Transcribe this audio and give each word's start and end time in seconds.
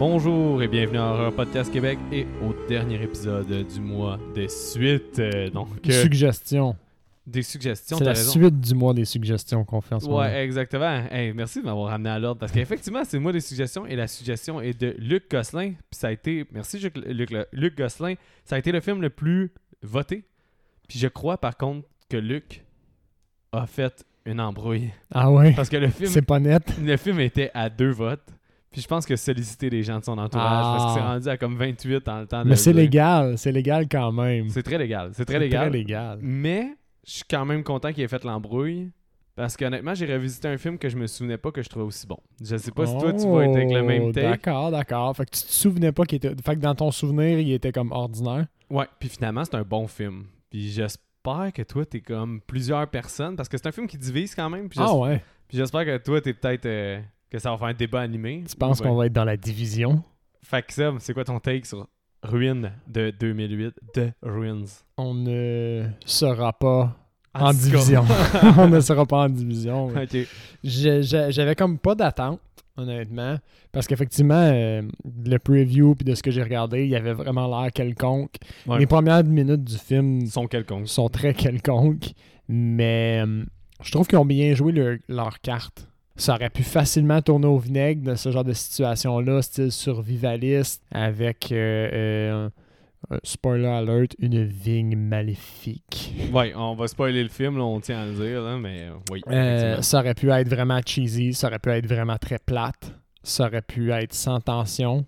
Bonjour 0.00 0.62
et 0.62 0.66
bienvenue 0.68 0.96
à 0.98 1.12
Horror 1.12 1.32
Podcast 1.34 1.70
Québec 1.70 1.98
et 2.10 2.26
au 2.42 2.54
dernier 2.68 3.02
épisode 3.02 3.46
du 3.46 3.80
mois 3.80 4.18
des 4.34 4.48
suites. 4.48 5.18
Euh, 5.18 5.50
donc, 5.50 5.68
euh, 5.86 6.02
Suggestion. 6.02 6.74
des 7.26 7.42
suggestions, 7.42 7.98
C'est 7.98 8.04
t'as 8.04 8.12
la 8.14 8.16
raison. 8.18 8.30
suite 8.32 8.60
du 8.60 8.74
mois 8.74 8.94
des 8.94 9.04
suggestions 9.04 9.62
qu'on 9.62 9.82
fait 9.82 9.94
en 9.96 10.00
ce 10.00 10.06
moment. 10.06 10.20
Ouais, 10.20 10.42
exactement. 10.42 11.04
Hey, 11.10 11.34
merci 11.34 11.60
de 11.60 11.66
m'avoir 11.66 11.90
ramené 11.90 12.08
à 12.08 12.18
l'ordre 12.18 12.40
parce 12.40 12.50
qu'effectivement, 12.50 13.02
c'est 13.04 13.18
moi 13.18 13.30
des 13.32 13.40
suggestions 13.40 13.84
et 13.86 13.94
la 13.94 14.06
suggestion 14.08 14.58
est 14.62 14.80
de 14.80 14.94
Luc 14.98 15.30
Gosselin. 15.30 15.72
Puis 15.90 15.98
ça 16.00 16.08
a 16.08 16.12
été, 16.12 16.46
merci 16.50 16.78
Luc, 16.78 16.96
Luc, 16.96 17.34
Luc 17.52 17.76
Gosselin, 17.76 18.14
ça 18.46 18.56
a 18.56 18.58
été 18.58 18.72
le 18.72 18.80
film 18.80 19.02
le 19.02 19.10
plus 19.10 19.52
voté. 19.82 20.24
Puis 20.88 20.98
je 20.98 21.08
crois 21.08 21.36
par 21.36 21.58
contre 21.58 21.86
que 22.08 22.16
Luc 22.16 22.64
a 23.52 23.66
fait 23.66 24.02
une 24.24 24.40
embrouille. 24.40 24.90
Ah 25.12 25.30
ouais? 25.30 25.52
Parce 25.54 25.68
que 25.68 25.76
le 25.76 25.88
film, 25.88 26.08
C'est 26.08 26.22
pas 26.22 26.40
net. 26.40 26.62
le 26.82 26.96
film 26.96 27.20
était 27.20 27.50
à 27.52 27.68
deux 27.68 27.90
votes. 27.90 28.26
Puis 28.72 28.80
je 28.82 28.86
pense 28.86 29.04
que 29.04 29.16
solliciter 29.16 29.68
les 29.68 29.82
gens 29.82 29.98
de 29.98 30.04
son 30.04 30.16
entourage 30.18 30.62
parce 30.78 30.84
que 30.94 31.00
c'est 31.00 31.04
Ah. 31.06 31.12
rendu 31.14 31.28
à 31.28 31.36
comme 31.36 31.56
28 31.56 32.08
en 32.08 32.20
le 32.20 32.26
temps 32.26 32.44
de 32.44 32.48
Mais 32.48 32.56
c'est 32.56 32.72
légal. 32.72 33.36
C'est 33.36 33.50
légal 33.52 33.88
quand 33.88 34.12
même. 34.12 34.48
C'est 34.48 34.62
très 34.62 34.78
légal. 34.78 35.10
C'est 35.12 35.24
très 35.24 35.38
légal. 35.40 35.70
Très 35.70 35.78
légal. 35.78 36.18
Mais 36.22 36.76
je 37.04 37.10
suis 37.12 37.24
quand 37.28 37.44
même 37.44 37.64
content 37.64 37.92
qu'il 37.92 38.04
ait 38.04 38.08
fait 38.08 38.22
l'embrouille. 38.24 38.90
Parce 39.36 39.56
qu'honnêtement, 39.56 39.94
j'ai 39.94 40.12
revisité 40.12 40.48
un 40.48 40.58
film 40.58 40.76
que 40.76 40.88
je 40.88 40.96
me 40.96 41.06
souvenais 41.06 41.38
pas 41.38 41.50
que 41.50 41.62
je 41.62 41.68
trouvais 41.68 41.86
aussi 41.86 42.06
bon. 42.06 42.18
Je 42.44 42.56
sais 42.56 42.70
pas 42.72 42.84
si 42.86 42.92
toi 42.98 43.12
tu 43.12 43.26
vas 43.26 43.44
être 43.44 43.56
avec 43.56 43.72
le 43.72 43.82
même 43.82 44.02
Oh, 44.08 44.12
take. 44.12 44.26
D'accord, 44.28 44.70
d'accord. 44.70 45.16
Fait 45.16 45.24
que 45.24 45.30
tu 45.30 45.42
te 45.42 45.52
souvenais 45.52 45.92
pas 45.92 46.04
qu'il 46.04 46.16
était. 46.16 46.34
Fait 46.44 46.56
que 46.56 46.60
dans 46.60 46.74
ton 46.74 46.90
souvenir, 46.90 47.38
il 47.38 47.50
était 47.52 47.72
comme 47.72 47.90
ordinaire. 47.90 48.46
Ouais, 48.68 48.86
puis 48.98 49.08
finalement, 49.08 49.44
c'est 49.44 49.54
un 49.54 49.62
bon 49.62 49.86
film. 49.86 50.24
Puis 50.50 50.70
j'espère 50.70 51.52
que 51.54 51.62
toi, 51.62 51.86
t'es 51.86 52.00
comme 52.00 52.40
plusieurs 52.42 52.86
personnes. 52.88 53.34
Parce 53.34 53.48
que 53.48 53.56
c'est 53.56 53.66
un 53.66 53.72
film 53.72 53.86
qui 53.86 53.96
divise 53.98 54.34
quand 54.34 54.50
même. 54.50 54.68
Puis 54.68 54.78
Ah 54.82 54.94
ouais. 54.94 55.22
puis 55.48 55.56
j'espère 55.56 55.84
que 55.86 55.96
toi, 55.98 56.20
t'es 56.20 56.34
peut-être. 56.34 56.66
euh, 56.66 57.00
que 57.30 57.38
ça 57.38 57.50
va 57.50 57.56
faire 57.58 57.68
un 57.68 57.74
débat 57.74 58.00
animé. 58.00 58.42
Tu 58.48 58.56
penses 58.56 58.80
Ouais. 58.80 58.86
qu'on 58.88 58.94
va 58.96 59.06
être 59.06 59.12
dans 59.12 59.24
la 59.24 59.36
division? 59.36 60.02
Fait 60.42 60.62
que 60.62 60.72
c'est 60.98 61.12
quoi 61.14 61.24
ton 61.24 61.38
take 61.38 61.64
sur 61.66 61.86
Ruin 62.22 62.72
de 62.88 63.12
2008 63.18 63.74
The 63.94 64.12
Ruins? 64.22 64.64
On 64.96 65.14
ne 65.14 65.84
sera 66.04 66.52
pas 66.52 66.96
En 67.34 67.52
division. 67.52 68.04
On 68.58 68.68
ne 68.68 68.80
sera 68.80 69.06
pas 69.06 69.24
en 69.24 69.28
division. 69.28 69.92
J'avais 70.64 71.54
comme 71.54 71.78
pas 71.78 71.94
d'attente, 71.94 72.40
honnêtement. 72.76 73.36
Parce 73.72 73.86
qu'effectivement, 73.86 74.34
euh, 74.52 74.82
le 75.24 75.38
preview 75.38 75.94
puis 75.94 76.04
de 76.04 76.14
ce 76.14 76.22
que 76.22 76.30
j'ai 76.32 76.42
regardé, 76.42 76.84
il 76.84 76.90
y 76.90 76.96
avait 76.96 77.12
vraiment 77.12 77.46
l'air 77.46 77.70
quelconque. 77.72 78.34
Ouais. 78.66 78.78
Les 78.80 78.86
premières 78.86 79.22
minutes 79.24 79.62
du 79.64 79.78
film 79.78 80.26
sont 80.26 80.46
quelconques. 80.48 80.88
sont 80.88 81.08
très 81.08 81.32
quelconques, 81.34 82.10
mais 82.48 83.22
euh, 83.24 83.44
je 83.82 83.92
trouve 83.92 84.06
qu'ils 84.08 84.18
ont 84.18 84.24
bien 84.26 84.54
joué 84.54 84.98
leur 85.08 85.40
carte. 85.40 85.86
Ça 86.16 86.34
aurait 86.34 86.50
pu 86.50 86.62
facilement 86.62 87.22
tourner 87.22 87.46
au 87.46 87.58
vinaigre 87.58 88.10
de 88.10 88.14
ce 88.14 88.30
genre 88.30 88.44
de 88.44 88.52
situation-là, 88.52 89.40
style 89.42 89.72
survivaliste, 89.72 90.82
avec, 90.90 91.50
euh, 91.50 92.48
euh, 93.10 93.16
spoiler 93.24 93.66
alert, 93.66 94.14
une 94.18 94.44
vigne 94.44 94.96
maléfique. 94.96 96.14
Ouais, 96.32 96.52
on 96.54 96.74
va 96.74 96.86
spoiler 96.88 97.22
le 97.22 97.28
film, 97.28 97.56
là, 97.56 97.64
on 97.64 97.80
tient 97.80 98.00
à 98.00 98.06
le 98.06 98.12
dire, 98.12 98.42
là, 98.42 98.58
mais 98.58 98.82
euh, 98.82 98.92
oui. 99.10 99.20
Euh, 99.28 99.80
ça 99.82 100.00
aurait 100.00 100.14
pu 100.14 100.30
être 100.30 100.48
vraiment 100.48 100.80
cheesy, 100.84 101.32
ça 101.32 101.46
aurait 101.48 101.58
pu 101.58 101.70
être 101.70 101.86
vraiment 101.86 102.18
très 102.18 102.38
plate, 102.38 102.92
ça 103.22 103.46
aurait 103.46 103.62
pu 103.62 103.90
être 103.92 104.12
sans 104.12 104.40
tension, 104.40 105.06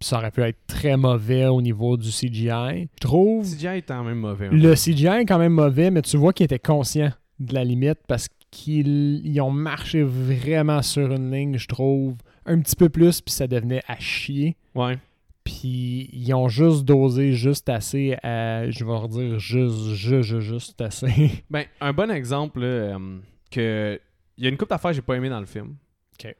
ça 0.00 0.18
aurait 0.18 0.30
pu 0.30 0.42
être 0.42 0.58
très 0.66 0.96
mauvais 0.96 1.46
au 1.46 1.62
niveau 1.62 1.96
du 1.96 2.10
CGI. 2.10 2.88
Je 2.94 3.00
trouve 3.00 3.44
CGI 3.44 3.66
est 3.78 3.82
quand 3.82 4.04
même 4.04 4.18
mauvais. 4.18 4.46
hein. 4.46 4.50
le 4.52 4.74
CGI 4.74 5.06
est 5.06 5.26
quand 5.26 5.38
même 5.38 5.52
mauvais, 5.54 5.90
mais 5.90 6.02
tu 6.02 6.16
vois 6.18 6.32
qu'ils 6.34 6.44
étaient 6.44 6.58
conscients 6.58 7.12
de 7.38 7.54
la 7.54 7.64
limite 7.64 7.98
parce 8.06 8.28
qu'ils 8.50 9.24
ils 9.24 9.40
ont 9.40 9.50
marché 9.50 10.02
vraiment 10.02 10.82
sur 10.82 11.12
une 11.12 11.30
ligne, 11.30 11.58
je 11.58 11.68
trouve, 11.68 12.16
un 12.46 12.60
petit 12.60 12.76
peu 12.76 12.88
plus, 12.88 13.20
puis 13.20 13.32
ça 13.32 13.46
devenait 13.46 13.82
à 13.86 13.98
chier. 13.98 14.56
Ouais. 14.74 14.98
Puis 15.44 16.10
ils 16.12 16.34
ont 16.34 16.48
juste 16.48 16.84
dosé 16.84 17.32
juste 17.32 17.68
assez 17.68 18.16
à, 18.22 18.70
je 18.70 18.84
vais 18.84 18.96
redire 18.96 19.38
juste, 19.38 19.94
juste, 19.94 20.40
juste, 20.40 20.80
assez. 20.80 21.44
Ben, 21.50 21.64
un 21.80 21.92
bon 21.92 22.10
exemple, 22.10 22.60
là, 22.60 22.66
euh, 22.66 23.18
que 23.50 24.00
il 24.36 24.44
y 24.44 24.46
a 24.46 24.50
une 24.50 24.56
couple 24.56 24.70
d'affaires 24.70 24.90
que 24.90 24.96
j'ai 24.96 25.02
pas 25.02 25.16
aimé 25.16 25.28
dans 25.28 25.40
le 25.40 25.46
film. 25.46 25.76
Ok. 26.14 26.34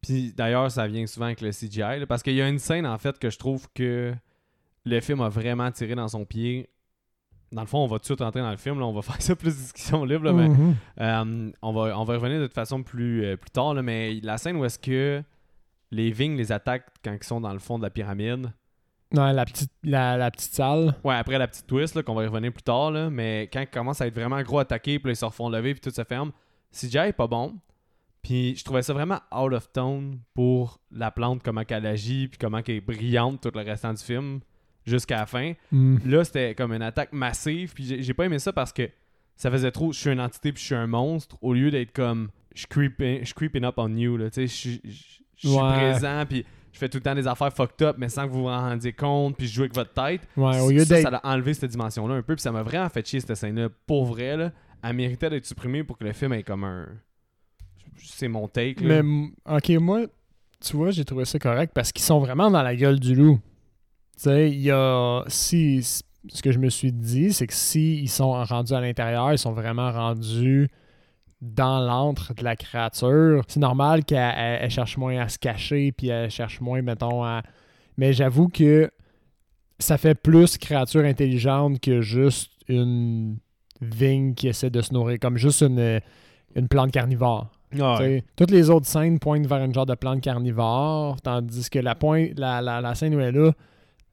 Puis 0.00 0.32
d'ailleurs, 0.36 0.70
ça 0.70 0.86
vient 0.86 1.06
souvent 1.06 1.26
avec 1.26 1.40
le 1.40 1.50
CGI, 1.50 2.00
là, 2.00 2.06
parce 2.06 2.22
qu'il 2.22 2.34
y 2.34 2.42
a 2.42 2.48
une 2.48 2.58
scène, 2.58 2.86
en 2.86 2.98
fait, 2.98 3.18
que 3.18 3.28
je 3.28 3.38
trouve 3.38 3.66
que 3.74 4.14
le 4.84 5.00
film 5.00 5.20
a 5.20 5.28
vraiment 5.28 5.70
tiré 5.70 5.94
dans 5.94 6.08
son 6.08 6.24
pied. 6.24 6.68
Dans 7.52 7.62
le 7.62 7.66
fond, 7.66 7.78
on 7.78 7.86
va 7.86 7.96
tout 7.96 8.02
de 8.02 8.04
suite 8.06 8.20
rentrer 8.20 8.40
dans 8.40 8.50
le 8.50 8.56
film, 8.56 8.78
là, 8.78 8.86
on 8.86 8.92
va 8.92 9.02
faire 9.02 9.20
ça 9.20 9.34
plus 9.34 9.56
discussion 9.56 10.04
libre, 10.04 10.24
là, 10.24 10.32
mais 10.32 10.48
Mhm. 10.48 10.74
euh, 11.00 11.50
on, 11.62 11.72
va, 11.72 11.98
on 11.98 12.04
va 12.04 12.14
revenir 12.14 12.38
de 12.40 12.46
toute 12.46 12.54
façon 12.54 12.82
plus, 12.82 13.24
euh, 13.24 13.36
plus 13.36 13.50
tard, 13.50 13.74
là, 13.74 13.82
mais 13.82 14.20
la 14.22 14.38
scène 14.38 14.56
où 14.56 14.64
est-ce 14.64 14.78
que 14.78 15.22
les 15.90 16.10
vignes 16.12 16.36
les 16.36 16.52
attaquent 16.52 16.86
quand 17.04 17.12
ils 17.12 17.24
sont 17.26 17.40
dans 17.40 17.52
le 17.52 17.58
fond 17.58 17.76
de 17.78 17.82
la 17.82 17.90
pyramide. 17.90 18.52
Non, 19.12 19.32
la 19.32 19.44
petite, 19.44 19.72
la, 19.82 20.16
la 20.16 20.30
petite 20.30 20.52
salle. 20.54 20.94
Ouais, 21.02 21.16
après 21.16 21.36
la 21.36 21.48
petite 21.48 21.66
twist, 21.66 22.00
qu'on 22.02 22.14
va 22.14 22.22
y 22.22 22.26
revenir 22.28 22.52
plus 22.52 22.62
tard, 22.62 22.92
là, 22.92 23.10
mais 23.10 23.48
quand 23.52 23.60
ils 23.60 23.66
commencent 23.66 24.00
à 24.00 24.06
être 24.06 24.14
vraiment 24.14 24.40
gros 24.42 24.60
attaqués, 24.60 25.00
puis 25.00 25.10
ils 25.10 25.16
se 25.16 25.24
refont 25.24 25.48
lever, 25.48 25.74
puis 25.74 25.80
tout 25.80 25.90
se 25.90 26.04
ferme, 26.04 26.30
CGI 26.72 26.98
est 27.08 27.12
pas 27.12 27.26
bon. 27.26 27.56
Puis 28.22 28.54
je 28.54 28.62
trouvais 28.64 28.82
ça 28.82 28.92
vraiment 28.92 29.18
out 29.34 29.52
of 29.52 29.72
tone 29.72 30.20
pour 30.34 30.78
la 30.92 31.10
plante, 31.10 31.42
comment 31.42 31.64
qu'elle 31.64 31.86
agit, 31.86 32.28
puis 32.28 32.38
comment 32.38 32.62
qu'elle 32.62 32.76
est 32.76 32.80
brillante 32.80 33.40
tout 33.40 33.50
le 33.52 33.62
restant 33.64 33.92
du 33.94 34.02
film, 34.04 34.38
jusqu'à 34.86 35.16
la 35.18 35.26
fin. 35.26 35.52
Mm. 35.72 35.98
Là, 36.06 36.24
c'était 36.24 36.54
comme 36.54 36.72
une 36.72 36.82
attaque 36.82 37.12
massive, 37.12 37.72
puis 37.74 37.84
j'ai 37.84 38.02
j'ai 38.02 38.14
pas 38.14 38.24
aimé 38.26 38.38
ça 38.38 38.52
parce 38.52 38.72
que 38.72 38.88
ça 39.36 39.50
faisait 39.50 39.70
trop, 39.70 39.92
je 39.92 39.98
suis 39.98 40.10
une 40.10 40.20
entité, 40.20 40.52
puis 40.52 40.60
je 40.60 40.66
suis 40.66 40.74
un 40.74 40.86
monstre, 40.86 41.36
au 41.40 41.54
lieu 41.54 41.70
d'être 41.70 41.92
comme, 41.92 42.30
je 42.54 42.66
creeping, 42.66 43.24
je 43.24 43.32
creeping 43.34 43.64
up 43.64 43.74
on 43.78 43.94
you, 43.96 44.16
là, 44.16 44.28
tu 44.30 44.34
sais, 44.34 44.46
je 44.46 44.52
suis- 44.54 44.80
je 44.84 44.90
je 45.42 45.48
suis 45.48 45.56
Ouais. 45.56 45.72
présent, 45.72 46.24
puis 46.28 46.44
je 46.72 46.78
fais 46.78 46.88
tout 46.90 46.98
le 46.98 47.02
temps 47.02 47.14
des 47.14 47.26
affaires 47.26 47.50
fucked 47.50 47.80
up, 47.86 47.96
mais 47.98 48.10
sans 48.10 48.26
que 48.28 48.32
vous 48.32 48.42
vous 48.42 48.48
en 48.48 48.58
rendiez 48.60 48.92
compte, 48.92 49.36
puis 49.38 49.46
je 49.46 49.54
joue 49.54 49.62
avec 49.62 49.74
votre 49.74 49.94
tête. 49.94 50.20
Ouais, 50.36 50.60
au 50.60 50.70
lieu 50.70 50.84
ça, 50.84 50.98
a 51.22 51.32
enlevé 51.32 51.54
cette 51.54 51.70
dimension-là 51.70 52.14
un 52.16 52.22
peu, 52.22 52.34
puis 52.34 52.42
ça 52.42 52.52
m'a 52.52 52.62
vraiment 52.62 52.88
fait 52.90 53.06
chier 53.06 53.20
cette 53.20 53.34
scène-là. 53.34 53.70
Pour 53.86 54.04
vrai, 54.04 54.36
là, 54.36 54.52
elle 54.84 54.92
méritait 54.96 55.30
d'être 55.30 55.46
supprimée 55.46 55.82
pour 55.82 55.96
que 55.96 56.04
le 56.04 56.12
film 56.12 56.34
ait 56.34 56.42
comme 56.42 56.64
un. 56.64 56.86
C'est 58.02 58.28
mon 58.28 58.48
take. 58.48 58.82
Mais 58.84 59.02
Là. 59.02 59.56
ok, 59.56 59.68
moi, 59.80 60.00
tu 60.60 60.76
vois, 60.76 60.90
j'ai 60.90 61.04
trouvé 61.06 61.24
ça 61.24 61.38
correct 61.38 61.72
parce 61.74 61.90
qu'ils 61.92 62.04
sont 62.04 62.18
vraiment 62.18 62.50
dans 62.50 62.62
la 62.62 62.76
gueule 62.76 63.00
du 63.00 63.14
loup. 63.14 63.40
Tu 64.22 64.28
sais, 64.28 64.50
il 64.50 64.60
y 64.60 64.70
a. 64.70 65.22
Si. 65.28 65.82
Ce 66.28 66.42
que 66.42 66.52
je 66.52 66.58
me 66.58 66.68
suis 66.68 66.92
dit, 66.92 67.32
c'est 67.32 67.46
que 67.46 67.54
si 67.54 67.96
ils 68.02 68.08
sont 68.10 68.32
rendus 68.44 68.74
à 68.74 68.80
l'intérieur, 68.82 69.32
ils 69.32 69.38
sont 69.38 69.52
vraiment 69.52 69.90
rendus 69.90 70.68
dans 71.40 71.80
l'antre 71.80 72.34
de 72.34 72.44
la 72.44 72.56
créature. 72.56 73.42
C'est 73.48 73.60
normal 73.60 74.04
qu'elle 74.04 74.18
elle- 74.36 74.58
elle 74.64 74.70
cherche 74.70 74.98
moins 74.98 75.18
à 75.18 75.28
se 75.28 75.38
cacher, 75.38 75.92
puis 75.92 76.08
elle 76.08 76.30
cherche 76.30 76.60
moins, 76.60 76.82
mettons, 76.82 77.24
à. 77.24 77.42
Mais 77.96 78.12
j'avoue 78.12 78.48
que 78.48 78.90
ça 79.78 79.96
fait 79.96 80.14
plus 80.14 80.58
créature 80.58 81.04
intelligente 81.04 81.80
que 81.80 82.02
juste 82.02 82.52
une 82.68 83.38
vigne 83.80 84.34
qui 84.34 84.48
essaie 84.48 84.68
de 84.68 84.82
se 84.82 84.92
nourrir, 84.92 85.18
comme 85.18 85.38
juste 85.38 85.62
une, 85.62 86.00
une 86.54 86.68
plante 86.68 86.92
carnivore. 86.92 87.50
Ah 87.80 87.98
ouais. 87.98 88.24
Toutes 88.36 88.50
les 88.50 88.68
autres 88.68 88.86
scènes 88.86 89.18
pointent 89.18 89.46
vers 89.46 89.64
une 89.64 89.72
genre 89.72 89.86
de 89.86 89.94
plante 89.94 90.20
carnivore, 90.20 91.18
tandis 91.22 91.70
que 91.70 91.78
la, 91.78 91.94
pointe, 91.94 92.38
la, 92.38 92.60
la, 92.60 92.82
la 92.82 92.94
scène 92.94 93.14
où 93.14 93.20
elle 93.20 93.34
est 93.34 93.38
là, 93.38 93.52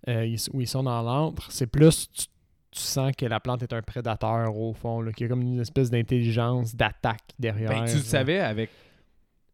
euh, 0.07 0.35
où 0.53 0.62
ils 0.62 0.68
sont 0.68 0.84
dans 0.84 1.01
l'antre, 1.01 1.51
c'est 1.51 1.68
plus 1.68 2.09
tu, 2.12 2.25
tu 2.72 2.79
sens 2.81 3.12
que 3.18 3.25
la 3.25 3.40
plante 3.40 3.63
est 3.63 3.73
un 3.73 3.81
prédateur 3.81 4.56
au 4.56 4.74
fond, 4.74 5.01
là, 5.01 5.12
qu'il 5.12 5.25
y 5.25 5.27
a 5.27 5.30
comme 5.30 5.42
une 5.42 5.59
espèce 5.59 5.89
d'intelligence, 5.89 6.75
d'attaque 6.75 7.24
derrière. 7.39 7.69
Ben, 7.69 7.86
tu 7.86 7.95
le 7.98 8.01
savais 8.04 8.39
avec. 8.39 8.69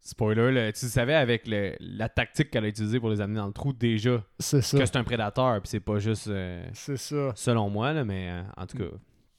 Spoiler, 0.06 0.52
là, 0.52 0.72
tu 0.74 0.84
le 0.86 0.92
savais 0.92 1.14
avec 1.16 1.48
le- 1.48 1.76
la 1.80 2.10
tactique 2.10 2.52
qu'elle 2.52 2.66
a 2.66 2.68
utilisée 2.68 3.00
pour 3.00 3.10
les 3.10 3.22
amener 3.22 3.38
dans 3.40 3.48
le 3.48 3.54
trou 3.54 3.72
déjà. 3.72 4.22
C'est 4.38 4.62
ça. 4.62 4.78
Que 4.78 4.86
c'est 4.86 4.98
un 4.98 5.04
prédateur, 5.06 5.62
puis 5.62 5.70
c'est 5.70 5.80
pas 5.80 5.98
juste. 6.00 6.28
euh, 6.28 6.66
C'est 6.74 6.98
ça. 6.98 7.32
selon 7.36 7.70
moi, 7.70 7.94
là, 7.94 8.04
mais 8.04 8.30
euh, 8.30 8.44
en 8.58 8.66
tout 8.68 8.78
cas. 8.78 8.96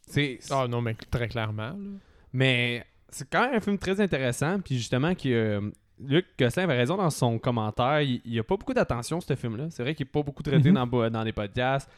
C'est. 0.06 0.38
Ah 0.50 0.66
non, 0.66 0.80
mais 0.80 0.94
très 1.10 1.28
clairement. 1.28 1.68
là. 1.70 1.98
Mais 2.32 2.82
c'est 3.10 3.28
quand 3.28 3.42
même 3.46 3.56
un 3.56 3.60
film 3.60 3.76
très 3.78 4.00
intéressant. 4.00 4.58
Puis 4.60 4.76
justement, 4.78 5.14
que 5.14 5.28
euh, 5.28 5.70
Luc 6.06 6.26
Gosselin 6.38 6.64
avait 6.64 6.76
raison 6.76 6.96
dans 6.96 7.10
son 7.10 7.38
commentaire. 7.38 8.00
Il 8.02 8.20
n'y 8.26 8.38
a 8.38 8.42
pas 8.44 8.56
beaucoup 8.56 8.74
d'attention, 8.74 9.20
ce 9.20 9.34
film-là. 9.34 9.66
C'est 9.70 9.82
vrai 9.82 9.94
qu'il 9.94 10.06
n'est 10.06 10.10
pas 10.10 10.22
beaucoup 10.22 10.42
traité 10.42 10.70
Mhm. 10.70 10.74
dans, 10.90 11.10
dans 11.10 11.22
les 11.22 11.32
podcasts. 11.32 11.90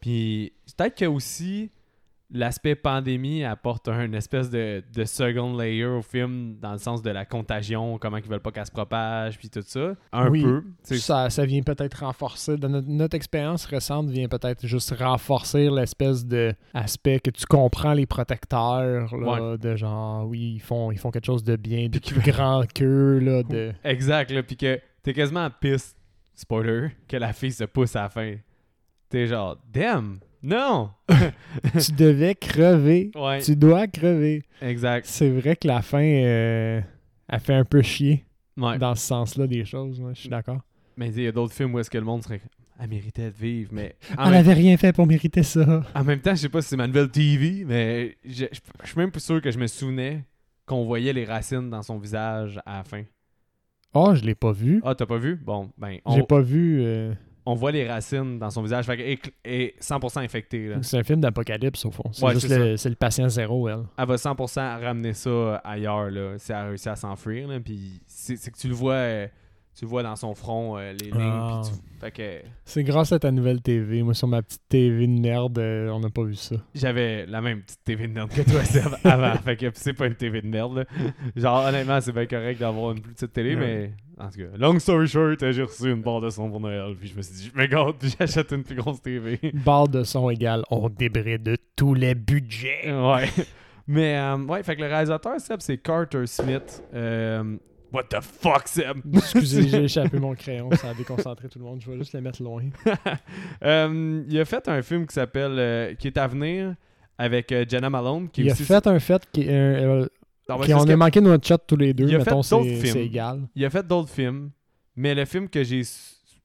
Puis 0.00 0.52
peut-être 0.76 0.96
que 0.98 1.04
aussi 1.06 1.70
l'aspect 2.34 2.74
pandémie 2.74 3.44
apporte 3.44 3.88
un 3.88 4.12
espèce 4.14 4.48
de, 4.50 4.82
de 4.94 5.04
second 5.04 5.56
layer 5.56 5.84
au 5.84 6.00
film 6.02 6.56
dans 6.60 6.72
le 6.72 6.78
sens 6.78 7.02
de 7.02 7.10
la 7.10 7.24
contagion, 7.26 7.98
comment 7.98 8.16
ils 8.16 8.24
veulent 8.24 8.40
pas 8.40 8.50
qu'elle 8.50 8.66
se 8.66 8.70
propage, 8.72 9.38
puis 9.38 9.50
tout 9.50 9.62
ça. 9.64 9.94
Un 10.12 10.28
Oui. 10.30 10.42
peu. 10.42 10.64
Ça, 10.82 11.28
ça 11.30 11.44
vient 11.44 11.62
peut-être 11.62 12.04
renforcer, 12.04 12.56
notre, 12.56 12.88
notre 12.88 13.14
expérience 13.16 13.64
récente 13.66 14.08
vient 14.08 14.28
peut-être 14.28 14.66
juste 14.66 14.94
renforcer 14.98 15.68
l'espèce 15.70 16.24
de 16.24 16.54
aspect 16.74 17.20
que 17.20 17.30
tu 17.30 17.44
comprends 17.46 17.92
les 17.92 18.06
protecteurs, 18.06 19.14
là, 19.14 19.56
de 19.58 19.76
genre, 19.76 20.26
oui, 20.26 20.54
ils 20.56 20.60
font, 20.60 20.90
ils 20.90 20.98
font 20.98 21.10
quelque 21.10 21.26
chose 21.26 21.44
de 21.44 21.56
bien, 21.56 21.88
de 21.88 21.98
plus 21.98 22.20
grand 22.32 22.64
qu'eux, 22.74 23.18
là, 23.18 23.42
de... 23.42 23.72
Exact, 23.84 24.30
là. 24.30 24.42
Puis 24.42 24.56
que 24.56 24.80
t'es 25.02 25.12
quasiment 25.12 25.44
en 25.44 25.50
piste, 25.50 25.96
spoiler, 26.34 26.88
que 27.08 27.16
la 27.18 27.32
fille 27.32 27.52
se 27.52 27.64
pousse 27.64 27.94
à 27.96 28.02
la 28.04 28.08
fin. 28.08 28.34
T'es 29.10 29.26
genre, 29.26 29.58
damn, 29.70 30.18
non! 30.42 30.90
tu 31.80 31.92
devais 31.92 32.34
crever. 32.34 33.10
Ouais, 33.14 33.40
Tu 33.40 33.56
dois 33.56 33.86
crever. 33.86 34.42
exact. 34.60 35.06
C'est 35.06 35.30
vrai 35.30 35.56
que 35.56 35.66
la 35.68 35.82
fin, 35.82 36.02
euh, 36.02 36.80
a 37.28 37.38
fait 37.38 37.54
un 37.54 37.64
peu 37.64 37.82
chier 37.82 38.24
Ouais. 38.56 38.78
dans 38.78 38.94
ce 38.94 39.06
sens-là 39.06 39.46
des 39.46 39.64
choses, 39.64 40.02
je 40.14 40.20
suis 40.20 40.28
d'accord. 40.28 40.60
Mais 40.96 41.08
il 41.08 41.22
y 41.22 41.26
a 41.26 41.32
d'autres 41.32 41.54
films 41.54 41.74
où 41.74 41.78
est-ce 41.78 41.88
que 41.90 41.96
le 41.98 42.04
monde 42.04 42.22
serait. 42.22 42.40
Elle 42.78 42.88
méritait 42.88 43.30
de 43.30 43.36
vivre, 43.36 43.70
mais. 43.72 43.94
Elle 44.10 44.16
même, 44.24 44.34
avait 44.34 44.52
rien 44.54 44.76
fait 44.76 44.92
pour 44.92 45.06
mériter 45.06 45.42
ça. 45.42 45.84
en 45.94 46.04
même 46.04 46.20
temps, 46.20 46.34
je 46.34 46.40
sais 46.42 46.48
pas 46.48 46.60
si 46.60 46.68
c'est 46.68 46.76
ma 46.76 46.86
nouvelle 46.86 47.10
TV, 47.10 47.64
mais 47.64 48.16
je 48.24 48.44
je- 48.52 48.60
je 48.82 48.88
suis 48.88 48.98
même 48.98 49.10
pas 49.10 49.20
sûr 49.20 49.40
que 49.40 49.50
je 49.50 49.58
me 49.58 49.66
souvenais 49.68 50.24
qu'on 50.66 50.84
voyait 50.84 51.12
les 51.12 51.24
racines 51.24 51.70
dans 51.70 51.82
son 51.82 51.98
visage 51.98 52.60
à 52.66 52.78
la 52.78 52.84
fin. 52.84 53.02
Oh, 53.94 54.14
je 54.14 54.22
l'ai 54.24 54.34
pas 54.34 54.52
vu. 54.52 54.80
Ah, 54.84 54.94
t'as 54.94 55.06
pas 55.06 55.18
vu? 55.18 55.36
Bon, 55.36 55.70
ben, 55.78 55.98
J'ai 56.08 56.22
on, 56.22 56.24
pas 56.24 56.40
vu. 56.40 56.80
euh, 56.82 57.14
on 57.44 57.54
voit 57.54 57.72
les 57.72 57.88
racines 57.88 58.38
dans 58.38 58.50
son 58.50 58.62
visage. 58.62 58.84
Fait 58.86 58.96
qu'elle 58.96 59.08
est- 59.08 59.32
est 59.44 59.74
100% 59.82 60.20
infectée. 60.20 60.72
C'est 60.82 60.98
un 60.98 61.02
film 61.02 61.20
d'apocalypse 61.20 61.84
au 61.84 61.90
fond. 61.90 62.04
C'est 62.12 62.24
Ouais, 62.24 62.34
juste 62.34 62.48
le, 62.48 62.76
le 62.88 62.94
patient 62.94 63.28
zéro, 63.28 63.68
elle. 63.68 63.84
Elle 63.98 64.06
va 64.06 64.16
100% 64.16 64.60
ramener 64.80 65.12
ça 65.12 65.56
ailleurs, 65.64 66.10
là, 66.10 66.34
si 66.38 66.52
elle 66.52 66.58
a 66.58 66.64
réussi 66.68 66.88
à 66.88 66.96
s'enfuir. 66.96 67.48
là, 67.48 67.58
Puis 67.60 68.00
c'est 68.06 68.36
c'est 68.36 68.50
que 68.50 68.58
tu 68.58 68.68
le 68.68 68.74
vois, 68.74 68.94
euh, 68.94 69.26
tu 69.78 69.86
vois 69.86 70.02
dans 70.02 70.16
son 70.16 70.34
front, 70.34 70.76
euh, 70.76 70.92
les 70.92 71.10
lignes. 71.10 71.20
Ah. 71.20 71.62
tu- 71.64 71.70
Fait 72.00 72.10
que 72.10 72.46
C'est 72.64 72.82
grâce 72.84 73.12
à 73.12 73.18
ta 73.18 73.30
nouvelle 73.30 73.62
TV. 73.62 74.02
Moi, 74.02 74.12
sur 74.14 74.28
ma 74.28 74.42
petite 74.42 74.62
TV 74.68 75.06
de 75.06 75.20
merde, 75.20 75.58
euh, 75.58 75.88
on 75.90 76.00
n'a 76.00 76.10
pas 76.10 76.24
vu 76.24 76.34
ça. 76.34 76.56
j'avais 76.74 77.26
la 77.26 77.40
même 77.40 77.62
petite 77.62 77.82
TV 77.84 78.06
de 78.08 78.12
merde 78.12 78.30
que 78.30 78.42
toi, 78.42 78.64
Seb, 78.64 78.88
avant. 79.04 79.34
fait 79.38 79.56
que 79.56 79.66
c'est 79.74 79.92
pas 79.94 80.06
une 80.06 80.14
TV 80.14 80.42
de 80.42 80.46
merde. 80.48 80.76
là. 80.78 80.84
Genre, 81.36 81.64
honnêtement, 81.66 82.00
c'est 82.00 82.12
bien 82.12 82.26
correct 82.26 82.58
d'avoir 82.60 82.92
une 82.92 83.00
plus 83.00 83.12
petite 83.14 83.32
télé, 83.32 83.54
Ouais. 83.54 83.60
mais 83.60 83.92
en 84.24 84.28
tout 84.30 84.38
cas, 84.38 84.56
long 84.58 84.78
story 84.78 85.06
short, 85.08 85.50
j'ai 85.52 85.62
reçu 85.62 85.90
une 85.90 86.02
barre 86.02 86.20
de 86.20 86.28
son 86.30 86.50
pour 86.50 86.60
Noël. 86.60 86.94
Puis 86.98 87.08
je 87.08 87.16
me 87.16 87.22
suis 87.22 87.34
dit, 87.34 87.50
je 87.54 87.58
me 87.60 87.92
puis 87.92 88.14
j'achète 88.20 88.52
une 88.52 88.62
plus 88.64 88.74
grosse 88.76 89.00
TV. 89.00 89.38
Barre 89.64 89.88
de 89.88 90.02
son 90.04 90.28
égale, 90.28 90.64
on 90.70 90.88
débride 90.88 91.42
de 91.44 91.56
tous 91.76 91.94
les 91.94 92.14
budgets. 92.14 92.92
Ouais. 92.92 93.28
Mais, 93.86 94.16
euh, 94.18 94.36
ouais, 94.38 94.62
fait 94.62 94.76
que 94.76 94.80
le 94.82 94.86
réalisateur, 94.88 95.40
Seb, 95.40 95.60
c'est 95.60 95.78
Carter 95.78 96.26
Smith. 96.26 96.82
What 97.92 98.04
the 98.04 98.20
fuck, 98.22 98.66
Seb? 98.68 98.98
Excusez, 99.14 99.68
j'ai 99.68 99.84
échappé 99.84 100.18
mon 100.18 100.34
crayon, 100.34 100.70
ça 100.72 100.90
a 100.90 100.94
déconcentré 100.94 101.48
tout 101.48 101.58
le 101.58 101.64
monde. 101.66 101.80
Je 101.84 101.90
vais 101.90 101.98
juste 101.98 102.14
le 102.14 102.20
mettre 102.20 102.42
loin. 102.42 102.62
Euh, 103.64 104.24
il 104.28 104.40
a 104.40 104.44
fait 104.44 104.66
un 104.68 104.82
film 104.82 105.06
qui 105.06 105.14
s'appelle 105.14 105.56
euh, 105.58 105.94
qui 105.94 106.08
est 106.08 106.16
à 106.16 106.26
venir 106.26 106.74
avec 107.18 107.52
euh, 107.52 107.64
Jenna 107.68 107.88
Malone 107.90 108.28
qui 108.28 108.40
est 108.40 108.44
Il 108.44 108.50
a 108.50 108.52
aussi- 108.54 108.64
fait 108.64 108.86
un 108.86 108.98
fait 108.98 109.22
qui, 109.30 109.46
euh, 109.48 110.04
qui 110.04 110.66
c'est 110.66 110.74
on 110.74 110.82
a 110.88 110.96
manqué 110.96 111.20
notre 111.20 111.46
chat 111.46 111.58
tous 111.58 111.76
les 111.76 111.92
deux. 111.94 112.08
Il 112.08 112.14
a 112.16 112.18
Mettons, 112.18 112.42
c'est 112.42 113.04
égal. 113.04 113.42
il 113.54 113.64
a 113.64 113.70
fait 113.70 113.86
d'autres 113.86 114.08
films 114.08 114.50
mais 114.96 115.14
le 115.14 115.24
film 115.24 115.48
que 115.48 115.62
j'ai 115.62 115.82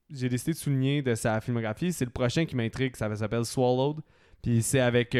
j'ai 0.09 0.29
décidé 0.29 0.51
de 0.53 0.57
souligner 0.57 1.01
de 1.01 1.15
sa 1.15 1.41
filmographie 1.41 1.91
c'est 1.91 2.05
le 2.05 2.11
prochain 2.11 2.45
qui 2.45 2.55
m'intrigue 2.55 2.95
ça 2.95 3.13
s'appelle 3.15 3.45
Swallowed 3.45 3.97
puis 4.43 4.61
c'est 4.61 4.79
avec 4.79 5.17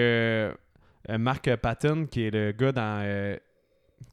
Mark 1.09 1.55
Patton 1.55 2.05
qui 2.09 2.23
est 2.23 2.31
le 2.31 2.51
gars 2.51 2.71
dans 2.71 3.37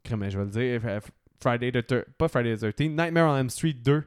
comment 0.08 0.30
je 0.30 0.38
vais 0.38 0.44
le 0.44 0.50
dire 0.80 1.00
Friday 1.44 1.70
the 1.70 1.86
Thir- 1.86 2.04
pas 2.18 2.28
Friday 2.28 2.56
the 2.56 2.60
13 2.74 2.96
Nightmare 2.96 3.28
on 3.28 3.36
Elm 3.36 3.50
Street 3.50 3.74
2 3.84 4.02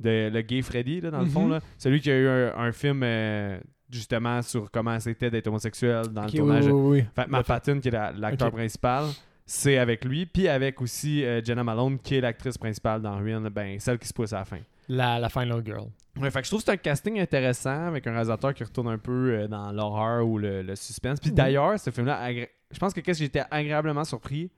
de 0.00 0.30
le 0.32 0.40
gay 0.42 0.62
Freddy 0.62 1.00
là, 1.00 1.10
dans 1.10 1.20
le 1.20 1.26
fond 1.26 1.44
Mhm. 1.46 1.50
là. 1.52 1.60
celui 1.76 2.00
qui 2.00 2.10
a 2.10 2.16
eu 2.18 2.28
un, 2.28 2.56
un 2.56 2.72
film 2.72 3.00
euh, 3.02 3.58
justement 3.90 4.42
sur 4.42 4.70
comment 4.70 4.98
c'était 5.00 5.30
d'être 5.30 5.46
homosexuel 5.48 6.08
dans 6.08 6.24
le 6.24 6.30
tournage 6.30 6.66
oui, 6.66 6.72
oui, 6.72 6.98
oui. 7.00 7.04
Fait 7.16 7.26
Matt 7.28 7.46
Patton, 7.46 7.80
qui 7.80 7.88
est 7.88 7.92
la- 7.92 8.12
l'acteur 8.12 8.50
principal, 8.52 9.06
c'est 9.46 9.78
avec 9.78 10.04
lui. 10.04 10.26
Puis 10.26 10.46
avec 10.46 10.80
aussi 10.82 11.24
euh, 11.24 11.42
Jenna 11.42 11.64
Malone, 11.64 11.98
qui 11.98 12.16
est 12.16 12.20
l'actrice 12.20 12.58
principale 12.58 13.00
dans 13.02 13.16
Ruin, 13.18 13.40
ben, 13.50 13.80
celle 13.80 13.98
qui 13.98 14.06
se 14.06 14.12
pousse 14.12 14.32
à 14.34 14.40
la 14.40 14.44
fin. 14.44 14.58
La, 14.90 15.18
la 15.18 15.28
Final 15.28 15.62
Girl. 15.64 15.86
Ouais, 16.20 16.30
fait 16.30 16.40
que 16.40 16.44
je 16.46 16.50
trouve 16.50 16.60
que 16.60 16.66
c'est 16.66 16.72
un 16.72 16.76
casting 16.76 17.18
intéressant 17.20 17.86
avec 17.88 18.06
un 18.06 18.10
réalisateur 18.12 18.52
qui 18.54 18.64
retourne 18.64 18.88
un 18.88 18.98
peu 18.98 19.32
euh, 19.32 19.48
dans 19.48 19.70
l'horreur 19.72 20.26
ou 20.26 20.38
le, 20.38 20.62
le 20.62 20.76
suspense. 20.76 21.18
Puis 21.20 21.30
Mhm. 21.30 21.36
d'ailleurs, 21.36 21.78
ce 21.80 21.90
film-là, 21.90 22.20
agré- 22.28 22.48
je 22.70 22.78
pense 22.78 22.92
que 22.92 23.00
qu'est-ce 23.00 23.18
que 23.20 23.24
j'étais 23.24 23.42
agréablement 23.50 24.04
surpris, 24.04 24.50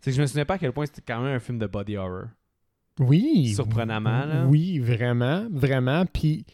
c'est 0.00 0.10
que 0.10 0.16
je 0.16 0.22
me 0.22 0.26
souvenais 0.26 0.44
pas 0.44 0.54
à 0.54 0.58
quel 0.58 0.72
point 0.72 0.86
c'était 0.86 1.02
quand 1.06 1.20
même 1.20 1.34
un 1.34 1.40
film 1.40 1.58
de 1.58 1.66
body 1.66 1.96
horror. 1.96 2.26
Oui. 3.00 3.52
Surprenamment, 3.54 4.24
là. 4.24 4.44
Oui, 4.46 4.78
vraiment, 4.78 5.46
vraiment. 5.50 6.04
Puis 6.06 6.44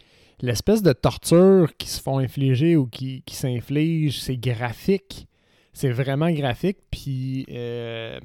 l'espèce 0.41 0.83
de 0.83 0.93
torture 0.93 1.77
qui 1.77 1.89
se 1.89 2.01
font 2.01 2.19
infliger 2.19 2.77
ou 2.77 2.87
qui, 2.87 3.23
qui 3.23 3.35
s'inflige, 3.35 4.21
c'est 4.21 4.37
graphique. 4.37 5.27
C'est 5.73 5.91
vraiment 5.91 6.31
graphique. 6.31 6.79
Puis 6.91 7.47
euh, 7.51 8.19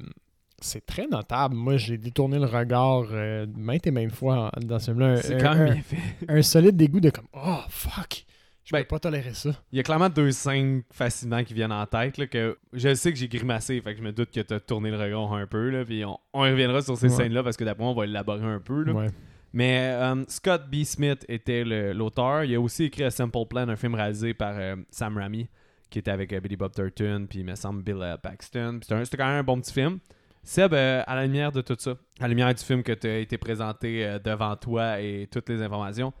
c'est 0.60 0.84
très 0.84 1.06
notable. 1.06 1.54
Moi, 1.54 1.76
j'ai 1.76 1.98
détourné 1.98 2.38
le 2.38 2.46
regard 2.46 3.06
euh, 3.12 3.46
maintes 3.56 3.86
et 3.86 3.90
maintes 3.90 4.12
fois 4.12 4.50
dans 4.60 4.78
ce 4.78 4.86
film-là. 4.86 5.16
C'est 5.22 5.38
quand 5.38 5.54
même 5.54 5.74
bien 5.74 5.82
fait. 5.82 5.96
un 6.28 6.42
solide 6.42 6.76
dégoût 6.76 7.00
de 7.00 7.10
comme 7.10 7.28
Oh 7.32 7.60
fuck! 7.68 8.24
Je 8.70 8.76
Ben, 8.76 8.82
peux 8.84 8.88
pas 8.88 9.00
tolérer 9.00 9.34
ça. 9.34 9.50
Il 9.72 9.78
y 9.78 9.80
a 9.80 9.82
clairement 9.82 10.08
deux 10.08 10.30
scènes 10.30 10.82
facilement 10.92 11.42
qui 11.42 11.54
viennent 11.54 11.72
en 11.72 11.84
tête. 11.86 12.18
Là, 12.18 12.28
que 12.28 12.56
je 12.72 12.94
sais 12.94 13.10
que 13.12 13.18
j'ai 13.18 13.26
grimacé, 13.26 13.80
fait 13.80 13.92
que 13.94 13.98
je 13.98 14.04
me 14.04 14.12
doute 14.12 14.30
que 14.30 14.40
tu 14.40 14.54
as 14.54 14.60
tourné 14.60 14.92
le 14.92 14.96
regard 14.96 15.32
un 15.32 15.46
peu. 15.48 15.70
Là, 15.70 15.84
puis 15.84 16.04
on, 16.04 16.16
reviendra 16.32 16.80
sur 16.80 16.96
ces 16.96 17.08
Ouais. 17.08 17.16
scènes-là 17.16 17.42
parce 17.42 17.56
que 17.56 17.64
d'après 17.64 17.82
moi, 17.82 17.92
on 17.92 17.96
va 17.96 18.04
élaborer 18.04 18.44
un 18.46 18.60
peu. 18.60 18.84
Là. 18.84 18.92
Ouais. 18.92 19.08
Mais 19.52 19.90
euh, 19.94 20.22
Scott 20.28 20.70
B. 20.70 20.84
Smith 20.84 21.24
était 21.28 21.64
l'auteur. 21.92 22.44
Il 22.44 22.54
a 22.54 22.60
aussi 22.60 22.84
écrit 22.84 23.02
A 23.02 23.10
Simple 23.10 23.44
Plan, 23.48 23.68
un 23.68 23.74
film 23.74 23.96
réalisé 23.96 24.34
par 24.34 24.54
euh, 24.56 24.76
Sam 24.90 25.18
Raimi, 25.18 25.48
qui 25.90 25.98
était 25.98 26.12
avec 26.12 26.32
euh, 26.32 26.38
Billy 26.38 26.54
Bob 26.56 26.70
Thornton, 26.72 27.26
puis 27.28 27.40
il 27.40 27.44
me 27.44 27.56
semble 27.56 27.82
Bill 27.82 27.98
euh, 28.00 28.16
Paxton. 28.18 28.78
C'était 28.82 29.16
quand 29.16 29.26
même 29.26 29.40
un 29.40 29.42
bon 29.42 29.60
petit 29.60 29.72
film. 29.72 29.98
Seb, 30.44 30.72
à 30.74 31.04
la 31.16 31.26
lumière 31.26 31.50
de 31.50 31.60
tout 31.60 31.74
ça, 31.76 31.96
à 32.20 32.22
la 32.22 32.28
lumière 32.28 32.54
du 32.54 32.62
film 32.62 32.84
que 32.84 32.92
tu 32.92 33.08
as 33.08 33.18
été 33.18 33.36
présenté 33.36 34.16
devant 34.24 34.54
toi 34.56 35.00
et 35.00 35.28
toutes 35.30 35.48
les 35.48 35.60
informations, 35.60 36.12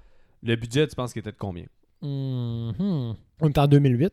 le 0.42 0.56
budget, 0.56 0.86
tu 0.88 0.96
penses 0.96 1.12
qu'il 1.12 1.20
était 1.20 1.32
de 1.32 1.38
combien? 1.38 1.64
Mhm. 2.02 3.14
On 3.40 3.48
est 3.48 3.58
en 3.58 3.66
2008. 3.66 4.12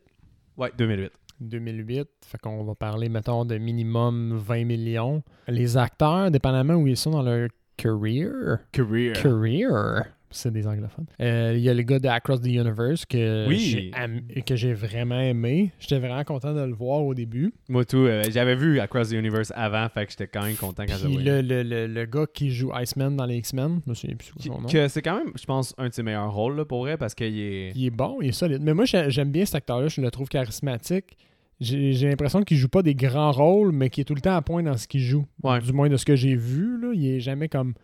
Ouais, 0.56 0.72
2008. 0.76 1.12
2008, 1.40 2.08
fait 2.26 2.38
qu'on 2.38 2.64
va 2.64 2.74
parler, 2.74 3.08
mettons, 3.08 3.44
de 3.44 3.56
minimum 3.58 4.36
20 4.38 4.64
millions. 4.64 5.22
Les 5.46 5.76
acteurs, 5.76 6.30
dépendamment 6.30 6.74
où 6.74 6.86
ils 6.88 6.96
sont 6.96 7.12
dans 7.12 7.22
leur 7.22 7.48
career, 7.76 8.58
Career. 8.72 9.12
career, 9.12 10.02
c'est 10.30 10.52
des 10.52 10.66
anglophones. 10.66 11.06
Euh, 11.20 11.54
Il 11.56 11.60
y 11.62 11.68
a 11.68 11.74
le 11.74 11.82
gars 11.82 11.98
de 11.98 12.08
Across 12.08 12.42
the 12.42 12.46
Universe 12.46 13.04
que 13.06 13.46
Oui. 13.48 13.58
j'ai 13.58 13.90
am- 13.94 14.20
que 14.44 14.56
j'ai 14.56 14.72
vraiment 14.74 15.20
aimé. 15.20 15.72
J'étais 15.78 15.98
vraiment 15.98 16.22
content 16.24 16.52
de 16.54 16.60
le 16.60 16.72
voir 16.74 17.02
au 17.04 17.14
début. 17.14 17.52
Moi, 17.68 17.84
tout, 17.84 17.96
euh, 17.98 18.22
j'avais 18.30 18.54
vu 18.56 18.78
Across 18.80 19.10
the 19.10 19.12
Universe 19.14 19.52
avant, 19.56 19.88
fait 19.88 20.04
que 20.06 20.10
j'étais 20.12 20.26
quand 20.28 20.42
même 20.44 20.56
content 20.56 20.84
quand 20.86 20.96
j'ai 21.02 21.08
le, 21.16 21.40
le, 21.40 21.62
le, 21.62 21.86
le 21.86 22.06
gars 22.06 22.26
qui 22.32 22.50
joue 22.50 22.70
Iceman 22.74 23.16
dans 23.16 23.26
les 23.26 23.36
X-Men, 23.38 23.80
je 23.84 23.90
me 23.90 23.94
souviens 23.94 24.16
plus 24.16 24.32
son 24.38 24.60
nom. 24.60 24.68
que 24.68 24.88
c'est 24.88 25.02
quand 25.02 25.16
même, 25.18 25.32
je 25.38 25.44
pense, 25.44 25.74
un 25.78 25.88
de 25.88 25.94
ses 25.94 26.02
meilleurs 26.02 26.32
rôles 26.32 26.56
là, 26.56 26.64
pour 26.64 26.80
vrai 26.80 26.96
parce 26.96 27.14
qu'il 27.14 27.38
est. 27.38 27.72
Il 27.74 27.86
est 27.86 27.90
bon, 27.90 28.18
il 28.20 28.28
est 28.28 28.32
solide. 28.32 28.60
Mais 28.62 28.74
moi, 28.74 28.84
j'ai- 28.84 29.10
j'aime 29.10 29.30
bien 29.30 29.44
cet 29.44 29.54
acteur-là, 29.56 29.88
je 29.88 30.00
le 30.00 30.10
trouve 30.10 30.28
charismatique. 30.28 31.16
J'ai 31.60 31.92
j'ai 31.92 32.08
l'impression 32.08 32.42
qu'il 32.42 32.56
joue 32.56 32.68
pas 32.68 32.82
des 32.82 32.94
grands 32.94 33.32
rôles, 33.32 33.72
mais 33.72 33.90
qu'il 33.90 34.02
est 34.02 34.04
tout 34.04 34.14
le 34.14 34.20
temps 34.20 34.36
à 34.36 34.42
point 34.42 34.62
dans 34.62 34.76
ce 34.76 34.86
qu'il 34.86 35.00
joue. 35.00 35.26
Ouais. 35.42 35.58
Du 35.60 35.72
moins 35.72 35.88
de 35.88 35.96
ce 35.96 36.04
que 36.04 36.14
j'ai 36.14 36.36
vu, 36.36 36.80
là, 36.80 36.92
il 36.94 37.04
est 37.08 37.20
jamais 37.20 37.48
comme. 37.48 37.74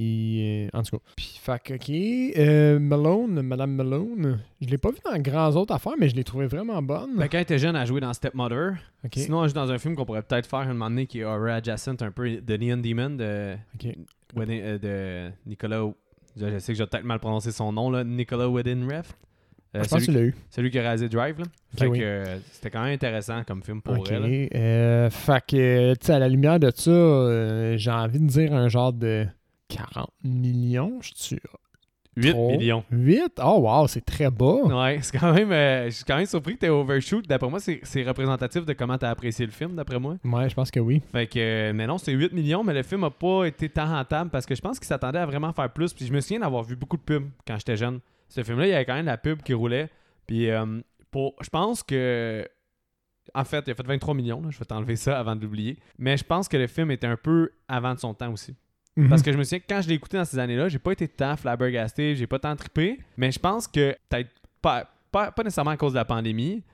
Est- 0.00 0.70
En 0.74 0.82
tout 0.82 0.96
cas. 0.98 1.02
Puis, 1.16 1.38
fait 1.42 1.62
que, 1.62 1.74
ok. 1.74 2.36
euh, 2.38 2.78
Malone, 2.78 3.42
Madame 3.42 3.72
Malone, 3.74 4.38
je 4.60 4.66
l'ai 4.68 4.78
pas 4.78 4.90
vu 4.90 4.98
dans 5.04 5.18
grands 5.20 5.50
autres 5.56 5.74
affaires, 5.74 5.94
mais 5.98 6.08
je 6.08 6.14
l'ai 6.14 6.24
trouvé 6.24 6.46
vraiment 6.46 6.80
bonne. 6.82 7.16
Ben, 7.16 7.28
quand 7.28 7.38
elle 7.38 7.42
était 7.42 7.58
jeune, 7.58 7.74
elle 7.76 7.86
joué 7.86 8.00
dans 8.00 8.12
Stepmother. 8.12 8.74
Ok. 9.04 9.12
Sinon, 9.16 9.42
elle 9.42 9.48
joue 9.50 9.54
dans 9.54 9.70
un 9.72 9.78
film 9.78 9.96
qu'on 9.96 10.04
pourrait 10.04 10.22
peut-être 10.22 10.46
faire 10.46 10.60
un 10.60 10.66
moment 10.72 10.90
donné 10.90 11.06
qui 11.06 11.20
est 11.20 11.24
horror 11.24 11.48
adjacent 11.48 11.88
un 12.00 12.10
peu, 12.10 12.36
The 12.36 12.60
Neon 12.60 12.76
Demon 12.78 13.10
de, 13.16 13.54
Ok. 13.74 13.92
Wedin- 14.36 14.60
euh, 14.62 14.78
de 15.30 15.32
Nicolas. 15.46 15.84
Je, 16.36 16.58
sais 16.58 16.72
que 16.72 16.78
j'ai 16.78 16.86
peut-être 16.86 17.04
mal 17.04 17.18
prononcé 17.18 17.50
son 17.50 17.72
nom, 17.72 17.90
là. 17.90 18.04
Nicolas 18.04 18.48
Wedinref. 18.48 19.12
Euh, 19.76 19.82
je 19.82 19.88
pense 19.88 19.98
que 19.98 20.04
celui, 20.06 20.06
tu 20.06 20.12
l'as 20.12 20.22
eu. 20.28 20.34
celui 20.50 20.70
qui 20.70 20.78
a 20.78 20.82
réalisé 20.82 21.08
Drive. 21.08 21.38
Là. 21.40 21.44
Fait 21.76 21.86
oui. 21.88 21.98
que 21.98 22.04
euh, 22.04 22.38
c'était 22.52 22.70
quand 22.70 22.82
même 22.84 22.94
intéressant 22.94 23.42
comme 23.44 23.62
film 23.62 23.82
pour 23.82 23.98
Ok. 23.98 24.10
elle. 24.10 24.48
Euh, 24.54 25.10
fait 25.10 25.44
que, 25.46 25.92
tu 25.94 26.06
sais, 26.06 26.12
à 26.14 26.18
la 26.18 26.28
lumière 26.28 26.58
de 26.58 26.70
ça, 26.74 26.90
euh, 26.90 27.76
j'ai 27.76 27.90
envie 27.90 28.18
de 28.20 28.26
dire 28.26 28.54
un 28.54 28.68
genre 28.68 28.92
de 28.94 29.26
40 29.68 30.08
millions, 30.24 30.98
je 31.02 31.10
suis 31.14 31.38
8 32.16 32.30
Trop. 32.32 32.50
millions. 32.50 32.84
8? 32.90 33.34
Oh, 33.44 33.60
wow, 33.60 33.86
c'est 33.86 34.04
très 34.04 34.28
bas. 34.28 34.62
Ouais, 34.64 34.98
c'est 35.02 35.16
quand 35.16 35.32
même. 35.32 35.52
euh, 35.52 35.84
je 35.84 35.90
suis 35.90 36.04
quand 36.04 36.16
même 36.16 36.26
surpris 36.26 36.54
que 36.54 36.60
t'aies 36.60 36.68
overshoot. 36.68 37.24
D'après 37.28 37.48
moi, 37.48 37.60
c'est 37.60 38.02
représentatif 38.02 38.64
de 38.64 38.72
comment 38.72 38.98
t'as 38.98 39.10
apprécié 39.10 39.46
le 39.46 39.52
film, 39.52 39.76
d'après 39.76 40.00
moi. 40.00 40.16
Ouais, 40.24 40.48
je 40.48 40.54
pense 40.56 40.72
que 40.72 40.80
oui. 40.80 41.00
Fait 41.12 41.28
que, 41.28 41.38
euh, 41.38 41.72
mais 41.72 41.86
non, 41.86 41.96
c'est 41.96 42.12
8 42.12 42.32
millions, 42.32 42.64
mais 42.64 42.74
le 42.74 42.82
film 42.82 43.04
a 43.04 43.10
pas 43.10 43.44
été 43.44 43.68
tant 43.68 43.86
rentable 43.86 44.30
parce 44.30 44.46
que 44.46 44.56
je 44.56 44.60
pense 44.60 44.80
qu'il 44.80 44.88
s'attendait 44.88 45.20
à 45.20 45.26
vraiment 45.26 45.52
faire 45.52 45.72
plus. 45.72 45.92
Puis 45.94 46.06
je 46.06 46.12
me 46.12 46.20
souviens 46.20 46.40
d'avoir 46.40 46.64
vu 46.64 46.74
beaucoup 46.74 46.96
de 46.96 47.02
pubs 47.02 47.28
quand 47.46 47.56
j'étais 47.56 47.76
jeune. 47.76 48.00
Ce 48.28 48.42
film-là, 48.42 48.66
il 48.66 48.70
y 48.70 48.74
avait 48.74 48.84
quand 48.84 48.94
même 48.94 49.06
la 49.06 49.16
pub 49.18 49.42
qui 49.42 49.54
roulait. 49.54 49.88
Puis 50.26 50.50
euh, 50.50 50.80
pour, 51.12 51.34
je 51.40 51.48
pense 51.50 51.84
que. 51.84 52.44
En 53.34 53.44
fait, 53.44 53.62
il 53.66 53.70
a 53.70 53.74
fait 53.74 53.86
23 53.86 54.14
millions, 54.14 54.40
là, 54.40 54.48
je 54.50 54.58
vais 54.58 54.64
t'enlever 54.64 54.96
ça 54.96 55.18
avant 55.20 55.36
de 55.36 55.42
l'oublier. 55.42 55.78
Mais 55.98 56.16
je 56.16 56.24
pense 56.24 56.48
que 56.48 56.56
le 56.56 56.66
film 56.66 56.90
était 56.90 57.06
un 57.06 57.16
peu 57.18 57.50
avant 57.68 57.94
de 57.94 58.00
son 58.00 58.14
temps 58.14 58.32
aussi. 58.32 58.56
Mhm. 58.98 59.08
Parce 59.08 59.22
que 59.22 59.30
je 59.30 59.38
me 59.38 59.44
souviens 59.44 59.60
que 59.60 59.64
quand 59.68 59.80
je 59.80 59.88
l'ai 59.88 59.94
écouté 59.94 60.16
dans 60.16 60.24
ces 60.24 60.40
années-là, 60.40 60.68
j'ai 60.68 60.80
pas 60.80 60.90
été 60.90 61.06
tant 61.06 61.36
flabbergasté, 61.36 62.16
j'ai 62.16 62.26
pas 62.26 62.40
tant 62.40 62.56
trippé. 62.56 62.98
Mais 63.16 63.30
je 63.30 63.38
pense 63.38 63.68
que, 63.68 63.96
peut-être 64.08 64.30
pas, 64.60 64.90
pas, 65.12 65.30
pas 65.30 65.44
nécessairement 65.44 65.70
à 65.70 65.76
cause 65.76 65.92
de 65.92 65.98
la 65.98 66.04
pandémie, 66.04 66.64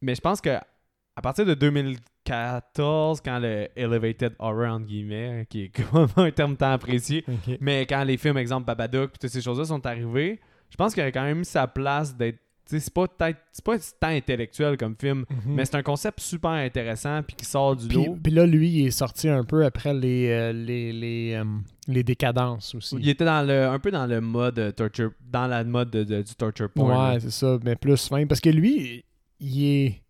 mais 0.00 0.14
je 0.14 0.20
pense 0.20 0.40
que 0.40 0.50
à 0.50 1.20
partir 1.20 1.44
de 1.44 1.54
2014, 1.54 3.20
quand 3.20 3.40
le 3.40 3.66
Elevated 3.74 4.36
Horror, 4.38 4.74
entre 4.74 4.86
guillemets, 4.86 5.46
qui 5.50 5.64
est 5.64 5.68
comme 5.90 6.06
un 6.16 6.30
terme 6.30 6.56
tant 6.56 6.70
apprécié, 6.70 7.24
mais 7.60 7.86
quand 7.86 8.04
les 8.04 8.16
films, 8.16 8.38
exemple 8.38 8.66
Babadook, 8.66 9.18
toutes 9.18 9.28
ces 9.28 9.42
choses-là 9.42 9.64
sont 9.64 9.84
arrivées, 9.84 10.38
je 10.70 10.76
pense 10.76 10.94
qu'il 10.94 11.02
a 11.02 11.10
quand 11.10 11.24
même 11.24 11.42
sa 11.42 11.66
place 11.66 12.16
d'être 12.16 12.38
c'est 12.68 12.92
pas 12.92 13.08
peut-être 13.08 13.38
c'est 13.52 13.64
pas 13.64 13.76
tant 13.98 14.08
intellectuel 14.08 14.76
comme 14.76 14.94
film, 15.00 15.24
Mhm. 15.30 15.54
mais 15.54 15.64
c'est 15.64 15.76
un 15.76 15.82
concept 15.82 16.20
super 16.20 16.50
intéressant 16.50 17.22
puis 17.22 17.34
qui 17.36 17.44
sort 17.44 17.74
du 17.76 17.88
Puis, 17.88 17.96
lot. 18.04 18.16
puis 18.22 18.32
là, 18.32 18.44
lui, 18.46 18.68
il 18.68 18.86
est 18.86 18.90
sorti 18.90 19.28
un 19.28 19.42
peu 19.44 19.64
après 19.64 19.94
les, 19.94 20.28
euh, 20.28 20.52
les, 20.52 20.92
les, 20.92 21.34
euh, 21.34 21.44
les 21.86 22.02
décadences 22.02 22.74
aussi. 22.74 22.96
Il 23.00 23.08
était 23.08 23.24
dans 23.24 23.46
le 23.46 23.66
un 23.68 23.78
peu 23.78 23.90
dans 23.90 24.06
le 24.06 24.20
mode 24.20 24.58
euh, 24.58 24.70
torture 24.72 25.10
dans 25.30 25.46
la 25.46 25.64
mode 25.64 25.90
de- 25.90 26.04
de- 26.04 26.22
du 26.22 26.34
torture 26.34 26.68
porn. 26.70 27.12
Ouais, 27.12 27.20
c'est 27.20 27.30
ça, 27.30 27.58
mais 27.64 27.74
plus 27.76 28.06
fin. 28.08 28.26
Parce 28.26 28.40
que 28.40 28.50
lui, 28.50 29.04
il 29.40 29.64
est. 29.64 30.02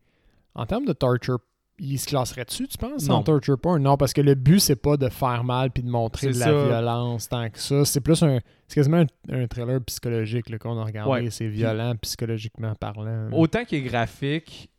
En 0.55 0.67
termes 0.67 0.87
de 0.87 0.93
torture, 0.93 1.39
il 1.79 1.99
se 1.99 2.07
classerait 2.07 2.45
dessus, 2.45 2.67
tu 2.69 2.77
penses, 2.79 3.09
Non. 3.09 3.17
en 3.17 3.23
torture 3.23 3.59
porn? 3.59 3.81
Non, 3.83 3.97
parce 3.97 4.13
que 4.13 4.21
le 4.21 4.35
but, 4.35 4.61
c'est 4.61 4.77
pas 4.77 4.97
de 4.97 5.09
faire 5.09 5.45
mal 5.45 5.71
puis 5.71 5.83
de 5.83 5.89
montrer 5.91 6.29
de 6.33 6.39
la 6.39 6.51
violence 6.51 7.29
tant 7.29 7.49
que 7.51 7.59
ça. 7.59 7.85
C'est 7.85 8.01
plus 8.01 8.23
un. 8.23 8.41
C'est 8.67 8.75
quasiment 8.75 9.05
un, 9.31 9.43
un 9.43 9.47
thriller 9.47 9.81
psychologique 9.85 10.59
qu'on 10.59 10.79
a 10.79 10.85
regardé. 10.85 11.11
Ouais. 11.11 11.31
C'est 11.31 11.49
violent 11.49 11.95
psychologiquement 12.03 12.75
parlant. 12.75 13.31
Autant 13.33 13.65
qu'il 13.65 13.79
est 13.79 13.89
graphique, 13.89 14.71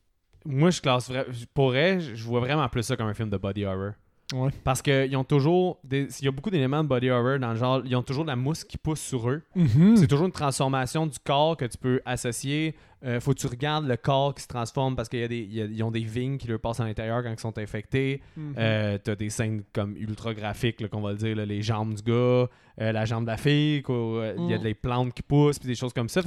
moi 0.45 0.69
je 0.69 0.81
classe 0.81 1.09
vra- 1.09 1.25
pour 1.53 1.69
vrai, 1.69 1.99
je 1.99 2.23
vois 2.23 2.39
vraiment 2.41 2.67
plus 2.69 2.83
ça 2.83 2.95
comme 2.95 3.07
un 3.07 3.13
film 3.13 3.29
de 3.29 3.37
body 3.37 3.65
horror. 3.65 3.93
Ouais. 4.33 4.51
Parce 4.63 4.81
qu'ils 4.83 5.15
ont 5.17 5.23
toujours 5.23 5.79
des, 5.83 6.07
il 6.19 6.25
y 6.25 6.27
a 6.27 6.31
beaucoup 6.31 6.51
d'éléments 6.51 6.83
de 6.83 6.87
body 6.87 7.09
horror 7.09 7.39
dans 7.39 7.49
le 7.49 7.55
genre, 7.55 7.81
ils 7.83 7.95
ont 7.95 8.03
toujours 8.03 8.25
de 8.25 8.29
la 8.29 8.35
mousse 8.35 8.63
qui 8.63 8.77
pousse 8.77 8.99
sur 8.99 9.27
eux. 9.29 9.41
Mhm. 9.55 9.95
C'est 9.97 10.05
toujours 10.07 10.27
une 10.27 10.31
transformation 10.31 11.07
du 11.07 11.17
corps 11.17 11.57
que 11.57 11.65
tu 11.65 11.77
peux 11.79 11.99
associer. 12.05 12.75
Euh, 13.03 13.19
faut 13.19 13.33
que 13.33 13.39
tu 13.39 13.47
regardes 13.47 13.87
le 13.87 13.95
corps 13.97 14.35
qui 14.35 14.43
se 14.43 14.47
transforme 14.47 14.95
parce 14.95 15.09
qu'ils 15.09 15.83
ont 15.83 15.89
des 15.89 16.03
vignes 16.03 16.37
qui 16.37 16.47
leur 16.47 16.59
passent 16.59 16.79
à 16.79 16.85
l'intérieur 16.85 17.23
quand 17.23 17.31
ils 17.31 17.39
sont 17.39 17.57
infectés. 17.57 18.21
Mhm. 18.37 18.53
Euh, 18.57 18.97
T'as 19.03 19.15
des 19.15 19.29
scènes 19.31 19.63
comme 19.73 19.95
ultra 19.97 20.33
graphiques, 20.35 20.87
qu'on 20.89 21.01
va 21.01 21.11
le 21.13 21.17
dire, 21.17 21.35
là, 21.35 21.45
les 21.45 21.61
jambes 21.63 21.93
du 21.95 22.03
gars, 22.03 22.13
euh, 22.13 22.47
la 22.77 23.05
jambe 23.05 23.23
de 23.23 23.31
la 23.31 23.37
fille, 23.37 23.81
euh, 23.89 24.35
il 24.37 24.49
y 24.49 24.53
a 24.53 24.57
Mm. 24.59 24.61
des 24.61 24.73
plantes 24.75 25.13
qui 25.13 25.23
poussent, 25.23 25.57
puis 25.57 25.69
des 25.69 25.75
choses 25.75 25.93
comme 25.93 26.09
ça. 26.09 26.21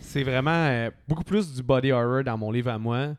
C'est 0.00 0.22
vraiment 0.24 0.88
beaucoup 1.08 1.24
plus 1.24 1.54
du 1.54 1.62
body 1.62 1.92
horror 1.92 2.24
dans 2.24 2.36
mon 2.36 2.50
livre 2.50 2.70
à 2.70 2.78
moi 2.78 3.14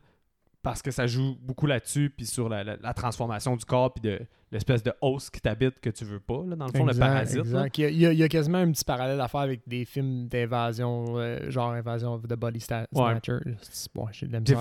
parce 0.64 0.82
que 0.82 0.90
ça 0.90 1.06
joue 1.06 1.36
beaucoup 1.42 1.66
là-dessus 1.66 2.10
puis 2.16 2.26
sur 2.26 2.48
la, 2.48 2.64
la- 2.64 2.76
la 2.82 2.92
transformation 2.94 3.54
du 3.54 3.64
corps 3.64 3.92
puis 3.94 4.00
de 4.02 4.18
l'espèce 4.50 4.82
de 4.82 4.92
os 5.00 5.30
qui 5.30 5.40
t'habite 5.40 5.78
que 5.80 5.90
tu 5.90 6.04
veux 6.04 6.18
pas 6.18 6.42
là, 6.48 6.56
dans 6.56 6.66
le 6.66 6.72
fond 6.72 6.84
le 6.86 6.94
parasite 6.94 7.38
exact. 7.38 7.78
Il, 7.78 7.96
y 8.00 8.06
a, 8.06 8.12
il 8.12 8.20
y 8.20 8.28
quasiment 8.28 8.58
un 8.58 8.72
petit 8.72 8.84
parallèle 8.84 9.20
à 9.20 9.28
faire 9.28 9.40
avec 9.40 9.60
des 9.68 9.84
films 9.84 10.26
d'invasion, 10.28 11.04
euh, 11.18 11.50
genre 11.50 11.72
Invasion 11.72 12.14
of 12.14 12.22
the 12.22 12.34
Body 12.34 12.60
Ouais. 12.92 13.10
Snatcher. 13.20 13.38
C'est- 13.62 13.94
Bon, 13.94 14.06
j'ai 14.10 14.26
de 14.26 14.32
la 14.32 14.40
misère 14.40 14.58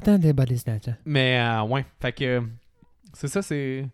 ta- 0.00 0.16
Des 0.18 0.32
Body 0.32 0.56
Snatcher. 0.58 0.92
mais 1.04 1.38
euh, 1.40 1.62
ouais 1.64 1.84
fait 2.00 2.12
que 2.12 2.24
euh, 2.24 2.40
c'est 3.12 3.28
ça 3.28 3.42
c'est 3.42 3.86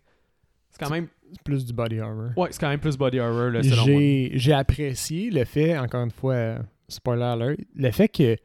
c'est 0.69 0.79
quand 0.85 0.91
même 0.91 1.07
C'est 1.33 1.41
plus 1.43 1.65
du 1.65 1.73
body 1.73 1.99
horror. 1.99 2.29
ouais 2.37 2.49
c'est 2.51 2.59
quand 2.59 2.69
même 2.69 2.79
plus 2.79 2.95
body 2.97 3.19
horror 3.19 3.49
là, 3.49 3.63
selon 3.63 3.75
moi 3.77 3.85
J'ai 3.85 4.31
j'ai 4.35 4.53
apprécié 4.53 5.29
le 5.31 5.43
fait, 5.45 5.77
encore 5.77 6.03
une 6.03 6.11
fois, 6.11 6.33
euh, 6.35 6.59
spoiler 6.87 7.23
alert, 7.23 7.59
le 7.75 7.91
fait 7.91 8.07
que 8.07 8.37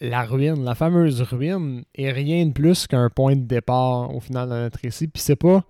la 0.00 0.22
ruine, 0.22 0.64
la 0.64 0.74
fameuse 0.74 1.20
ruine, 1.22 1.84
est 1.94 2.10
rien 2.10 2.46
de 2.46 2.52
plus 2.52 2.86
qu'un 2.86 3.08
point 3.10 3.36
de 3.36 3.42
départ 3.46 4.14
au 4.14 4.20
final 4.20 4.48
de 4.48 4.54
notre 4.54 4.78
récit. 4.82 5.08
Puis 5.08 5.22
c'est 5.22 5.36
pas. 5.36 5.64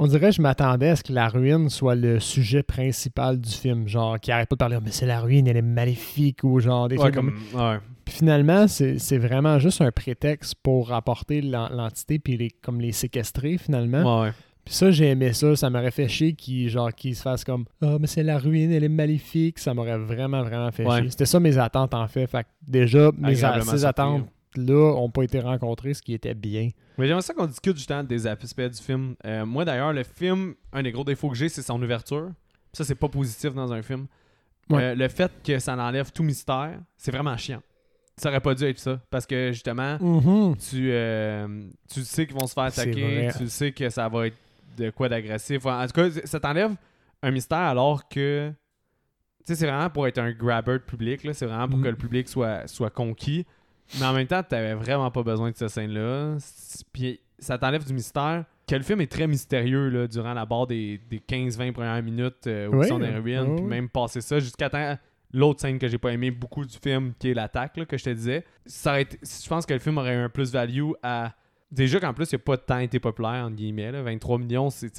On 0.00 0.06
dirait 0.06 0.30
que 0.30 0.36
je 0.36 0.42
m'attendais 0.42 0.90
à 0.90 0.96
ce 0.96 1.02
que 1.02 1.12
la 1.12 1.28
ruine 1.28 1.68
soit 1.70 1.96
le 1.96 2.20
sujet 2.20 2.62
principal 2.62 3.40
du 3.40 3.50
film. 3.50 3.88
Genre, 3.88 4.20
qui 4.20 4.30
arrête 4.30 4.48
pas 4.48 4.54
de 4.54 4.58
parler, 4.58 4.76
Oh, 4.78 4.82
mais 4.84 4.92
c'est 4.92 5.06
la 5.06 5.20
ruine, 5.20 5.48
elle 5.48 5.56
est 5.56 5.62
maléfique, 5.62 6.44
ou 6.44 6.60
genre 6.60 6.86
des 6.88 6.96
Ouais, 6.96 7.10
trucs 7.10 7.14
comme. 7.16 7.34
ouais. 7.54 7.78
Puis 8.04 8.14
finalement, 8.14 8.66
c'est 8.68 9.18
vraiment 9.18 9.58
juste 9.58 9.80
un 9.82 9.90
prétexte 9.90 10.54
pour 10.62 10.88
rapporter 10.88 11.42
l'en- 11.42 11.68
l'entité, 11.68 12.18
puis 12.20 12.36
les, 12.36 12.50
comme 12.50 12.80
les 12.80 12.92
séquestrer 12.92 13.58
finalement. 13.58 14.22
Ouais. 14.22 14.30
Puis 14.68 14.76
ça, 14.76 14.90
j'ai 14.90 15.06
aimé 15.06 15.32
ça. 15.32 15.56
Ça 15.56 15.70
m'aurait 15.70 15.90
fait 15.90 16.08
chier 16.08 16.34
qu'ils 16.34 16.70
se 16.70 17.22
fassent 17.22 17.42
comme 17.42 17.64
Ah, 17.80 17.96
mais 17.98 18.06
c'est 18.06 18.22
la 18.22 18.36
ruine, 18.36 18.70
elle 18.70 18.84
est 18.84 18.88
maléfique. 18.90 19.58
Ça 19.58 19.72
m'aurait 19.72 19.96
vraiment, 19.96 20.42
vraiment 20.42 20.70
fait 20.70 20.84
Ouais. 20.84 21.00
chier. 21.00 21.10
C'était 21.10 21.24
ça 21.24 21.40
mes 21.40 21.56
attentes, 21.56 21.94
en 21.94 22.06
fait. 22.06 22.26
Fait 22.26 22.42
que 22.42 22.48
déjà, 22.70 23.10
mes 23.16 23.34
ces 23.34 23.40
surpris, 23.40 23.84
attentes-là 23.86 24.92
n'ont 24.94 25.08
pas 25.08 25.22
été 25.22 25.40
rencontrées, 25.40 25.94
ce 25.94 26.02
qui 26.02 26.12
était 26.12 26.34
bien. 26.34 26.68
Mais 26.98 27.06
j'aimerais 27.06 27.22
ça 27.22 27.32
qu'on 27.32 27.46
discute 27.46 27.78
justement 27.78 28.04
des 28.04 28.26
aspects 28.26 28.60
du 28.60 28.82
film. 28.82 29.14
Euh, 29.24 29.46
moi 29.46 29.64
d'ailleurs, 29.64 29.94
le 29.94 30.02
film, 30.04 30.52
un 30.74 30.82
des 30.82 30.92
gros 30.92 31.04
défauts 31.04 31.30
que 31.30 31.36
j'ai, 31.36 31.48
c'est 31.48 31.62
son 31.62 31.80
ouverture. 31.82 32.28
Ça, 32.74 32.84
c'est 32.84 32.94
pas 32.94 33.08
positif 33.08 33.54
dans 33.54 33.72
un 33.72 33.80
film. 33.80 34.06
Ouais. 34.68 34.82
Euh, 34.82 34.94
le 34.94 35.08
fait 35.08 35.32
que 35.42 35.58
ça 35.58 35.74
enlève 35.78 36.12
tout 36.12 36.22
mystère, 36.22 36.78
c'est 36.98 37.10
vraiment 37.10 37.38
chiant. 37.38 37.62
Ça 38.18 38.28
aurait 38.28 38.40
pas 38.40 38.54
dû 38.54 38.64
être 38.64 38.78
ça. 38.80 39.00
Parce 39.08 39.24
que 39.24 39.50
justement, 39.52 39.96
tu, 40.58 40.90
euh, 40.90 41.62
tu 41.90 42.02
sais 42.02 42.26
qu'ils 42.26 42.36
vont 42.36 42.46
se 42.46 42.52
faire 42.52 42.64
attaquer, 42.64 43.30
tu 43.38 43.48
sais 43.48 43.72
que 43.72 43.88
ça 43.88 44.06
va 44.10 44.26
être 44.26 44.36
de 44.78 44.90
quoi 44.90 45.08
d'agressif. 45.08 45.64
En 45.66 45.86
tout 45.86 45.92
cas, 45.92 46.08
ça 46.24 46.40
t'enlève 46.40 46.74
un 47.22 47.30
mystère 47.30 47.58
alors 47.58 48.08
que. 48.08 48.50
Tu 49.40 49.54
sais, 49.54 49.60
c'est 49.60 49.66
vraiment 49.66 49.90
pour 49.90 50.06
être 50.06 50.18
un 50.18 50.30
grabber 50.32 50.74
de 50.74 50.78
public, 50.78 51.24
là. 51.24 51.32
c'est 51.34 51.46
vraiment 51.46 51.68
pour 51.68 51.78
Mm. 51.78 51.82
que 51.84 51.88
le 51.88 51.96
public 51.96 52.28
soit, 52.28 52.66
soit 52.68 52.90
conquis. 52.90 53.46
Mais 53.98 54.04
en 54.06 54.12
même 54.12 54.26
temps, 54.26 54.42
t'avais 54.42 54.74
vraiment 54.74 55.10
pas 55.10 55.22
besoin 55.22 55.50
de 55.50 55.56
cette 55.56 55.70
scène-là. 55.70 56.36
Puis 56.92 57.20
ça 57.38 57.56
t'enlève 57.56 57.84
du 57.84 57.94
mystère. 57.94 58.44
Que 58.66 58.76
le 58.76 58.82
film 58.82 59.00
est 59.00 59.10
très 59.10 59.26
mystérieux 59.26 59.88
là, 59.88 60.06
durant 60.06 60.34
la 60.34 60.44
barre 60.44 60.66
des, 60.66 61.00
des 61.08 61.20
15-20 61.20 61.72
premières 61.72 62.02
minutes 62.02 62.46
euh, 62.46 62.68
où 62.68 62.76
Oui, 62.80 62.84
ils 62.84 62.88
sont 62.88 62.98
dans 62.98 63.06
les 63.06 63.16
ruines, 63.18 63.40
oui, 63.52 63.56
puis 63.56 63.64
même 63.64 63.88
passer 63.88 64.20
ça 64.20 64.38
jusqu'à 64.40 64.68
temps 64.68 64.98
l'autre 65.32 65.60
scène 65.60 65.78
que 65.78 65.88
j'ai 65.88 65.96
pas 65.96 66.12
aimé 66.12 66.30
beaucoup 66.30 66.66
du 66.66 66.76
film, 66.76 67.14
qui 67.18 67.30
est 67.30 67.34
l'attaque, 67.34 67.78
là, 67.78 67.86
que 67.86 67.96
je 67.96 68.04
te 68.04 68.10
disais. 68.10 68.44
Ça 68.66 68.90
aurait 68.90 69.02
été- 69.02 69.18
je 69.22 69.48
pense 69.48 69.64
que 69.64 69.72
le 69.72 69.78
film 69.80 69.96
aurait 69.96 70.14
eu 70.14 70.18
un 70.18 70.28
plus-value 70.28 70.90
à. 71.02 71.32
Déjà 71.70 72.00
qu'en 72.00 72.14
plus, 72.14 72.32
il 72.32 72.36
n'a 72.36 72.38
pas 72.38 72.56
tant 72.56 72.78
été 72.78 72.98
populaire, 72.98 73.44
entre 73.44 73.56
guillemets. 73.56 73.92
là. 73.92 74.02
23 74.02 74.38
millions, 74.38 74.70
c'est 74.70 74.90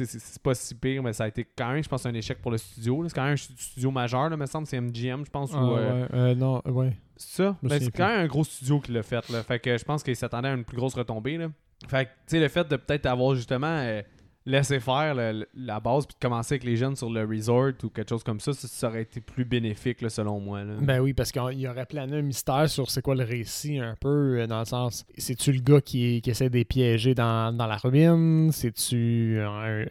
pas 0.43 0.53
si 0.53 0.75
pire, 0.75 1.01
mais 1.01 1.13
ça 1.13 1.23
a 1.23 1.27
été 1.27 1.43
quand 1.43 1.71
même, 1.71 1.83
je 1.83 1.89
pense, 1.89 2.05
un 2.05 2.13
échec 2.13 2.39
pour 2.41 2.51
le 2.51 2.57
studio. 2.59 3.03
C'est 3.07 3.15
quand 3.15 3.23
même 3.23 3.33
un 3.33 3.38
stu- 3.38 3.53
studio 3.57 3.89
majeur, 3.89 4.29
là, 4.29 4.38
me 4.38 4.45
semble. 4.45 4.67
C'est 4.67 4.79
MGM, 4.79 5.25
je 5.25 5.31
pense. 5.31 5.49
Ah, 5.53 5.57
euh, 5.63 6.03
ouais, 6.03 6.07
euh, 6.13 6.35
non, 6.35 6.61
ouais. 6.65 6.95
c'est 7.15 7.38
ça. 7.43 7.57
Ben, 7.63 7.79
c'est 7.79 7.89
quand 7.91 8.07
même 8.07 8.19
un 8.21 8.27
gros 8.27 8.43
studio 8.43 8.79
qui 8.79 8.91
l'a 8.91 9.01
fait. 9.01 9.27
Là. 9.29 9.41
Fait 9.41 9.59
que 9.59 9.75
je 9.77 9.83
pense 9.83 10.03
qu'il 10.03 10.15
s'attendait 10.15 10.49
à 10.49 10.53
une 10.53 10.63
plus 10.63 10.77
grosse 10.77 10.93
retombée. 10.93 11.38
Là. 11.38 11.47
Fait 11.88 12.05
que, 12.05 12.09
tu 12.11 12.15
sais, 12.27 12.39
le 12.39 12.49
fait 12.49 12.67
de 12.67 12.75
peut-être 12.75 13.07
avoir 13.07 13.33
justement 13.33 13.67
euh, 13.67 14.01
laissé 14.46 14.79
faire 14.79 15.13
le- 15.15 15.46
la 15.53 15.79
base 15.79 16.05
puis 16.08 16.15
de 16.19 16.27
commencer 16.27 16.55
avec 16.55 16.63
les 16.63 16.75
jeunes 16.75 16.96
sur 16.96 17.10
le 17.10 17.24
resort 17.25 17.72
ou 17.84 17.89
quelque 17.89 18.10
chose 18.10 18.24
comme 18.24 18.39
ça, 18.39 18.53
ça, 18.53 18.67
ça 18.67 18.88
aurait 18.88 19.03
été 19.03 19.22
plus 19.22 19.46
bénéfique 19.46 20.01
là, 20.01 20.10
selon 20.10 20.39
moi. 20.39 20.63
Là. 20.63 20.74
Ben 20.81 21.00
oui, 21.01 21.13
parce 21.13 21.31
qu'il 21.31 21.60
y 21.60 21.67
aurait 21.67 21.86
plané 21.86 22.17
un 22.17 22.22
mystère 22.22 22.67
sur 22.69 22.89
c'est 22.89 23.01
quoi 23.01 23.15
le 23.15 23.24
récit 23.24 23.77
un 23.79 23.96
peu, 24.00 24.39
euh, 24.39 24.48
dans 24.48 24.60
le 24.60 24.65
sens, 24.65 25.05
c'est-tu 25.17 25.51
le 25.51 25.62
gars 25.62 25.81
qui, 25.81 26.22
qui 26.22 26.29
essaie 26.29 26.50
de 26.50 26.55
les 26.58 26.65
piéger 26.65 27.13
dans, 27.13 27.55
dans 27.55 27.67
la 27.67 27.77
ruine? 27.77 28.51
C'est-tu 28.51 29.39
un... 29.41 29.86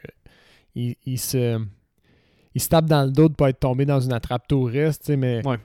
Il, 0.74 0.96
il 1.06 1.18
se... 1.18 1.60
Il 2.54 2.60
se 2.60 2.68
tape 2.70 2.86
dans 2.86 3.04
le 3.04 3.12
dos 3.12 3.28
de 3.28 3.34
pas 3.34 3.50
être 3.50 3.60
tombé 3.60 3.84
dans 3.84 4.00
une 4.00 4.12
attrape 4.12 4.48
touriste, 4.48 5.10
mais 5.10 5.46
Ouais. 5.46 5.58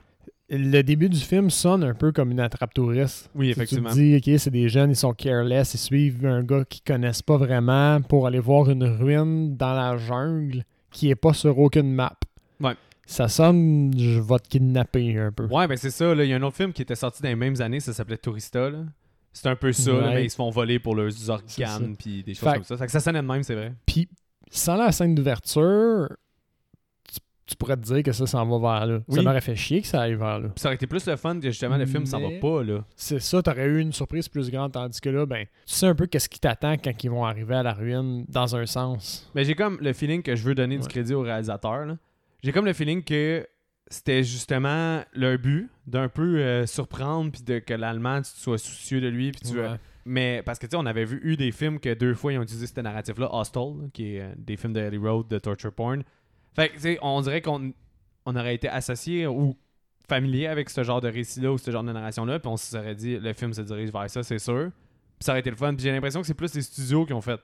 Le 0.50 0.82
début 0.82 1.08
du 1.08 1.18
film 1.18 1.48
sonne 1.50 1.82
un 1.84 1.94
peu 1.94 2.12
comme 2.12 2.30
une 2.30 2.40
attrape 2.40 2.74
touriste. 2.74 3.30
oui, 3.34 3.46
Tu 3.46 3.52
effectivement. 3.52 3.90
te 3.90 3.94
dis, 3.94 4.16
ok, 4.16 4.38
c'est 4.38 4.50
des 4.50 4.68
jeunes, 4.68 4.90
ils 4.90 4.96
sont 4.96 5.12
careless, 5.14 5.74
ils 5.74 5.78
suivent 5.78 6.24
un 6.26 6.42
gars 6.42 6.64
qu'ils 6.64 6.82
connaissent 6.82 7.22
pas 7.22 7.36
vraiment 7.36 8.00
pour 8.02 8.26
aller 8.26 8.40
voir 8.40 8.68
une 8.70 8.84
ruine 8.84 9.56
dans 9.56 9.72
la 9.74 9.96
jungle 9.96 10.64
qui 10.90 11.10
est 11.10 11.14
pas 11.16 11.32
sur 11.32 11.58
aucune 11.58 11.92
map. 11.92 12.14
Ouais. 12.60 12.74
Ça 13.06 13.28
sonne, 13.28 13.92
je 13.98 14.20
vais 14.20 14.38
te 14.38 14.48
kidnapper 14.48 15.18
un 15.18 15.32
peu. 15.32 15.44
Ouais, 15.46 15.66
ben 15.66 15.76
c'est 15.76 15.90
ça. 15.90 16.14
Il 16.14 16.24
y 16.24 16.32
a 16.32 16.36
un 16.36 16.42
autre 16.42 16.56
film 16.56 16.72
qui 16.72 16.82
était 16.82 16.94
sorti 16.94 17.22
dans 17.22 17.28
les 17.28 17.34
mêmes 17.36 17.60
années, 17.60 17.80
ça 17.80 17.92
s'appelait 17.92 18.16
Tourista. 18.16 18.70
là. 18.70 18.78
C'est 19.32 19.48
un 19.48 19.56
peu 19.56 19.72
ça, 19.72 19.92
là, 19.92 20.10
mais 20.14 20.24
ils 20.24 20.30
se 20.30 20.36
font 20.36 20.48
voler 20.50 20.78
pour 20.78 20.94
leurs 20.94 21.10
ça. 21.10 21.32
organes 21.32 21.96
puis 21.98 22.22
des 22.22 22.34
choses 22.34 22.48
Fait- 22.48 22.54
comme 22.54 22.64
ça. 22.64 22.76
Fait 22.76 22.86
que 22.86 22.92
ça 22.92 23.00
sonnait 23.00 23.20
de 23.20 23.26
même, 23.26 23.42
c'est 23.42 23.56
vrai. 23.56 23.72
Puis, 23.84 24.08
sans 24.50 24.76
la 24.76 24.92
scène 24.92 25.14
d'ouverture, 25.16 26.08
tu, 27.46 27.56
pourrais 27.56 27.76
te 27.76 27.82
dire 27.82 28.02
que 28.02 28.12
ça 28.12 28.26
s'en 28.26 28.46
va 28.46 28.58
vers 28.78 28.86
là. 28.86 29.00
Ça 29.08 29.22
m'aurait 29.22 29.40
fait 29.40 29.56
chier 29.56 29.80
que 29.82 29.86
ça 29.86 30.02
aille 30.02 30.14
vers 30.14 30.38
là. 30.40 30.48
Puis 30.48 30.60
ça 30.60 30.68
aurait 30.68 30.76
été 30.76 30.86
plus 30.86 31.06
le 31.06 31.16
fun 31.16 31.38
que 31.38 31.50
justement 31.50 31.76
le 31.76 31.86
film 31.86 32.06
s'en 32.06 32.20
va 32.20 32.30
pas. 32.40 32.62
là. 32.62 32.84
C'est 32.96 33.20
ça, 33.20 33.42
t'aurais 33.42 33.66
eu 33.66 33.80
une 33.80 33.92
surprise 33.92 34.28
plus 34.28 34.50
grande, 34.50 34.72
tandis 34.72 35.00
que 35.00 35.08
là, 35.10 35.26
ben, 35.26 35.44
tu 35.66 35.74
sais 35.74 35.86
un 35.86 35.94
peu 35.94 36.06
qu'est-ce 36.06 36.28
qui 36.28 36.40
t'attend 36.40 36.74
quand 36.76 36.92
ils 37.02 37.10
vont 37.10 37.24
arriver 37.24 37.54
à 37.54 37.62
la 37.62 37.72
ruine 37.72 38.24
dans 38.28 38.56
un 38.56 38.66
sens. 38.66 39.30
Mais 39.34 39.44
j'ai 39.44 39.54
comme 39.54 39.78
le 39.80 39.92
feeling 39.92 40.22
que 40.22 40.34
je 40.36 40.42
veux 40.42 40.54
donner 40.54 40.78
du 40.78 40.88
crédit 40.88 41.14
au 41.14 41.22
réalisateur. 41.22 41.86
J'ai 42.42 42.52
comme 42.52 42.66
le 42.66 42.72
feeling 42.72 43.02
que 43.02 43.46
c'était 43.88 44.22
justement 44.22 45.02
leur 45.12 45.38
but 45.38 45.70
d'un 45.86 46.08
peu 46.08 46.38
euh, 46.38 46.66
surprendre 46.66 47.30
puis 47.30 47.42
de 47.42 47.58
que 47.58 47.74
l'allemand 47.74 48.22
tu 48.22 48.30
sois 48.30 48.58
soucieux 48.58 49.00
de 49.00 49.08
lui 49.08 49.30
puis 49.30 49.42
tu 49.50 49.58
Ouais. 49.58 49.76
mais 50.04 50.42
parce 50.44 50.58
que 50.58 50.66
tu 50.66 50.70
sais 50.70 50.76
on 50.76 50.86
avait 50.86 51.04
vu 51.04 51.20
eu 51.22 51.36
des 51.36 51.52
films 51.52 51.78
que 51.78 51.92
deux 51.92 52.14
fois 52.14 52.32
ils 52.32 52.38
ont 52.38 52.42
utilisé 52.42 52.66
ce 52.66 52.80
narratif 52.80 53.18
là 53.18 53.28
Hostel 53.32 53.90
qui 53.92 54.16
est 54.16 54.20
euh, 54.22 54.32
des 54.36 54.56
films 54.56 54.72
de 54.72 54.80
Ellie 54.80 54.98
Road 54.98 55.28
de 55.28 55.38
torture 55.38 55.72
porn 55.72 56.02
fait 56.54 56.68
que 56.68 56.74
tu 56.74 56.80
sais 56.80 56.98
on 57.02 57.20
dirait 57.20 57.40
qu'on 57.42 57.72
on 58.26 58.36
aurait 58.36 58.54
été 58.54 58.68
associé 58.68 59.26
ou 59.26 59.56
familier 60.08 60.46
avec 60.46 60.70
ce 60.70 60.82
genre 60.84 61.00
de 61.00 61.08
récit 61.08 61.40
là 61.40 61.52
ou 61.52 61.58
ce 61.58 61.70
genre 61.70 61.82
de 61.84 61.92
narration 61.92 62.24
là 62.24 62.38
puis 62.38 62.48
on 62.48 62.56
se 62.56 62.66
serait 62.70 62.94
dit 62.94 63.18
le 63.18 63.32
film 63.32 63.52
se 63.54 63.62
dirige 63.62 63.90
vers 63.90 64.08
ça 64.10 64.22
c'est 64.22 64.38
sûr 64.38 64.70
puis 65.18 65.24
ça 65.24 65.32
aurait 65.32 65.40
été 65.40 65.50
le 65.50 65.56
fun 65.56 65.74
puis 65.74 65.82
j'ai 65.84 65.92
l'impression 65.92 66.20
que 66.20 66.26
c'est 66.26 66.34
plus 66.34 66.54
les 66.54 66.62
studios 66.62 67.06
qui 67.06 67.12
ont 67.12 67.20
fait 67.20 67.40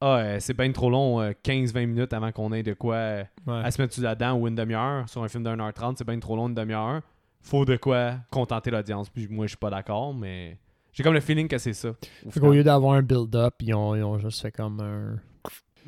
ah 0.00 0.16
euh, 0.16 0.36
c'est 0.40 0.56
bien 0.56 0.72
trop 0.72 0.90
long 0.90 1.20
euh, 1.20 1.32
15-20 1.44 1.86
minutes 1.86 2.12
avant 2.12 2.32
qu'on 2.32 2.52
ait 2.52 2.62
de 2.62 2.74
quoi 2.74 2.94
euh, 2.96 3.24
Ouais. 3.46 3.60
à 3.64 3.70
se 3.70 3.80
mettre 3.80 4.00
là-dedans 4.00 4.34
ou 4.36 4.48
une 4.48 4.54
demi-heure 4.56 5.08
sur 5.08 5.22
un 5.22 5.28
film 5.28 5.44
d'un 5.44 5.58
heure 5.60 5.72
trente, 5.72 5.98
c'est 5.98 6.06
bien 6.06 6.18
trop 6.18 6.34
long 6.36 6.48
une 6.48 6.54
demi-heure. 6.54 7.02
Faut 7.40 7.64
de 7.64 7.76
quoi 7.76 8.14
contenter 8.30 8.70
l'audience. 8.70 9.08
Puis 9.10 9.26
moi, 9.28 9.46
je 9.46 9.50
suis 9.50 9.56
pas 9.56 9.70
d'accord, 9.70 10.12
mais 10.14 10.58
j'ai 10.92 11.02
comme 11.04 11.14
le 11.14 11.20
feeling 11.20 11.46
que 11.48 11.58
c'est 11.58 11.72
ça. 11.72 11.90
au 12.24 12.30
qu'au 12.40 12.52
lieu 12.52 12.62
d'avoir 12.64 12.94
un 12.94 13.02
build-up, 13.02 13.54
ils 13.60 13.74
ont, 13.74 13.94
ils 13.96 14.02
ont 14.02 14.18
juste 14.18 14.42
fait 14.42 14.50
comme 14.52 14.80
un- 14.80 15.20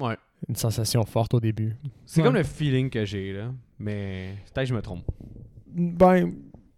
Ouais. 0.05 0.17
Une 0.49 0.57
sensation 0.57 1.05
forte 1.05 1.35
au 1.35 1.41
début. 1.41 1.75
C'est 2.07 2.21
Ouais. 2.21 2.27
comme 2.27 2.35
le 2.37 2.43
feeling 2.43 2.91
que 2.91 3.05
j'ai, 3.05 3.33
là. 3.33 3.53
Mais 3.79 4.35
peut-être 4.53 4.65
que 4.67 4.71
je 4.71 4.75
me 4.75 4.83
trompe. 4.83 5.05
Ben, 5.67 6.33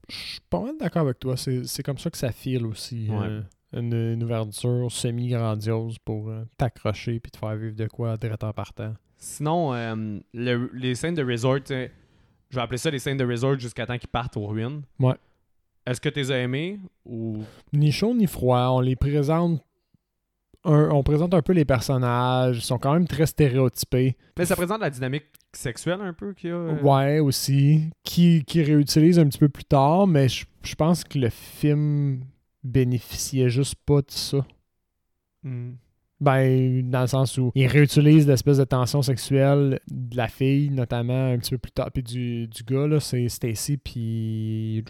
Je 0.09 0.15
suis 0.15 0.41
pas 0.49 0.61
mal 0.61 0.77
d'accord 0.79 1.03
avec 1.03 1.19
toi. 1.19 1.37
C'est 1.37 1.67
c'est 1.67 1.83
comme 1.83 1.99
ça 1.99 2.11
que 2.11 2.17
ça 2.19 2.31
file 2.31 2.65
aussi. 2.65 3.09
Ouais. 3.11 3.27
euh, 3.27 3.43
une, 3.73 3.93
une 3.93 4.23
ouverture 4.23 4.91
semi-grandiose 4.93 5.99
pour 5.99 6.29
euh, 6.31 6.45
t'accrocher 6.57 7.19
puis 7.19 7.33
te 7.33 7.37
faire 7.39 7.57
vivre 7.57 7.75
de 7.75 7.87
quoi 7.89 8.17
direct 8.17 8.45
en 8.45 8.53
partant. 8.53 8.95
Sinon, 9.17 9.75
euh, 9.75 10.21
le- 10.33 10.71
les 10.75 10.95
scènes 10.95 11.15
de 11.17 11.25
resort, 11.25 11.57
tu 11.57 11.75
sais, 11.75 11.91
je 12.51 12.55
vais 12.57 12.63
appeler 12.63 12.79
ça 12.79 12.91
les 12.91 13.01
scènes 13.01 13.17
de 13.17 13.25
resort 13.27 13.59
jusqu'à 13.59 13.85
temps 13.85 13.99
qu'ils 13.99 14.09
partent 14.09 14.37
aux 14.37 14.47
ruines. 14.47 14.83
Ouais. 15.01 15.15
Est-ce 15.85 16.01
que 16.01 16.09
tu 16.09 16.21
les 16.21 16.31
as 16.31 16.39
aimés 16.39 16.79
ou? 17.05 17.43
Ni 17.73 17.91
chaud 17.91 18.15
ni 18.15 18.29
froid. 18.29 18.69
On 18.71 18.81
les 18.81 18.95
présente. 18.97 19.61
Un- 20.67 20.91
on 20.91 21.03
présente 21.03 21.33
un 21.35 21.43
peu 21.43 21.53
les 21.53 21.65
personnages. 21.65 22.59
Ils 22.59 22.63
sont 22.63 22.79
quand 22.79 22.93
même 22.93 23.07
très 23.07 23.27
stéréotypés. 23.27 24.17
Mais 24.39 24.45
ça 24.45 24.57
présente 24.57 24.81
la 24.81 24.91
dynamique 24.91 25.27
sexuelle 25.53 26.01
un 26.03 26.13
peu 26.13 26.35
qu'il 26.35 26.51
y 26.51 26.53
a. 26.53 26.57
euh, 26.57 26.81
Ouais, 26.83 27.19
aussi. 27.21 27.91
Qui, 28.03 28.45
qui 28.45 28.63
réutilise 28.63 29.19
un 29.19 29.27
petit 29.27 29.39
peu 29.39 29.49
plus 29.49 29.65
tard, 29.65 30.07
mais 30.07 30.29
je 30.29 30.45
je 30.63 30.75
pense 30.75 31.05
que 31.05 31.17
le 31.19 31.31
film 31.31 32.25
bénéficiait 32.65 33.49
juste 33.49 33.77
pas 33.87 34.01
de 34.03 34.11
ça. 34.11 34.45
hmm. 35.45 35.73
Ben, 36.19 36.91
dans 36.91 37.03
le 37.03 37.07
sens 37.09 37.37
où 37.37 37.53
il 37.55 37.67
réutilise 37.67 38.27
l'espèce 38.27 38.57
de 38.57 38.65
tension 38.65 39.03
sexuelle 39.03 39.79
de 39.91 40.17
la 40.17 40.29
fille, 40.29 40.71
notamment 40.71 41.27
un 41.33 41.39
petit 41.39 41.51
peu 41.51 41.59
plus 41.59 41.73
tard. 41.73 41.93
Puis 41.93 42.03
du, 42.03 42.49
du 42.49 42.63
gars, 42.65 42.87
là, 42.87 43.01
c'est 43.01 43.29
Stacy, 43.29 43.77
puis 43.77 44.83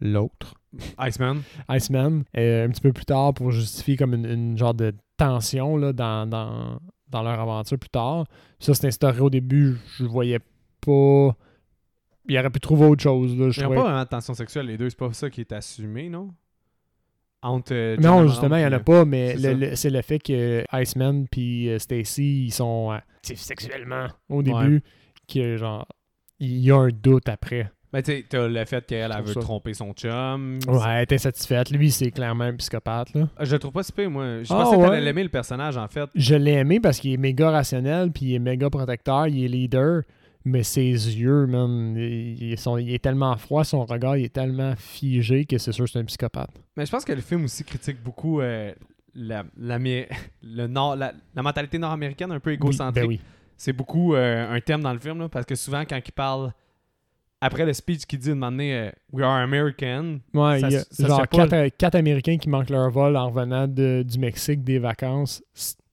l'autre, 0.00 0.54
Iceman. 0.98 1.42
Iceman, 1.70 2.24
euh, 2.36 2.66
un 2.66 2.70
petit 2.70 2.80
peu 2.80 2.92
plus 2.92 3.04
tard 3.04 3.34
pour 3.34 3.50
justifier 3.50 3.96
comme 3.96 4.14
une, 4.14 4.26
une 4.26 4.58
genre 4.58 4.74
de 4.74 4.92
tension 5.16 5.76
là, 5.76 5.92
dans, 5.92 6.28
dans, 6.28 6.78
dans 7.08 7.22
leur 7.22 7.38
aventure 7.40 7.78
plus 7.78 7.90
tard. 7.90 8.26
Ça, 8.58 8.74
c'est 8.74 8.86
instauré 8.88 9.20
au 9.20 9.30
début, 9.30 9.76
je 9.98 10.04
voyais 10.04 10.40
pas. 10.80 11.36
Il 12.26 12.38
aurait 12.38 12.50
pu 12.50 12.60
trouver 12.60 12.86
autre 12.86 13.02
chose. 13.02 13.36
Là, 13.38 13.50
je 13.50 13.60
Il 13.60 13.60
n'y 13.60 13.64
a 13.64 13.66
trouvais- 13.66 13.76
pas 13.76 13.82
vraiment 13.84 14.02
de 14.04 14.08
tension 14.08 14.34
sexuelle, 14.34 14.66
les 14.66 14.78
deux. 14.78 14.88
C'est 14.90 14.98
pas 14.98 15.12
ça 15.12 15.28
qui 15.30 15.42
est 15.42 15.52
assumé, 15.52 16.08
non? 16.08 16.30
Entre. 17.42 17.74
euh, 17.74 17.96
Non, 17.98 18.26
justement, 18.26 18.56
il 18.56 18.60
n'y 18.60 18.66
en 18.66 18.72
a 18.72 18.80
pas, 18.80 19.04
mais 19.04 19.36
c'est 19.76 19.90
le- 19.90 20.02
fait 20.02 20.18
que 20.18 20.64
Iceman 20.72 21.26
puis 21.30 21.68
euh, 21.68 21.78
Stacy, 21.78 22.46
ils 22.46 22.50
sont 22.50 22.90
actifs 22.90 23.38
sexuellement 23.40 24.06
au 24.30 24.42
début, 24.42 24.82
que 25.32 25.56
genre, 25.58 25.86
il 26.38 26.56
y 26.58 26.70
a 26.70 26.76
un 26.76 26.88
doute 26.88 27.28
après. 27.28 27.70
Ben, 27.94 28.02
tu 28.02 28.10
sais, 28.10 28.24
t'as 28.28 28.48
le 28.48 28.64
fait 28.64 28.84
qu'elle 28.84 29.12
veut 29.24 29.34
ça. 29.34 29.40
tromper 29.40 29.72
son 29.72 29.92
chum. 29.92 30.58
Ouais, 30.66 30.80
elle 30.88 31.02
est 31.02 31.12
insatisfaite. 31.12 31.70
Lui, 31.70 31.92
c'est 31.92 32.10
clairement 32.10 32.42
un 32.42 32.54
psychopathe, 32.56 33.14
là. 33.14 33.28
Je 33.40 33.52
le 33.52 33.58
trouve 33.60 33.70
pas 33.70 33.84
si 33.84 33.92
pire, 33.92 34.10
moi. 34.10 34.42
Je 34.42 34.52
Ah, 34.52 34.64
pensais 34.64 34.76
que 34.76 34.82
t'allais 34.82 35.00
l'aimer, 35.00 35.22
le 35.22 35.28
personnage, 35.28 35.76
en 35.76 35.86
fait. 35.86 36.10
Je 36.16 36.34
l'ai 36.34 36.54
aimé 36.54 36.80
parce 36.80 36.98
qu'il 36.98 37.12
est 37.12 37.16
méga 37.16 37.52
rationnel, 37.52 38.10
puis 38.10 38.26
il 38.26 38.34
est 38.34 38.38
méga 38.40 38.68
protecteur, 38.68 39.28
il 39.28 39.44
est 39.44 39.46
leader, 39.48 40.02
mais 40.44 40.64
ses 40.64 40.90
yeux, 40.90 41.46
man, 41.46 41.94
ils 41.96 42.42
ils 42.50 42.58
sont, 42.58 42.78
il 42.78 42.92
est 42.92 42.98
tellement 42.98 43.36
froid, 43.36 43.62
son 43.62 43.84
regard, 43.84 44.16
il 44.16 44.24
est 44.24 44.34
tellement 44.34 44.74
figé 44.76 45.44
que 45.44 45.56
c'est 45.58 45.70
sûr 45.70 45.84
que 45.84 45.92
c'est 45.92 46.00
un 46.00 46.04
psychopathe. 46.04 46.50
Mais 46.76 46.84
je 46.86 46.90
pense 46.90 47.04
que 47.04 47.12
le 47.12 47.20
film 47.20 47.44
aussi 47.44 47.62
critique 47.62 48.02
beaucoup 48.02 48.40
euh, 48.40 48.72
la, 49.14 49.44
le 49.56 50.66
nord, 50.66 50.96
la, 50.96 51.12
la 51.32 51.42
mentalité 51.42 51.78
nord-américaine 51.78 52.32
un 52.32 52.40
peu 52.40 52.50
égocentrique. 52.50 53.04
Oui, 53.08 53.16
ben 53.18 53.22
oui. 53.24 53.30
C'est 53.56 53.72
beaucoup 53.72 54.16
euh, 54.16 54.52
un 54.52 54.60
thème 54.60 54.80
dans 54.80 54.92
le 54.92 54.98
film, 54.98 55.20
là, 55.20 55.28
parce 55.28 55.46
que 55.46 55.54
souvent, 55.54 55.84
quand 55.88 56.00
il 56.04 56.12
parle, 56.12 56.52
après 57.44 57.66
le 57.66 57.72
speech 57.72 58.06
qu'il 58.06 58.18
dit 58.18 58.30
de 58.30 58.34
donné 58.34 58.74
euh, 58.74 58.90
We 59.12 59.24
are 59.24 59.36
American, 59.36 60.18
Ouais, 60.32 60.60
Ça 60.60 60.68
il 60.68 60.72
y 60.72 60.76
a 60.76 60.80
ça 60.90 61.06
genre 61.08 61.28
pas- 61.28 61.70
quatre, 61.70 61.94
Américains 61.94 62.38
qui 62.38 62.48
manquent 62.48 62.70
leur 62.70 62.90
vol 62.90 63.16
en 63.16 63.28
revenant 63.28 63.66
de- 63.68 64.02
du 64.06 64.18
Mexique 64.18 64.64
des 64.64 64.78
vacances. 64.78 65.42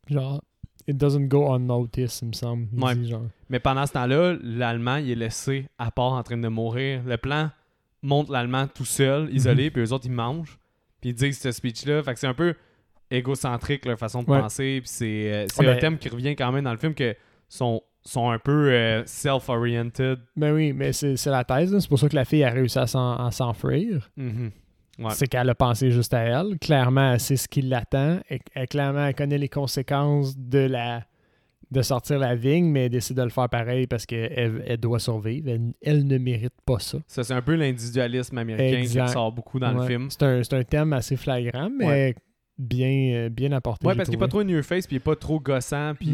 Genre, 0.10 0.42
it 0.88 0.98
doesn't 0.98 1.28
go 1.28 1.54
unnoticed, 1.54 2.22
il 2.24 2.28
me 2.30 2.34
semble. 2.34 2.68
Il 2.74 2.84
Ouais. 2.84 2.96
dit 2.96 3.10
genre. 3.10 3.24
mais 3.50 3.60
pendant 3.60 3.86
ce 3.86 3.94
temps-là, 3.94 4.36
l'Allemand, 4.42 4.96
il 4.98 5.12
est 5.12 5.16
laissé 5.16 5.68
à 5.78 5.92
part 5.92 6.14
en 6.14 6.24
train 6.24 6.38
de 6.38 6.48
mourir. 6.48 7.02
Le 7.06 7.18
plan 7.18 7.50
montre 8.02 8.32
l'Allemand 8.32 8.68
tout 8.68 8.86
seul, 8.86 9.30
isolé, 9.34 9.70
puis 9.72 9.84
eux 9.84 9.92
autres, 9.94 10.06
ils 10.06 10.12
mangent. 10.12 10.58
Puis 11.02 11.10
ils 11.12 11.14
disent 11.14 11.40
ce 11.40 11.52
speech-là. 11.52 12.02
Fait 12.04 12.14
que 12.14 12.20
c'est 12.20 12.28
un 12.28 12.34
peu 12.34 12.56
égocentrique 13.10 13.86
leur 13.86 13.98
façon 14.00 14.24
de 14.24 14.30
Ouais. 14.32 14.40
penser. 14.40 14.80
Puis 14.82 14.90
c'est 14.90 15.32
euh, 15.34 15.46
Ouais, 15.60 15.68
un 15.68 15.74
mais- 15.74 15.80
thème 15.80 15.98
qui 15.98 16.10
revient 16.10 16.36
quand 16.36 16.52
même 16.52 16.64
dans 16.64 16.72
le 16.72 16.78
film 16.78 16.94
que 16.94 17.16
sont, 17.50 17.82
sont 18.04 18.30
un 18.30 18.40
peu 18.40 18.72
euh, 18.72 19.04
self-oriented. 19.06 20.20
Ben 20.36 20.54
oui, 20.54 20.74
mais 20.74 20.92
c'est 20.94 21.26
la 21.28 21.44
thèse. 21.44 21.78
C'est 21.80 21.90
pour 21.90 22.00
ça 22.00 22.10
que 22.10 22.16
la 22.16 22.26
fille 22.26 22.44
a 22.44 22.50
réussi 22.50 22.80
à 22.80 22.88
s'en- 22.88 23.16
à 23.18 23.32
s'enfuir. 23.32 24.10
Mhm. 24.18 24.52
Ouais. 25.00 25.12
C'est 25.12 25.28
qu'elle 25.28 25.50
a 25.50 25.56
pensé 25.56 25.90
juste 25.92 26.14
à 26.14 26.20
elle. 26.22 26.58
Clairement, 26.60 27.18
c'est 27.18 27.36
ce 27.38 27.48
qui 27.48 27.62
l'attend. 27.62 28.20
Elle, 28.30 28.40
elle- 28.54 28.68
clairement, 28.68 29.06
elle 29.06 29.16
connaît 29.16 29.38
les 29.38 29.50
conséquences 29.50 30.38
de 30.38 30.60
la 30.60 31.04
de 31.72 31.82
sortir 31.82 32.20
la 32.20 32.36
vigne, 32.36 32.66
mais 32.66 32.86
elle 32.88 32.92
décide 32.92 33.16
de 33.16 33.22
le 33.24 33.30
faire 33.30 33.48
pareil 33.48 33.88
parce 33.88 34.06
qu'elle 34.06 34.62
elle 34.68 34.78
doit 34.78 35.00
survivre. 35.00 35.48
Elle, 35.48 35.72
elle 35.82 36.06
ne 36.06 36.18
mérite 36.18 36.52
pas 36.66 36.80
ça. 36.80 36.98
Ça, 37.08 37.24
c'est 37.24 37.34
un 37.34 37.42
peu 37.42 37.56
l'individualisme 37.56 38.38
américain 38.38 38.78
Exact. 38.80 38.92
qui 39.06 39.08
ressort 39.08 39.32
beaucoup 39.32 39.58
dans 39.58 39.72
le 39.72 39.88
film. 39.88 40.10
C'est 40.10 40.24
un, 40.24 40.42
un 40.42 40.64
thème 40.64 40.92
assez 40.92 41.16
flagrant, 41.16 41.70
mais 41.80 42.14
bien, 42.58 43.14
euh, 43.14 43.30
bien 43.30 43.54
apporté. 43.54 43.88
Ouais, 43.88 43.96
parce 43.96 44.10
qu'il 44.10 44.18
est 44.18 44.20
pas 44.20 44.28
trop 44.28 44.44
new 44.44 44.62
face, 44.62 44.86
puis 44.86 44.96
il 44.96 44.98
est 44.98 45.00
pas 45.00 45.16
trop 45.16 45.40
gossant, 45.40 45.94
puis 45.98 46.14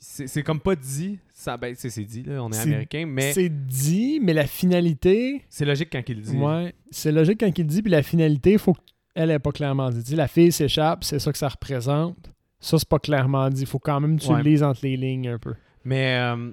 c'est 0.00 0.42
comme 0.42 0.58
pas 0.60 0.74
dit. 0.74 1.20
Ça, 1.46 1.56
ben, 1.56 1.74
c'est 1.76 2.02
dit, 2.02 2.24
là, 2.24 2.42
on 2.42 2.50
est, 2.50 2.58
américain, 2.58 3.06
mais 3.06 3.32
C'est 3.32 3.48
dit, 3.48 4.18
mais 4.20 4.32
la 4.32 4.48
finalité, 4.48 5.44
c'est 5.48 5.64
logique 5.64 5.90
quand 5.92 6.02
il 6.08 6.16
le 6.16 6.22
dit. 6.22 6.36
ouais, 6.36 6.74
c'est 6.90 7.12
logique 7.12 7.38
quand 7.38 7.56
il 7.56 7.64
dit, 7.64 7.82
puis 7.82 7.90
la 7.92 8.02
finalité, 8.02 8.52
il 8.54 8.58
faut 8.58 8.74
qu'elle 9.14 9.30
ait 9.30 9.38
pas 9.38 9.52
clairement 9.52 9.88
dit. 9.90 10.16
La 10.16 10.26
fille 10.26 10.50
s'échappe, 10.50 11.04
c'est 11.04 11.20
ça 11.20 11.30
que 11.30 11.38
ça 11.38 11.48
représente. 11.48 12.32
Ça, 12.58 12.78
c'est 12.80 12.88
pas 12.88 12.98
clairement 12.98 13.48
dit. 13.48 13.60
Il 13.62 13.66
faut 13.68 13.78
quand 13.78 14.00
même 14.00 14.18
que 14.18 14.24
tu 14.24 14.30
Ouais. 14.32 14.42
le 14.42 14.50
lises 14.50 14.64
entre 14.64 14.80
les 14.82 14.96
lignes 14.96 15.28
un 15.28 15.38
peu. 15.38 15.54
Mais 15.84 16.18
euh, 16.18 16.50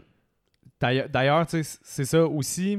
d'ailleurs- 0.79 1.09
d'ailleurs, 1.09 1.47
tu 1.47 1.63
sais, 1.63 1.77
c'est 1.81 2.05
ça 2.05 2.27
aussi. 2.27 2.77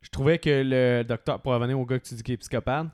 Je 0.00 0.08
trouvais 0.10 0.38
que 0.38 0.62
le 0.64 1.04
docteur, 1.04 1.40
pour 1.40 1.52
revenir 1.52 1.78
au 1.78 1.86
gars 1.86 2.00
que 2.00 2.08
tu 2.08 2.14
dis 2.16 2.22
qui 2.24 2.32
est 2.32 2.36
psychopathe, 2.38 2.88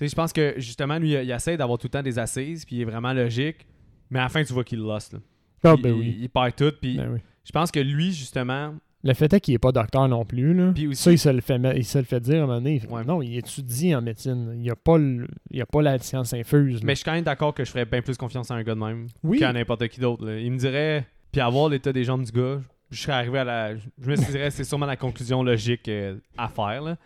je 0.00 0.14
pense 0.14 0.32
que 0.32 0.54
justement, 0.58 0.96
lui, 0.98 1.10
il 1.14 1.30
essaie 1.30 1.56
d'avoir 1.56 1.76
tout 1.78 1.86
le 1.86 1.90
temps 1.90 2.02
des 2.04 2.20
assises, 2.20 2.64
puis 2.64 2.76
il 2.76 2.82
est 2.82 2.84
vraiment 2.84 3.12
logique, 3.12 3.66
mais 4.10 4.20
à 4.20 4.22
la 4.24 4.28
fin, 4.28 4.44
tu 4.44 4.52
vois 4.52 4.62
qu'il 4.64 4.78
lost. 4.78 5.12
Là. 5.14 5.18
Ah, 5.64 5.74
ben 5.76 5.94
il, 5.94 5.98
oui. 6.00 6.18
il 6.20 6.28
perd 6.30 6.54
tout, 6.56 6.72
puis 6.80 6.96
Ben 6.96 7.10
oui. 7.12 7.18
Je 7.44 7.52
pense 7.52 7.70
que 7.70 7.80
lui, 7.80 8.12
justement, 8.12 8.74
Le 9.02 9.14
fait 9.14 9.32
est 9.32 9.40
qu'il 9.40 9.54
n'est 9.54 9.58
pas 9.58 9.72
docteur 9.72 10.06
non 10.08 10.24
plus. 10.26 10.52
Là. 10.52 10.72
Puis 10.74 10.86
aussi- 10.88 11.02
Ça, 11.02 11.10
il 11.12 11.18
se, 11.18 11.28
le 11.30 11.40
fait, 11.40 11.58
me- 11.58 11.74
il 11.76 11.84
se 11.86 11.96
le 11.98 12.04
fait 12.04 12.20
dire 12.20 12.34
à 12.34 12.44
un 12.44 12.46
moment 12.46 12.58
donné. 12.58 12.82
Ouais. 12.90 13.02
Non, 13.04 13.22
il 13.22 13.36
étudie 13.38 13.94
en 13.94 14.02
médecine. 14.02 14.50
Il 14.54 14.60
n'y 14.60 14.70
a, 14.70 14.76
pas 14.76 14.98
le- 14.98 15.26
il 15.50 15.58
y 15.58 15.62
a 15.62 15.66
pas 15.66 15.80
la 15.80 15.98
science 15.98 16.34
infuse. 16.34 16.74
là. 16.74 16.80
mais 16.84 16.92
je 16.92 16.96
suis 16.98 17.04
quand 17.04 17.12
même 17.14 17.24
d'accord 17.24 17.54
que 17.54 17.64
je 17.64 17.70
ferais 17.70 17.86
bien 17.86 18.02
plus 18.02 18.16
confiance 18.18 18.50
à 18.50 18.54
un 18.54 18.62
gars 18.62 18.74
de 18.74 18.80
même 18.80 19.06
oui, 19.22 19.38
qu'à 19.38 19.52
n'importe 19.54 19.88
qui 19.88 20.00
d'autre. 20.00 20.28
Il 20.30 20.52
me 20.52 20.58
dirait, 20.58 21.06
puis 21.32 21.40
avoir 21.40 21.68
l'état 21.70 21.92
des 21.94 22.04
jambes 22.04 22.24
du 22.24 22.32
gars, 22.32 22.60
je 22.90 23.00
serais 23.00 23.12
arrivé 23.14 23.38
à 23.38 23.44
la. 23.44 23.76
Je 23.76 23.82
me 24.10 24.16
dirais, 24.16 24.50
c'est 24.50 24.64
sûrement 24.64 24.84
la 24.86 24.96
conclusion 24.96 25.42
logique 25.42 25.88
euh, 25.88 26.16
à 26.36 26.48
faire. 26.48 26.82
Là. 26.82 26.96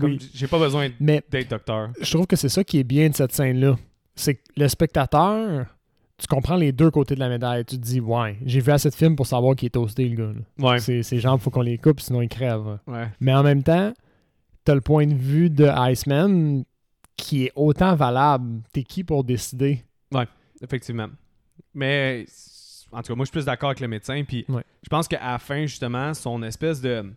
Comme 0.00 0.12
Oui. 0.12 0.30
j'ai 0.32 0.46
pas 0.46 0.58
besoin 0.58 0.88
d'être 0.98 1.50
docteur. 1.50 1.90
je 2.00 2.10
trouve 2.10 2.26
que 2.26 2.36
c'est 2.36 2.48
ça 2.48 2.64
qui 2.64 2.78
est 2.78 2.84
bien 2.84 3.10
de 3.10 3.14
cette 3.14 3.32
scène-là. 3.32 3.76
C'est 4.14 4.36
que 4.36 4.40
le 4.56 4.68
spectateur, 4.68 5.66
tu 6.22 6.26
comprends 6.28 6.56
les 6.56 6.72
deux 6.72 6.90
côtés 6.90 7.14
de 7.14 7.20
la 7.20 7.28
médaille. 7.28 7.64
Tu 7.64 7.76
te 7.76 7.82
dis, 7.82 8.00
ouais, 8.00 8.38
j'ai 8.44 8.60
vu 8.60 8.70
assez 8.72 8.88
de 8.88 8.94
films 8.94 9.16
pour 9.16 9.26
savoir 9.26 9.54
qu'il 9.56 9.66
est 9.66 9.70
toasté, 9.70 10.08
le 10.08 10.16
gars. 10.16 10.32
là. 10.58 10.70
Ouais. 10.70 10.78
Ses 10.78 11.18
jambes, 11.18 11.40
faut 11.40 11.50
qu'on 11.50 11.60
les 11.62 11.78
coupe, 11.78 12.00
sinon 12.00 12.22
il 12.22 12.28
crève. 12.28 12.78
Ouais. 12.86 13.08
Mais 13.20 13.34
en 13.34 13.42
même 13.42 13.62
temps, 13.62 13.92
t'as 14.64 14.74
le 14.74 14.80
point 14.80 15.06
de 15.06 15.14
vue 15.14 15.50
de 15.50 15.66
Iceman 15.90 16.64
qui 17.16 17.44
est 17.44 17.52
autant 17.56 17.94
valable. 17.94 18.60
T'es 18.72 18.82
qui 18.84 19.04
pour 19.04 19.24
décider? 19.24 19.82
Effectivement. 20.62 21.08
Mais 21.74 22.24
en 22.92 23.02
tout 23.02 23.08
cas, 23.12 23.14
moi 23.16 23.24
je 23.24 23.28
suis 23.30 23.32
plus 23.32 23.46
d'accord 23.46 23.70
avec 23.70 23.80
le 23.80 23.88
médecin. 23.88 24.22
Puis 24.26 24.44
Ouais. 24.48 24.62
je 24.82 24.88
pense 24.88 25.08
qu'à 25.08 25.18
la 25.20 25.38
fin, 25.38 25.62
justement, 25.62 26.14
son 26.14 26.40
espèce 26.44 26.80
de, 26.80 27.12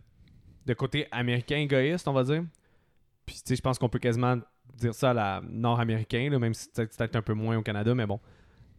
de 0.66 0.74
côté 0.74 1.08
américain 1.12 1.58
égoïste, 1.58 2.08
on 2.08 2.14
va 2.14 2.24
dire. 2.24 2.44
Puis 3.26 3.36
tu 3.36 3.42
sais, 3.46 3.56
je 3.56 3.62
pense 3.62 3.78
qu'on 3.78 3.90
peut 3.90 4.00
quasiment 4.00 4.38
dire 4.78 4.96
ça 4.96 5.12
à 5.12 5.14
la 5.14 5.42
nord-américain, 5.48 6.30
même 6.40 6.54
si 6.56 6.70
c'est 6.74 6.88
peut-être 6.98 7.16
un 7.16 7.22
peu 7.22 7.34
moins 7.34 7.56
au 7.58 7.62
Canada, 7.62 7.94
mais 7.94 8.06
bon. 8.08 8.20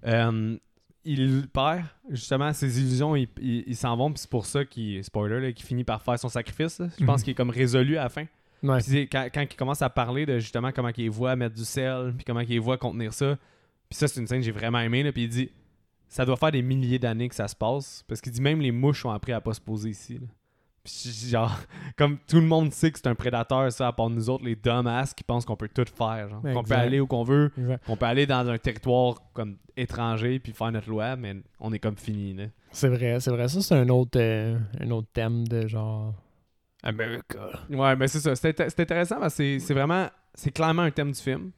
Euh, 0.06 0.56
il 1.04 1.46
perd 1.52 1.84
justement 2.10 2.52
ses 2.52 2.80
illusions, 2.80 3.14
ils 3.14 3.28
il, 3.40 3.64
il 3.66 3.76
s'en 3.76 3.96
vont, 3.96 4.10
puis 4.10 4.18
c'est 4.20 4.30
pour 4.30 4.44
ça 4.46 4.64
qu'il, 4.64 5.02
spoiler, 5.04 5.40
là, 5.40 5.52
qu'il 5.52 5.64
finit 5.66 5.84
par 5.84 6.02
faire 6.02 6.18
son 6.18 6.28
sacrifice. 6.28 6.78
là. 6.80 6.88
Je 6.98 7.04
pense 7.04 7.20
Mhm. 7.20 7.24
qu'il 7.24 7.30
est 7.32 7.34
comme 7.34 7.50
résolu 7.50 7.96
à 7.96 8.04
la 8.04 8.08
fin. 8.08 8.24
Ouais. 8.62 8.80
Quand, 9.12 9.28
quand 9.32 9.42
il 9.42 9.56
commence 9.56 9.82
à 9.82 9.90
parler 9.90 10.26
de 10.26 10.38
justement 10.38 10.72
comment 10.72 10.90
il 10.96 11.10
voit 11.10 11.36
mettre 11.36 11.54
du 11.54 11.64
sel, 11.64 12.12
puis 12.16 12.24
comment 12.24 12.40
il 12.40 12.60
voit 12.60 12.78
contenir 12.78 13.12
ça. 13.12 13.36
Puis 13.88 13.98
ça, 13.98 14.08
c'est 14.08 14.20
une 14.20 14.26
scène 14.26 14.40
que 14.40 14.44
j'ai 14.46 14.50
vraiment 14.50 14.80
aimé. 14.80 15.02
Là, 15.04 15.12
puis 15.12 15.24
il 15.24 15.28
dit 15.28 15.50
ça 16.08 16.24
doit 16.24 16.36
faire 16.36 16.50
des 16.52 16.62
milliers 16.62 16.98
d'années 16.98 17.28
que 17.28 17.34
ça 17.34 17.46
se 17.46 17.54
passe. 17.54 18.04
Parce 18.08 18.20
qu'il 18.20 18.32
dit 18.32 18.40
même 18.40 18.60
les 18.60 18.72
mouches 18.72 19.04
ont 19.04 19.10
appris 19.10 19.32
à 19.32 19.40
pas 19.40 19.54
se 19.54 19.60
poser 19.60 19.90
ici. 19.90 20.14
là. 20.14 20.26
Puis 20.86 21.28
genre, 21.28 21.54
comme 21.98 22.16
tout 22.28 22.36
le 22.40 22.46
monde 22.46 22.72
sait 22.72 22.90
que 22.90 22.98
c'est 22.98 23.08
un 23.08 23.14
prédateur, 23.14 23.70
ça, 23.72 23.88
à 23.88 23.92
part 23.92 24.08
nous 24.08 24.30
autres, 24.30 24.44
les 24.44 24.56
dumbasses 24.56 25.12
qui 25.12 25.24
pensent 25.24 25.44
qu'on 25.44 25.56
peut 25.56 25.68
tout 25.68 25.84
faire. 25.94 26.28
genre. 26.30 26.40
Qu'on 26.42 26.62
peut 26.62 26.74
aller 26.74 27.00
où 27.00 27.06
qu'on 27.06 27.24
veut, 27.24 27.50
Exact. 27.58 27.84
qu'on 27.84 27.96
peut 27.96 28.06
aller 28.06 28.26
dans 28.26 28.48
un 28.48 28.56
territoire 28.58 29.16
comme 29.34 29.56
étranger, 29.76 30.38
puis 30.38 30.52
faire 30.52 30.70
notre 30.72 30.88
loi, 30.88 31.16
mais 31.16 31.36
on 31.60 31.72
est 31.72 31.78
comme 31.78 31.96
fini. 31.96 32.32
Là. 32.34 32.44
C'est 32.70 32.88
vrai, 32.88 33.18
c'est 33.20 33.30
vrai. 33.30 33.48
Ça, 33.48 33.60
c'est 33.60 33.74
un 33.74 33.88
autre, 33.88 34.18
euh, 34.20 34.58
un 34.80 34.90
autre 34.92 35.08
thème 35.12 35.46
de 35.48 35.66
genre. 35.66 36.14
America. 36.82 37.48
Ouais, 37.70 37.96
mais 37.96 38.06
c'est 38.08 38.20
ça. 38.20 38.36
C'est 38.36 38.58
int- 38.58 38.68
c'est 38.68 38.80
intéressant 38.80 39.18
parce 39.18 39.34
que 39.34 39.42
c'est- 39.42 39.58
c'est 39.58 39.74
vraiment. 39.74 40.08
C'est 40.34 40.50
clairement 40.52 40.82
un 40.82 40.90
thème 40.90 41.10
du 41.12 41.20
film. 41.20 41.50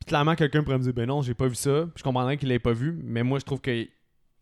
Puis 0.00 0.06
clairement, 0.08 0.34
quelqu'un 0.34 0.62
pourrait 0.62 0.78
me 0.78 0.82
dire 0.82 0.92
Ben 0.94 1.06
non, 1.06 1.22
j'ai 1.22 1.34
pas 1.34 1.46
vu 1.46 1.54
ça. 1.54 1.82
Puis 1.82 1.98
je 1.98 2.02
comprendrais 2.02 2.36
qu'il 2.36 2.48
l'ait 2.48 2.58
pas 2.58 2.72
vu. 2.72 2.98
Mais 3.04 3.22
moi, 3.22 3.38
je 3.38 3.44
trouve 3.44 3.60
qu'il 3.60 3.88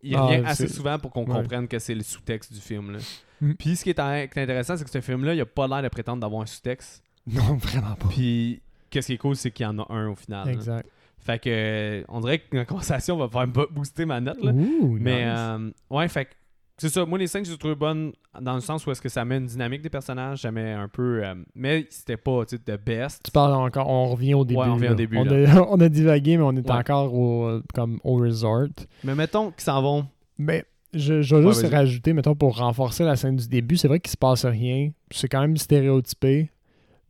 il 0.02 0.14
Ah, 0.16 0.22
revient 0.22 0.42
assez 0.46 0.68
souvent 0.68 0.98
pour 0.98 1.10
qu'on 1.10 1.24
ouais. 1.26 1.32
comprenne 1.34 1.66
que 1.66 1.78
c'est 1.78 1.94
le 1.94 2.02
sous-texte 2.02 2.52
du 2.52 2.60
film. 2.60 2.92
Là. 2.92 2.98
Mm. 3.44 3.54
Puis 3.54 3.76
ce 3.76 3.84
qui 3.84 3.90
est, 3.90 3.98
intéressant, 4.00 4.76
c'est 4.76 4.84
que 4.84 4.90
ce 4.90 5.00
film-là, 5.00 5.34
il 5.34 5.40
a 5.40 5.46
pas 5.46 5.66
l'air 5.68 5.82
de 5.82 5.88
prétendre 5.88 6.20
d'avoir 6.20 6.42
un 6.42 6.46
sous-texte. 6.46 7.02
Non, 7.26 7.54
vraiment 7.56 7.94
pas. 7.94 8.08
Puis 8.10 8.60
qu'est-ce 8.90 9.06
qui 9.06 9.12
est 9.14 9.18
cool, 9.18 9.34
c'est 9.36 9.50
qu'il 9.50 9.64
y 9.64 9.66
en 9.66 9.78
a 9.78 9.86
un 9.90 10.08
au 10.10 10.14
final. 10.14 10.46
là. 10.46 10.52
Exact. 10.52 10.88
Fait 11.18 11.38
que 11.38 12.04
on 12.08 12.20
dirait 12.20 12.40
que 12.40 12.54
la 12.56 12.64
conversation 12.66 13.16
va 13.16 13.28
faire 13.28 13.46
bo- 13.48 13.66
booster 13.70 14.04
ma 14.04 14.20
note. 14.20 14.42
Là. 14.44 14.52
Mais 14.52 15.24
nice. 15.24 15.34
euh, 15.38 15.70
ouais, 15.88 16.06
fait 16.08 16.26
que 16.26 16.30
c'est 16.76 16.90
ça. 16.90 17.06
Moi, 17.06 17.18
les 17.18 17.26
scènes, 17.28 17.46
je 17.46 17.52
les 17.52 17.56
trouve 17.56 17.76
bonnes 17.76 18.12
dans 18.38 18.54
le 18.56 18.60
sens 18.60 18.84
où 18.86 18.90
est-ce 18.90 19.00
que 19.00 19.08
ça 19.08 19.24
met 19.24 19.38
une 19.38 19.46
dynamique 19.46 19.80
des 19.80 19.88
personnages. 19.88 20.42
Ça 20.42 20.50
met 20.52 20.72
un 20.72 20.88
peu. 20.88 21.24
euh, 21.24 21.34
mais 21.54 21.86
c'était 21.88 22.18
pas, 22.18 22.44
tu 22.44 22.56
sais, 22.56 22.62
the 22.62 22.78
best. 22.84 23.22
Tu 23.24 23.30
parles 23.30 23.54
encore, 23.54 23.88
on 23.88 24.08
revient 24.10 24.34
au 24.34 24.44
début. 24.44 24.60
on 24.60 24.74
revient 24.74 24.88
au 24.90 24.94
début, 24.94 25.16
On. 25.16 25.26
A, 25.26 25.62
on 25.70 25.80
a 25.80 25.88
divagué, 25.88 26.36
mais 26.36 26.42
on 26.42 26.52
est 26.56 26.68
Ouais. 26.68 26.76
encore 26.76 27.14
au, 27.14 27.60
comme 27.72 28.00
au 28.04 28.16
resort. 28.16 28.66
Mais 29.02 29.14
mettons 29.14 29.50
qu'ils 29.50 29.62
s'en 29.64 29.80
vont. 29.80 30.06
Mais 30.36 30.66
je, 30.94 31.22
je 31.22 31.36
vais 31.36 31.44
Ouais, 31.44 31.52
juste 31.52 31.66
rajouter, 31.72 32.12
mettons, 32.12 32.34
pour 32.34 32.56
renforcer 32.58 33.04
la 33.04 33.16
scène 33.16 33.36
du 33.36 33.48
début, 33.48 33.76
c'est 33.76 33.88
vrai 33.88 34.00
qu'il 34.00 34.10
se 34.10 34.16
passe 34.16 34.44
rien. 34.44 34.90
C'est 35.10 35.28
quand 35.28 35.40
même 35.40 35.56
stéréotypé, 35.56 36.50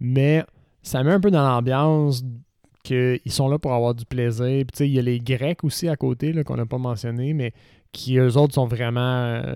mais 0.01 0.44
ça 0.83 1.03
met 1.03 1.12
un 1.12 1.20
peu 1.20 1.31
dans 1.31 1.47
l'ambiance 1.47 2.25
qu'ils 2.83 3.20
sont 3.29 3.49
là 3.49 3.59
pour 3.59 3.73
avoir 3.73 3.94
du 3.94 4.05
plaisir. 4.05 4.44
Puis 4.47 4.66
tu 4.73 4.79
sais, 4.79 4.88
il 4.88 4.92
y 4.94 4.99
a 4.99 5.03
les 5.03 5.18
Grecs 5.18 5.64
aussi 5.64 5.88
à 5.88 5.97
côté, 5.97 6.33
là, 6.33 6.44
qu'on 6.44 6.57
n'a 6.57 6.66
pas 6.66 6.79
mentionné, 6.79 7.33
mais 7.33 7.53
qui 7.92 8.18
eux 8.18 8.37
autres 8.37 8.55
sont 8.55 8.66
vraiment, 8.66 9.01
euh, 9.01 9.55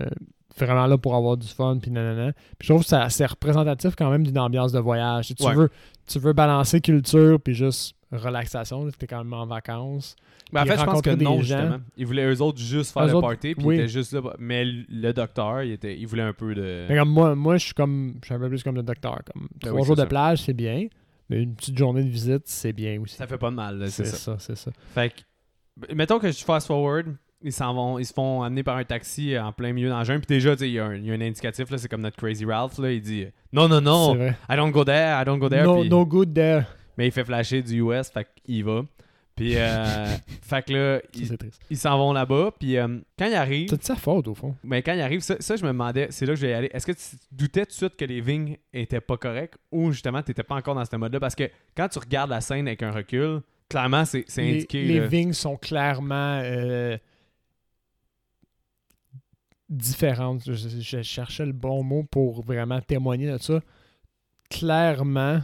vraiment 0.57 0.87
là 0.87 0.97
pour 0.97 1.15
avoir 1.15 1.37
du 1.37 1.47
fun, 1.47 1.77
puis 1.81 1.91
nanana. 1.91 2.33
Puis 2.57 2.67
je 2.67 2.73
trouve 2.73 2.81
que 2.83 2.89
ça- 2.89 3.09
c'est 3.09 3.25
représentatif 3.25 3.95
quand 3.95 4.09
même 4.09 4.25
d'une 4.25 4.39
ambiance 4.39 4.71
de 4.71 4.79
voyage. 4.79 5.33
Tu, 5.35 5.45
Ouais. 5.45 5.53
veux, 5.53 5.69
tu 6.07 6.19
veux 6.19 6.33
balancer 6.33 6.81
culture, 6.81 7.39
puis 7.39 7.53
juste 7.53 7.95
relaxation, 8.11 8.89
t'es 8.91 9.07
quand 9.07 9.23
même 9.23 9.33
en 9.33 9.45
vacances. 9.45 10.15
Mais 10.51 10.61
en 10.61 10.65
fait, 10.65 10.77
je 10.79 10.83
pense 10.83 11.01
que 11.01 11.09
non, 11.11 11.35
gens. 11.35 11.41
justement. 11.41 11.77
Ils 11.95 12.05
voulaient 12.07 12.25
eux 12.33 12.41
autres 12.41 12.59
juste 12.59 12.91
faire 12.91 13.03
Eux 13.03 13.07
le 13.09 13.15
autres, 13.15 13.27
party, 13.27 13.53
puis 13.55 13.65
oui. 13.65 13.75
ils 13.75 13.79
étaient 13.81 13.87
juste 13.89 14.13
là. 14.13 14.21
Mais 14.39 14.65
le 14.65 15.11
docteur, 15.13 15.61
il, 15.63 15.73
était, 15.73 15.95
il 15.97 16.07
voulait 16.07 16.23
un 16.23 16.33
peu 16.33 16.55
de. 16.55 16.85
Mais 16.89 16.97
comme 16.97 17.09
moi, 17.09 17.35
moi 17.35 17.57
je 17.57 17.65
suis 17.65 17.73
comme 17.73 18.15
je 18.21 18.25
suis 18.25 18.33
un 18.35 18.39
peu 18.39 18.49
plus 18.49 18.63
comme 18.63 18.75
le 18.75 18.83
docteur. 18.83 19.19
Comme 19.31 19.47
Ben 19.61 19.69
trois 19.69 19.81
oui, 19.81 19.85
jours 19.85 19.95
de 19.95 20.01
ça. 20.01 20.07
plage, 20.07 20.41
c'est 20.43 20.53
bien. 20.53 20.87
Mais 21.29 21.43
une 21.43 21.53
petite 21.53 21.77
journée 21.77 22.03
de 22.03 22.09
visite, 22.09 22.43
c'est 22.45 22.73
bien 22.73 22.99
aussi. 22.99 23.15
Ça 23.15 23.27
fait 23.27 23.37
pas 23.37 23.51
de 23.51 23.55
mal, 23.55 23.77
là, 23.77 23.87
c'est 23.87 24.03
c'est 24.05 24.15
ça. 24.15 24.17
ça, 24.17 24.35
c'est 24.39 24.55
ça. 24.55 24.71
Fait 24.95 25.13
que, 25.13 25.93
mettons 25.93 26.17
que 26.17 26.31
je 26.31 26.43
fast 26.43 26.65
forward, 26.65 27.15
ils 27.43 27.53
s'en 27.53 27.71
vont, 27.75 27.99
ils 27.99 28.05
se 28.05 28.13
font 28.13 28.41
amener 28.41 28.63
par 28.63 28.75
un 28.77 28.83
taxi 28.83 29.37
en 29.37 29.51
plein 29.53 29.71
milieu 29.71 29.89
dans 29.89 29.99
le 29.99 30.05
jungle. 30.05 30.21
Puis 30.21 30.35
déjà, 30.35 30.55
il 30.59 30.71
y, 30.71 30.79
a 30.79 30.85
un- 30.87 30.95
y 30.95 31.11
a 31.11 31.13
un 31.13 31.21
indicatif, 31.21 31.69
là, 31.69 31.77
c'est 31.77 31.87
comme 31.87 32.01
notre 32.01 32.17
Crazy 32.17 32.43
Ralph, 32.45 32.79
là, 32.79 32.91
il 32.91 33.01
dit 33.01 33.27
non, 33.53 33.69
non, 33.69 33.79
non. 33.81 34.15
I 34.49 34.55
don't 34.55 34.71
go 34.71 34.83
there, 34.83 35.21
I 35.21 35.23
don't 35.23 35.37
go 35.37 35.47
there. 35.47 35.63
No, 35.63 35.83
no 35.83 36.03
good 36.05 36.33
there. 36.33 36.65
Mais 36.99 37.07
il 37.07 37.13
fait 37.13 37.23
flasher 37.23 37.61
du 37.61 37.81
US, 37.81 38.09
fait 38.09 38.27
qu'il 38.43 38.65
va. 38.65 38.83
Puis, 39.33 39.53
euh, 39.55 40.05
fait 40.41 40.65
que 40.65 40.73
là, 40.73 41.01
ils 41.69 41.77
s'en 41.77 41.97
vont 41.97 42.11
là-bas. 42.11 42.51
Puis, 42.59 42.75
euh, 42.75 42.99
quand 43.17 43.25
ils 43.25 43.35
arrivent, 43.35 43.69
C'est 43.69 43.77
de 43.77 43.83
sa 43.85 43.95
faute, 43.95 44.27
au 44.27 44.35
fond? 44.35 44.53
mais 44.65 44.83
quand 44.83 44.91
ils 44.91 44.99
arrivent, 44.99 45.21
ça, 45.21 45.37
ça, 45.39 45.55
je 45.55 45.63
me 45.63 45.69
demandais, 45.69 46.07
c'est 46.09 46.25
là 46.25 46.33
que 46.33 46.41
je 46.41 46.45
vais 46.45 46.51
y 46.51 46.55
aller. 46.55 46.69
Est-ce 46.73 46.85
que 46.85 46.91
tu 46.91 47.15
doutais 47.31 47.65
tout 47.65 47.69
de 47.71 47.75
suite 47.77 47.95
que 47.95 48.03
les 48.03 48.19
vignes 48.19 48.57
étaient 48.73 48.99
pas 48.99 49.15
correctes 49.15 49.57
ou 49.71 49.93
justement 49.93 50.21
tu 50.21 50.33
pas 50.33 50.55
encore 50.55 50.75
dans 50.75 50.83
ce 50.83 50.93
mode-là? 50.97 51.21
Parce 51.21 51.35
que 51.35 51.49
quand 51.73 51.87
tu 51.87 51.99
regardes 51.99 52.31
la 52.31 52.41
scène 52.41 52.67
avec 52.67 52.83
un 52.83 52.91
recul, 52.91 53.39
clairement, 53.69 54.03
c'est 54.03 54.25
indiqué. 54.37 54.83
les 54.83 54.99
là. 54.99 55.07
vignes 55.07 55.31
sont 55.31 55.55
clairement 55.55 56.41
euh, 56.43 56.97
différentes. 59.69 60.51
Je 60.51 61.01
cherchais 61.01 61.45
le 61.45 61.53
bon 61.53 61.81
mot 61.81 62.03
pour 62.03 62.41
vraiment 62.43 62.81
témoigner 62.81 63.31
de 63.31 63.37
ça. 63.37 63.61
Clairement, 64.49 65.39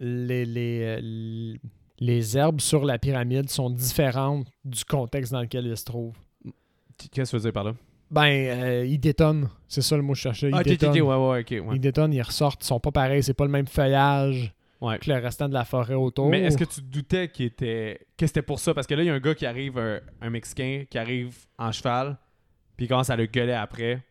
les, 0.00 0.44
les, 0.46 0.80
euh, 0.82 1.56
les 1.98 2.36
herbes 2.38 2.60
sur 2.60 2.84
la 2.84 2.98
pyramide 2.98 3.48
sont 3.48 3.70
différentes 3.70 4.46
du 4.64 4.84
contexte 4.84 5.32
dans 5.32 5.40
lequel 5.42 5.66
ils 5.66 5.76
se 5.76 5.84
trouvent. 5.84 6.16
Qu'est-ce 7.12 7.32
que 7.32 7.36
tu 7.36 7.36
veux 7.36 7.42
dire 7.42 7.52
par 7.52 7.64
là? 7.64 7.74
Ben, 8.10 8.22
euh, 8.26 8.86
ils 8.86 8.98
détonnent. 8.98 9.48
C'est 9.68 9.82
ça 9.82 9.96
le 9.96 10.02
mot 10.02 10.12
que 10.12 10.16
je 10.18 10.22
cherchais. 10.22 10.48
Ils 10.48 10.54
Ah, 10.54 10.62
détonnent. 10.62 10.90
ok, 10.90 11.08
ouais, 11.08 11.28
ouais, 11.30 11.40
ok. 11.40 11.68
ouais. 11.68 11.76
Ils 11.76 11.80
détonnent, 11.80 12.12
ils 12.14 12.22
ressortent, 12.22 12.62
ils 12.64 12.66
sont 12.66 12.80
pas 12.80 12.90
pareils. 12.90 13.22
C'est 13.22 13.34
pas 13.34 13.44
le 13.44 13.50
même 13.50 13.66
feuillage 13.66 14.54
que 14.80 15.10
le 15.10 15.16
restant 15.18 15.48
de 15.48 15.54
la 15.54 15.64
forêt 15.64 15.94
autour. 15.94 16.28
Mais 16.30 16.40
est-ce 16.42 16.56
que 16.56 16.64
tu 16.64 16.80
doutais 16.80 17.28
qu'il 17.28 17.46
était... 17.46 18.06
que 18.16 18.26
c'était 18.26 18.42
pour 18.42 18.60
ça? 18.60 18.72
Parce 18.74 18.86
que 18.86 18.94
là, 18.94 19.02
il 19.02 19.06
y 19.06 19.10
a 19.10 19.14
un 19.14 19.18
gars 19.20 19.34
qui 19.34 19.44
arrive, 19.44 19.76
un, 19.78 20.00
un 20.20 20.30
Mexicain, 20.30 20.84
qui 20.88 20.96
arrive 20.98 21.36
en 21.58 21.72
cheval, 21.72 22.16
puis 22.76 22.86
il 22.86 22.88
commence 22.88 23.10
à 23.10 23.16
le 23.16 23.26
gueuler 23.26 23.52
après. 23.52 24.02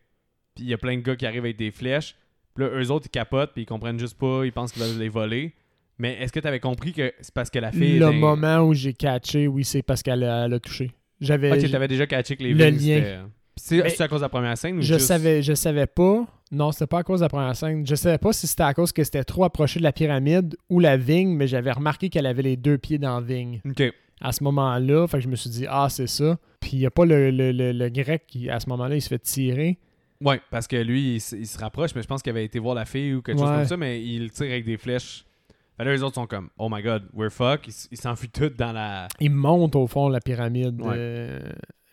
Puis 0.54 0.64
il 0.64 0.70
y 0.70 0.74
a 0.74 0.78
plein 0.78 0.94
de 0.96 1.00
gars 1.02 1.16
qui 1.16 1.26
arrivent 1.26 1.44
avec 1.44 1.56
des 1.56 1.70
flèches. 1.70 2.14
Puis 2.54 2.64
là, 2.64 2.70
eux 2.78 2.90
autres, 2.90 3.06
ils 3.06 3.10
capotent, 3.10 3.52
puis 3.54 3.62
ils 3.62 3.66
comprennent 3.66 3.98
juste 3.98 4.18
pas, 4.18 4.44
ils 4.44 4.52
pensent 4.52 4.72
qu'ils 4.72 4.82
veulent 4.82 4.98
les 4.98 5.08
voler. 5.08 5.54
Mais 5.98 6.14
est-ce 6.20 6.32
que 6.32 6.40
tu 6.40 6.46
avais 6.46 6.60
compris 6.60 6.92
que 6.92 7.12
c'est 7.20 7.34
parce 7.34 7.50
que 7.50 7.58
la 7.58 7.72
fille... 7.72 7.98
Le 7.98 8.12
moment 8.12 8.60
où 8.60 8.72
j'ai 8.74 8.92
catché, 8.92 9.48
oui, 9.48 9.64
c'est 9.64 9.82
parce 9.82 10.02
qu'elle 10.02 10.22
a, 10.24 10.44
elle 10.46 10.54
a 10.54 10.60
touché. 10.60 10.92
J'avais. 11.20 11.50
Ok, 11.52 11.70
t'avais 11.70 11.88
déjà 11.88 12.06
catché 12.06 12.36
que 12.36 12.42
les 12.44 12.54
Le 12.54 12.70
lien. 12.70 13.28
Puis 13.56 13.82
c'est 13.90 14.00
à 14.00 14.06
cause 14.08 14.20
de 14.20 14.24
la 14.24 14.28
première 14.28 14.56
scène 14.56 14.78
ou 14.78 14.82
je 14.82 14.94
juste- 14.94 15.06
savais, 15.06 15.42
je 15.42 15.52
savais 15.54 15.86
pas. 15.86 16.24
Non, 16.52 16.70
c'était 16.70 16.86
pas 16.86 17.00
à 17.00 17.02
cause 17.02 17.18
de 17.20 17.24
la 17.24 17.28
première 17.28 17.56
scène. 17.56 17.84
Je 17.86 17.94
savais 17.96 18.16
pas 18.18 18.32
si 18.32 18.46
c'était 18.46 18.62
à 18.62 18.72
cause 18.72 18.92
que 18.92 19.02
c'était 19.02 19.24
trop 19.24 19.42
approché 19.44 19.80
de 19.80 19.84
la 19.84 19.92
pyramide 19.92 20.56
ou 20.70 20.78
la 20.78 20.96
vigne, 20.96 21.34
mais 21.34 21.48
j'avais 21.48 21.72
remarqué 21.72 22.08
qu'elle 22.08 22.26
avait 22.26 22.42
les 22.42 22.56
deux 22.56 22.78
pieds 22.78 22.98
dans 22.98 23.18
la 23.18 23.26
vigne 23.26 23.60
Ok. 23.68 23.82
à 24.20 24.30
ce 24.32 24.44
moment-là. 24.44 25.06
Fait 25.08 25.18
que 25.18 25.24
je 25.24 25.28
me 25.28 25.34
suis 25.36 25.50
dit, 25.50 25.66
ah, 25.68 25.88
c'est 25.90 26.06
ça. 26.06 26.38
Puis 26.60 26.70
il 26.74 26.78
y 26.78 26.86
a 26.86 26.90
pas 26.92 27.04
le, 27.04 27.30
le- 27.32 27.50
le- 27.52 27.72
le 27.72 27.88
grec 27.88 28.22
qui, 28.28 28.48
à 28.48 28.60
ce 28.60 28.68
moment-là, 28.70 28.94
il 28.94 29.02
se 29.02 29.08
fait 29.08 29.18
tirer. 29.18 29.78
Ouais, 30.20 30.40
parce 30.50 30.66
que 30.68 30.76
lui, 30.76 31.16
il, 31.16 31.20
se 31.20 31.58
rapproche, 31.58 31.94
mais 31.96 32.02
je 32.02 32.06
pense 32.06 32.22
qu'il 32.22 32.30
avait 32.30 32.44
été 32.44 32.58
voir 32.60 32.74
la 32.76 32.84
fille 32.84 33.14
ou 33.14 33.22
quelque 33.22 33.38
chose 33.38 33.48
comme 33.50 33.64
ça, 33.66 33.76
mais 33.76 34.00
il 34.02 34.30
tire 34.30 34.46
avec 34.46 34.64
des 34.64 34.76
flèches. 34.76 35.24
Fait 35.78 35.84
là, 35.84 35.92
les 35.92 36.02
autres 36.02 36.16
sont 36.16 36.26
comme, 36.26 36.50
oh 36.58 36.68
my 36.70 36.82
god, 36.82 37.04
we're 37.14 37.30
fuck. 37.30 37.66
Ils 37.66 37.72
Ils 37.92 37.98
s'enfuient 38.00 38.28
tous 38.28 38.50
dans 38.50 38.72
la. 38.72 39.08
Il 39.20 39.30
monte 39.30 39.74
au 39.76 39.86
fond 39.86 40.08
la 40.10 40.20
pyramide 40.20 40.80
Ouais. 40.82 40.94
euh, 40.96 41.40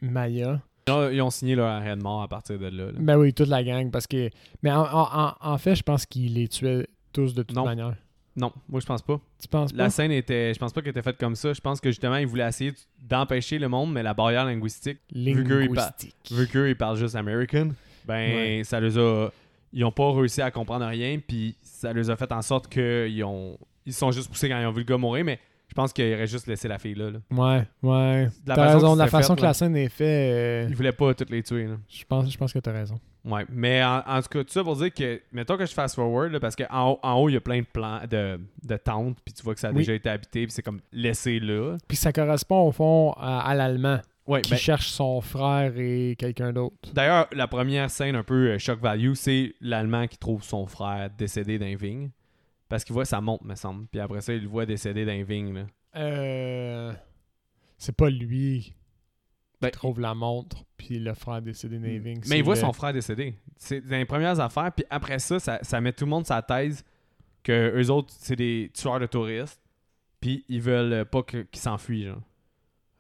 Maya. 0.02 0.60
Ils 0.88 1.22
ont 1.22 1.30
signé 1.32 1.56
leur 1.56 1.68
arrêt 1.68 1.96
de 1.96 2.02
mort 2.04 2.22
à 2.22 2.28
partir 2.28 2.60
de 2.60 2.66
là. 2.68 2.86
là. 2.88 2.92
Ben 3.00 3.18
oui, 3.18 3.34
toute 3.34 3.48
la 3.48 3.64
gang. 3.64 3.90
Parce 3.92 4.06
que. 4.08 4.30
Mais 4.62 4.72
en, 4.72 4.82
en- 4.84 5.10
en- 5.30 5.34
en 5.40 5.58
fait, 5.58 5.76
je 5.76 5.84
pense 5.84 6.06
qu'il 6.06 6.34
les 6.36 6.48
tuait 6.48 6.88
tous 7.14 7.34
de 7.34 7.42
toute 7.44 7.56
Non. 7.56 7.66
manière. 7.66 7.96
Non, 8.38 8.52
moi 8.68 8.82
je 8.82 8.86
pense 8.86 9.02
pas. 9.02 9.20
Tu 9.42 9.48
penses 9.48 9.72
pas? 9.72 9.78
La 9.84 9.90
scène 9.90 10.12
était. 10.12 10.54
Je 10.54 10.60
pense 10.60 10.74
pas 10.74 10.82
qu'elle 10.82 10.90
était 10.92 11.02
faite 11.02 11.18
comme 11.18 11.36
ça. 11.36 11.54
Je 11.54 11.62
pense 11.62 11.80
que 11.80 11.90
justement, 11.90 12.18
ils 12.18 12.28
voulaient 12.28 12.48
essayer 12.48 12.74
d'empêcher 13.02 13.58
le 13.60 13.70
monde, 13.70 13.94
mais 13.94 14.04
la 14.04 14.14
barrière 14.14 14.44
linguistique, 14.46 15.00
vu 15.14 15.44
qu'eux, 15.46 15.64
ils, 15.64 15.70
pa- 15.70 15.82
Linguistique. 15.86 16.16
vu 16.32 16.46
qu'eux, 16.48 16.70
ils 16.70 16.76
parlent 16.76 16.98
juste 16.98 17.16
American, 17.16 17.70
ben 18.06 18.36
Ouais. 18.36 18.62
ça 18.66 18.80
les 18.82 18.98
a. 18.98 19.30
Ils 19.76 19.84
ont 19.86 19.92
pas 19.92 20.12
réussi 20.12 20.42
à 20.42 20.50
comprendre 20.50 20.86
rien, 20.88 21.20
puis 21.20 21.56
ça 21.62 21.94
les 21.94 22.10
a 22.10 22.16
fait 22.16 22.32
en 22.32 22.42
sorte 22.42 22.68
qu'ils 22.68 23.24
ont. 23.24 23.58
Ils 23.86 23.94
se 23.94 24.00
sont 24.00 24.10
juste 24.12 24.30
poussés 24.30 24.50
quand 24.50 24.60
ils 24.60 24.66
ont 24.66 24.72
vu 24.72 24.80
le 24.80 24.86
gars 24.86 24.98
mourir, 24.98 25.24
mais 25.26 25.38
je 25.68 25.74
pense 25.76 25.92
qu'ils 25.94 26.14
auraient 26.14 26.26
juste 26.28 26.48
laissé 26.48 26.68
la 26.68 26.80
fille 26.80 26.96
là. 26.96 27.12
là. 27.12 27.20
Ouais, 27.30 27.68
ouais. 27.84 28.26
De 28.46 28.50
la 28.50 28.56
T'as 28.56 28.64
façon 28.66 28.74
raison, 28.78 28.96
la 28.96 29.08
façon 29.08 29.36
que 29.36 29.42
là. 29.42 29.48
la 29.48 29.54
scène 29.54 29.76
est 29.76 29.90
faite, 29.90 30.34
euh, 30.34 30.68
Ils 30.70 30.76
voulaient 30.76 30.92
pas 30.92 31.14
toutes 31.14 31.30
les 31.30 31.44
tuer. 31.44 31.66
Là. 31.68 31.76
je 31.90 32.04
pense, 32.08 32.32
je 32.32 32.38
pense 32.38 32.54
que 32.54 32.60
t'as 32.60 32.72
raison. 32.72 33.00
Ouais, 33.26 33.44
mais 33.50 33.84
en, 33.84 34.02
en 34.08 34.22
tout 34.22 34.30
cas, 34.30 34.44
tout 34.44 34.52
ça 34.52 34.64
pour 34.64 34.76
dire 34.78 34.94
que, 34.94 35.20
mettons 35.32 35.58
que 35.58 35.66
je 35.66 35.74
fast 35.74 35.96
forward, 35.96 36.32
là, 36.32 36.40
parce 36.40 36.56
qu'en 36.56 36.92
haut, 36.92 37.00
en 37.04 37.14
haut, 37.16 37.28
il 37.30 37.34
y 37.34 37.38
a 37.38 37.42
plein 37.42 37.60
de 37.60 37.66
plans 37.66 38.00
de, 38.10 38.40
de 38.64 38.78
tentes, 38.78 39.18
puis 39.26 39.34
tu 39.34 39.42
vois 39.44 39.56
que 39.56 39.60
ça 39.60 39.70
a 39.70 39.72
Oui. 39.72 39.78
déjà 39.80 39.94
été 39.94 40.10
habité, 40.10 40.44
puis 40.46 40.52
c'est 40.52 40.62
comme 40.62 40.80
laissé 40.94 41.40
là. 41.40 41.76
Puis 41.88 41.98
ça 41.98 42.14
correspond 42.14 42.68
au 42.68 42.72
fond 42.72 43.14
à, 43.18 43.42
à 43.42 43.56
l'allemand 43.56 44.00
Ouais, 44.28 44.42
qui 44.42 44.52
ben, 44.52 44.58
cherche 44.58 44.88
son 44.88 45.22
frère 45.22 45.78
et 45.78 46.16
quelqu'un 46.18 46.52
d'autre. 46.52 46.76
d'ailleurs, 46.94 47.28
la 47.32 47.48
première 47.48 47.92
scène 47.92 48.16
un 48.16 48.24
peu 48.24 48.52
euh, 48.52 48.58
shock 48.58 48.80
value, 48.80 49.14
c'est 49.14 49.54
l'Allemand 49.62 50.08
qui 50.08 50.18
trouve 50.18 50.44
son 50.44 50.66
frère 50.66 51.10
décédé 51.16 51.60
d'un 51.60 51.76
vigne. 51.76 52.10
Parce 52.68 52.84
qu'il 52.84 52.94
voit 52.94 53.06
sa 53.06 53.22
montre, 53.22 53.44
me 53.46 53.54
semble. 53.54 53.86
Puis 53.88 54.00
après 54.00 54.22
ça, 54.22 54.34
il 54.34 54.42
le 54.42 54.48
voit 54.48 54.66
décédé 54.66 55.06
d'un 55.06 55.24
vigne. 55.24 55.54
Là. 55.54 55.66
Euh, 55.98 56.94
c'est 57.78 57.96
pas 57.96 58.10
lui 58.10 58.74
Ben, 59.62 59.70
qui 59.70 59.78
trouve 59.78 60.00
la 60.00 60.16
montre, 60.16 60.66
puis 60.76 60.98
le 60.98 61.14
frère 61.14 61.42
décédé 61.44 61.78
des 61.78 62.00
vignes. 62.00 62.22
Mais 62.28 62.40
il 62.40 62.44
voit 62.44 62.56
son 62.56 62.74
frère 62.74 62.94
décédé. 62.94 63.36
C'est 63.58 63.82
dans 63.82 63.98
les 63.98 64.06
premières 64.06 64.40
affaires. 64.40 64.72
Puis 64.72 64.86
après 64.90 65.20
ça, 65.20 65.40
ça, 65.40 65.60
ça 65.62 65.80
met 65.80 65.94
tout 65.94 66.06
le 66.06 66.10
monde 66.10 66.26
sa 66.26 66.42
thèse 66.42 66.84
que 67.44 67.80
eux 67.80 67.92
autres, 67.92 68.12
c'est 68.18 68.36
des 68.36 68.72
tueurs 68.74 69.00
de 69.00 69.06
touristes. 69.06 69.62
Puis 70.20 70.44
ils 70.50 70.62
veulent 70.62 70.94
euh, 70.94 71.06
pas 71.06 71.22
qu'ils 71.22 71.46
s'enfuient. 71.54 72.10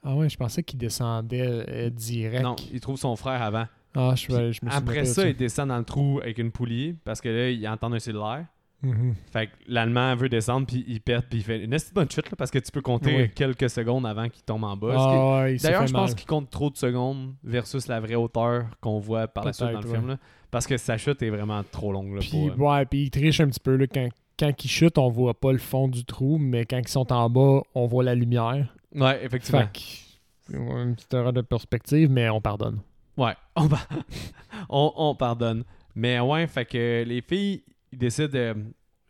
Ah 0.05 0.15
ouais, 0.15 0.29
je 0.29 0.37
pensais 0.37 0.61
qu'il 0.63 0.77
descendait 0.77 1.65
euh, 1.67 1.89
direct. 1.89 2.43
Non, 2.43 2.55
il 2.71 2.79
trouve 2.79 2.97
son 2.97 3.15
frère 3.15 3.41
avant. 3.41 3.65
Ah, 3.95 4.13
je, 4.15 4.27
je 4.29 4.35
me 4.37 4.51
suis 4.51 4.61
Après 4.69 5.05
ça, 5.05 5.27
il 5.27 5.35
descend 5.35 5.69
dans 5.69 5.77
le 5.77 5.83
trou 5.83 6.19
avec 6.21 6.37
une 6.37 6.51
poulie 6.51 6.95
parce 7.03 7.21
que 7.21 7.29
là, 7.29 7.49
il 7.49 7.67
entend 7.67 7.91
un 7.91 7.99
cellulaire. 7.99 8.45
Mhm. 8.81 9.15
Fait 9.31 9.47
que 9.47 9.51
l'Allemand 9.67 10.15
veut 10.15 10.29
descendre, 10.29 10.67
puis 10.67 10.83
il 10.87 11.01
pète, 11.01 11.25
puis 11.29 11.39
il 11.39 11.43
fait 11.43 11.63
une 11.63 11.75
bonne 11.93 12.11
chute 12.11 12.29
là, 12.29 12.35
parce 12.37 12.51
que 12.51 12.59
tu 12.59 12.71
peux 12.71 12.81
compter 12.81 13.15
Oui. 13.15 13.31
quelques 13.33 13.69
secondes 13.69 14.05
avant 14.05 14.29
qu'il 14.29 14.43
tombe 14.43 14.63
en 14.63 14.77
bas. 14.77 14.95
Ah 14.95 15.41
ouais, 15.43 15.57
D'ailleurs, 15.57 15.87
je 15.87 15.93
pense 15.93 16.13
qu'il 16.13 16.27
compte 16.27 16.49
trop 16.51 16.69
de 16.69 16.77
secondes 16.77 17.33
versus 17.43 17.87
la 17.87 17.99
vraie 17.99 18.15
hauteur 18.15 18.65
qu'on 18.81 18.99
voit 18.99 19.27
par 19.27 19.45
la 19.45 19.53
suite 19.53 19.71
dans 19.71 19.81
le 19.81 19.87
film. 19.87 20.07
Là, 20.09 20.17
parce 20.51 20.67
que 20.67 20.77
sa 20.77 20.97
chute 20.97 21.21
est 21.23 21.29
vraiment 21.29 21.63
trop 21.63 21.91
longue. 21.91 22.13
Là, 22.13 22.19
Puis, 22.19 22.49
pour, 22.55 22.69
euh, 22.71 22.77
ouais, 22.77 22.85
puis 22.85 23.03
il 23.03 23.09
triche 23.09 23.39
un 23.39 23.47
petit 23.47 23.59
peu. 23.59 23.75
Là, 23.75 23.87
quand, 23.87 24.09
quand 24.37 24.63
il 24.63 24.67
chute, 24.69 24.97
on 24.97 25.09
voit 25.09 25.33
pas 25.39 25.51
le 25.51 25.57
fond 25.57 25.87
du 25.87 26.05
trou, 26.05 26.37
mais 26.37 26.65
quand 26.65 26.77
ils 26.77 26.87
sont 26.87 27.11
en 27.11 27.29
bas, 27.29 27.61
on 27.73 27.87
voit 27.87 28.03
la 28.03 28.13
lumière. 28.13 28.74
Ouais, 28.95 29.23
effectivement. 29.23 29.61
Fait 29.61 30.53
que, 30.53 30.57
une 30.57 30.95
petite 30.95 31.13
erreur 31.13 31.33
de 31.33 31.41
perspective, 31.41 32.09
mais 32.09 32.29
on 32.29 32.41
pardonne. 32.41 32.79
Ouais, 33.17 33.33
on, 33.55 33.67
pa- 33.67 33.87
on, 34.69 34.93
on 34.95 35.15
pardonne. 35.15 35.63
Mais 35.95 36.19
ouais, 36.19 36.47
fait 36.47 36.65
que 36.65 37.03
les 37.07 37.21
filles, 37.21 37.63
ils 37.91 37.97
décident 37.97 38.27
de. 38.27 38.55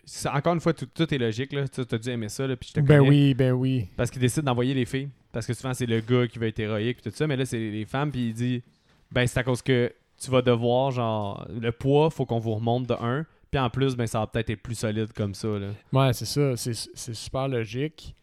c'est- 0.04 0.30
Encore 0.30 0.54
une 0.54 0.60
fois, 0.60 0.74
tout, 0.74 0.86
tout 0.86 1.12
est 1.14 1.18
logique. 1.18 1.52
Là. 1.54 1.68
Tu 1.68 1.82
as 1.82 1.98
dû 1.98 2.10
aimer 2.10 2.30
ça, 2.30 2.46
là, 2.48 2.56
puis 2.56 2.70
je 2.70 2.74
te 2.74 2.80
Ben 2.80 2.98
connais. 3.00 3.10
oui, 3.10 3.34
ben 3.34 3.52
oui. 3.54 3.88
Parce 3.98 4.10
qu'ils 4.12 4.22
décident 4.22 4.46
d'envoyer 4.46 4.74
les 4.74 4.86
filles. 4.86 5.10
Parce 5.32 5.46
que 5.46 5.54
souvent, 5.54 5.74
c'est 5.74 5.86
le 5.86 6.00
gars 6.00 6.28
qui 6.28 6.40
va 6.40 6.48
être 6.48 6.60
héroïque, 6.60 7.02
puis 7.02 7.12
tout 7.12 7.16
ça. 7.18 7.28
Mais 7.28 7.36
là, 7.36 7.46
c'est 7.46 7.58
les 7.60 7.86
femmes, 7.86 8.12
puis 8.12 8.28
il 8.30 8.34
dit 8.34 8.64
Ben, 9.12 9.28
c'est 9.28 9.40
à 9.40 9.44
cause 9.44 9.62
que 9.62 9.92
tu 10.22 10.32
vas 10.32 10.42
devoir, 10.42 10.92
genre, 10.92 11.46
le 11.50 11.72
poids, 11.74 12.10
faut 12.10 12.26
qu'on 12.26 12.40
vous 12.40 12.56
remonte 12.56 12.88
de 12.88 12.94
1. 12.94 13.26
Puis 13.52 13.60
en 13.60 13.70
plus, 13.70 13.96
ben, 13.96 14.08
ça 14.08 14.20
va 14.20 14.28
peut-être 14.28 14.50
être 14.52 14.62
plus 14.62 14.76
solide 14.76 15.12
comme 15.14 15.34
ça. 15.34 15.48
Là. 15.48 15.68
Ouais, 15.92 16.14
c'est 16.14 16.26
ça. 16.26 16.56
C'est 16.56 17.14
super 17.14 17.48
logique. 17.50 18.16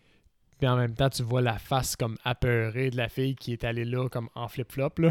Puis 0.62 0.68
en 0.68 0.77
même 0.77 0.94
temps, 0.94 1.11
tu 1.11 1.25
vois 1.25 1.40
la 1.42 1.59
face 1.59 1.96
comme 1.96 2.16
apeurée 2.22 2.90
de 2.90 2.96
la 2.96 3.09
fille 3.09 3.35
qui 3.35 3.53
est 3.53 3.64
allée 3.64 3.85
là 3.85 4.09
comme 4.09 4.29
en 4.37 4.46
flip-flop. 4.46 4.90
là. 4.98 5.11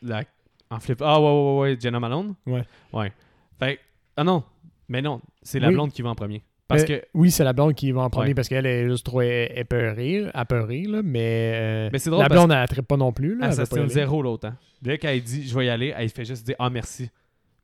La- 0.00 0.22
En 0.70 0.80
flip. 0.80 1.02
Ah, 1.02 1.20
ouais, 1.20 1.26
ouais, 1.26 1.32
ouais, 1.52 1.60
ouais, 1.72 1.76
Jenna 1.78 2.00
Malone? 2.00 2.34
Ouais. 2.46 2.62
Ouais. 2.90 3.12
Fait 3.58 3.78
ah 4.16 4.24
non, 4.24 4.42
mais 4.88 5.02
non, 5.02 5.20
c'est 5.42 5.60
la 5.60 5.68
Oui. 5.68 5.74
blonde 5.74 5.92
qui 5.92 6.00
va 6.00 6.08
en 6.08 6.14
premier. 6.14 6.42
Parce 6.68 6.88
Mais- 6.88 7.00
que. 7.00 7.06
Oui, 7.12 7.30
c'est 7.30 7.44
la 7.44 7.52
blonde 7.52 7.74
qui 7.74 7.92
va 7.92 8.00
en 8.00 8.08
premier 8.08 8.28
Ouais. 8.28 8.34
parce 8.34 8.48
qu'elle 8.48 8.64
est 8.64 8.88
juste 8.88 9.04
trop 9.04 9.20
épeurée, 9.20 10.24
apeurée, 10.32 10.84
là, 10.84 11.02
mais, 11.04 11.52
euh, 11.54 11.90
Mais 11.92 11.98
c'est 11.98 12.08
drôle 12.08 12.22
la 12.22 12.28
parce 12.30 12.40
blonde, 12.40 12.52
elle 12.52 12.76
ne 12.78 12.80
pas 12.82 12.96
non 12.96 13.12
plus. 13.12 13.36
Là, 13.38 13.50
Elle 13.52 13.60
elle 13.70 13.78
aller. 13.78 13.88
zéro 13.90 14.22
l'autre. 14.22 14.48
Hein. 14.48 14.56
Dès 14.80 14.96
qu'elle 14.96 15.22
dit 15.22 15.46
je 15.46 15.54
vais 15.54 15.66
y 15.66 15.68
aller, 15.68 15.92
elle 15.94 16.08
fait 16.08 16.24
juste 16.24 16.46
dire 16.46 16.56
ah 16.58 16.70
merci. 16.70 17.10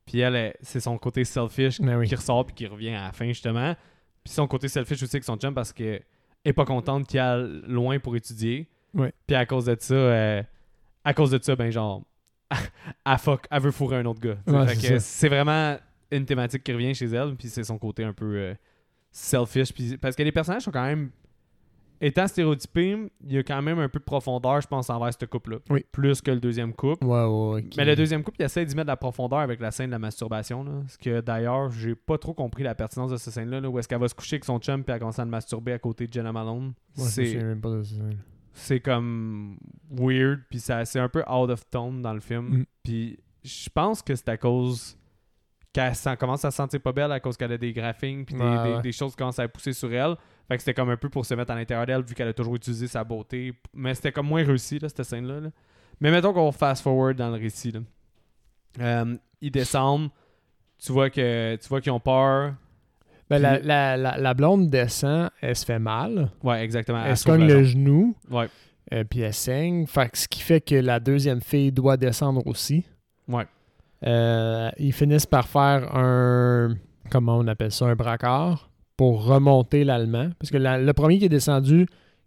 Puis 0.05 0.21
elle, 0.21 0.53
c'est 0.61 0.81
son 0.81 0.99
côté 0.99 1.25
selfish 1.25 1.81
oui. 1.81 2.07
qui 2.07 2.15
ressort 2.15 2.45
puis 2.45 2.55
qui 2.55 2.67
revient 2.67 2.91
à 2.91 3.05
la 3.07 3.13
fin 3.13 3.29
justement. 3.29 3.75
Puis 4.23 4.35
son 4.35 4.47
côté 4.47 4.69
selfish 4.69 5.03
aussi 5.03 5.17
avec 5.17 5.25
son 5.25 5.39
chum 5.39 5.55
parce 5.55 5.73
qu'elle 5.73 6.03
est 6.45 6.53
pas 6.53 6.65
contente 6.65 7.07
qu'il 7.07 7.21
aille 7.21 7.63
loin 7.67 7.99
pour 7.99 8.17
étudier. 8.17 8.69
Ouais. 8.95 9.13
Puis 9.27 9.37
à 9.37 9.47
cause 9.47 9.67
de 9.67 9.77
ça, 9.79 9.95
euh, 9.95 10.43
à 11.05 11.15
cause 11.15 11.31
de 11.31 11.39
ça, 11.43 11.57
ben 11.57 11.71
genre, 11.71 12.05
elle 13.07 13.19
fuck, 13.19 13.47
elle 13.51 13.63
veut 13.63 13.71
fourrer 13.71 13.97
un 13.97 14.05
autre 14.07 14.21
gars. 14.21 14.39
Ouais, 14.47 14.99
c'est 15.01 15.29
vraiment 15.29 15.77
une 16.11 16.25
thématique 16.25 16.65
qui 16.65 16.73
revient 16.73 16.95
chez 16.95 17.07
elle. 17.07 17.37
Puis 17.37 17.49
c'est 17.49 17.65
son 17.65 17.79
côté 17.79 18.05
un 18.05 18.13
peu 18.13 18.37
euh, 18.37 18.55
selfish. 19.11 19.73
Puis 19.73 19.97
parce 19.99 20.17
que 20.17 20.23
les 20.23 20.33
personnages 20.33 20.63
sont 20.63 20.71
quand 20.71 20.85
même 20.85 21.11
étant 22.01 22.27
stéréotypés, 22.27 22.97
il 23.25 23.33
y 23.33 23.39
a 23.39 23.43
quand 23.43 23.61
même 23.63 23.79
un 23.79 23.89
peu 23.89 23.99
de 23.99 24.05
profondeur, 24.05 24.61
je 24.61 24.69
pense, 24.69 24.91
envers 24.91 25.13
ce 25.13 25.25
couple-là. 25.25 25.59
Oui. 25.71 25.85
Plus 25.93 26.21
que 26.21 26.31
le 26.31 26.41
deuxième 26.41 26.73
couple. 26.73 27.05
Ouais, 27.05 27.25
ouais, 27.25 27.65
Mais 27.77 27.85
le 27.85 27.97
deuxième 27.97 28.23
couple, 28.23 28.41
il 28.41 28.45
essaie 28.45 28.65
d'y 28.65 28.75
mettre 28.75 28.87
de 28.87 28.93
la 28.93 28.97
profondeur 28.97 29.41
avec 29.41 29.61
la 29.61 29.71
scène 29.71 29.87
de 29.87 29.93
la 29.93 29.99
masturbation. 29.99 30.65
Là. 30.65 30.73
Ce 30.89 30.99
que 30.99 31.21
d'ailleurs, 31.21 31.71
j'ai 31.71 31.95
pas 31.95 32.19
trop 32.19 32.35
compris 32.35 32.63
la 32.63 32.75
pertinence 32.75 33.11
de 33.11 33.17
cette 33.17 33.35
scène-là. 33.35 33.61
Là, 33.61 33.69
où 33.69 33.79
est-ce 33.79 33.89
qu'elle 33.89 34.01
va 34.01 34.09
se 34.09 34.15
coucher 34.15 34.37
avec 34.37 34.45
son 34.45 34.59
chum 34.59 34.85
puis 34.85 34.93
elle 34.93 35.01
commence 35.01 35.19
à 35.19 35.25
le 35.25 35.31
masturber 35.31 35.73
à 35.73 35.79
côté 35.79 36.07
de 36.07 36.13
Jenna 36.13 36.33
Malone. 36.33 36.73
Ouais, 36.97 37.05
c'est, 37.05 37.35
même 37.37 37.61
pas 37.61 37.71
de 37.71 37.83
c'est 38.59 38.81
comme 38.81 39.57
weird, 39.91 40.41
puis 40.51 40.59
ça, 40.59 40.85
c'est 40.85 40.99
un 40.99 41.09
peu 41.09 41.21
out 41.31 41.49
of 41.51 41.69
tone 41.71 42.03
dans 42.03 42.13
le 42.13 42.21
film. 42.21 42.59
Mm. 42.61 42.65
Puis 42.83 43.19
je 43.45 43.69
pense 43.71 44.03
que 44.03 44.15
c'est 44.17 44.29
à 44.29 44.37
cause 44.37 44.99
qu'elle 45.73 45.95
commence 46.19 46.45
à 46.45 46.51
se 46.51 46.57
sentir 46.57 46.81
pas 46.81 46.93
belle 46.93 47.13
à 47.13 47.21
cause 47.21 47.37
qu'elle 47.37 47.53
a 47.53 47.59
des 47.59 47.73
graphings 47.73 48.25
puis 48.25 48.35
des, 48.35 48.43
Ouais, 48.43 48.63
des- 48.65 48.75
ouais. 48.77 48.83
des 48.83 48.93
choses 48.93 49.13
qui 49.13 49.19
commencent 49.19 49.39
à 49.39 49.47
pousser 49.49 49.73
sur 49.73 49.93
elle. 49.93 50.17
Fait 50.49 50.57
que 50.57 50.63
c'était 50.63 50.75
comme 50.75 50.89
un 50.91 50.97
peu 50.97 51.09
pour 51.11 51.27
se 51.27 51.35
mettre 51.35 51.51
à 51.51 51.55
l'intérieur 51.55 51.87
d'elle 51.87 52.03
vu 52.03 52.15
qu'elle 52.15 52.29
a 52.29 52.33
toujours 52.33 52.57
utilisé 52.57 52.87
sa 52.89 53.05
beauté. 53.05 53.53
Mais 53.75 53.95
c'était 53.95 54.13
comme 54.13 54.27
moins 54.27 54.43
réussi, 54.45 54.79
là, 54.79 54.89
cette 54.89 55.03
scène-là. 55.03 55.41
là. 55.41 55.49
Mais 56.01 56.11
mettons 56.11 56.33
qu'on 56.33 56.53
fast 56.53 56.83
forward 56.83 57.17
dans 57.17 57.29
le 57.29 57.37
récit. 57.37 57.73
Là. 57.73 57.81
Euh, 58.81 59.17
ils 59.41 59.51
descendent. 59.51 60.11
Tu 60.79 60.93
vois 60.93 61.11
que 61.11 61.57
tu 61.57 61.69
vois 61.69 61.81
qu'ils 61.81 61.93
ont 61.93 62.01
peur. 62.01 62.55
Ben, 63.29 63.39
la, 63.43 63.59
Puis- 63.59 63.67
la, 63.67 63.97
la, 63.97 64.17
la 64.17 64.35
blonde 64.35 64.71
descend, 64.71 65.29
elle 65.43 65.55
se 65.57 65.67
fait 65.67 65.79
mal. 65.79 66.31
Ouais, 66.43 66.63
exactement. 66.65 67.05
Elle 67.05 67.17
se 67.17 67.25
cogne 67.25 67.47
le 67.47 67.63
jambe. 67.63 67.65
genou, 67.65 68.15
Ouais. 68.31 68.49
euh, 68.95 69.05
puis 69.05 69.21
elle 69.21 69.35
saigne. 69.35 69.87
Fait 69.87 70.09
que 70.09 70.17
ce 70.17 70.29
qui 70.29 70.41
fait 70.41 70.61
que 70.63 70.77
la 70.77 70.99
deuxième 70.99 71.43
fille 71.43 71.73
doit 71.73 71.97
descendre 71.99 72.47
aussi. 72.47 72.87
Ouais. 73.27 73.47
Euh, 74.07 74.71
ils 74.79 74.93
finissent 74.95 75.27
par 75.27 75.47
faire 75.49 75.95
un. 75.95 76.75
Comment 77.11 77.37
on 77.39 77.47
appelle 77.49 77.73
ça 77.73 77.87
Un 77.87 77.97
braquard 77.97 78.71
pour 78.99 79.25
remonter 79.25 79.85
l'Allemand. 79.85 80.29
Parce 80.39 80.51
que 80.51 80.59
la- 80.59 80.77
le 80.79 80.93
premier 80.93 81.19
qui 81.19 81.25
est 81.25 81.31
descendu, 81.31 81.87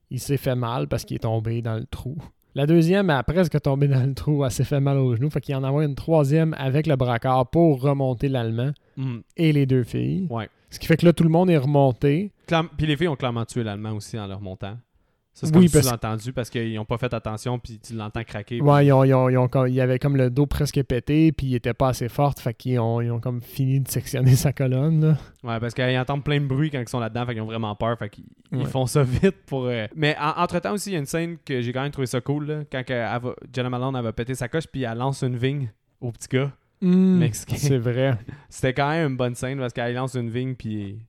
il 0.10 0.20
s'est 0.20 0.38
fait 0.38 0.56
mal 0.56 0.88
parce 0.88 1.06
qu'il 1.06 1.16
est 1.18 1.20
tombé 1.20 1.62
dans 1.62 1.76
le 1.76 1.86
trou. 1.86 2.18
La 2.56 2.66
deuxième, 2.66 3.10
a 3.12 3.22
presque 3.24 3.62
tombé 3.62 3.88
dans 3.88 4.04
le 4.06 4.14
trou, 4.14 4.44
elle 4.44 4.52
s'est 4.52 4.64
fait 4.66 4.80
mal 4.82 4.98
au 4.98 5.16
genou. 5.16 5.30
Fait 5.30 5.40
qu'il 5.40 5.54
y 5.54 5.56
en 5.56 5.64
a 5.64 5.84
une 5.86 5.96
troisième 5.96 6.54
avec 6.58 6.88
le 6.88 6.96
braquard 6.96 7.50
pour 7.50 7.82
remonter 7.82 8.28
l'Allemand 8.28 8.72
Mm. 8.98 9.20
et 9.38 9.54
les 9.54 9.66
deux 9.66 9.84
filles. 9.84 10.28
Ouais. 10.30 10.50
Ce 10.70 10.80
qui 10.80 10.86
fait 10.88 10.98
que 10.98 11.06
là, 11.06 11.14
tout 11.14 11.24
le 11.24 11.30
monde 11.30 11.50
est 11.50 11.58
remonté. 11.58 12.32
Puis 12.78 12.88
les 12.88 12.98
filles 12.98 13.08
ont 13.10 13.16
clairement 13.16 13.46
tué 13.46 13.64
l'allemand 13.64 13.92
aussi 13.92 14.18
en 14.20 14.28
leur 14.28 14.42
montant. 14.42 14.78
Ça, 15.34 15.48
c'est 15.48 15.56
Oui, 15.56 15.68
comme 15.68 15.72
parce- 15.74 15.88
sous-entendu 15.88 16.34
parce 16.34 16.50
qu'ils 16.50 16.76
n'ont 16.76 16.84
pas 16.84 16.98
fait 16.98 17.14
attention, 17.14 17.58
puis 17.58 17.80
tu 17.80 17.94
l'entends 17.94 18.24
craquer. 18.26 18.58
puis- 18.60 18.62
Ouais, 18.68 18.86
ils 18.86 18.92
ont, 18.92 19.06
ils 19.06 19.14
ont- 19.14 19.30
ils 19.30 19.38
ont 19.38 19.48
comme- 19.48 19.70
il 19.70 19.80
avait 19.80 19.98
comme 19.98 20.18
le 20.18 20.30
dos 20.30 20.46
presque 20.46 20.84
pété, 20.84 21.32
puis 21.32 21.48
il 21.48 21.56
était 21.56 21.74
pas 21.74 21.88
assez 21.90 22.10
fort, 22.10 22.34
fait 22.38 22.54
qu'ils 22.54 22.80
ont, 22.80 23.00
ils 23.00 23.10
ont 23.12 23.22
comme 23.22 23.40
fini 23.42 23.80
de 23.80 23.88
sectionner 23.88 24.36
sa 24.36 24.52
colonne. 24.52 25.00
là. 25.06 25.18
Ouais, 25.44 25.60
parce 25.62 25.74
qu'ils 25.74 25.98
entendent 25.98 26.26
plein 26.26 26.42
de 26.42 26.46
bruit 26.46 26.70
quand 26.70 26.80
ils 26.82 26.88
sont 26.90 27.00
là-dedans, 27.00 27.26
fait 27.26 27.32
qu'ils 27.34 27.42
ont 27.44 27.46
vraiment 27.46 27.74
peur, 27.78 27.98
fait 27.98 28.10
qu'ils 28.10 28.26
Ouais. 28.52 28.66
font 28.66 28.86
ça 28.86 29.04
vite 29.04 29.38
pour... 29.46 29.68
euh, 29.68 29.88
Mais 29.96 30.18
en- 30.20 30.42
entre-temps 30.44 30.74
aussi, 30.74 30.90
il 30.90 30.94
y 30.94 30.96
a 30.98 31.00
une 31.00 31.06
scène 31.06 31.38
que 31.46 31.62
j'ai 31.62 31.72
quand 31.72 31.82
même 31.82 31.92
trouvé 31.92 32.08
ça 32.08 32.20
cool, 32.20 32.46
là, 32.48 32.60
quand 32.70 32.84
que 32.86 32.92
elle 32.92 33.22
va- 33.22 33.36
Jenna 33.54 33.70
Malone 33.70 34.02
va 34.02 34.12
péter 34.12 34.36
sa 34.36 34.50
coche, 34.50 34.68
puis 34.68 34.84
elle 34.84 34.98
lance 34.98 35.22
une 35.24 35.38
vigne 35.38 35.72
au 36.02 36.12
petit 36.12 36.28
gars. 36.28 36.52
Mexicain. 36.82 37.56
C'est 37.58 37.78
vrai. 37.78 38.18
C'était 38.50 38.74
quand 38.74 38.90
même 38.90 39.12
une 39.12 39.18
bonne 39.18 39.36
scène 39.36 39.60
parce 39.60 39.72
qu'elle 39.72 39.94
lance 39.94 40.16
une 40.16 40.30
vigne, 40.30 40.56
puis 40.56 41.00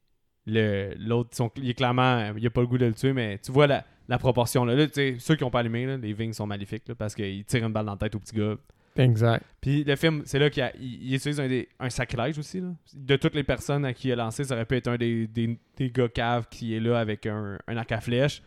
le- 0.46 0.92
l'autre, 0.98 1.30
il 1.56 1.70
est 1.70 1.74
clairement... 1.74 2.32
Il 2.37 2.46
a 2.46 2.50
pas 2.50 2.61
le 2.61 2.66
goût 2.68 2.78
de 2.78 2.87
le 2.87 2.94
tuer, 2.94 3.12
mais 3.12 3.38
tu 3.38 3.50
vois 3.52 3.66
la, 3.66 3.85
la 4.08 4.18
proportion, 4.18 4.64
là. 4.64 4.74
Là, 4.74 4.86
tu 4.86 4.92
sais, 4.94 5.16
ceux 5.18 5.36
qui 5.36 5.44
ont 5.44 5.50
pas 5.50 5.60
allumé, 5.60 5.86
là, 5.86 5.96
les 5.96 6.12
vignes 6.12 6.32
sont 6.32 6.46
maléfiques, 6.46 6.88
là, 6.88 6.94
parce 6.94 7.14
qu'ils 7.14 7.44
tirent 7.44 7.66
une 7.66 7.72
balle 7.72 7.86
dans 7.86 7.92
la 7.92 7.98
tête 7.98 8.14
au 8.14 8.18
petit 8.18 8.36
gars, 8.36 8.56
Exact. 8.94 9.42
Puis 9.62 9.84
le 9.84 9.96
film, 9.96 10.20
c'est 10.26 10.38
là 10.38 10.50
qu'il 10.50 10.70
il, 10.78 11.08
il 11.08 11.14
utilise 11.14 11.40
un, 11.40 11.48
des- 11.48 11.66
un 11.80 11.88
sacrilège 11.88 12.38
aussi. 12.38 12.60
Là. 12.60 12.74
De 12.94 13.16
toutes 13.16 13.34
les 13.34 13.42
personnes 13.42 13.86
à 13.86 13.94
qui 13.94 14.08
il 14.08 14.12
a 14.12 14.16
lancé, 14.16 14.44
ça 14.44 14.54
aurait 14.54 14.66
pu 14.66 14.76
être 14.76 14.88
un 14.88 14.96
des, 14.98 15.26
des, 15.26 15.58
des 15.78 15.90
gars 15.90 16.08
caves 16.08 16.46
qui 16.50 16.74
est 16.76 16.80
là 16.80 16.98
avec 17.00 17.24
un, 17.24 17.56
un 17.66 17.76
arc 17.78 17.90
à 17.90 18.02
flèche. 18.02 18.42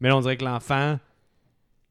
Mais 0.00 0.10
là, 0.10 0.16
on 0.18 0.20
dirait 0.20 0.36
que 0.36 0.44
l'enfant, 0.44 0.98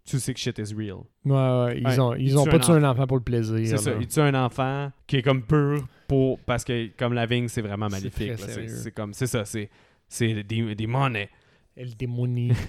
tu 0.06 0.20
sais 0.20 0.36
que 0.36 0.40
shit 0.40 0.56
is 0.60 0.76
real. 0.76 0.98
Ouais, 1.26 1.34
ouais, 1.34 1.80
ils 1.80 1.88
Ouais, 1.88 2.00
ont, 2.00 2.14
il 2.14 2.28
ils 2.28 2.38
ont 2.38 2.46
pas 2.46 2.60
tué 2.60 2.74
un 2.74 2.84
enfant 2.84 3.08
pour 3.08 3.18
le 3.18 3.24
plaisir. 3.24 3.58
C'est 3.66 3.78
ça. 3.78 3.90
là. 3.90 3.98
Il 4.00 4.06
tue 4.08 4.20
un 4.20 4.36
enfant 4.36 4.92
qui 5.08 5.16
est 5.18 5.22
comme 5.24 5.42
pur 5.42 5.88
pour 6.08 6.38
parce 6.42 6.64
que 6.64 6.90
comme 6.96 7.14
la 7.14 7.26
vigne, 7.26 7.48
c'est 7.48 7.64
vraiment 7.64 7.90
maléfique. 7.90 8.34
C'est 8.38 8.92
comme 8.92 9.14
c'est 9.16 9.26
ça. 9.26 9.46
C'est 9.46 9.68
c'est 10.08 10.44
des, 10.44 10.76
des 10.76 10.86
monnaies. 10.88 11.32
El 11.76 11.96
démonie. 11.98 12.52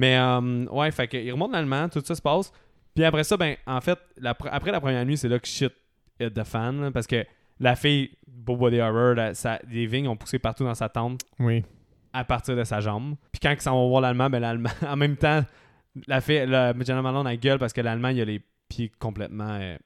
Mais 0.00 0.16
euh, 0.16 0.64
ouais, 0.70 0.90
fait 0.92 1.08
qu'il 1.08 1.30
remonte 1.30 1.52
l'allemand, 1.52 1.86
tout 1.90 2.00
ça 2.02 2.14
se 2.14 2.22
passe. 2.22 2.50
Puis 2.94 3.04
après 3.04 3.22
ça, 3.22 3.36
ben, 3.36 3.54
en 3.66 3.82
fait, 3.82 3.98
la 4.16 4.34
après 4.50 4.72
la 4.72 4.80
première 4.80 5.04
nuit, 5.04 5.18
c'est 5.18 5.28
là 5.28 5.38
que 5.38 5.46
shit 5.46 5.74
hit 6.18 6.32
the 6.32 6.42
fan. 6.42 6.80
là, 6.80 6.90
parce 6.90 7.06
que 7.06 7.22
la 7.58 7.76
fille, 7.76 8.10
Beau 8.26 8.56
Body 8.56 8.80
Horror, 8.80 9.14
les 9.70 9.86
vignes 9.86 10.08
ont 10.08 10.16
poussé 10.16 10.38
partout 10.38 10.64
dans 10.64 10.74
sa 10.74 10.88
tente 10.88 11.20
oui. 11.38 11.62
à 12.14 12.24
partir 12.24 12.56
de 12.56 12.64
sa 12.64 12.80
jambe. 12.80 13.16
Puis 13.30 13.40
quand 13.42 13.50
ils 13.50 13.60
s'en 13.60 13.72
vont 13.72 13.90
voir 13.90 14.00
l'allemand, 14.00 14.30
ben 14.30 14.40
l'allemand, 14.40 14.70
en 14.88 14.96
même 14.96 15.16
temps, 15.18 15.44
la 16.06 16.22
fille, 16.22 16.46
la, 16.46 16.72
Jenna 16.80 17.02
Malone, 17.02 17.26
elle 17.26 17.38
gueule 17.38 17.58
parce 17.58 17.74
que 17.74 17.82
l'allemand, 17.82 18.08
il 18.08 18.22
a 18.22 18.24
les 18.24 18.40
pieds 18.70 18.90
complètement 18.98 19.58
euh, 19.60 19.76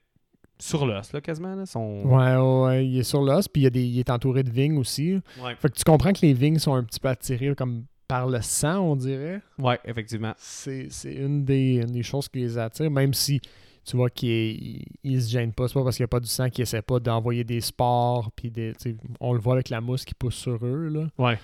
sur 0.59 0.85
l'os, 0.85 1.11
là, 1.11 1.19
quasiment. 1.19 1.55
Là, 1.55 1.65
son... 1.65 2.03
Ouais, 2.05 2.37
ouais, 2.37 2.65
ouais, 2.67 2.87
il 2.87 2.99
est 2.99 3.03
sur 3.03 3.21
l'os, 3.21 3.49
puis 3.49 3.63
il, 3.63 3.65
y 3.65 3.67
a 3.67 3.71
des- 3.71 3.83
il 3.83 3.99
est 3.99 4.09
entouré 4.09 4.43
de 4.43 4.49
vignes 4.49 4.77
aussi. 4.77 5.19
Ouais. 5.41 5.55
Fait 5.59 5.69
que 5.69 5.75
tu 5.75 5.83
comprends 5.83 6.13
que 6.13 6.21
les 6.21 6.33
vignes 6.33 6.59
sont 6.59 6.73
un 6.73 6.85
petit 6.85 7.01
peu 7.01 7.09
attirées 7.09 7.53
comme 7.53 7.83
par 8.07 8.27
le 8.27 8.41
sang, 8.41 8.79
on 8.79 8.95
dirait. 8.95 9.41
Ouais, 9.59 9.79
effectivement. 9.85 10.33
C'est 10.37 10.87
une 11.05 11.43
des, 11.45 11.75
une 11.77 11.91
des 11.91 12.03
choses 12.03 12.27
qui 12.29 12.39
les 12.39 12.57
attire, 12.57 12.89
même 12.91 13.13
si 13.13 13.39
tu 13.83 13.97
vois 13.97 14.09
qu'ils 14.09 14.29
ils- 14.31 14.85
ils 15.03 15.21
se 15.21 15.29
gênent 15.29 15.53
pas. 15.53 15.67
C'est 15.67 15.73
pas 15.75 15.83
parce 15.83 15.95
qu'il 15.97 16.03
n'y 16.03 16.07
a 16.07 16.09
pas 16.09 16.19
du 16.19 16.27
sang 16.27 16.49
qu'ils 16.49 16.63
essaient 16.63 16.81
pas 16.81 16.99
d'envoyer 16.99 17.43
des 17.43 17.61
spores, 17.61 18.31
puis 18.35 18.49
des, 18.51 18.73
on 19.19 19.33
le 19.33 19.39
voit 19.39 19.53
avec 19.53 19.69
la 19.69 19.81
mousse 19.81 20.05
qui 20.05 20.13
pousse 20.15 20.35
sur 20.35 20.65
eux. 20.65 20.87
Là. 20.89 21.07
Ouais. 21.17 21.37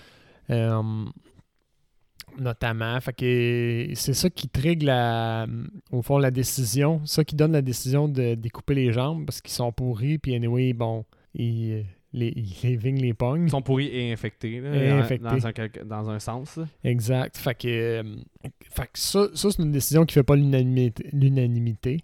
Euh, 0.50 1.04
notamment. 2.38 3.00
Fait 3.00 3.12
que 3.12 3.88
c'est 3.94 4.14
ça 4.14 4.30
qui 4.30 4.48
trigue 4.48 4.82
la, 4.82 5.46
au 5.90 6.02
fond 6.02 6.18
la 6.18 6.30
décision. 6.30 7.00
Ça 7.04 7.24
qui 7.24 7.36
donne 7.36 7.52
la 7.52 7.62
décision 7.62 8.08
de 8.08 8.34
découper 8.34 8.74
les 8.74 8.92
jambes 8.92 9.24
parce 9.26 9.40
qu'ils 9.40 9.52
sont 9.52 9.72
pourris. 9.72 10.18
Puis 10.18 10.34
anyway, 10.34 10.72
bon, 10.72 11.04
ils, 11.34 11.84
les, 12.12 12.30
les 12.62 12.76
vignes 12.76 13.00
les 13.00 13.14
pognent. 13.14 13.44
Ils 13.46 13.50
sont 13.50 13.62
pourris 13.62 13.88
et 13.92 14.12
infectés. 14.12 14.60
là, 14.60 14.74
Et 14.74 14.92
en- 14.92 14.98
infectés. 14.98 15.24
Dans, 15.24 15.46
un, 15.46 15.84
dans 15.86 16.10
un 16.10 16.18
sens. 16.18 16.56
là. 16.56 16.66
Exact. 16.84 17.36
Fait 17.36 17.54
que, 17.54 17.68
euh, 17.68 18.02
fait 18.70 18.82
que 18.84 18.98
ça, 18.98 19.28
ça 19.34 19.50
c'est 19.50 19.62
une 19.62 19.72
décision 19.72 20.04
qui 20.04 20.14
fait 20.14 20.22
pas 20.22 20.36
l'unanimité. 20.36 21.06
l'unanimité. 21.12 22.00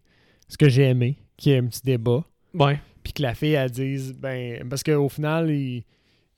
Ce 0.48 0.56
que 0.56 0.68
j'ai 0.68 0.84
aimé, 0.84 1.16
qu'il 1.36 1.52
y 1.52 1.54
ait 1.54 1.58
un 1.58 1.66
petit 1.66 1.82
débat. 1.84 2.24
Ouais. 2.54 2.78
Puis 3.02 3.12
que 3.12 3.22
la 3.22 3.34
fille, 3.34 3.52
elle 3.52 3.70
dise, 3.70 4.14
ben, 4.18 4.66
parce 4.68 4.82
qu'au 4.82 5.08
final, 5.08 5.50
il- 5.50 5.84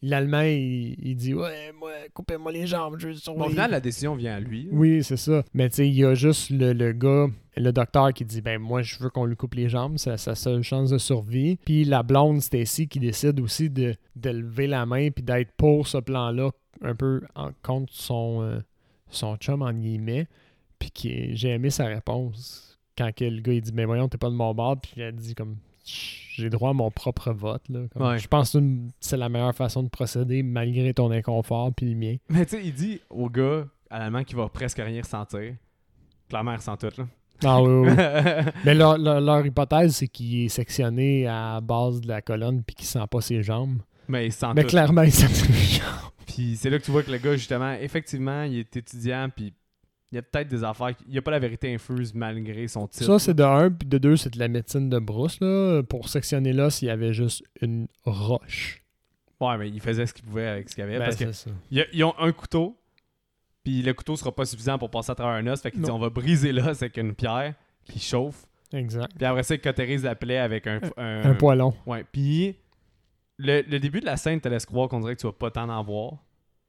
l'Allemand, 0.03 0.41
il, 0.43 0.97
il 1.03 1.15
dit, 1.17 1.35
ouais, 1.35 1.73
moi, 1.79 1.91
coupez-moi 2.15 2.53
les 2.53 2.67
jambes, 2.67 2.97
je 2.99 3.09
veux 3.09 3.13
Bon, 3.15 3.19
survivre. 3.21 3.47
au 3.47 3.51
final, 3.51 3.71
la 3.71 3.81
décision 3.81 4.15
vient 4.15 4.37
à 4.37 4.41
lui. 4.41 4.65
là. 4.65 4.69
Oui, 4.73 5.03
c'est 5.05 5.17
ça. 5.17 5.43
Mais 5.55 5.69
tu 5.69 5.77
sais, 5.77 5.89
il 5.89 5.95
y 5.95 6.05
a 6.05 6.15
juste 6.15 6.51
le, 6.51 6.73
le 6.73 6.93
gars, 6.93 7.27
le 7.57 7.73
docteur 7.73 8.13
qui 8.15 8.25
dit 8.25 8.41
ben 8.41 8.59
moi 8.59 8.81
je 8.83 8.97
veux 8.99 9.11
qu'on 9.11 9.25
lui 9.27 9.37
coupe 9.37 9.55
les 9.55 9.69
jambes, 9.69 9.99
c'est 9.99 10.17
sa 10.17 10.35
seule 10.35 10.63
chance 10.63 10.91
de 10.91 10.99
survie. 10.99 11.57
Puis 11.65 11.85
la 11.85 12.03
blonde 12.03 12.41
Stacy 12.41 12.89
qui 12.89 12.99
décide 13.01 13.39
aussi 13.41 13.69
de, 13.69 13.95
de 14.17 14.31
lever 14.31 14.67
la 14.67 14.87
main 14.87 15.11
puis 15.11 15.23
d'être 15.23 15.53
pour 15.57 15.87
ce 15.87 15.99
plan-là 15.99 16.51
un 16.83 16.95
peu 16.95 17.21
en 17.35 17.51
contre 17.63 17.93
son 17.93 18.43
euh, 18.43 18.61
son 19.11 19.37
chum 19.37 19.61
en 19.63 19.73
guillemets. 19.73 20.27
Puis 20.79 20.91
j'ai 21.35 21.51
aimé 21.51 21.69
sa 21.69 21.87
réponse 21.87 22.79
quand 22.97 23.15
que 23.15 23.25
le 23.25 23.41
gars 23.43 23.53
il 23.53 23.61
dit 23.61 23.73
ben 23.73 23.85
voyons 23.85 24.09
t'es 24.09 24.17
pas 24.17 24.31
de 24.31 24.35
mon 24.35 24.55
bord 24.55 24.81
puis 24.81 25.01
elle 25.03 25.17
dit 25.17 25.35
comme 25.35 25.57
j'ai 26.35 26.51
droit 26.51 26.71
à 26.71 26.73
mon 26.73 26.91
propre 26.91 27.33
vote 27.33 27.63
là. 27.69 27.81
Comme, 27.93 28.07
Ouais. 28.07 28.19
Je 28.19 28.29
pense 28.29 28.53
que 28.53 28.59
c'est 29.01 29.17
la 29.17 29.29
meilleure 29.29 29.55
façon 29.55 29.83
de 29.83 29.89
procéder 29.89 30.43
malgré 30.43 30.95
ton 30.95 31.11
inconfort 31.11 31.73
puis 31.75 31.89
le 31.91 31.97
mien. 31.97 32.17
Mais 32.29 32.47
tu 32.47 32.57
sais, 32.57 32.63
il 32.65 32.73
dit 32.75 33.01
au 33.11 33.29
gars 33.29 33.67
à 33.91 33.99
l'allemand 33.99 34.25
qu'il 34.25 34.37
va 34.37 34.49
presque 34.49 34.79
rien 34.79 35.01
ressentir. 35.03 35.55
Clairement, 36.29 36.53
il 36.53 36.57
ressent 36.57 36.77
tout. 36.77 36.89
Là. 36.97 37.07
Ah 37.45 37.61
oui, 37.63 37.89
oui. 37.89 37.95
Mais 38.65 38.75
leur, 38.75 38.99
leur- 38.99 39.21
leur 39.21 39.45
hypothèse, 39.45 39.97
c'est 39.97 40.09
qu'il 40.09 40.45
est 40.45 40.49
sectionné 40.49 41.27
à 41.27 41.55
la 41.55 41.61
base 41.61 42.01
de 42.01 42.09
la 42.09 42.21
colonne 42.23 42.63
puis 42.63 42.77
qu'il 42.77 42.87
sent 42.87 43.05
pas 43.11 43.21
ses 43.21 43.43
jambes. 43.43 43.81
Mais 44.09 44.27
il 44.27 44.33
sent 44.33 44.47
Mais 44.55 44.63
tout. 44.63 44.69
clairement, 44.69 45.03
il 45.03 45.13
sent 45.13 45.27
ses 45.35 45.53
jambes. 45.79 46.11
Puis 46.27 46.57
c'est 46.57 46.71
là 46.71 46.79
que 46.79 46.85
tu 46.85 46.91
vois 46.91 47.03
que 47.03 47.11
le 47.11 47.19
gars, 47.19 47.35
justement, 47.37 47.73
effectivement, 47.73 48.43
il 48.45 48.59
est 48.59 48.77
étudiant, 48.77 49.29
puis 49.35 49.53
il 50.13 50.17
y 50.17 50.19
a 50.19 50.23
peut-être 50.23 50.49
des 50.49 50.65
affaires. 50.65 50.91
Il 51.07 51.13
n'y 51.13 51.19
a 51.19 51.23
pas 51.23 51.31
la 51.31 51.39
vérité 51.39 51.73
infuse 51.73 52.15
malgré 52.15 52.67
son 52.69 52.87
titre. 52.89 53.05
Ça, 53.07 53.19
c'est 53.19 53.35
de 53.35 53.43
un, 53.45 53.71
puis 53.71 53.87
de 53.89 53.99
deux, 53.99 54.17
c'est 54.17 54.33
de 54.35 54.39
la 54.39 54.49
médecine 54.49 54.89
de 54.91 54.99
brousse. 54.99 55.39
Là. 55.41 55.83
Pour 55.83 56.09
sectionner 56.09 56.53
là, 56.53 56.69
s'il 56.71 56.89
y 56.89 56.91
avait 56.91 57.13
juste 57.13 57.45
une 57.61 57.87
roche. 58.05 58.83
Ouais, 59.41 59.57
mais 59.57 59.69
il 59.71 59.81
faisait 59.81 60.07
ce 60.07 60.13
qu'il 60.13 60.25
pouvait 60.25 60.47
avec 60.49 60.69
ce 60.69 60.75
qu'il 60.75 60.85
avait. 60.85 60.99
Ben, 60.99 61.05
parce 61.05 61.17
que 61.17 61.33
ça. 61.33 61.51
y 61.71 61.81
a- 61.81 61.87
ils 61.93 62.05
ont 62.05 62.15
un 62.19 62.33
couteau, 62.33 62.77
puis 63.65 63.83
le 63.83 63.95
couteau 63.95 64.17
sera 64.17 64.33
pas 64.35 64.45
suffisant 64.45 64.79
pour 64.79 64.91
passer 64.91 65.13
à 65.13 65.15
travers 65.15 65.35
un 65.37 65.47
os. 65.47 65.61
Fait 65.63 65.71
qu'il 65.71 65.81
dit 65.83 65.91
on 65.91 65.99
va 65.99 66.11
briser 66.11 66.53
l'os 66.53 66.83
avec 66.83 66.97
une 66.97 67.15
pierre 67.15 67.55
qui 67.85 67.99
chauffe. 68.01 68.47
Exact. 68.73 69.11
Puis 69.17 69.25
après 69.25 69.43
ça, 69.43 69.55
il 69.55 69.61
cautérise 69.61 70.05
la 70.05 70.15
plaie 70.15 70.39
avec 70.39 70.67
un. 70.67 70.81
un, 70.97 71.31
Un 71.31 71.35
poilon. 71.35 71.75
Ouais. 71.87 72.05
Puis 72.13 72.57
le, 73.39 73.63
le 73.63 73.79
début 73.81 74.01
de 74.01 74.07
la 74.07 74.17
scène 74.17 74.41
te 74.41 74.49
laisse 74.49 74.67
croire 74.67 74.89
qu'on 74.89 75.01
dirait 75.01 75.15
que 75.17 75.21
tu 75.21 75.27
vas 75.27 75.33
pas 75.33 75.51
t'en 75.51 75.69
en 75.69 75.83
voir. 75.83 76.15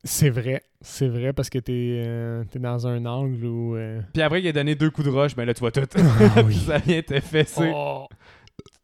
C'est 0.04 0.30
vrai. 0.30 0.64
C'est 0.82 1.08
vrai 1.08 1.32
parce 1.32 1.50
que 1.50 1.60
t'es 1.60 2.02
euh, 2.06 2.44
t'es 2.50 2.58
dans 2.60 2.88
un 2.88 3.06
angle 3.06 3.46
où. 3.46 3.76
euh, 3.76 4.02
Puis 4.14 4.22
après, 4.24 4.42
il 4.42 4.48
a 4.48 4.52
donné 4.52 4.74
deux 4.76 4.90
coups 4.90 5.06
de 5.08 5.12
roche, 5.12 5.36
mais 5.38 5.46
là, 5.46 5.54
tu 5.54 5.60
vois 5.60 5.72
tout. 5.72 5.82
Ah 5.96 6.42
oui. 6.46 6.56
ça 6.56 6.80
vient 6.80 7.02
te 7.02 7.20
fesser. 7.20 7.72
Oh! 7.74 8.08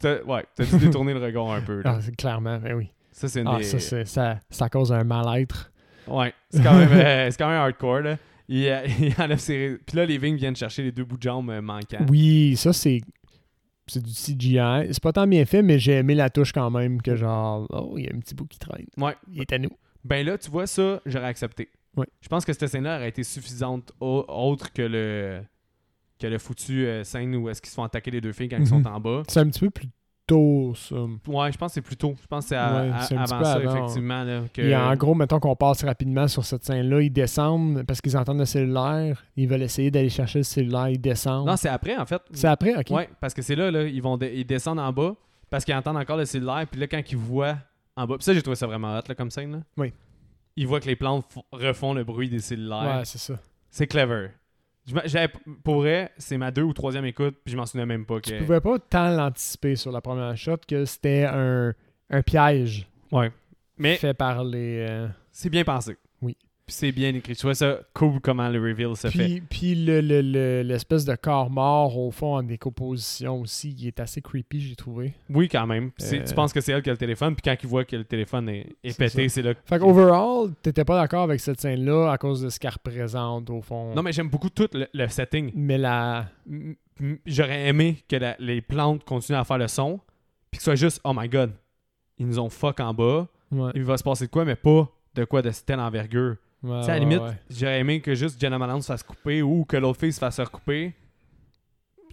Ouais, 0.03 0.45
t'as 0.55 0.63
dû 0.65 0.77
détourner 0.77 1.13
le 1.13 1.19
regard 1.23 1.49
un 1.51 1.61
peu. 1.61 1.81
là. 1.81 1.99
Ah, 1.99 2.11
clairement, 2.17 2.59
ben 2.59 2.73
oui. 2.75 2.89
Ça, 3.11 3.27
c'est 3.27 3.41
une 3.41 3.47
Ah, 3.47 3.57
des... 3.57 3.63
ça, 3.63 3.79
c'est, 3.79 4.05
ça, 4.05 4.39
ça 4.49 4.69
cause 4.69 4.91
un 4.91 5.03
mal-être. 5.03 5.71
Ouais, 6.07 6.33
c'est 6.51 6.61
quand, 6.61 6.75
même, 6.77 6.89
euh, 6.93 7.31
quand 7.37 7.47
même 7.47 7.57
hardcore. 7.57 8.01
Là. 8.01 8.17
Il, 8.47 8.67
euh, 8.67 8.85
il 8.99 9.13
enlève 9.19 9.39
ses... 9.39 9.77
Puis 9.87 9.97
là, 9.97 10.05
les 10.05 10.19
Vings 10.19 10.35
viennent 10.37 10.55
chercher 10.55 10.83
les 10.83 10.91
deux 10.91 11.03
bouts 11.03 11.17
de 11.17 11.23
jambes 11.23 11.51
manquants. 11.61 12.05
Oui, 12.09 12.55
ça, 12.55 12.73
c'est. 12.73 13.01
C'est 13.89 14.03
du 14.03 14.11
CGI. 14.11 14.87
C'est 14.91 15.01
pas 15.01 15.13
tant 15.13 15.25
bien 15.25 15.45
fait, 15.45 15.61
mais 15.63 15.79
j'ai 15.79 15.93
aimé 15.93 16.13
la 16.13 16.29
touche 16.29 16.51
quand 16.51 16.69
même. 16.69 17.01
Que 17.01 17.15
genre, 17.15 17.65
oh, 17.69 17.95
il 17.97 18.05
y 18.05 18.07
a 18.07 18.11
un 18.15 18.19
petit 18.19 18.35
bout 18.35 18.45
qui 18.45 18.59
traîne. 18.59 18.85
Ouais. 18.97 19.15
Il 19.31 19.41
est 19.41 19.51
à 19.53 19.57
nous. 19.57 19.71
Ben 20.03 20.25
là, 20.25 20.37
tu 20.37 20.49
vois, 20.49 20.67
ça, 20.67 21.01
j'aurais 21.05 21.27
accepté. 21.27 21.69
Ouais. 21.95 22.05
Je 22.21 22.27
pense 22.27 22.45
que 22.45 22.53
cette 22.53 22.67
scène-là 22.67 22.97
aurait 22.97 23.09
été 23.09 23.23
suffisante 23.23 23.91
au- 23.99 24.25
autre 24.27 24.71
que 24.73 24.81
le 24.83 25.41
que 26.19 26.25
le 26.27 26.39
foutu 26.39 26.85
euh, 26.87 27.03
scène 27.03 27.35
où 27.35 27.47
est-ce 27.47 27.61
qu'ils 27.61 27.69
se 27.69 27.75
font 27.75 27.83
attaquer 27.83 28.09
les 28.09 28.21
deux 28.21 28.33
filles 28.33 28.49
quand 28.49 28.57
ils 28.57 28.61
Mhm. 28.61 28.83
sont 28.83 28.87
en 28.87 28.99
bas. 28.99 29.21
C'est 29.27 29.39
un 29.39 29.47
petit 29.49 29.59
peu 29.59 29.69
plus 29.69 29.87
tôt, 30.25 30.73
ça. 30.75 30.95
Ouais, 30.95 31.51
je 31.51 31.57
pense 31.57 31.69
que 31.69 31.73
c'est 31.75 31.81
plus 31.81 31.95
tôt. 31.95 32.15
Je 32.21 32.25
pense 32.27 32.45
que 32.45 32.49
c'est 32.49 32.55
à- 32.55 32.81
Ouais, 32.83 32.91
avant 32.91 33.43
ça, 33.43 33.53
avant. 33.53 33.75
effectivement. 33.75 34.23
Là, 34.23 34.41
que... 34.51 34.61
Et 34.63 34.75
en 34.75 34.95
gros, 34.95 35.13
mettons 35.13 35.39
qu'on 35.39 35.55
passe 35.55 35.83
rapidement 35.85 36.27
sur 36.27 36.43
cette 36.43 36.63
scène-là, 36.65 37.01
ils 37.01 37.11
descendent 37.11 37.83
parce 37.85 38.01
qu'ils 38.01 38.17
entendent 38.17 38.39
le 38.39 38.45
cellulaire. 38.45 39.23
Ils 39.35 39.47
veulent 39.47 39.61
essayer 39.61 39.91
d'aller 39.91 40.09
chercher 40.09 40.39
le 40.39 40.43
cellulaire. 40.43 40.89
Ils 40.89 40.99
descendent. 40.99 41.47
Non, 41.47 41.55
c'est 41.55 41.69
après, 41.69 41.95
en 41.95 42.05
fait. 42.07 42.21
c'est 42.33 42.47
après, 42.47 42.75
ok. 42.75 42.89
Ouais, 42.89 43.09
parce 43.21 43.33
que 43.35 43.41
c'est 43.43 43.55
là, 43.55 43.69
là, 43.71 43.83
ils 43.83 44.01
vont 44.01 44.17
ils 44.17 44.43
descendent 44.45 44.79
en 44.79 44.91
bas 44.91 45.15
parce 45.51 45.63
qu'ils 45.63 45.75
entendent 45.75 45.97
encore 45.97 46.17
le 46.17 46.25
cellulaire. 46.25 46.65
Puis 46.69 46.79
là, 46.81 46.87
quand 46.87 47.01
ils 47.11 47.17
voient 47.17 47.57
en 47.97 48.07
bas, 48.07 48.15
puis 48.15 48.23
ça, 48.23 48.33
j'ai 48.33 48.41
trouvé 48.41 48.55
ça 48.55 48.67
vraiment 48.67 48.97
hot 48.97 49.01
là, 49.07 49.15
comme 49.15 49.31
scène. 49.31 49.51
Là. 49.51 49.59
Oui. 49.75 49.91
Ils 50.55 50.65
voient 50.65 50.79
que 50.79 50.85
les 50.85 50.95
plantes 50.95 51.25
refont 51.51 51.93
le 51.93 52.03
bruit 52.03 52.29
des 52.29 52.39
cellulaires. 52.39 52.99
Ouais, 52.99 53.05
c'est 53.05 53.17
ça. 53.17 53.35
C'est 53.69 53.87
clever. 53.87 54.29
Je 54.85 55.27
pour 55.63 55.81
vrai, 55.81 56.13
c'est 56.17 56.37
ma 56.37 56.49
deux 56.49 56.61
ou 56.63 56.73
troisième 56.73 57.05
écoute, 57.05 57.35
puis 57.43 57.51
je 57.51 57.57
m'en 57.57 57.65
souvenais 57.65 57.85
même 57.85 58.05
pas 58.05 58.21
que. 58.21 58.29
Tu 58.29 58.37
pouvais 58.37 58.61
pas 58.61 58.79
tant 58.79 59.09
l'anticiper 59.09 59.75
sur 59.75 59.91
la 59.91 59.99
première 59.99 60.37
shot 60.37 60.57
que 60.65 60.85
c'était 60.85 61.25
un, 61.29 61.73
un 62.09 62.21
piège 62.21 62.87
Ouais. 63.11 63.31
Mais 63.77 63.95
fait 63.97 64.13
par 64.13 64.43
les. 64.43 64.85
euh, 64.89 65.07
c'est 65.31 65.49
bien 65.49 65.63
pensé. 65.65 65.97
Oui. 66.21 66.37
Puis 66.67 66.75
c'est 66.75 66.91
bien 66.91 67.15
écrit. 67.15 67.33
Je 67.33 67.39
trouvais 67.39 67.53
ça 67.55 67.79
cool 67.93 68.19
comment 68.19 68.49
le 68.49 68.59
reveal 68.59 68.93
se 68.97 69.07
fait. 69.09 69.17
Puis, 69.25 69.41
puis 69.49 69.75
le, 69.85 70.01
le- 70.01 70.21
le- 70.21 70.61
l'espèce 70.63 71.05
de 71.05 71.15
corps 71.15 71.49
mort 71.49 71.97
au 71.97 72.11
fond 72.11 72.35
en 72.35 72.43
décomposition 72.43 73.39
aussi, 73.39 73.73
il 73.79 73.87
est 73.87 73.99
assez 74.01 74.21
creepy, 74.21 74.59
j'ai 74.59 74.75
trouvé. 74.75 75.13
Oui, 75.29 75.47
quand 75.47 75.65
même. 75.65 75.91
Puis 75.91 76.03
c'est- 76.05 76.19
Euh, 76.19 76.23
Tu 76.25 76.33
penses 76.33 76.51
que 76.51 76.59
c'est 76.59 76.73
elle 76.73 76.81
qui 76.81 76.89
a 76.89 76.91
le 76.93 76.97
téléphone, 76.97 77.35
puis 77.35 77.41
quand 77.41 77.55
ils 77.63 77.69
voient 77.69 77.85
que 77.85 77.95
le 77.95 78.03
téléphone 78.03 78.49
est, 78.49 78.75
est 78.83 78.91
C'est 78.91 78.97
pété, 78.97 79.29
c'est 79.29 79.41
là. 79.43 79.53
que- 79.53 79.59
Fait 79.65 79.79
qu'overall, 79.79 80.51
t'étais 80.61 80.83
pas 80.83 80.99
d'accord 80.99 81.23
avec 81.23 81.39
cette 81.39 81.61
scène-là 81.61 82.11
à 82.11 82.17
cause 82.17 82.41
de 82.41 82.49
ce 82.49 82.59
qu'elle 82.59 82.71
représente 82.71 83.49
au 83.49 83.61
fond. 83.61 83.95
Non, 83.95 84.03
mais 84.03 84.11
j'aime 84.11 84.27
beaucoup 84.29 84.49
tout 84.49 84.67
le, 84.73 84.87
le 84.93 85.07
setting. 85.07 85.51
Mais 85.55 85.77
la. 85.77 86.25
J'aurais 87.25 87.67
aimé 87.67 88.03
que 88.09 88.15
la- 88.15 88.35
les 88.39 88.61
plantes 88.61 89.03
continuent 89.03 89.37
à 89.37 89.43
faire 89.45 89.57
le 89.59 89.67
son, 89.69 89.99
puis 90.51 90.57
que 90.57 90.63
ce 90.63 90.65
soit 90.65 90.75
juste, 90.75 90.99
oh 91.03 91.13
my 91.15 91.29
god, 91.29 91.51
ils 92.17 92.25
nous 92.27 92.39
ont 92.39 92.49
fuck 92.49 92.79
en 92.81 92.93
bas, 92.93 93.27
Ouais, 93.51 93.71
il 93.75 93.83
va 93.83 93.97
se 93.97 94.03
passer 94.03 94.25
de 94.25 94.31
quoi, 94.31 94.43
mais 94.43 94.55
pas 94.55 94.89
de 95.15 95.23
quoi 95.23 95.41
de 95.41 95.51
telle 95.65 95.79
envergure. 95.79 96.35
Ouais, 96.67 96.79
tu 96.79 96.85
sais, 96.85 96.91
à 96.91 96.93
la 96.95 96.99
limite, 96.99 97.21
j'aurais 97.49 97.79
aimé 97.79 98.01
que 98.01 98.13
juste 98.15 98.39
Jenna 98.39 98.57
Malone 98.57 98.81
se 98.81 98.87
fasse 98.87 99.03
couper 99.03 99.41
ou 99.41 99.65
que 99.65 99.77
l'autre 99.77 99.99
fille 99.99 100.13
se 100.13 100.19
fasse 100.19 100.39
recouper. 100.39 100.93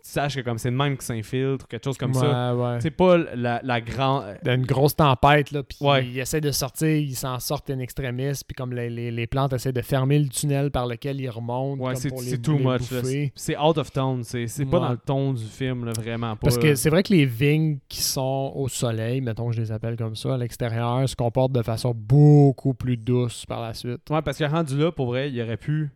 Tu 0.04 0.10
saches 0.10 0.34
que 0.36 0.42
comme 0.42 0.58
c'est 0.58 0.70
le 0.70 0.76
même 0.76 0.98
qui 0.98 1.06
s'infiltre, 1.06 1.66
quelque 1.66 1.82
chose 1.84 1.96
comme 1.96 2.12
ça. 2.12 2.54
Ouais. 2.54 2.78
C'est 2.82 2.90
pas 2.90 3.16
la, 3.16 3.60
la 3.64 3.80
grande. 3.80 4.36
A 4.46 4.52
une 4.52 4.66
grosse 4.66 4.94
tempête, 4.94 5.50
là, 5.50 5.62
puis 5.62 5.78
Ouais. 5.80 6.06
ils 6.06 6.18
essaient 6.18 6.42
de 6.42 6.50
sortir, 6.50 6.88
ils 6.94 7.16
s'en 7.16 7.38
sortent 7.40 7.70
in 7.70 7.78
extremis, 7.78 8.32
puis 8.46 8.54
comme 8.54 8.74
les, 8.74 8.90
les, 8.90 9.10
les 9.10 9.26
plantes 9.26 9.54
essaient 9.54 9.72
de 9.72 9.80
fermer 9.80 10.18
le 10.18 10.28
tunnel 10.28 10.70
par 10.70 10.86
lequel 10.86 11.22
ils 11.22 11.30
remontent, 11.30 11.82
Ouais, 11.82 11.94
c'est 11.94 12.10
too 12.42 12.58
les 12.58 12.64
much. 12.64 13.30
C'est 13.34 13.56
out 13.58 13.78
of 13.78 13.90
tone. 13.92 14.24
C'est 14.24 14.66
pas 14.66 14.78
dans 14.80 14.90
le 14.90 14.98
ton 14.98 15.32
du 15.32 15.42
film, 15.44 15.86
là, 15.86 15.92
vraiment 15.96 16.36
pas. 16.36 16.40
Parce 16.42 16.58
que 16.58 16.74
c'est 16.74 16.90
vrai 16.90 17.02
que 17.02 17.12
les 17.14 17.24
vignes 17.24 17.78
qui 17.88 18.02
sont 18.02 18.52
au 18.54 18.68
soleil, 18.68 19.22
mettons 19.22 19.48
que 19.48 19.56
je 19.56 19.62
les 19.62 19.72
appelle 19.72 19.96
comme 19.96 20.16
ça, 20.16 20.34
à 20.34 20.36
l'extérieur, 20.36 21.08
se 21.08 21.16
comportent 21.16 21.52
de 21.52 21.62
façon 21.62 21.94
beaucoup 21.94 22.74
plus 22.74 22.98
douce 22.98 23.46
par 23.46 23.62
la 23.62 23.72
suite. 23.72 24.02
Ouais, 24.10 24.20
parce 24.20 24.36
que 24.36 24.44
rendu 24.44 24.76
là, 24.76 24.92
pour 24.92 25.06
vrai, 25.06 25.30
il 25.30 25.40
aurait 25.40 25.56
pu. 25.56 25.88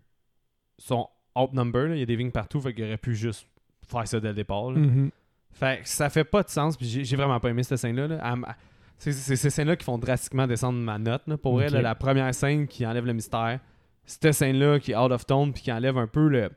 Son 0.79 1.07
outnumber, 1.37 1.89
là, 1.89 1.95
il 1.97 1.99
y 2.01 2.03
a 2.03 2.07
des 2.07 2.17
vignes 2.17 2.31
partout, 2.31 2.59
fait 2.61 2.73
qu'il 2.73 2.85
aurait 2.85 2.97
pu 2.97 3.15
juste 3.15 3.47
faire 3.91 4.07
ça 4.09 4.21
dès 4.21 4.29
le 4.29 4.35
départ. 4.35 4.71
là. 4.71 4.79
Mhm. 4.79 5.11
Fait 5.53 5.81
que 5.83 5.89
ça 5.89 6.09
fait 6.11 6.25
pas 6.25 6.43
de 6.43 6.49
sens, 6.51 6.77
puis 6.77 6.87
j'ai 7.05 7.17
vraiment 7.17 7.41
pas 7.41 7.49
aimé 7.51 7.63
cette 7.63 7.79
scène-là. 7.79 8.07
là. 8.07 8.21
Elle 8.33 8.55
C'est 8.99 9.13
ces 9.13 9.51
scènes-là 9.51 9.77
qui 9.77 9.85
font 9.85 9.99
drastiquement 9.99 10.47
descendre 10.47 10.79
ma 10.79 10.99
note. 10.99 11.23
là. 11.27 11.37
Pour 11.37 11.59
là, 11.61 11.69
la 11.83 11.95
première 11.95 12.33
scène 12.35 12.67
qui 12.67 12.87
enlève 12.87 13.07
le 13.07 13.13
mystère, 13.13 13.59
cette 14.05 14.33
scène-là 14.33 14.79
qui 14.79 14.93
est 14.93 14.97
out 14.97 15.11
of 15.13 15.27
tone, 15.27 15.53
puis 15.53 15.63
qui 15.63 15.73
enlève 15.73 15.97
un 15.99 16.07
peu 16.07 16.29
le, 16.29 16.51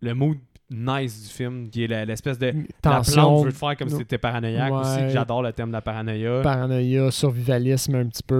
le 0.00 0.14
mood 0.14 0.38
nice 0.70 1.28
du 1.28 1.32
film, 1.32 1.68
qui 1.70 1.84
est 1.84 2.04
l'espèce 2.04 2.38
de. 2.38 2.46
La 2.46 2.52
plante 2.52 3.04
Tension, 3.04 3.42
veut 3.42 3.52
te 3.52 3.56
faire 3.56 3.76
comme 3.76 3.88
si 3.88 3.98
t'étais 3.98 4.18
paranoïaque 4.18 4.72
aussi, 4.72 4.98
Ouais. 4.98 5.10
j'adore 5.10 5.42
le 5.42 5.52
thème 5.52 5.68
de 5.68 5.72
la 5.74 5.80
paranoïa. 5.82 6.40
paranoïa, 6.42 7.10
survivalisme 7.12 7.94
un 7.94 8.06
petit 8.06 8.22
peu. 8.24 8.34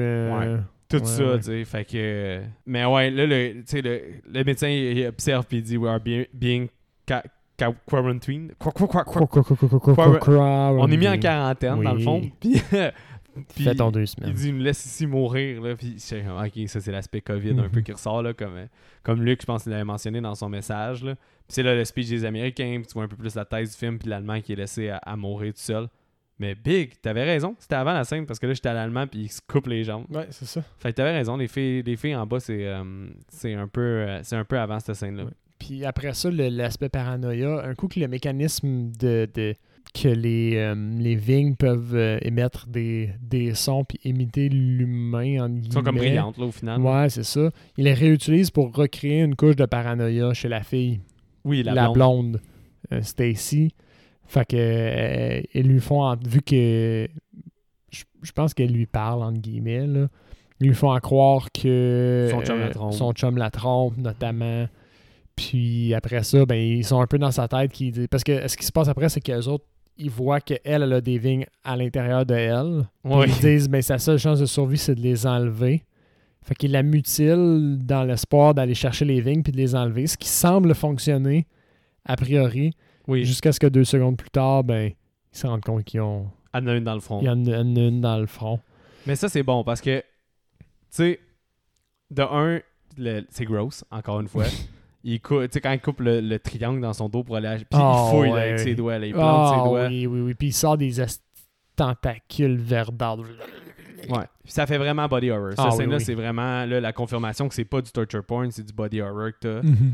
euh, 0.00 0.58
tout 0.88 0.98
Ouais, 0.98 1.04
ça, 1.04 1.24
ouais. 1.24 1.36
tu 1.38 1.42
sais. 1.44 1.64
Fait 1.64 1.84
que. 1.84 2.40
Mais 2.64 2.84
ouais, 2.86 3.10
là, 3.10 3.26
le, 3.26 3.52
le, 3.72 4.00
le 4.32 4.44
médecin, 4.44 4.68
il 4.68 4.98
il 4.98 5.06
observe 5.06 5.44
puis 5.46 5.58
il 5.58 5.62
dit 5.62 5.76
We 5.76 5.90
are 5.90 6.00
being, 6.00 6.24
being 6.32 6.68
ca- 7.06 7.24
ca- 7.58 7.74
quarantined. 7.86 8.52
Qua- 8.58 8.72
qua- 8.72 8.86
qua- 8.86 9.04
qua- 9.04 9.26
Quoi, 9.26 9.42
quoi, 9.42 9.42
quoi, 9.44 9.56
quoi, 9.56 9.80
quoi, 9.80 9.94
Quoi, 9.94 10.18
quoi, 10.18 10.36
On 10.78 10.88
est 10.88 10.96
mis 10.96 11.08
en 11.08 11.12
oui. 11.12 11.20
quarantaine, 11.20 11.82
dans 11.82 11.94
le 11.94 12.00
fond. 12.00 12.20
Puis. 12.40 12.60
puis 13.54 13.64
Fais 13.64 13.74
ton 13.74 13.90
deux 13.90 14.00
il 14.02 14.06
semaines. 14.08 14.32
dit, 14.32 14.48
il 14.48 14.56
nous 14.56 14.62
laisse 14.62 14.84
ici 14.86 15.06
mourir. 15.06 15.60
Là, 15.62 15.76
puis 15.76 15.96
ok, 15.96 16.68
ça 16.68 16.80
c'est 16.80 16.90
l'aspect 16.92 17.20
COVID 17.20 17.50
un 17.50 17.64
Mhm. 17.64 17.70
peu 17.70 17.80
qui 17.82 17.92
ressort, 17.92 18.22
là, 18.22 18.32
comme, 18.32 18.54
comme 19.02 19.22
Luc, 19.22 19.42
je 19.42 19.46
pense 19.46 19.64
qu'il 19.64 19.72
l'avait 19.72 19.84
mentionné 19.84 20.20
dans 20.22 20.34
son 20.34 20.48
message. 20.48 21.04
Là. 21.04 21.14
Puis 21.14 21.22
c'est 21.48 21.62
là 21.62 21.74
le 21.74 21.84
speech 21.84 22.08
des 22.08 22.24
Américains, 22.24 22.76
puis 22.78 22.86
tu 22.86 22.94
vois 22.94 23.04
un 23.04 23.08
peu 23.08 23.16
plus 23.16 23.34
la 23.34 23.44
thèse 23.44 23.72
du 23.72 23.76
film, 23.76 23.98
puis 23.98 24.08
l'Allemand 24.08 24.40
qui 24.40 24.52
est 24.54 24.56
laissé 24.56 24.88
à, 24.88 24.96
à 24.98 25.16
mourir 25.16 25.52
tout 25.52 25.60
seul. 25.60 25.86
Mais 26.38 26.54
Big, 26.54 26.92
t'avais 27.00 27.24
raison, 27.24 27.56
c'était 27.58 27.76
avant 27.76 27.92
la 27.94 28.04
scène, 28.04 28.26
parce 28.26 28.38
que 28.38 28.46
là 28.46 28.52
j'étais 28.52 28.68
à 28.68 28.74
l'Allemand, 28.74 29.06
puis 29.06 29.20
il 29.20 29.28
se 29.30 29.40
coupe 29.46 29.66
les 29.68 29.84
jambes. 29.84 30.04
Ouais, 30.10 30.26
c'est 30.30 30.44
ça. 30.44 30.60
Fait 30.78 30.90
que 30.90 30.96
t'avais 30.96 31.12
raison, 31.12 31.36
les 31.38 31.48
filles, 31.48 31.82
les 31.82 31.96
filles 31.96 32.14
en 32.16 32.26
bas, 32.26 32.40
c'est 32.40 32.66
euh, 32.66 32.84
c'est 33.28 33.54
un, 33.54 33.68
peu, 33.68 33.80
euh, 33.80 34.20
c'est 34.22 34.36
un 34.36 34.44
peu 34.44 34.58
avant 34.58 34.78
cette 34.80 34.96
scène-là. 34.96 35.24
Ouais. 35.24 35.30
Puis 35.58 35.84
après 35.84 36.12
ça, 36.14 36.30
l'aspect 36.30 36.88
paranoïa, 36.88 37.62
un 37.66 37.74
coup 37.74 37.88
que 37.88 37.98
le 38.00 38.08
mécanisme 38.08 38.90
de, 38.98 39.28
de- 39.34 39.54
que 39.94 40.08
les, 40.08 40.56
euh, 40.56 40.74
les 40.98 41.14
vignes 41.14 41.54
peuvent 41.54 41.94
euh, 41.94 42.18
émettre 42.20 42.66
des, 42.66 43.10
des 43.22 43.54
sons 43.54 43.84
puis 43.84 43.98
imiter 44.04 44.48
l'humain 44.50 45.44
en 45.44 45.56
Ils 45.56 45.72
sont 45.72 45.82
comme 45.82 45.96
brillantes, 45.96 46.36
là, 46.36 46.44
au 46.44 46.50
final. 46.50 46.80
Ouais, 46.82 47.08
c'est 47.08 47.22
ça. 47.22 47.50
Il 47.78 47.84
les 47.84 47.94
réutilise 47.94 48.50
pour 48.50 48.74
recréer 48.74 49.22
une 49.22 49.34
couche 49.36 49.56
de 49.56 49.64
paranoïa 49.64 50.34
chez 50.34 50.48
la 50.48 50.62
fille, 50.62 51.00
Oui, 51.44 51.62
la, 51.62 51.72
la, 51.72 51.88
blonde. 51.88 51.94
blonde, 51.94 52.40
euh, 52.92 53.00
Stacy. 53.02 53.72
Fait 54.26 54.44
que 54.44 55.42
ils 55.54 55.66
lui 55.66 55.80
font, 55.80 56.02
en- 56.02 56.16
vu 56.16 56.42
que 56.42 57.08
je, 57.90 58.04
je 58.22 58.32
pense 58.32 58.52
qu'elle 58.52 58.72
lui 58.72 58.86
parle 58.86 59.22
entre 59.22 59.40
guillemets, 59.40 59.86
là, 59.86 60.08
ils 60.60 60.66
lui 60.68 60.74
font 60.74 60.90
à 60.90 61.00
croire 61.00 61.48
que 61.52 62.28
Son 62.30 62.42
chum 62.42 62.58
la 62.58 62.68
trompe. 62.70 62.92
son 62.92 63.12
chum 63.12 63.36
la 63.38 63.50
trompe, 63.50 63.96
notamment. 63.98 64.66
Puis 65.36 65.94
après 65.94 66.22
ça, 66.22 66.44
ben, 66.46 66.56
ils 66.56 66.84
sont 66.84 67.00
un 67.00 67.06
peu 67.06 67.18
dans 67.18 67.30
sa 67.30 67.46
tête. 67.46 67.70
Qui, 67.72 67.92
parce 68.10 68.24
que 68.24 68.48
ce 68.48 68.56
qui 68.56 68.64
se 68.64 68.72
passe 68.72 68.88
après, 68.88 69.08
c'est 69.08 69.20
qu'eux 69.20 69.46
autres, 69.46 69.64
ils 69.98 70.10
voient 70.10 70.40
qu'elle, 70.40 70.60
elle 70.64 70.92
a 70.92 71.00
des 71.00 71.18
vignes 71.18 71.46
à 71.64 71.76
l'intérieur 71.76 72.26
de 72.26 72.34
elle. 72.34 72.88
Ils 73.04 73.32
se 73.32 73.40
disent, 73.40 73.68
ben, 73.68 73.82
sa 73.82 73.98
seule 73.98 74.18
chance 74.18 74.40
de 74.40 74.46
survie, 74.46 74.78
c'est 74.78 74.94
de 74.94 75.00
les 75.00 75.26
enlever. 75.26 75.84
Fait 76.42 76.54
qu'ils 76.54 76.70
la 76.72 76.82
mutilent 76.82 77.78
dans 77.82 78.04
l'espoir 78.04 78.54
d'aller 78.54 78.74
chercher 78.74 79.04
les 79.04 79.20
vignes 79.20 79.42
puis 79.42 79.52
de 79.52 79.56
les 79.56 79.74
enlever, 79.74 80.06
ce 80.06 80.16
qui 80.16 80.28
semble 80.28 80.74
fonctionner 80.74 81.46
a 82.04 82.14
priori, 82.16 82.72
Oui, 83.08 83.24
jusqu'à 83.24 83.50
ce 83.52 83.58
que 83.58 83.66
deux 83.66 83.84
secondes 83.84 84.16
plus 84.16 84.30
tard, 84.30 84.62
ben, 84.62 84.92
ils 85.32 85.38
se 85.38 85.46
rendent 85.46 85.64
compte 85.64 85.82
qu'ils 85.82 86.00
ont, 86.02 86.30
elle 86.54 86.64
en 86.64 86.66
a 86.68 86.74
une 86.76 86.84
dans 86.84 86.94
le 86.94 87.00
front. 87.00 87.20
il 87.20 87.24
y 87.24 87.28
en 87.28 87.46
a 87.46 87.56
une, 87.58 87.76
une 87.76 88.00
dans 88.00 88.18
le 88.18 88.26
front. 88.26 88.60
Mais 89.06 89.16
ça, 89.16 89.28
c'est 89.28 89.42
bon 89.42 89.64
parce 89.64 89.80
que, 89.80 89.98
tu 89.98 90.04
sais, 90.90 91.20
de 92.12 92.22
un, 92.22 92.60
c'est 93.30 93.44
gross, 93.44 93.84
encore 93.90 94.20
une 94.20 94.28
fois. 94.28 94.44
il 95.08 95.20
cou- 95.20 95.42
tu 95.42 95.48
sais, 95.52 95.60
quand 95.60 95.70
il 95.72 95.80
coupe 95.80 96.00
le, 96.00 96.20
le 96.20 96.38
triangle 96.38 96.80
dans 96.80 96.92
son 96.92 97.08
dos 97.08 97.22
pour 97.22 97.36
aller. 97.36 97.56
Puis 97.58 97.66
Ah, 97.80 98.04
il 98.06 98.10
fouille 98.10 98.28
là, 98.28 98.34
ouais, 98.34 98.40
avec 98.48 98.58
ses 98.60 98.74
doigts, 98.74 98.98
là, 98.98 99.06
il 99.06 99.12
plante 99.12 99.24
Ah 99.52 99.54
ses 99.56 99.68
doigts. 99.68 99.86
oui, 99.86 100.06
oui, 100.06 100.20
oui. 100.20 100.34
Puis 100.34 100.48
il 100.48 100.52
sort 100.52 100.76
des 100.76 100.92
tentacules 101.74 102.56
verdâtres. 102.56 103.22
Ouais. 104.08 104.24
Ça 104.44 104.66
fait 104.66 104.78
vraiment 104.78 105.06
body 105.08 105.30
horror. 105.30 105.50
Ah, 105.58 105.62
Cette 105.62 105.72
oui, 105.72 105.76
scène-là, 105.78 105.96
oui. 105.96 106.04
c'est 106.04 106.14
vraiment 106.14 106.64
là, 106.64 106.80
la 106.80 106.92
confirmation 106.92 107.48
que 107.48 107.54
c'est 107.54 107.64
pas 107.64 107.80
du 107.82 107.90
torture 107.90 108.24
porn, 108.24 108.50
c'est 108.50 108.64
du 108.64 108.72
body 108.72 109.00
horror 109.00 109.30
que 109.32 109.38
t'as. 109.40 109.62
Mhm. 109.62 109.92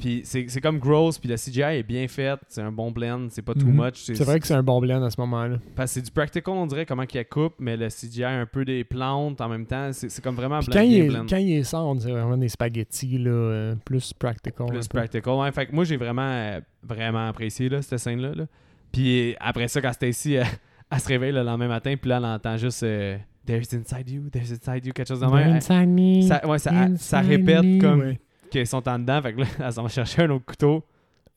Puis 0.00 0.22
c'est 0.24 0.60
comme 0.62 0.78
gross, 0.78 1.18
puis 1.18 1.28
le 1.28 1.36
CGI 1.36 1.60
est 1.78 1.82
bien 1.82 2.08
fait, 2.08 2.40
c'est 2.48 2.62
un 2.62 2.72
bon 2.72 2.90
blend, 2.90 3.26
c'est 3.28 3.42
pas 3.42 3.52
too 3.54 3.66
Mhm. 3.66 3.84
much. 3.84 3.96
C'est 3.96 4.18
vrai 4.24 4.40
que 4.40 4.46
c'est 4.46 4.54
un 4.54 4.62
bon 4.62 4.80
blend 4.80 5.02
à 5.02 5.10
ce 5.10 5.20
moment-là. 5.20 5.58
Parce 5.76 5.90
que 5.90 5.94
c'est 6.00 6.06
du 6.06 6.10
practical, 6.10 6.54
on 6.54 6.66
dirait, 6.66 6.86
comment 6.86 7.04
qu'il 7.04 7.22
coupe, 7.26 7.54
mais 7.58 7.76
le 7.76 7.88
CGI 7.90 8.24
un 8.24 8.46
peu 8.46 8.64
des 8.64 8.82
plantes 8.82 9.40
en 9.42 9.48
même 9.50 9.66
temps. 9.66 9.90
C'est 9.92 10.22
comme 10.22 10.34
vraiment 10.36 10.58
blend, 10.60 10.72
quand 10.72 10.80
il, 10.80 10.96
est, 10.96 11.08
blend. 11.08 11.26
quand 11.28 11.36
il 11.36 11.52
est 11.52 11.64
sort, 11.64 11.86
on 11.86 11.94
dirait 11.94 12.12
vraiment 12.14 12.38
des 12.38 12.48
spaghettis, 12.48 13.18
là, 13.18 13.30
euh, 13.30 13.74
plus 13.84 14.12
practical. 14.14 14.66
Plus 14.68 14.88
practical. 14.88 15.34
Ouais, 15.34 15.52
fait 15.52 15.66
que 15.66 15.74
moi, 15.74 15.84
j'ai 15.84 15.98
vraiment, 15.98 16.22
euh, 16.22 16.60
vraiment 16.82 17.28
apprécié 17.28 17.68
là, 17.68 17.82
cette 17.82 17.98
scène-là. 17.98 18.32
là. 18.34 18.46
Puis 18.92 19.36
après 19.38 19.68
ça, 19.68 19.80
quand 19.82 19.92
Stacy 19.92 20.38
euh, 20.38 20.44
elle 20.90 20.98
se 21.00 21.08
réveille 21.08 21.32
le 21.32 21.42
lendemain 21.42 21.68
matin, 21.68 21.94
puis 22.00 22.08
là, 22.08 22.16
elle 22.16 22.24
entend 22.24 22.56
juste 22.56 22.82
euh, 22.82 23.16
There's 23.46 23.72
inside 23.74 24.08
you, 24.08 24.30
there's 24.30 24.50
inside 24.52 24.84
you, 24.86 24.92
quelque 24.92 25.08
chose 25.08 25.20
de 25.20 25.26
même. 25.26 25.48
Elle- 25.50 25.56
Inside 25.56 25.88
me, 25.88 26.22
Ça, 26.22 26.46
ouais, 26.46 26.58
ça, 26.58 26.70
ça 26.96 27.18
inside 27.18 27.26
répète 27.28 27.62
me, 27.64 27.80
comme 27.80 28.00
ouais. 28.00 28.20
Qu'ils 28.50 28.66
sont 28.66 28.86
en 28.88 28.98
dedans. 28.98 29.22
Fait 29.22 29.32
que 29.34 29.40
là, 29.40 29.46
elle 29.64 29.72
s'en 29.72 29.82
va 29.82 29.88
chercher 29.88 30.22
un 30.22 30.30
autre 30.30 30.44
couteau. 30.44 30.84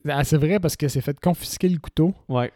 Ah, 0.08 0.22
c'est 0.24 0.36
vrai 0.36 0.60
parce 0.60 0.76
qu'elle 0.76 0.90
s'est 0.90 1.00
fait 1.00 1.18
confisquer 1.18 1.68
le 1.68 1.78
couteau, 1.78 2.12
Ouais. 2.28 2.52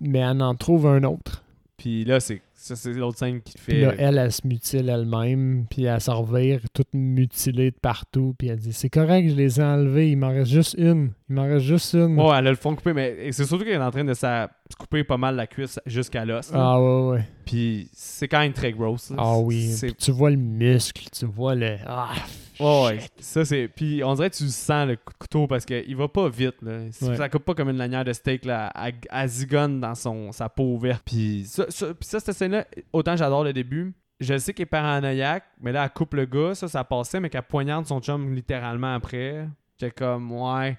mais 0.00 0.18
elle 0.18 0.42
en 0.42 0.54
trouve 0.54 0.86
un 0.86 1.02
autre. 1.04 1.42
Puis 1.78 2.04
là, 2.04 2.20
c'est 2.20 2.42
ça, 2.52 2.76
c'est 2.76 2.92
l'autre 2.92 3.16
scène 3.16 3.40
qui 3.40 3.54
te 3.54 3.58
Puis 3.62 3.80
là, 3.80 3.92
fait. 3.92 4.02
elle, 4.02 4.18
elle 4.18 4.30
se 4.30 4.46
mutile 4.46 4.90
elle-même, 4.90 5.64
puis 5.70 5.84
elle 5.84 5.98
se 5.98 6.10
revire 6.10 6.60
toute 6.74 6.92
mutilée 6.92 7.70
de 7.70 7.76
partout, 7.80 8.34
puis 8.36 8.48
elle 8.48 8.58
dit 8.58 8.74
C'est 8.74 8.90
correct, 8.90 9.30
je 9.30 9.34
les 9.34 9.60
ai 9.60 9.62
enlevés, 9.62 10.10
il 10.10 10.16
m'en 10.18 10.28
reste 10.28 10.50
juste 10.50 10.74
une. 10.76 11.12
Il 11.30 11.36
m'en 11.36 11.44
reste 11.44 11.64
juste 11.64 11.94
une. 11.94 12.18
Ouais, 12.18 12.36
elle 12.36 12.48
a 12.48 12.50
le 12.50 12.56
fond 12.56 12.74
coupé, 12.74 12.92
mais 12.92 13.30
c'est 13.30 13.44
surtout 13.44 13.62
qu'elle 13.64 13.74
est 13.80 13.84
en 13.84 13.92
train 13.92 14.02
de 14.04 14.12
se 14.14 14.46
couper 14.76 15.04
pas 15.04 15.16
mal 15.16 15.36
la 15.36 15.46
cuisse 15.46 15.78
jusqu'à 15.86 16.24
l'os. 16.24 16.50
là. 16.50 16.58
Ah 16.60 16.80
ouais, 16.82 17.10
ouais. 17.12 17.28
Puis 17.46 17.88
c'est 17.92 18.26
quand 18.26 18.40
même 18.40 18.52
très 18.52 18.72
gross. 18.72 19.10
là. 19.10 19.16
Ah 19.20 19.38
oui. 19.38 19.72
Puis 19.80 19.94
tu 19.94 20.10
vois 20.10 20.30
le 20.30 20.36
muscle, 20.36 21.08
tu 21.12 21.26
vois 21.26 21.54
le. 21.54 21.76
Ah, 21.86 22.10
Ouais. 22.58 22.98
Ça, 23.20 23.44
c'est. 23.44 23.68
Puis 23.68 24.02
on 24.04 24.12
dirait 24.14 24.28
que 24.28 24.36
tu 24.36 24.48
sens 24.48 24.86
le 24.88 24.96
couteau 24.96 25.46
parce 25.46 25.64
qu'il 25.64 25.96
va 25.96 26.08
pas 26.08 26.28
vite. 26.28 26.56
Là. 26.62 26.80
Ouais. 27.00 27.16
Ça 27.16 27.28
coupe 27.28 27.44
pas 27.44 27.54
comme 27.54 27.70
une 27.70 27.78
lanière 27.78 28.04
de 28.04 28.12
steak 28.12 28.44
là, 28.44 28.70
à, 28.74 28.90
à 29.08 29.26
zigonne 29.28 29.80
dans 29.80 29.94
son, 29.94 30.30
sa 30.32 30.48
peau 30.48 30.74
ouverte. 30.74 31.02
Puis 31.06 31.44
ça, 31.46 31.64
ça, 31.70 31.86
puis 31.94 32.08
ça, 32.08 32.20
cette 32.20 32.34
scène-là, 32.36 32.66
autant 32.92 33.16
j'adore 33.16 33.44
le 33.44 33.52
début. 33.54 33.94
Je 34.18 34.36
sais 34.36 34.52
qu'elle 34.52 34.64
est 34.64 34.66
paranoïaque, 34.66 35.44
mais 35.62 35.72
là, 35.72 35.84
elle 35.84 35.90
coupe 35.90 36.12
le 36.12 36.26
gars, 36.26 36.54
ça, 36.54 36.68
ça 36.68 36.84
passait, 36.84 37.20
mais 37.20 37.30
qu'elle 37.30 37.40
poignarde 37.42 37.86
son 37.86 38.00
chum 38.00 38.34
littéralement 38.34 38.94
après. 38.94 39.46
J'étais 39.78 39.92
comme, 39.92 40.30
ouais. 40.32 40.76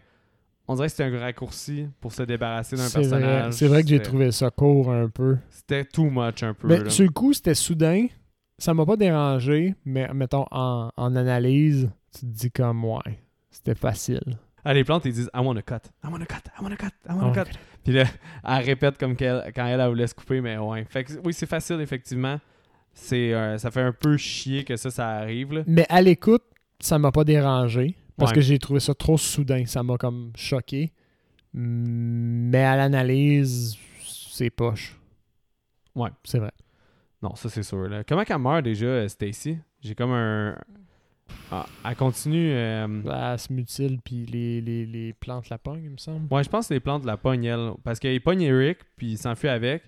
On 0.71 0.75
dirait 0.75 0.87
que 0.87 0.91
c'était 0.91 1.03
un 1.03 1.19
raccourci 1.19 1.87
pour 1.99 2.13
se 2.13 2.23
débarrasser 2.23 2.77
d'un 2.77 2.89
personnage. 2.89 3.53
c'est 3.53 3.67
vrai 3.67 3.83
que 3.83 3.89
j'ai 3.89 4.01
trouvé 4.01 4.31
ça 4.31 4.49
court 4.49 4.89
un 4.91 5.09
peu. 5.09 5.37
C'était 5.49 5.83
too 5.83 6.09
much 6.09 6.43
un 6.43 6.53
peu. 6.53 6.67
Mais 6.69 6.79
là. 6.79 6.89
sur 6.89 7.03
le 7.03 7.11
coup, 7.11 7.33
c'était 7.33 7.55
soudain. 7.55 8.07
Ça 8.57 8.73
m'a 8.73 8.85
pas 8.85 8.95
dérangé, 8.95 9.75
mais 9.83 10.07
mettons, 10.13 10.45
en, 10.51 10.89
en 10.95 11.15
analyse, 11.17 11.89
tu 12.13 12.21
te 12.21 12.25
dis 12.25 12.51
comme, 12.51 12.85
ouais, 12.85 13.19
c'était 13.49 13.75
facile. 13.75 14.37
Ah, 14.63 14.73
les 14.73 14.83
plantes, 14.85 15.03
ils 15.05 15.11
disent 15.13 15.29
I 15.33 15.39
want 15.39 15.57
a 15.57 15.61
cut. 15.61 15.89
I 16.03 16.07
want 16.07 16.21
a 16.21 16.25
cut. 16.25 16.35
I 16.57 16.63
want 16.63 16.71
a 16.71 16.77
cut. 16.77 16.93
I 17.09 17.13
want 17.13 17.33
a 17.33 17.33
Ah, 17.35 17.43
cut. 17.43 17.51
Puis 17.83 17.93
là, 17.93 18.05
elle 18.47 18.63
répète 18.63 18.97
comme 18.97 19.17
quand 19.17 19.41
elle, 19.65 19.79
elle 19.81 19.89
voulait 19.89 20.07
se 20.07 20.13
couper, 20.15 20.39
mais 20.39 20.57
ouais. 20.57 20.85
Fait 20.87 21.03
que 21.03 21.13
oui, 21.25 21.33
c'est 21.33 21.47
facile, 21.47 21.81
effectivement. 21.81 22.39
C'est, 22.93 23.33
euh, 23.33 23.57
ça 23.57 23.71
fait 23.71 23.81
un 23.81 23.91
peu 23.93 24.15
chier 24.17 24.63
que 24.63 24.77
ça, 24.77 24.89
ça 24.91 25.09
arrive. 25.09 25.51
Là. 25.53 25.63
Mais 25.67 25.85
à 25.89 26.01
l'écoute, 26.01 26.43
ça 26.79 26.99
m'a 26.99 27.11
pas 27.11 27.23
dérangé 27.23 27.95
parce 28.17 28.31
Ouais. 28.31 28.35
que 28.35 28.41
j'ai 28.41 28.59
trouvé 28.59 28.79
ça 28.79 28.93
trop 28.93 29.17
soudain. 29.17 29.65
Ça 29.65 29.83
m'a 29.83 29.97
comme 29.97 30.31
choqué. 30.35 30.91
Mais 31.53 32.63
à 32.63 32.75
l'analyse, 32.77 33.77
c'est 34.03 34.49
poche. 34.49 34.97
Ouais. 35.95 36.09
C'est 36.23 36.39
vrai. 36.39 36.51
Non, 37.21 37.35
ça, 37.35 37.49
c'est 37.49 37.63
sûr. 37.63 37.87
Là. 37.89 38.03
Comment 38.03 38.23
qu'elle 38.23 38.37
meurt 38.39 38.63
déjà, 38.63 38.85
euh, 38.85 39.07
Stacy? 39.07 39.57
J'ai 39.81 39.93
comme 39.95 40.11
un. 40.11 40.57
Ah, 41.51 41.65
elle 41.85 41.95
continue. 41.95 42.51
euh, 42.51 42.87
Elle 43.33 43.39
se 43.39 43.53
mutile, 43.53 43.99
puis 44.03 44.25
les, 44.25 44.59
les, 44.61 44.85
les 44.85 45.13
plantes 45.13 45.49
la 45.49 45.57
pognent, 45.57 45.83
il 45.83 45.91
me 45.91 45.97
semble. 45.97 46.33
Ouais, 46.33 46.43
je 46.43 46.49
pense 46.49 46.67
que 46.67 46.73
les 46.73 46.79
plantes 46.79 47.05
la 47.05 47.17
pognent, 47.17 47.45
elle. 47.45 47.71
Parce 47.83 47.99
qu'il 47.99 48.19
pogne 48.21 48.41
Eric, 48.41 48.79
puis 48.97 49.11
il 49.11 49.17
s'enfuit 49.17 49.49
avec. 49.49 49.83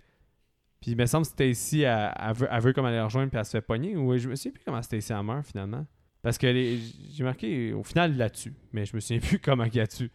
Puis 0.81 0.91
il 0.91 0.97
me 0.97 1.05
semble 1.05 1.25
que 1.25 1.31
Stacy, 1.31 1.81
elle, 1.81 2.13
elle 2.19 2.33
veut, 2.35 2.47
elle 2.51 2.61
veut 2.61 2.73
comme 2.73 2.85
aller 2.85 2.99
rejoindre, 3.01 3.29
puis 3.29 3.39
elle 3.39 3.45
se 3.45 3.51
fait 3.51 3.61
pogner. 3.61 3.95
Ou 3.95 4.17
je 4.17 4.27
me 4.29 4.35
souviens 4.35 4.51
plus 4.51 4.63
comment 4.65 4.81
Stacy 4.81 5.13
elle 5.13 5.23
meurt 5.23 5.45
finalement. 5.47 5.85
Parce 6.23 6.37
que 6.39 6.47
les- 6.47 6.79
j'ai 7.11 7.23
marqué, 7.23 7.73
au 7.73 7.83
final, 7.83 8.31
tue. 8.31 8.53
Mais 8.71 8.85
je 8.85 8.95
me 8.95 8.99
souviens 8.99 9.19
plus 9.19 9.37
comment 9.43 9.65
il 9.65 9.75
la 9.75 9.85
tue. 9.85 10.09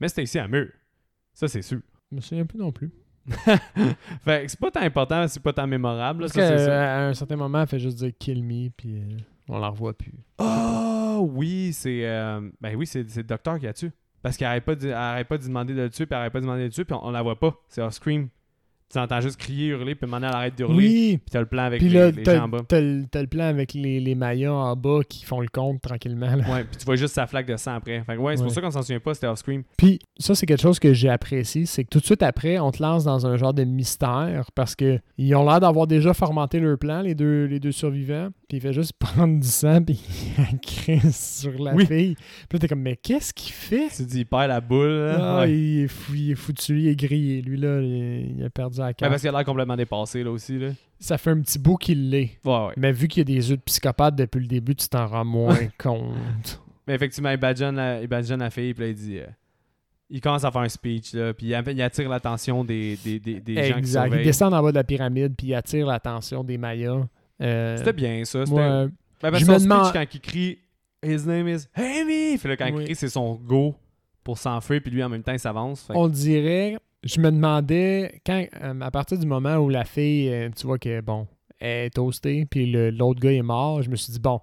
Mais 0.00 0.08
Stacy, 0.08 0.36
elle 0.36 0.48
meurt. 0.48 0.68
Ça, 1.32 1.48
c'est 1.48 1.62
sûr. 1.62 1.80
Je 2.10 2.16
me 2.16 2.20
souviens 2.20 2.44
plus 2.44 2.58
non 2.58 2.72
plus. 2.72 2.90
fait 4.24 4.42
que 4.44 4.48
c'est 4.48 4.60
pas 4.60 4.70
tant 4.70 4.80
important, 4.82 5.26
c'est 5.28 5.42
pas 5.42 5.52
tant 5.52 5.66
mémorable. 5.66 6.22
là, 6.22 6.28
Parce 6.32 6.34
ça, 6.48 6.58
sûr. 6.58 6.66
qu'à 6.66 7.06
un 7.08 7.14
certain 7.14 7.36
moment, 7.36 7.62
elle 7.62 7.66
fait 7.68 7.78
juste 7.80 7.96
dire 7.98 8.12
kill 8.18 8.42
me, 8.44 8.68
puis 8.70 8.98
euh, 8.98 9.16
on 9.48 9.58
la 9.58 9.68
revoit 9.68 9.96
plus. 9.96 10.12
Oh 10.38 11.28
oui, 11.32 11.72
c'est. 11.72 12.06
euh, 12.06 12.48
ben 12.60 12.76
oui, 12.76 12.86
c'est 12.86 13.02
le 13.16 13.22
docteur 13.24 13.58
qui 13.58 13.64
la 13.66 13.72
tue. 13.72 13.90
Parce 14.22 14.36
qu'elle 14.36 14.48
arrête 14.48 14.64
pas, 14.64 14.74
de- 14.74 14.90
arrête 14.90 15.28
pas 15.28 15.38
de 15.38 15.44
demander 15.44 15.74
de 15.74 15.82
le 15.82 15.90
tuer, 15.90 16.06
puis 16.06 16.14
elle 16.14 16.20
arrête 16.20 16.32
pas 16.32 16.40
de 16.40 16.44
demander 16.44 16.62
de 16.62 16.66
le 16.66 16.72
tuer, 16.72 16.84
puis 16.84 16.94
on, 16.94 17.04
on 17.06 17.10
la 17.10 17.22
voit 17.22 17.38
pas. 17.38 17.54
C'est 17.68 17.80
off-scream. 17.82 18.28
Tu 18.92 18.98
entends 19.00 19.20
juste 19.20 19.36
crier, 19.36 19.68
hurler, 19.68 19.94
puis 19.96 20.08
maintenant 20.08 20.28
elle 20.28 20.34
arrête 20.36 20.56
d'hurler. 20.56 20.76
Oui! 20.76 21.18
Puis 21.18 21.30
t'as 21.32 21.40
le 21.40 21.46
plan 21.46 21.64
avec 21.64 21.80
Puis 21.80 21.88
les, 21.88 21.98
là, 21.98 22.10
les 22.12 22.24
gens 22.24 22.44
en 22.44 22.48
bas. 22.48 22.60
t'as 22.68 22.80
le 22.80 23.26
plan 23.26 23.44
avec 23.44 23.74
les, 23.74 23.98
les 23.98 24.14
Mayas 24.14 24.52
en 24.52 24.76
bas 24.76 25.00
qui 25.08 25.24
font 25.24 25.40
le 25.40 25.48
compte 25.48 25.82
tranquillement. 25.82 26.36
là. 26.36 26.44
Ouais, 26.48 26.64
puis 26.64 26.76
tu 26.78 26.84
vois 26.84 26.94
juste 26.96 27.14
sa 27.14 27.26
flaque 27.26 27.46
de 27.46 27.56
sang 27.56 27.74
après. 27.74 28.02
Fait 28.04 28.14
que 28.14 28.20
ouais, 28.20 28.36
c'est 28.36 28.44
pour 28.44 28.52
ça 28.52 28.60
qu'on 28.60 28.70
s'en 28.70 28.82
souvient 28.82 29.00
pas, 29.00 29.14
c'était 29.14 29.26
off-screen. 29.26 29.64
Puis 29.76 29.98
ça, 30.18 30.34
c'est 30.36 30.46
quelque 30.46 30.62
chose 30.62 30.78
que 30.78 30.92
j'ai 30.92 31.08
apprécié, 31.08 31.66
c'est 31.66 31.82
que 31.84 31.88
tout 31.90 31.98
de 31.98 32.04
suite 32.04 32.22
après, 32.22 32.58
on 32.60 32.70
te 32.70 32.80
lance 32.82 33.02
dans 33.04 33.26
un 33.26 33.36
genre 33.36 33.52
de 33.54 33.64
mystère 33.64 34.50
parce 34.54 34.76
que 34.76 35.00
ils 35.18 35.34
ont 35.34 35.44
l'air 35.44 35.58
d'avoir 35.60 35.86
déjà 35.88 36.14
formaté 36.14 36.60
leur 36.60 36.78
plan, 36.78 37.00
les 37.02 37.14
deux, 37.16 37.44
les 37.46 37.58
deux 37.60 37.72
survivants. 37.72 38.28
Puis 38.48 38.58
il 38.58 38.60
fait 38.60 38.72
juste 38.72 38.92
prendre 39.00 39.40
du 39.40 39.48
sang 39.48 39.82
puis 39.82 40.00
il 40.52 40.58
crisse 40.60 41.40
sur 41.42 41.60
la 41.60 41.74
Oui. 41.74 41.86
fille. 41.86 42.14
Puis 42.14 42.54
là, 42.54 42.58
t'es 42.60 42.68
comme, 42.68 42.82
mais 42.82 42.96
qu'est-ce 42.96 43.34
qu'il 43.34 43.52
fait? 43.52 43.88
Tu 43.96 44.04
dis, 44.04 44.20
il 44.20 44.26
perd 44.26 44.48
la 44.48 44.60
boule. 44.60 44.88
là. 44.88 45.16
Ah, 45.18 45.40
Ouais. 45.40 45.52
il, 45.52 45.80
est 45.84 45.88
fou- 45.88 46.14
il 46.14 46.30
est 46.30 46.34
foutu, 46.36 46.78
il 46.78 46.88
est 46.88 46.96
grillé. 46.96 47.42
Lui, 47.42 47.58
là, 47.58 47.80
il 47.80 48.42
a 48.44 48.50
perdu 48.50 48.75
la 48.80 48.86
Ouais, 48.88 48.94
carte. 48.94 49.10
parce 49.10 49.22
qu'il 49.22 49.28
a 49.28 49.32
l'air 49.32 49.44
complètement 49.44 49.76
dépassé 49.76 50.22
là 50.24 50.30
aussi. 50.30 50.58
Là. 50.58 50.68
Ça 50.98 51.18
fait 51.18 51.30
un 51.30 51.40
petit 51.40 51.58
bout 51.58 51.76
qu'il 51.76 52.10
l'est. 52.10 52.38
Ouais, 52.44 52.66
ouais. 52.66 52.72
Mais 52.76 52.92
vu 52.92 53.08
qu'il 53.08 53.20
y 53.20 53.22
a 53.22 53.24
des 53.40 53.50
yeux 53.50 53.56
de 53.56 53.62
psychopathe 53.62 54.16
depuis 54.16 54.40
le 54.40 54.46
début, 54.46 54.74
tu 54.74 54.88
t'en 54.88 55.06
rends 55.06 55.24
moins 55.24 55.56
compte. 55.78 56.60
Mais 56.86 56.94
effectivement, 56.94 57.30
il 57.30 57.36
badgeonne 57.36 57.76
la, 57.76 58.00
il 58.00 58.06
badgeonne 58.08 58.40
la 58.40 58.50
fille, 58.50 58.72
puis 58.74 58.84
là, 58.84 58.88
il 58.90 58.94
dit. 58.94 59.18
euh, 59.18 59.26
il 60.08 60.20
commence 60.20 60.44
à 60.44 60.52
faire 60.52 60.60
un 60.60 60.68
speech, 60.68 61.14
là, 61.14 61.34
puis 61.34 61.48
il, 61.48 61.62
il 61.72 61.82
attire 61.82 62.08
l'attention 62.08 62.62
des, 62.64 62.96
des, 63.04 63.18
des, 63.18 63.40
des 63.40 63.54
gens 63.56 63.72
qui 63.74 63.78
exact. 63.80 64.04
Il 64.06 64.08
surveillent. 64.10 64.24
descend 64.24 64.54
en 64.54 64.62
bas 64.62 64.70
de 64.70 64.76
la 64.76 64.84
pyramide 64.84 65.34
puis 65.36 65.48
il 65.48 65.54
attire 65.54 65.84
l'attention 65.86 66.44
des 66.44 66.56
Mayas. 66.58 67.02
Euh, 67.42 67.76
C'était 67.76 67.92
bien, 67.92 68.24
ça. 68.24 68.46
C'était... 68.46 68.50
moi, 68.60 68.86
Ben, 69.20 69.30
parce 69.32 69.40
Je 69.40 69.50
me 69.50 69.58
demande- 69.58 69.92
quand 69.92 70.04
il 70.14 70.20
crie 70.20 70.58
His 71.04 71.26
name 71.26 71.48
is 71.48 71.66
Amy, 71.74 72.38
fait 72.38 72.48
là, 72.48 72.56
quand 72.56 72.66
Oui. 72.66 72.82
il 72.82 72.84
crie, 72.84 72.94
c'est 72.94 73.08
son 73.08 73.34
go 73.34 73.74
pour 74.22 74.38
s'enfuir, 74.38 74.80
puis 74.80 74.90
lui, 74.92 75.02
en 75.02 75.08
même 75.08 75.22
temps, 75.24 75.32
il 75.32 75.38
s'avance. 75.40 75.82
Fait 75.82 75.92
on 75.96 76.06
dirait, 76.08 76.78
je 77.04 77.20
me 77.20 77.30
demandais, 77.30 78.20
quand, 78.26 78.44
euh, 78.62 78.80
à 78.80 78.90
partir 78.90 79.18
du 79.18 79.26
moment 79.26 79.56
où 79.56 79.68
la 79.68 79.84
fille, 79.84 80.28
euh, 80.28 80.48
tu 80.56 80.66
vois 80.66 80.78
que, 80.78 81.00
bon, 81.00 81.26
elle 81.58 81.86
est 81.86 81.90
toastée, 81.90 82.46
puis 82.46 82.70
l'autre 82.90 83.20
gars 83.20 83.32
est 83.32 83.42
mort, 83.42 83.82
je 83.82 83.90
me 83.90 83.96
suis 83.96 84.12
dit, 84.12 84.18
bon, 84.18 84.40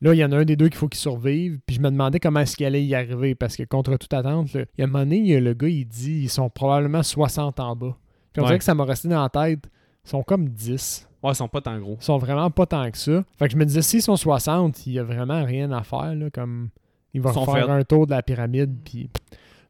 là, 0.00 0.14
il 0.14 0.18
y 0.18 0.24
en 0.24 0.32
a 0.32 0.36
un 0.38 0.44
des 0.44 0.56
deux 0.56 0.68
qu'il 0.68 0.76
faut 0.78 0.88
qu'il 0.88 1.00
survive, 1.00 1.58
puis 1.66 1.76
je 1.76 1.80
me 1.80 1.90
demandais 1.90 2.20
comment 2.20 2.40
est-ce 2.40 2.56
qu'il 2.56 2.66
allait 2.66 2.84
y 2.84 2.94
arriver, 2.94 3.34
parce 3.34 3.56
que 3.56 3.62
contre 3.64 3.96
toute 3.96 4.12
attente, 4.14 4.52
là, 4.52 4.62
il 4.76 4.80
y 4.80 4.82
a 4.82 4.84
un 4.84 4.86
moment 4.90 5.04
donné, 5.04 5.18
il 5.18 5.38
le 5.42 5.54
gars, 5.54 5.68
il 5.68 5.84
dit, 5.86 6.22
ils 6.24 6.28
sont 6.30 6.48
probablement 6.48 7.02
60 7.02 7.58
en 7.60 7.74
bas. 7.76 7.96
Puis 8.32 8.40
on 8.40 8.44
Ouais. 8.44 8.48
dirait 8.48 8.58
que 8.58 8.64
ça 8.64 8.74
m'a 8.74 8.84
resté 8.84 9.08
dans 9.08 9.22
la 9.22 9.28
tête, 9.28 9.64
ils 10.04 10.08
sont 10.10 10.22
comme 10.22 10.48
10. 10.48 11.08
Ouais, 11.22 11.32
ils 11.32 11.34
sont 11.34 11.48
pas 11.48 11.60
tant 11.60 11.78
gros. 11.80 11.96
Ils 12.00 12.04
sont 12.04 12.18
vraiment 12.18 12.50
pas 12.50 12.66
tant 12.66 12.88
que 12.90 12.98
ça. 12.98 13.24
Fait 13.38 13.46
que 13.46 13.52
je 13.52 13.56
me 13.56 13.64
disais, 13.64 13.82
s'ils 13.82 14.02
sont 14.02 14.16
60, 14.16 14.86
il 14.86 14.92
y 14.92 14.98
a 14.98 15.02
vraiment 15.02 15.44
rien 15.44 15.72
à 15.72 15.82
faire, 15.82 16.14
là, 16.14 16.30
comme, 16.30 16.68
Ils 17.14 17.22
sont 17.22 17.44
faire 17.46 17.70
un 17.70 17.82
tour 17.82 18.06
de 18.06 18.12
la 18.12 18.22
pyramide, 18.22 18.76
puis 18.84 19.08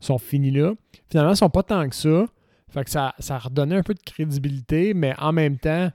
sont 0.00 0.18
finis 0.18 0.50
là. 0.50 0.72
Finalement, 1.10 1.32
ils 1.32 1.36
sont 1.36 1.50
pas 1.50 1.62
tant 1.62 1.88
que 1.88 1.94
ça. 1.94 2.26
Fait 2.68 2.84
que 2.84 2.90
ça, 2.90 3.14
ça 3.18 3.38
redonnait 3.38 3.76
un 3.76 3.82
peu 3.82 3.94
de 3.94 4.02
crédibilité, 4.02 4.92
mais 4.94 5.14
en 5.18 5.32
même 5.32 5.58
temps, 5.58 5.90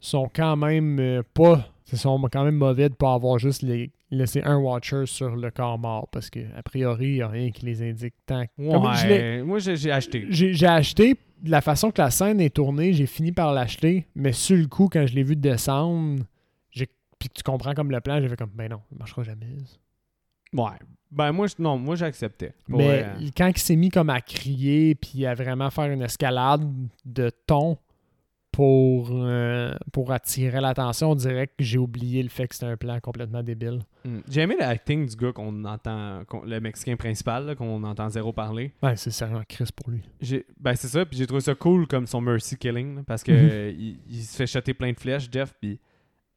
ils 0.00 0.06
sont 0.06 0.30
quand 0.32 0.56
même 0.56 0.98
euh, 1.00 1.22
pas. 1.34 1.68
Ils 1.92 1.98
sont 1.98 2.20
quand 2.30 2.44
même 2.44 2.56
mauvais 2.56 2.88
de 2.88 2.94
pas 2.94 3.14
avoir 3.14 3.38
juste 3.38 3.62
les, 3.62 3.90
laissé 4.10 4.42
un 4.42 4.58
Watcher 4.58 5.06
sur 5.06 5.36
le 5.36 5.50
corps 5.50 5.78
mort, 5.78 6.08
parce 6.10 6.30
que 6.30 6.40
a 6.56 6.62
priori, 6.62 7.06
il 7.06 7.14
n'y 7.14 7.22
a 7.22 7.28
rien 7.28 7.50
qui 7.50 7.64
les 7.64 7.82
indique 7.82 8.14
tant. 8.26 8.44
Ouais, 8.58 9.42
moi, 9.42 9.58
j'ai, 9.58 9.90
acheté. 9.90 10.26
j'ai 10.28 10.66
acheté 10.66 11.16
de 11.42 11.50
la 11.50 11.60
façon 11.60 11.90
que 11.90 12.00
la 12.00 12.10
scène 12.10 12.40
est 12.40 12.54
tournée, 12.54 12.92
j'ai 12.92 13.06
fini 13.06 13.32
par 13.32 13.52
l'acheter, 13.52 14.06
mais 14.14 14.32
sur 14.32 14.56
le 14.56 14.66
coup, 14.66 14.88
quand 14.90 15.06
je 15.06 15.14
l'ai 15.14 15.22
vu 15.22 15.36
descendre, 15.36 16.22
puis 17.18 17.28
que 17.28 17.34
tu 17.34 17.42
comprends 17.42 17.74
comme 17.74 17.90
le 17.90 18.00
plan, 18.00 18.20
j'ai 18.20 18.28
fait 18.28 18.36
comme 18.36 18.50
ben 18.54 18.70
non, 18.70 18.80
ça 18.90 18.96
marchera 18.98 19.22
jamais. 19.22 19.46
ça. 19.64 19.76
Ouais. 20.56 20.78
Ben, 21.10 21.32
moi, 21.32 21.46
je- 21.46 21.54
non, 21.58 21.78
moi, 21.78 21.94
j'acceptais. 21.96 22.52
Mais 22.68 23.02
vrai. 23.02 23.16
quand 23.36 23.46
il 23.48 23.58
s'est 23.58 23.76
mis 23.76 23.90
comme 23.90 24.10
à 24.10 24.20
crier 24.20 24.94
puis 24.94 25.24
à 25.24 25.34
vraiment 25.34 25.70
faire 25.70 25.90
une 25.90 26.02
escalade 26.02 26.68
de 27.04 27.30
ton 27.46 27.78
pour, 28.52 29.10
euh, 29.12 29.74
pour 29.92 30.12
attirer 30.12 30.60
l'attention, 30.62 31.10
on 31.10 31.14
dirait 31.14 31.46
que 31.46 31.52
j'ai 31.58 31.76
oublié 31.76 32.22
le 32.22 32.30
fait 32.30 32.48
que 32.48 32.54
c'était 32.54 32.66
un 32.66 32.76
plan 32.78 32.98
complètement 33.00 33.42
débile. 33.42 33.80
Hmm. 34.04 34.20
J'ai 34.30 34.40
aimé 34.40 34.56
l'acting 34.58 35.06
du 35.06 35.14
gars 35.14 35.32
qu'on 35.32 35.62
entend, 35.66 36.22
le 36.44 36.58
Mexicain 36.60 36.96
principal, 36.96 37.54
qu'on 37.54 37.82
entend 37.84 38.08
zéro 38.08 38.32
parler. 38.32 38.72
Ouais, 38.82 38.96
c'est 38.96 39.10
sérieux 39.10 39.42
Chris 39.46 39.68
pour 39.76 39.90
lui. 39.90 40.02
Ben 40.58 40.74
c'est 40.74 40.88
ça, 40.88 41.04
puis 41.04 41.18
j'ai 41.18 41.26
trouvé 41.26 41.42
ça 41.42 41.54
cool 41.54 41.86
comme 41.86 42.06
son 42.06 42.22
mercy 42.22 42.56
killing, 42.56 42.96
là, 42.96 43.02
parce 43.06 43.22
que 43.22 43.70
il, 43.76 43.98
il 44.08 44.22
se 44.22 44.36
fait 44.36 44.46
jeter 44.46 44.72
plein 44.72 44.92
de 44.92 44.98
flèches, 44.98 45.28
Jeff, 45.30 45.52
puis 45.60 45.78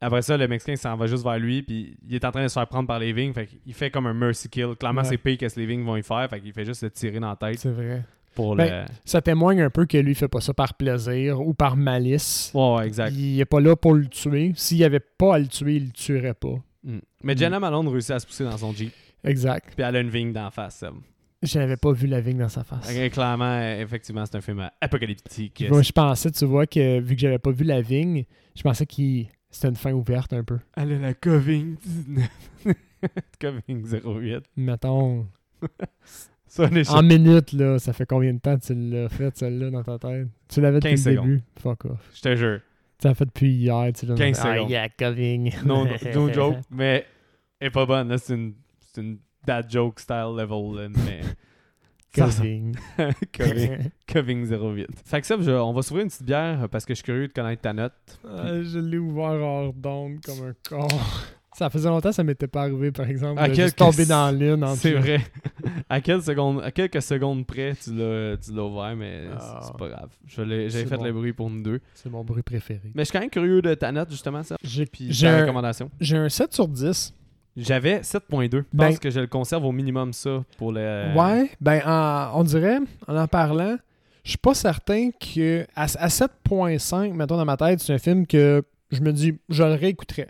après 0.02 0.22
ça, 0.22 0.38
le 0.38 0.48
Mexicain 0.48 0.76
s'en 0.76 0.96
va 0.96 1.08
juste 1.08 1.24
vers 1.24 1.38
lui, 1.40 1.62
puis 1.62 1.98
il 2.08 2.16
est 2.16 2.24
en 2.26 2.32
train 2.32 2.44
de 2.44 2.48
se 2.48 2.54
faire 2.54 2.68
prendre 2.68 2.88
par 2.88 3.00
les 3.00 3.12
vignes, 3.14 3.34
fait 3.34 3.48
qu'il 3.48 3.74
fait 3.74 3.90
comme 3.92 4.08
un 4.08 4.14
mercy 4.14 4.48
kill. 4.50 4.76
Clairement, 4.80 5.02
Ouais. 5.02 5.08
c'est 5.08 5.18
pire 5.18 5.38
que 5.38 5.50
ce 5.50 5.60
les 5.60 5.66
vignes 5.66 5.84
vont 5.84 5.96
y 5.98 6.04
faire, 6.04 6.28
fait 6.30 6.40
qu'il 6.40 6.54
fait 6.54 6.66
juste 6.66 6.84
le 6.84 6.90
tirer 6.92 7.20
dans 7.20 7.30
la 7.30 7.36
tête 7.36 7.60
C'est 7.60 7.72
vrai. 7.72 8.04
pour 8.36 8.56
Ben, 8.56 8.86
Ça 9.06 9.22
témoigne 9.22 9.62
un 9.62 9.70
peu 9.70 9.86
que 9.86 9.98
lui, 9.98 10.12
il 10.12 10.16
fait 10.16 10.28
pas 10.30 10.40
ça 10.42 10.54
par 10.54 10.74
plaisir 10.76 11.42
ou 11.42 11.54
par 11.54 11.76
malice. 11.76 12.52
le. 12.54 12.60
Ouais, 12.60 12.76
ouais, 12.78 12.88
exact. 12.88 13.12
Il 13.14 13.40
est 13.40 13.46
pas 13.46 13.60
là 13.60 13.76
pour 13.76 13.94
le 13.94 14.08
tuer. 14.08 14.54
S'il 14.56 14.78
y 14.78 14.84
avait 14.86 15.00
pas 15.02 15.36
à 15.36 15.40
le 15.40 15.48
tuer, 15.48 15.76
il 15.76 15.86
le 15.88 15.92
tuerait 15.92 16.34
pas. 16.34 16.56
Hmm. 16.84 17.00
Mais 17.24 17.36
Jenna 17.36 17.60
Malone 17.60 17.88
réussit 17.90 18.12
à 18.12 18.20
se 18.20 18.26
pousser 18.26 18.46
dans 18.46 18.58
son 18.58 18.72
Jeep, 18.72 18.94
Exact. 19.26 19.74
puis 19.76 19.84
elle 19.86 19.98
a 19.98 20.00
une 20.00 20.10
vigne 20.10 20.32
d'en 20.32 20.50
face, 20.50 20.78
Seb. 20.78 20.94
Je 21.44 21.58
n'avais 21.60 21.78
pas 21.78 21.92
vu 21.94 22.08
la 22.08 22.20
vigne 22.22 22.38
dans 22.38 22.48
sa 22.50 22.64
face. 22.64 22.90
Clairement, 23.12 23.62
effectivement, 23.80 24.26
c'est 24.26 24.36
un 24.38 24.42
film 24.42 24.70
apocalyptique. 24.82 25.66
Moi, 25.70 25.82
je 25.82 25.92
pensais, 25.92 26.32
tu 26.32 26.46
vois, 26.46 26.66
que 26.68 27.00
vu 27.00 27.16
que 27.16 27.22
j'avais 27.22 27.40
pas 27.40 27.52
vu 27.52 27.64
la 27.66 27.82
vigne, 27.82 28.24
je 28.56 28.62
pensais 28.62 28.86
que 28.86 29.24
c'était 29.50 29.70
une 29.70 29.76
fin 29.76 29.92
ouverte 29.94 30.34
un 30.34 30.44
peu. 30.44 30.60
Elle 30.76 30.94
a 30.94 31.00
la 31.00 31.14
Coving 31.14 31.76
19. 31.78 32.30
Coving 33.40 33.86
08. 34.04 34.44
Mettons, 34.58 35.28
Ça, 36.48 36.68
on 36.72 36.76
est 36.76 36.90
en 36.90 37.04
minutes, 37.04 37.54
là, 37.54 37.78
ça 37.78 37.94
fait 37.94 38.08
combien 38.08 38.34
de 38.34 38.40
temps 38.40 38.58
que 38.58 38.66
tu 38.66 38.74
l'as 38.74 39.08
fait, 39.10 39.38
celle-là, 39.38 39.70
dans 39.70 39.84
ta 39.84 40.00
tête? 40.00 40.28
Tu 40.48 40.62
l'avais 40.62 40.80
depuis 40.80 40.96
15 40.96 41.06
le 41.08 41.12
secondes. 41.14 41.28
début? 41.28 41.44
Fuck 41.60 41.86
off. 41.86 42.10
Je 42.16 42.22
te 42.22 42.36
jure. 42.36 42.60
Tu 43.00 43.08
l'as 43.08 43.14
fait 43.14 43.26
depuis 43.26 43.52
hier, 43.52 43.92
tu 43.94 44.06
l'as 44.08 44.16
15 44.16 44.40
Ah, 44.42 44.54
secondes. 44.56 44.70
yeah, 44.72 44.90
Coving. 44.90 45.54
No, 45.64 45.86
no 46.16 46.34
joke, 46.34 46.58
mais 46.72 47.06
elle 47.60 47.68
est 47.68 47.72
pas 47.72 47.86
bonne. 47.86 48.18
C'est 48.18 48.34
une, 48.34 48.56
c'est 48.80 49.02
une 49.02 49.20
dad 49.46 49.70
joke 49.72 50.00
style 50.00 50.34
level. 50.36 50.90
mais. 51.06 51.22
Coving. 52.16 52.76
Coving, 53.38 53.90
Coving 54.12 54.46
08. 54.52 54.88
Fait 55.06 55.22
que 55.22 55.28
ça, 55.28 55.36
je- 55.40 55.52
on 55.52 55.74
va 55.74 55.82
s'ouvrir 55.82 56.04
une 56.06 56.10
petite 56.10 56.26
bière 56.26 56.64
euh, 56.64 56.68
parce 56.68 56.86
que 56.86 56.94
je 56.94 56.98
suis 56.98 57.04
curieux 57.04 57.28
de 57.28 57.34
connaître 57.34 57.62
ta 57.62 57.74
note. 57.74 57.94
Ah, 58.28 58.62
je 58.64 58.80
l'ai 58.80 58.98
ouvert 58.98 59.40
hors 59.42 59.74
d'onde 59.74 60.18
comme 60.26 60.48
un 60.48 60.54
con. 60.68 60.88
Ça 61.58 61.70
faisait 61.70 61.90
longtemps 61.90 62.10
que 62.10 62.16
ça 62.16 62.24
m'était 62.24 62.48
pas 62.48 62.62
arrivé, 62.62 62.92
par 62.92 63.10
exemple, 63.10 63.42
À 63.42 63.50
de 63.50 63.54
quelques- 63.56 63.76
tomber 63.76 64.06
dans 64.06 64.32
l'une. 64.32 64.64
en 64.64 64.76
C'est 64.76 64.94
vrai. 64.94 65.20
à, 65.90 66.00
quelle 66.00 66.22
seconde, 66.22 66.62
à 66.64 66.72
quelques 66.72 67.02
secondes 67.02 67.46
près, 67.46 67.74
tu 67.76 67.94
l'as 67.94 68.38
tu 68.38 68.54
l'as 68.54 68.64
ouvert, 68.64 68.96
mais 68.96 69.24
Ah. 69.38 69.60
c'est- 69.64 69.78
pas 69.78 69.90
grave. 69.90 70.10
Je 70.26 70.42
l'ai- 70.42 70.70
J'avais 70.70 70.84
C'est 70.86 70.90
fait 70.90 70.96
bon. 70.98 71.04
le 71.04 71.12
bruit 71.12 71.34
pour 71.34 71.50
nous 71.50 71.62
deux. 71.62 71.82
C'est 71.96 72.10
mon 72.10 72.24
bruit 72.24 72.44
préféré. 72.44 72.92
Mais 72.96 73.02
je 73.02 73.06
suis 73.10 73.12
quand 73.14 73.20
même 73.20 73.30
curieux 73.32 73.62
de 73.62 73.74
ta 73.74 73.92
note, 73.92 74.10
justement, 74.10 74.42
ça. 74.44 74.56
J'ai 74.64 74.86
Puis 74.86 75.08
j'ai 75.12 75.26
ta 75.28 75.38
un, 75.38 75.42
recommandation. 75.42 75.92
j'ai 76.00 76.16
un 76.18 76.30
7 76.30 76.54
sur 76.54 76.68
10. 76.68 77.14
J'avais 77.58 78.02
7.2. 78.04 78.58
Je 78.72 78.78
Ben- 78.78 78.88
pense 78.90 79.00
que 79.00 79.10
je 79.10 79.20
le 79.20 79.28
conserve 79.28 79.66
au 79.66 79.72
minimum, 79.72 80.14
ça, 80.14 80.44
pour 80.58 80.72
le. 80.72 81.14
Ouais, 81.16 81.50
ben 81.60 81.82
en- 81.86 82.40
on 82.40 82.44
dirait, 82.44 82.78
en 83.08 83.16
en 83.18 83.28
parlant, 83.28 83.76
je 84.24 84.30
suis 84.30 84.38
pas 84.38 84.54
certain 84.54 85.10
que 85.12 85.66
à, 85.76 85.84
à 85.84 86.10
7.5, 86.10 87.14
mettons 87.14 87.38
dans 87.38 87.46
ma 87.46 87.58
tête, 87.58 87.80
c'est 87.80 87.94
un 87.94 87.98
film 87.98 88.26
que 88.28 88.64
je 88.92 89.02
me 89.02 89.12
dis, 89.12 89.38
je 89.50 89.64
le 89.64 89.74
réécouterais. 89.74 90.28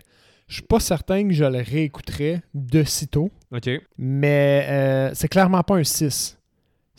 Je 0.48 0.54
suis 0.54 0.62
pas 0.64 0.80
certain 0.80 1.28
que 1.28 1.32
je 1.34 1.44
le 1.44 1.58
réécouterais 1.58 2.42
de 2.54 2.82
sitôt, 2.82 3.30
Ok. 3.52 3.70
mais 3.98 4.66
euh, 4.68 5.10
c'est 5.14 5.28
clairement 5.28 5.62
pas 5.62 5.76
un 5.76 5.84
6. 5.84 6.36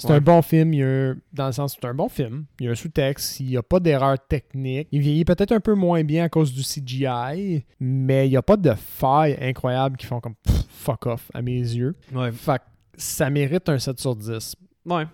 C'est 0.02 0.10
Ouais. 0.10 0.16
un 0.16 0.22
bon 0.22 0.42
film, 0.42 0.74
il 0.74 0.80
y 0.80 0.84
a 0.84 1.14
dans 1.34 1.46
le 1.48 1.52
sens 1.52 1.78
c'est 1.80 1.88
un 1.88 1.94
bon 1.94 2.10
film, 2.10 2.46
il 2.60 2.66
y 2.66 2.70
a 2.70 2.72
un 2.72 2.76
sous-texte, 2.76 3.40
il 3.40 3.48
n'y 3.48 3.58
a 3.58 3.62
pas 3.64 3.80
d'erreur 3.80 4.18
technique. 4.28 4.88
Il 4.92 5.02
vieillit 5.02 5.26
peut-être 5.26 5.52
un 5.52 5.60
peu 5.60 5.76
moins 5.76 6.04
bien 6.04 6.24
à 6.26 6.30
cause 6.30 6.52
du 6.54 6.64
CGI, 6.64 7.64
mais 7.80 8.28
il 8.28 8.32
n'y 8.32 8.38
a 8.38 8.42
pas 8.42 8.58
de 8.58 8.74
failles 8.74 9.38
incroyables 9.40 9.98
qui 9.98 10.06
font 10.08 10.20
comme 10.20 10.36
pff, 10.36 10.66
fuck 10.70 11.06
off 11.06 11.30
à 11.34 11.42
mes 11.42 11.60
yeux. 11.60 11.96
Ouais. 12.14 12.32
Fait 12.32 12.58
que 12.58 12.64
ça 12.98 13.30
mérite 13.30 13.70
un 13.70 13.78
7 13.80 14.00
sur 14.00 14.16
10 14.16 14.56
Ouais. 14.86 15.06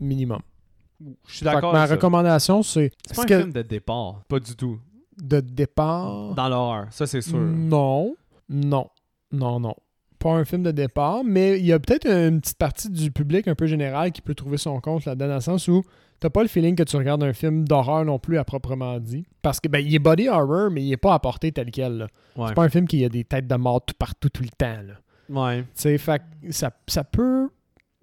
minimum. 0.00 0.40
Je 1.28 1.34
suis 1.36 1.44
d'accord. 1.44 1.72
ma 1.74 1.86
ça. 1.86 1.94
recommandation, 1.94 2.62
c'est 2.62 2.92
C'est 3.06 3.16
pas 3.16 3.22
un 3.22 3.26
que 3.26 3.38
film 3.40 3.52
de 3.52 3.62
départ. 3.62 4.22
Pas 4.28 4.40
du 4.40 4.56
tout. 4.56 4.78
de 5.22 5.40
départ. 5.40 6.34
Dans 6.34 6.48
l'horreur. 6.48 6.86
Ça, 6.90 7.06
c'est 7.06 7.20
sûr. 7.20 7.38
Non, 7.38 8.16
non, 8.48 8.88
non, 9.30 9.60
non. 9.60 9.74
Pas 10.24 10.32
un 10.32 10.44
film 10.46 10.62
de 10.62 10.70
départ, 10.70 11.22
mais 11.22 11.58
il 11.60 11.66
y 11.66 11.72
a 11.74 11.78
peut-être 11.78 12.06
une 12.08 12.40
petite 12.40 12.56
partie 12.56 12.88
du 12.88 13.10
public 13.10 13.46
un 13.46 13.54
peu 13.54 13.66
général 13.66 14.10
qui 14.10 14.22
peut 14.22 14.34
trouver 14.34 14.56
son 14.56 14.80
compte 14.80 15.04
là-dedans, 15.04 15.28
dans 15.28 15.34
le 15.34 15.40
sens 15.42 15.68
où 15.68 15.82
t'as 16.18 16.30
pas 16.30 16.40
le 16.40 16.48
feeling 16.48 16.74
que 16.76 16.82
tu 16.82 16.96
regardes 16.96 17.22
un 17.22 17.34
film 17.34 17.68
d'horreur 17.68 18.06
non 18.06 18.18
plus 18.18 18.38
à 18.38 18.44
proprement 18.44 18.98
dit. 19.00 19.26
Parce 19.42 19.60
que, 19.60 19.68
ben, 19.68 19.80
il 19.80 19.94
est 19.94 19.98
body 19.98 20.30
horror, 20.30 20.70
mais 20.70 20.82
il 20.82 20.90
est 20.90 20.96
pas 20.96 21.12
apporté 21.12 21.52
tel 21.52 21.70
quel. 21.70 21.98
là. 21.98 22.06
Ouais. 22.36 22.48
C'est 22.48 22.54
pas 22.54 22.64
un 22.64 22.70
film 22.70 22.88
qui 22.88 23.04
a 23.04 23.10
des 23.10 23.24
têtes 23.24 23.46
de 23.46 23.54
mort 23.56 23.84
tout 23.84 23.94
partout, 23.98 24.30
tout 24.30 24.42
le 24.42 24.48
temps. 24.48 24.80
Là. 24.82 24.94
Ouais. 25.28 25.64
Fait 25.98 26.22
ça, 26.48 26.70
ça 26.86 27.04
peut 27.04 27.50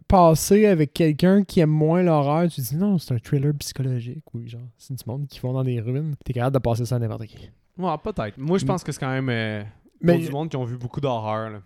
passer 0.07 0.67
avec 0.67 0.93
quelqu'un 0.93 1.43
qui 1.43 1.59
aime 1.59 1.72
moins 1.72 2.03
l'horreur. 2.03 2.47
Tu 2.49 2.61
dis 2.61 2.76
non, 2.76 2.99
c'est 2.99 3.15
un 3.15 3.17
thriller 3.17 3.53
psychologique. 3.55 4.24
Oui, 4.36 4.47
genre, 4.47 4.61
c'est 4.78 4.93
du 4.93 5.03
monde 5.07 5.26
qui 5.28 5.39
vont 5.39 5.53
dans 5.53 5.63
des 5.63 5.80
ruines. 5.82 6.13
T'es 6.24 6.34
capable 6.34 6.53
de 6.53 6.59
passer 6.59 6.86
ça 6.86 6.97
à 6.97 6.99
n'importe 6.99 7.26
qui. 7.26 7.49
Ouais, 7.80 7.95
peut-être. 8.03 8.38
Moi, 8.38 8.59
je 8.59 8.65
pense 8.65 8.84
que 8.84 8.91
c'est 8.91 8.99
quand 8.99 9.09
même. 9.09 9.30
euh, 9.30 9.63
Mais 10.01 10.13
pour 10.13 10.22
du 10.22 10.30
monde 10.32 10.49
qui 10.49 10.57
ont 10.57 10.65
vu 10.65 10.78
beaucoup 10.78 11.01
d'horreur. 11.01 11.61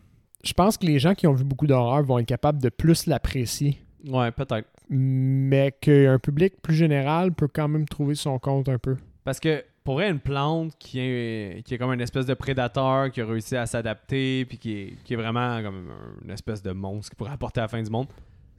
Je 0.45 0.53
pense 0.53 0.77
que 0.77 0.85
les 0.85 0.99
gens 0.99 1.13
qui 1.15 1.27
ont 1.27 1.33
vu 1.33 1.43
beaucoup 1.43 1.67
d'horreur 1.67 2.03
vont 2.03 2.19
être 2.19 2.27
capables 2.27 2.61
de 2.61 2.69
plus 2.69 3.07
l'apprécier. 3.07 3.79
Ouais, 4.07 4.31
peut-être. 4.31 4.67
Mais 4.89 5.71
qu'un 5.81 6.19
public 6.19 6.61
plus 6.61 6.75
général 6.75 7.31
peut 7.33 7.47
quand 7.47 7.67
même 7.67 7.87
trouver 7.87 8.13
son 8.15 8.37
compte 8.37 8.69
un 8.69 8.77
peu. 8.77 8.97
Parce 9.23 9.39
que 9.39 9.63
pour 9.83 9.95
vrai, 9.95 10.09
une 10.09 10.19
plante 10.19 10.73
qui 10.79 10.99
est, 10.99 11.63
qui 11.65 11.73
est 11.73 11.77
comme 11.77 11.91
une 11.93 12.01
espèce 12.01 12.25
de 12.25 12.33
prédateur 12.35 13.11
qui 13.11 13.21
a 13.21 13.25
réussi 13.25 13.55
à 13.55 13.65
s'adapter, 13.65 14.45
puis 14.45 14.57
qui 14.57 14.73
est, 14.73 14.93
qui 15.03 15.13
est 15.13 15.17
vraiment 15.17 15.61
comme 15.63 15.89
une 16.23 16.31
espèce 16.31 16.61
de 16.61 16.71
monstre 16.71 17.11
qui 17.11 17.15
pourrait 17.15 17.31
apporter 17.31 17.59
à 17.59 17.63
la 17.63 17.67
fin 17.67 17.81
du 17.81 17.89
monde, 17.89 18.07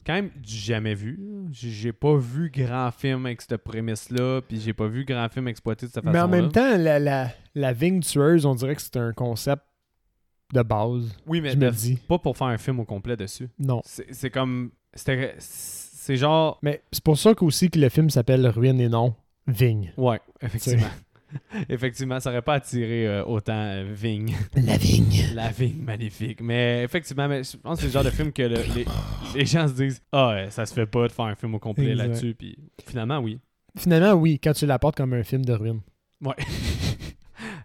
quand 0.05 0.15
même 0.15 0.31
jamais 0.45 0.95
vu. 0.95 1.19
J'ai 1.53 1.93
pas 1.93 2.17
vu 2.17 2.51
grand 2.55 2.91
film 2.93 3.27
avec 3.27 3.43
cette 3.43 3.57
prémisse-là, 3.59 4.41
puis 4.49 4.61
j'ai 4.61 4.73
pas 4.73 4.87
vu 4.87 5.05
grand 5.05 5.29
film 5.29 5.49
exploité 5.49 5.87
de 5.87 5.93
cette 5.93 6.05
Mais 6.05 6.13
façon-là. 6.13 6.25
en 6.25 6.43
même 6.43 6.53
temps, 6.53 6.77
la, 6.77 6.99
la, 7.01 7.29
la 7.57 7.73
vigne 7.73 8.01
tueuse, 8.01 8.47
on 8.47 8.55
dirait 8.55 8.75
que 8.77 8.83
c'est 8.83 8.97
un 8.97 9.13
concept 9.13 9.63
de 10.53 10.63
base. 10.63 11.17
oui, 11.27 11.41
mais 11.41 11.51
je 11.51 11.57
me 11.57 11.71
dis. 11.71 11.97
pas 12.09 12.19
pour 12.19 12.37
faire 12.37 12.47
un 12.49 12.59
film 12.59 12.81
au 12.81 12.85
complet 12.85 13.17
dessus. 13.17 13.49
Non. 13.59 13.81
C'est 13.85 14.31
comme. 14.31 14.71
C'est 14.95 16.17
genre. 16.17 16.59
Mais 16.63 16.83
c'est 16.93 17.03
pour 17.03 17.19
ça 17.19 17.35
qu'aussi 17.35 17.69
que 17.71 17.79
le 17.79 17.89
film 17.89 18.11
s'appelle 18.11 18.47
Ruine 18.47 18.81
et 18.81 18.89
non 18.89 19.15
Vigne. 19.49 19.93
Ouais, 19.97 20.21
effectivement. 20.41 20.87
effectivement, 21.69 22.21
ça 22.21 22.31
aurait 22.31 22.43
pas 22.43 22.55
attiré 22.55 23.07
euh, 23.07 23.25
autant 23.25 23.53
euh, 23.57 23.93
Vigne. 23.93 24.35
La 24.55 24.77
vigne. 24.77 25.25
La 25.35 25.51
vigne 25.51 25.83
magnifique. 25.83 26.41
Mais 26.41 26.83
effectivement, 26.85 27.29
mais 27.29 27.43
je 27.45 27.57
pense 27.57 27.77
que 27.77 27.81
c'est 27.83 27.87
le 27.89 27.93
genre 27.93 28.05
de 28.05 28.11
film 28.11 28.33
que 28.33 28.43
le- 28.43 28.63
les, 28.75 28.85
les 29.35 29.47
gens 29.47 29.67
se 29.69 29.75
disent 29.75 30.01
Ah, 30.13 30.29
ouais, 30.31 30.51
ça 30.51 30.65
se 30.67 30.73
fait 30.75 30.87
pas 30.87 31.09
de 31.09 31.13
faire 31.13 31.25
un 31.27 31.35
film 31.35 31.55
au 31.55 31.59
complet 31.59 31.95
là-dessus. 31.95 32.35
Puis 32.35 32.57
finalement, 32.87 33.19
oui. 33.19 33.39
Finalement, 33.77 34.13
oui, 34.13 34.39
quand 34.43 34.53
tu 34.53 34.65
l'apportes 34.67 34.97
comme 34.97 35.13
un 35.13 35.23
film 35.25 35.45
de 35.45 35.53
ruine. 35.53 35.81
Ouais. 36.25 36.35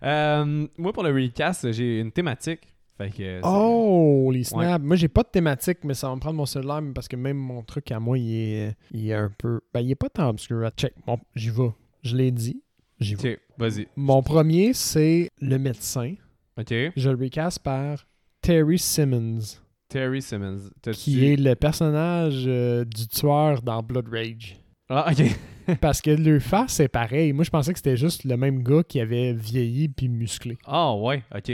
Euh, 0.03 0.67
moi, 0.77 0.93
pour 0.93 1.03
le 1.03 1.11
recast, 1.13 1.71
j'ai 1.71 1.99
une 1.99 2.11
thématique. 2.11 2.61
Fait 2.97 3.09
que. 3.09 3.15
c'est- 3.17 3.41
Oh, 3.43 4.29
les 4.33 4.43
snaps. 4.43 4.83
Moi, 4.83 4.95
j'ai 4.95 5.07
pas 5.07 5.23
de 5.23 5.29
thématique, 5.29 5.79
mais 5.83 5.93
ça 5.93 6.09
va 6.09 6.15
me 6.15 6.19
prendre 6.19 6.37
mon 6.37 6.45
cellulaire 6.45 6.81
parce 6.93 7.07
que 7.07 7.15
même 7.15 7.37
mon 7.37 7.63
truc 7.63 7.91
à 7.91 7.99
moi, 7.99 8.17
il 8.17 8.33
est, 8.35 8.75
il 8.91 9.09
est 9.09 9.13
un 9.13 9.31
peu. 9.37 9.61
Ben, 9.73 9.81
il 9.81 9.91
est 9.91 9.95
pas 9.95 10.09
tant 10.09 10.29
obscur. 10.29 10.67
Check. 10.77 10.93
Bon, 11.05 11.17
j'y 11.35 11.49
vais. 11.49 11.71
Je 12.03 12.15
l'ai 12.15 12.31
dit. 12.31 12.61
J'y 12.99 13.15
vais. 13.15 13.39
Vas-y. 13.57 13.87
Mon 13.95 14.21
premier, 14.21 14.73
c'est 14.73 15.29
le 15.39 15.57
médecin. 15.57 16.13
Ok. 16.59 16.73
Je 16.95 17.09
le 17.09 17.15
recast 17.23 17.59
par 17.59 18.05
Terry 18.41 18.77
Simmons, 18.77 19.39
Terry 19.87 20.21
Simmons. 20.21 20.69
Qui 20.93 21.25
est 21.25 21.35
le 21.37 21.55
personnage 21.55 22.43
euh, 22.47 22.83
du 22.85 23.07
tueur 23.07 23.61
dans 23.61 23.81
Blood 23.81 24.07
Rage. 24.11 24.57
Ah, 24.93 25.09
ok. 25.09 25.77
Parce 25.81 26.01
que 26.01 26.09
le 26.11 26.39
face, 26.39 26.73
c'est 26.73 26.89
pareil. 26.89 27.31
Moi, 27.31 27.45
je 27.45 27.49
pensais 27.49 27.71
que 27.71 27.79
c'était 27.79 27.95
juste 27.95 28.25
le 28.25 28.35
même 28.35 28.61
gars 28.61 28.83
qui 28.83 28.99
avait 28.99 29.31
vieilli 29.31 29.87
puis 29.87 30.09
musclé. 30.09 30.57
Ah, 30.65 30.93
ouais, 30.95 31.23
ok. 31.33 31.51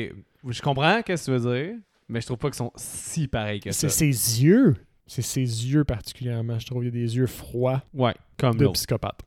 Je 0.50 0.62
comprends 0.62 0.98
ce 0.98 1.04
que 1.04 1.24
tu 1.24 1.32
veux 1.32 1.56
dire, 1.56 1.76
mais 2.10 2.22
je 2.22 2.26
trouve 2.26 2.38
pas 2.40 2.48
qu'ils 2.48 2.58
sont 2.58 2.72
si 2.76 3.28
pareils 3.28 3.60
que 3.60 3.72
ça. 3.72 3.90
C'est 3.90 4.12
ses 4.12 4.44
yeux. 4.44 4.76
C'est 5.06 5.22
ses 5.22 5.42
yeux 5.42 5.84
particulièrement. 5.84 6.58
Je 6.58 6.66
trouve 6.66 6.80
qu'il 6.84 6.94
y 6.94 6.98
a 6.98 7.06
des 7.06 7.16
yeux 7.16 7.28
froids 7.28 7.84
Ouais, 7.94 8.16
comme 8.38 8.58
de 8.58 8.68
psychopathe. 8.70 9.22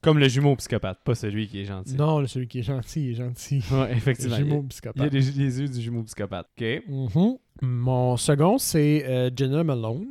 Comme 0.00 0.18
le 0.18 0.28
jumeau 0.28 0.54
psychopathe, 0.56 0.98
pas 1.04 1.14
celui 1.16 1.48
qui 1.48 1.60
est 1.60 1.64
gentil. 1.64 1.94
Non, 1.96 2.24
celui 2.26 2.46
qui 2.46 2.60
est 2.60 2.62
gentil, 2.62 3.06
il 3.06 3.10
est 3.10 3.14
gentil. 3.14 3.62
Ouais, 3.72 3.90
Le 3.90 3.96
effectivement. 3.96 4.34
A- 4.36 4.38
jumeau 4.38 4.54
il 4.54 4.62
y 4.62 4.64
a 4.64 4.68
psychopathe. 4.68 5.12
les, 5.12 5.20
les 5.20 5.60
yeux 5.60 5.68
du 5.68 5.80
jumeau 5.80 6.02
psychopathe. 6.04 6.46
Ok. 6.58 6.82
Mhm. 6.88 7.36
Mon 7.62 8.16
second, 8.16 8.58
c'est 8.58 9.04
euh, 9.08 9.30
Jenna 9.34 9.64
Malone, 9.64 10.06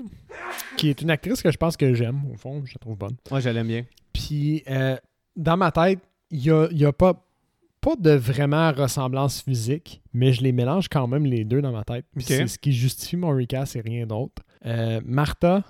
qui 0.75 0.89
est 0.89 1.01
une 1.01 1.09
actrice 1.09 1.41
que 1.41 1.49
je 1.49 1.57
pense 1.57 1.77
que 1.77 1.93
j'aime, 1.93 2.21
au 2.33 2.35
fond, 2.35 2.61
je 2.65 2.73
la 2.73 2.79
trouve 2.79 2.97
bonne. 2.97 3.15
Moi, 3.31 3.39
je 3.39 3.49
l'aime 3.49 3.67
bien. 3.67 3.85
Puis, 4.11 4.63
euh, 4.69 4.97
dans 5.37 5.55
ma 5.55 5.71
tête, 5.71 5.99
il 6.31 6.39
n'y 6.41 6.49
a, 6.49 6.67
y 6.71 6.83
a 6.83 6.91
pas, 6.91 7.13
pas 7.79 7.95
de 7.95 8.11
vraiment 8.11 8.73
ressemblance 8.73 9.41
physique, 9.41 10.01
mais 10.11 10.33
je 10.33 10.41
les 10.41 10.51
mélange 10.51 10.89
quand 10.89 11.07
même 11.07 11.25
les 11.25 11.45
deux 11.45 11.61
dans 11.61 11.71
ma 11.71 11.85
tête. 11.85 12.05
C'est 12.17 12.47
ce 12.47 12.57
qui 12.59 12.73
justifie 12.73 13.15
mon 13.15 13.29
recast 13.29 13.77
et 13.77 13.81
rien 13.81 14.05
d'autre. 14.05 14.41
Euh, 14.65 14.99
Martha 15.05 15.63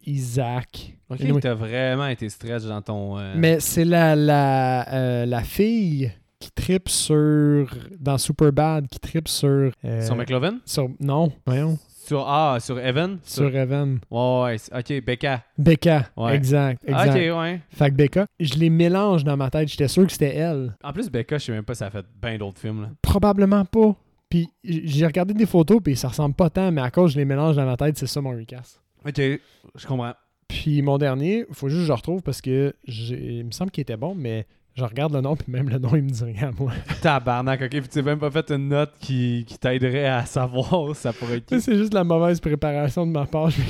McIsaac, 0.00 0.94
Ok, 1.08 1.20
Anyway. 1.20 1.40
t'as 1.40 1.54
vraiment 1.54 2.06
été 2.06 2.28
stretch 2.28 2.64
dans 2.64 2.80
ton. 2.82 3.18
euh, 3.18 3.34
Mais 3.36 3.60
c'est 3.60 3.84
la, 3.84 4.16
la, 4.16 4.88
euh, 4.92 5.26
la 5.26 5.42
fille 5.42 6.10
qui 6.38 6.50
tripe 6.52 6.88
sur. 6.88 7.68
Dans 8.00 8.18
Superbad, 8.18 8.86
qui 8.88 8.98
tripe 8.98 9.28
sur. 9.28 9.70
euh, 9.84 10.00
Sur 10.06 10.16
McLovin? 10.16 10.58
sur- 10.64 10.88
Non, 11.00 11.30
voyons. 11.46 11.78
Sur 12.04 12.24
Ah, 12.28 12.56
sur 12.60 12.80
Evan? 12.80 13.18
Sur 13.22 13.54
Evan. 13.54 14.00
Ouais, 14.10 14.42
ouais. 14.42 14.56
Ok, 14.76 15.04
Becca. 15.04 15.44
Becca. 15.56 16.08
Ouais. 16.16 16.34
Exact. 16.34 16.82
Ah, 16.92 17.06
exact. 17.06 17.30
ok, 17.30 17.38
ouais. 17.38 17.60
Fait 17.70 17.90
que 17.90 17.94
Becca, 17.94 18.26
je 18.40 18.54
les 18.54 18.70
mélange 18.70 19.22
dans 19.22 19.36
ma 19.36 19.50
tête. 19.50 19.68
J'étais 19.68 19.86
sûr 19.86 20.04
que 20.06 20.12
c'était 20.12 20.34
elle. 20.34 20.74
En 20.82 20.92
plus, 20.92 21.08
Becca, 21.10 21.38
je 21.38 21.44
sais 21.44 21.52
même 21.52 21.62
pas 21.64 21.74
si 21.74 21.78
ça 21.78 21.86
a 21.86 21.90
fait 21.90 22.04
bien 22.20 22.36
d'autres 22.38 22.58
films. 22.58 22.82
Là. 22.82 22.88
Probablement 23.02 23.64
pas. 23.64 23.94
Puis 24.28 24.48
j'ai 24.64 25.06
regardé 25.06 25.32
des 25.34 25.46
photos, 25.46 25.78
puis 25.84 25.94
ça 25.94 26.08
ressemble 26.08 26.34
pas 26.34 26.50
tant, 26.50 26.72
mais 26.72 26.80
à 26.80 26.90
cause 26.90 27.12
je 27.12 27.18
les 27.18 27.24
mélange 27.26 27.54
dans 27.54 27.66
ma 27.66 27.76
tête, 27.76 27.96
c'est 27.98 28.06
ça 28.08 28.20
mon 28.20 28.30
recast. 28.30 28.80
Ok, 29.06 29.16
je 29.18 29.86
comprends. 29.86 30.14
Puis 30.48 30.82
mon 30.82 30.98
dernier, 30.98 31.46
faut 31.52 31.68
juste 31.68 31.80
que 31.80 31.84
je 31.86 31.88
le 31.88 31.94
retrouve 31.94 32.22
parce 32.22 32.40
que 32.40 32.74
j'ai- 32.86 33.38
il 33.38 33.44
me 33.46 33.50
semble 33.52 33.70
qu'il 33.70 33.82
était 33.82 33.96
bon, 33.96 34.14
mais 34.14 34.46
je 34.74 34.84
regarde 34.84 35.12
le 35.14 35.20
nom, 35.20 35.34
puis 35.36 35.50
même 35.50 35.68
le 35.68 35.78
nom, 35.78 35.94
il 35.96 36.02
me 36.02 36.10
dit 36.10 36.24
rien 36.24 36.48
à 36.48 36.52
moi. 36.52 36.72
Tabarnak, 37.02 37.62
ok. 37.62 37.68
Puis 37.70 37.88
tu 37.88 37.98
n'as 37.98 38.04
même 38.04 38.18
pas 38.18 38.30
fait 38.30 38.50
une 38.50 38.68
note 38.68 38.92
qui, 39.00 39.44
qui 39.46 39.58
t'aiderait 39.58 40.06
à 40.06 40.24
savoir 40.26 40.94
ça 40.96 41.12
pourrait 41.12 41.38
être 41.38 41.50
Ça, 41.50 41.60
c'est 41.60 41.76
juste 41.76 41.94
la 41.94 42.04
mauvaise 42.04 42.38
préparation 42.40 43.06
de 43.06 43.12
ma 43.12 43.26
part. 43.26 43.50
Je- 43.50 43.60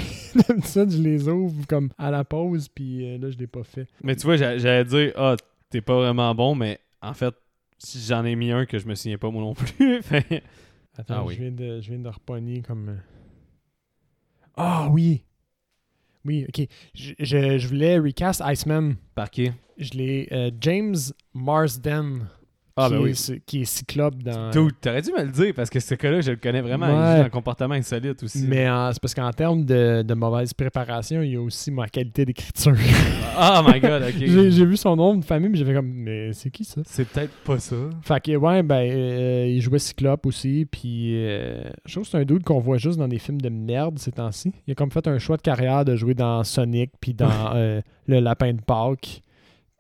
D'habitude, 0.49 0.91
je 0.91 1.03
les 1.03 1.29
ouvre 1.29 1.67
comme 1.67 1.91
à 1.99 2.11
la 2.11 2.25
pause, 2.25 2.69
puis 2.69 3.05
euh, 3.07 3.19
là, 3.19 3.31
je 3.31 3.37
l'ai 3.39 3.47
pas 3.47 3.63
fait. 3.65 3.87
Mais 4.03 4.17
tu 4.17 4.23
vois, 4.27 4.37
j'a- 4.37 4.59
j'allais 4.59 4.85
dire, 4.85 5.13
ah, 5.17 5.37
t'es 5.71 5.81
pas 5.83 5.95
vraiment 5.97 6.35
bon, 6.35 6.55
mais 6.55 6.79
en 7.01 7.15
fait, 7.15 7.35
si 7.79 8.01
j'en 8.01 8.25
ai 8.25 8.35
mis 8.37 8.51
un 8.51 8.65
que 8.65 8.79
je 8.79 8.87
me 8.87 8.95
souviens 8.95 9.19
pas 9.19 9.31
moi 9.31 9.43
non 9.43 9.55
plus. 9.55 10.01
Attends, 10.99 11.15
Ah 11.17 11.25
oui. 11.25 11.35
je, 11.35 11.41
viens 11.43 11.51
de, 11.53 11.81
je 11.81 11.89
viens 11.91 11.99
de 12.01 12.09
repogner 12.09 12.61
comme. 12.63 12.99
Ah 14.57 14.89
oui! 14.91 15.25
Oui, 16.25 16.47
ok. 16.49 16.67
Je, 16.95 17.15
je- 17.19 17.59
je 17.59 17.69
voulais 17.69 17.99
recast 17.99 18.41
Iceman. 18.45 18.95
Par 19.15 19.31
qui? 19.31 19.51
Je 19.79 19.91
l'ai. 19.95 20.29
euh, 20.33 20.51
James 20.61 20.97
Marsden. 21.35 22.29
Ah, 22.77 22.89
qui, 22.89 22.95
ben 22.95 23.07
est, 23.07 23.31
oui. 23.31 23.43
qui 23.47 23.63
est 23.63 23.65
cyclope 23.65 24.23
dans. 24.23 24.51
T'aurais 24.81 25.03
dû 25.03 25.13
me 25.13 25.25
le 25.25 25.31
dire 25.31 25.53
parce 25.55 25.71
que 25.71 25.81
ce 25.81 25.95
cas-là, 25.95 26.21
je 26.21 26.31
le 26.31 26.37
connais 26.37 26.61
vraiment. 26.61 26.87
Il 26.87 27.19
joue 27.19 27.27
un 27.27 27.31
comportement 27.31 27.75
insolite 27.75 28.23
aussi. 28.23 28.45
Mais 28.47 28.67
c'est 28.93 29.01
parce 29.01 29.15
qu'en 29.15 29.31
termes 29.31 29.65
de, 29.65 30.03
de 30.03 30.15
mauvaise 30.15 30.53
préparation, 30.55 31.23
il 31.23 31.33
y 31.33 31.37
a 31.37 31.41
aussi 31.41 31.71
ma 31.71 31.89
qualité 31.89 32.25
d'écriture. 32.25 32.75
Oh 33.39 33.61
my 33.67 33.81
god, 33.81 34.03
ok. 34.03 34.15
j'ai 34.19 34.67
vu 34.67 34.77
son 34.77 34.97
nom 34.97 35.15
de 35.17 35.25
famille, 35.25 35.49
mais 35.49 35.59
j'ai 35.59 35.65
fait 35.65 35.75
comme, 35.75 35.93
mais 35.93 36.33
c'est 36.33 36.51
qui 36.51 36.65
ça? 36.65 36.81
C'est 36.85 37.07
peut-être 37.09 37.33
pas 37.45 37.59
ça. 37.59 37.77
Fait 38.03 38.21
que, 38.21 38.37
ouais, 38.37 38.63
ben, 38.63 38.89
euh, 38.91 39.47
il 39.49 39.61
jouait 39.61 39.79
Cyclope 39.79 40.27
aussi, 40.27 40.67
puis 40.71 41.15
euh, 41.15 41.63
je 41.87 41.93
trouve 41.93 42.05
que 42.05 42.11
c'est 42.11 42.19
un 42.19 42.25
dude 42.25 42.43
qu'on 42.43 42.59
voit 42.61 42.79
juste 42.79 42.99
dans 42.99 43.09
des 43.09 43.19
films 43.19 43.41
de 43.41 43.49
merde 43.49 43.99
ces 43.99 44.13
temps-ci. 44.13 44.53
Il 44.67 44.73
a 44.73 44.75
comme 44.75 44.91
fait 44.91 45.07
un 45.07 45.19
choix 45.19 45.37
de 45.37 45.43
carrière 45.43 45.85
de 45.85 45.97
jouer 45.97 46.15
dans 46.15 46.45
Sonic, 46.45 46.91
puis 47.01 47.15
dans 47.15 47.31
euh, 47.55 47.81
Le 48.07 48.21
Lapin 48.21 48.53
de 48.53 48.61
Pâques. 48.61 49.23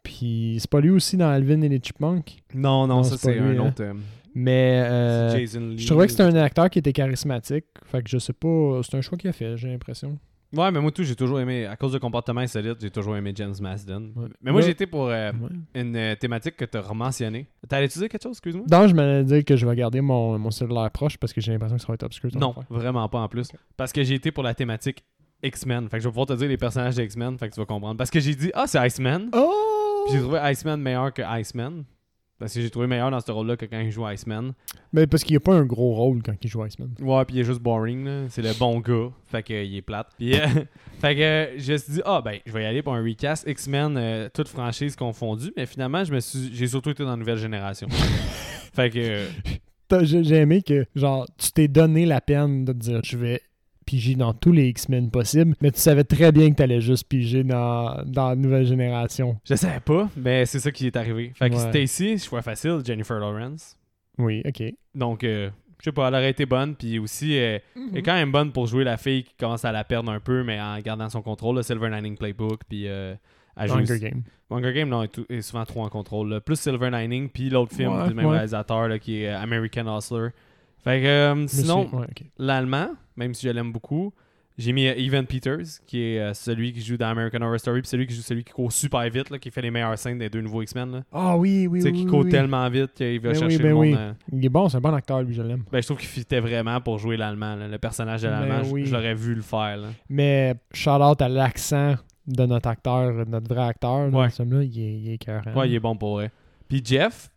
Puis 0.02 0.56
c'est 0.60 0.70
pas 0.70 0.80
lui 0.80 0.90
aussi 0.90 1.16
dans 1.16 1.28
Alvin 1.28 1.60
et 1.62 1.68
les 1.68 1.80
Chipmunks? 1.82 2.42
Non, 2.54 2.86
non, 2.86 2.96
Non, 2.96 3.02
ça 3.04 3.16
c'est 3.16 3.38
un 3.38 3.58
hein. 3.58 3.68
autre. 3.68 3.82
euh, 3.82 3.94
Mais 4.34 4.82
euh, 4.84 5.36
Lee. 5.36 5.78
je 5.78 5.86
trouvais 5.86 6.06
que 6.06 6.10
c'était 6.12 6.24
un 6.24 6.34
acteur 6.36 6.68
qui 6.70 6.78
était 6.80 6.92
charismatique. 6.92 7.66
Fait 7.84 8.02
que 8.02 8.08
je 8.10 8.18
sais 8.18 8.32
pas, 8.32 8.80
c'est 8.82 8.96
un 8.96 9.00
choix 9.00 9.16
qu'il 9.18 9.30
a 9.30 9.32
fait, 9.32 9.56
j'ai 9.56 9.68
l'impression. 9.68 10.18
Ouais, 10.54 10.70
mais 10.70 10.80
moi 10.82 10.90
tout, 10.90 11.02
j'ai 11.02 11.16
toujours 11.16 11.40
aimé, 11.40 11.64
à 11.64 11.76
cause 11.76 11.92
de 11.92 11.98
comportement 11.98 12.42
insolite, 12.42 12.76
j'ai 12.78 12.90
toujours 12.90 13.16
aimé 13.16 13.32
James 13.34 13.54
Marsden. 13.58 14.12
Ouais. 14.14 14.28
Mais 14.42 14.52
moi, 14.52 14.60
j'ai 14.60 14.68
été 14.70 14.86
pour 14.86 15.08
euh, 15.08 15.30
Ouais. 15.32 15.48
une 15.80 15.96
euh, 15.96 16.14
thématique 16.14 16.56
que 16.58 16.66
t'as 16.66 16.82
rementionné. 16.82 17.46
T'allais 17.66 17.86
utiliser 17.86 18.10
quelque 18.10 18.22
chose, 18.22 18.32
excuse-moi? 18.32 18.66
Non, 18.70 18.86
je 18.86 18.94
m'allais 18.94 19.24
dire 19.24 19.44
que 19.46 19.56
je 19.56 19.66
vais 19.66 19.74
garder 19.74 20.02
mon, 20.02 20.38
mon 20.38 20.50
cellulaire 20.50 20.90
proche 20.90 21.16
parce 21.16 21.32
que 21.32 21.40
j'ai 21.40 21.52
l'impression 21.52 21.76
que 21.76 21.80
ça 21.82 21.88
va 21.88 21.94
être 21.94 22.02
obscur. 22.02 22.28
Non, 22.34 22.54
vraiment 22.68 23.08
pas 23.08 23.20
en 23.20 23.28
plus. 23.28 23.48
Parce 23.78 23.94
que 23.94 24.02
j'ai 24.02 24.14
été 24.16 24.30
pour 24.30 24.42
la 24.42 24.52
thématique 24.52 25.02
X-Men. 25.42 25.88
Fait 25.88 25.96
que 25.96 26.02
je 26.02 26.08
vais 26.08 26.12
pouvoir 26.12 26.26
te 26.26 26.34
dire 26.34 26.48
les 26.48 26.58
personnages 26.58 26.96
de 26.96 27.02
X-Men, 27.02 27.38
fait 27.38 27.48
que 27.48 27.54
tu 27.54 27.60
vas 27.60 27.64
comprendre. 27.66 27.96
Parce 27.96 28.10
que 28.10 28.20
j'ai 28.20 28.34
dit, 28.34 28.50
ah, 28.52 28.66
c'est 28.66 28.86
Iceman. 28.86 29.30
Oh! 29.34 29.50
Puis 30.06 30.14
j'ai 30.14 30.20
trouvé 30.20 30.38
Iceman 30.50 30.80
meilleur 30.80 31.12
que 31.12 31.22
Iceman. 31.40 31.84
Parce 32.42 32.54
que 32.54 32.60
j'ai 32.60 32.70
trouvé 32.70 32.88
meilleur 32.88 33.08
dans 33.08 33.20
ce 33.20 33.30
rôle-là 33.30 33.56
que 33.56 33.66
quand 33.66 33.78
il 33.78 33.92
joue 33.92 34.04
Iceman. 34.08 34.52
Mais 34.92 35.06
parce 35.06 35.22
qu'il 35.22 35.34
n'y 35.34 35.36
a 35.36 35.40
pas 35.40 35.54
un 35.54 35.64
gros 35.64 35.94
rôle 35.94 36.24
quand 36.24 36.34
il 36.42 36.50
joue 36.50 36.64
Iceman. 36.64 36.92
Ouais, 37.00 37.24
puis 37.24 37.36
il 37.36 37.40
est 37.40 37.44
juste 37.44 37.60
boring, 37.60 38.04
là. 38.04 38.24
C'est 38.30 38.42
le 38.42 38.52
bon 38.58 38.80
gars. 38.80 39.10
Fait 39.26 39.44
que, 39.44 39.54
euh, 39.54 39.62
il 39.62 39.76
est 39.76 39.82
plate. 39.82 40.08
Puis, 40.18 40.34
euh, 40.34 40.46
fait 41.00 41.14
que 41.14 41.20
euh, 41.20 41.58
je 41.58 41.72
me 41.72 41.78
suis 41.78 41.92
dit, 41.92 42.02
ah, 42.04 42.20
ben, 42.20 42.40
je 42.44 42.50
vais 42.50 42.64
y 42.64 42.66
aller 42.66 42.82
pour 42.82 42.94
un 42.94 43.02
recast 43.04 43.46
X-Men, 43.46 43.96
euh, 43.96 44.28
toute 44.34 44.48
franchise 44.48 44.96
confondue. 44.96 45.52
Mais 45.56 45.66
finalement, 45.66 46.02
je 46.02 46.12
me 46.12 46.18
suis, 46.18 46.52
j'ai 46.52 46.66
surtout 46.66 46.90
été 46.90 47.04
dans 47.04 47.10
la 47.10 47.16
nouvelle 47.16 47.38
génération. 47.38 47.86
fait 48.74 48.90
que, 48.90 48.98
euh, 48.98 49.28
j'ai 50.02 50.34
aimé 50.34 50.62
que, 50.62 50.84
genre, 50.96 51.28
tu 51.38 51.52
t'es 51.52 51.68
donné 51.68 52.06
la 52.06 52.20
peine 52.20 52.64
de 52.64 52.72
te 52.72 52.78
dire, 52.78 53.00
je 53.04 53.18
vais 53.18 53.40
piger 53.84 54.14
dans 54.14 54.32
tous 54.34 54.52
les 54.52 54.68
X-Men 54.68 55.10
possibles, 55.10 55.54
mais 55.60 55.70
tu 55.70 55.80
savais 55.80 56.04
très 56.04 56.32
bien 56.32 56.50
que 56.50 56.56
t'allais 56.56 56.80
juste 56.80 57.08
piger 57.08 57.44
dans, 57.44 58.02
dans 58.06 58.30
la 58.30 58.36
nouvelle 58.36 58.64
génération. 58.66 59.36
je 59.44 59.54
savais 59.54 59.80
pas, 59.80 60.08
mais 60.16 60.46
c'est 60.46 60.60
ça 60.60 60.70
qui 60.70 60.86
est 60.86 60.96
arrivé. 60.96 61.32
Fait 61.34 61.50
que 61.50 61.54
Ouais. 61.56 61.86
Stacy, 61.86 62.18
choix 62.18 62.42
facile, 62.42 62.80
Jennifer 62.84 63.18
Lawrence. 63.18 63.76
Oui, 64.18 64.42
ok. 64.46 64.62
Donc, 64.94 65.24
euh, 65.24 65.50
je 65.78 65.84
sais 65.84 65.92
pas, 65.92 66.08
elle 66.08 66.14
aurait 66.14 66.30
été 66.30 66.46
bonne. 66.46 66.74
Puis 66.76 66.98
aussi, 66.98 67.36
euh, 67.38 67.58
elle 67.76 67.96
est 67.98 68.02
quand 68.02 68.14
même 68.14 68.30
bonne 68.30 68.52
pour 68.52 68.66
jouer 68.66 68.84
la 68.84 68.96
fille 68.96 69.24
qui 69.24 69.34
commence 69.38 69.64
à 69.64 69.72
la 69.72 69.84
perdre 69.84 70.10
un 70.12 70.20
peu, 70.20 70.44
mais 70.44 70.60
en 70.60 70.78
gardant 70.80 71.08
son 71.08 71.22
contrôle. 71.22 71.56
Le 71.56 71.62
Silver 71.62 71.88
Lining 71.90 72.16
Playbook, 72.16 72.60
puis 72.68 72.86
euh, 72.88 73.14
Hunger 73.56 73.98
Game. 73.98 74.22
Hunger 74.50 74.72
Game, 74.74 74.88
non, 74.90 75.02
est, 75.02 75.08
tout- 75.08 75.26
est 75.30 75.40
souvent 75.40 75.64
trop 75.64 75.82
en 75.82 75.88
contrôle. 75.88 76.28
là. 76.28 76.40
Plus 76.40 76.60
Silver 76.60 76.90
Lining, 76.90 77.28
puis 77.30 77.48
l'autre 77.50 77.74
film 77.74 77.90
Ouais, 77.96 78.08
du 78.08 78.14
même 78.14 78.26
ouais. 78.26 78.32
réalisateur 78.36 78.86
là, 78.88 78.98
qui 78.98 79.22
est 79.22 79.28
euh, 79.28 79.38
American 79.40 79.96
Hustler. 79.98 80.28
Fait 80.84 81.00
que, 81.00 81.06
euh, 81.06 81.46
sinon, 81.46 81.88
ouais, 81.92 82.06
l'allemand, 82.38 82.88
même 83.16 83.34
si 83.34 83.46
je 83.46 83.52
l'aime 83.52 83.72
beaucoup, 83.72 84.12
j'ai 84.58 84.72
mis 84.72 84.86
euh, 84.86 84.94
Evan 84.96 85.24
Peters, 85.26 85.80
qui 85.86 86.02
est 86.02 86.18
euh, 86.20 86.34
celui 86.34 86.72
qui 86.72 86.82
joue 86.82 86.96
dans 86.96 87.06
American 87.08 87.40
Horror 87.40 87.58
Story, 87.58 87.80
puis 87.80 87.88
celui 87.88 88.06
qui 88.06 88.14
joue 88.14 88.20
celui 88.22 88.44
qui 88.44 88.52
court 88.52 88.70
super 88.70 89.00
vite, 89.08 89.30
là, 89.30 89.38
qui 89.38 89.50
fait 89.50 89.62
les 89.62 89.70
meilleures 89.70 89.96
scènes 89.98 90.18
des 90.18 90.28
deux 90.28 90.40
nouveaux 90.42 90.60
X-Men. 90.62 91.04
Ah 91.12 91.36
oui, 91.38 91.66
oui, 91.66 91.78
tu 91.78 91.84
sais, 91.86 91.90
oui. 91.90 91.98
qui 91.98 92.04
oui, 92.04 92.10
court 92.10 92.24
oui. 92.24 92.30
tellement 92.30 92.68
vite 92.68 92.92
qu'il 92.94 93.18
va 93.20 93.30
Ben 93.32 93.38
chercher 93.38 93.56
oui, 93.56 93.62
le 93.62 93.68
ben 93.68 93.74
monde. 93.74 93.82
oui. 93.84 93.94
euh, 93.96 94.12
Il 94.32 94.44
est 94.44 94.48
bon, 94.50 94.68
c'est 94.68 94.76
un 94.76 94.80
bon 94.80 94.92
acteur, 94.94 95.22
lui, 95.22 95.32
je 95.34 95.42
l'aime. 95.42 95.62
ben, 95.72 95.80
je 95.80 95.86
trouve 95.86 95.96
qu'il 95.98 96.08
fitait 96.08 96.40
vraiment 96.40 96.80
pour 96.80 96.98
jouer 96.98 97.16
l'allemand. 97.16 97.56
Le 97.56 97.78
personnage 97.78 98.22
de 98.22 98.28
Ben 98.28 98.40
l'allemand, 98.40 98.62
je- 98.64 98.70
oui. 98.72 98.84
je 98.86 98.92
l'aurais 98.92 99.14
vu 99.14 99.34
le 99.34 99.42
faire. 99.42 99.76
là. 99.78 99.88
Mais 100.10 100.54
shout-out 100.74 101.22
à 101.22 101.28
l'accent 101.30 101.94
de 102.26 102.44
notre 102.46 102.68
acteur, 102.68 103.24
notre 103.26 103.52
vrai 103.52 103.64
acteur, 103.64 104.10
là, 104.10 104.18
Ouais. 104.18 104.30
ce 104.30 104.42
film-là, 104.42 104.62
il 104.64 104.78
est, 104.78 104.92
il 104.98 105.08
est 105.10 105.14
écœurant. 105.14 105.52
Ouais, 105.54 105.68
il 105.68 105.74
est 105.74 105.80
bon 105.80 105.96
pour 105.96 106.14
vrai. 106.16 106.30
Puis 106.68 106.82
Jeff, 106.84 107.30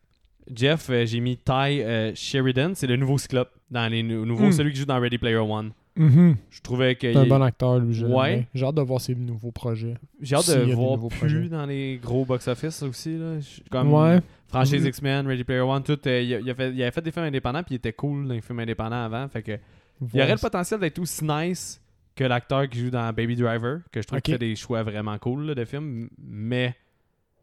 Jeff, 0.53 0.89
euh, 0.89 1.05
j'ai 1.05 1.19
mis 1.19 1.37
Ty 1.37 1.51
euh, 1.81 2.11
Sheridan, 2.15 2.71
c'est 2.75 2.87
le 2.87 2.95
nouveau 2.97 3.17
Cyclope 3.17 3.51
dans 3.71 3.91
les 3.91 4.03
nou- 4.03 4.25
nouveaux, 4.25 4.47
Mm. 4.47 4.51
celui 4.51 4.71
qui 4.73 4.79
joue 4.79 4.85
dans 4.85 4.99
Ready 4.99 5.17
Player 5.17 5.37
One. 5.37 5.71
Mhm. 5.97 6.35
Je 6.49 6.61
trouvais 6.61 6.95
que 6.95 7.11
C'est 7.13 7.17
un 7.17 7.25
bon 7.25 7.41
acteur, 7.41 7.79
lui, 7.79 8.03
Ouais. 8.03 8.45
J'ai 8.53 8.65
hâte 8.65 8.75
de 8.75 8.81
voir 8.81 8.99
ses 8.99 9.15
nouveaux 9.15 9.51
projets. 9.53 9.95
j'ai 10.21 10.35
hâte 10.35 10.49
de 10.49 10.73
voir 10.73 10.99
plus 11.07 11.17
projets. 11.17 11.47
dans 11.47 11.65
les 11.65 11.97
gros 12.03 12.25
box-office 12.25 12.83
aussi. 12.83 13.17
Là. 13.17 13.37
Comme 13.71 13.93
Ouais. 13.93 14.19
franchise 14.47 14.81
Mhm. 14.81 14.87
X-Men, 14.89 15.27
Ready 15.27 15.45
Player 15.45 15.61
One, 15.61 15.81
tout. 15.83 15.97
euh, 16.05 16.21
il, 16.21 16.49
avait 16.51 16.91
fait 16.91 17.01
des 17.01 17.11
films 17.11 17.25
indépendants, 17.25 17.63
puis 17.63 17.75
il 17.75 17.77
était 17.77 17.93
cool 17.93 18.27
dans 18.27 18.33
les 18.33 18.41
films 18.41 18.59
indépendants 18.59 19.05
avant. 19.05 19.27
Fait 19.29 19.41
que 19.41 19.57
il 20.13 20.21
aurait 20.21 20.33
le 20.33 20.37
potentiel 20.37 20.79
d'être 20.81 20.99
aussi 20.99 21.23
nice 21.23 21.81
que 22.13 22.25
l'acteur 22.25 22.67
qui 22.69 22.79
joue 22.79 22.89
dans 22.89 23.11
Baby 23.13 23.37
Driver, 23.37 23.79
que 23.91 24.01
je 24.01 24.07
trouve 24.07 24.17
Ok. 24.17 24.23
qu'il 24.23 24.33
fait 24.33 24.39
des 24.39 24.55
choix 24.57 24.83
vraiment 24.83 25.17
cool 25.17 25.45
là, 25.47 25.55
de 25.55 25.63
films, 25.65 26.09
mais 26.21 26.75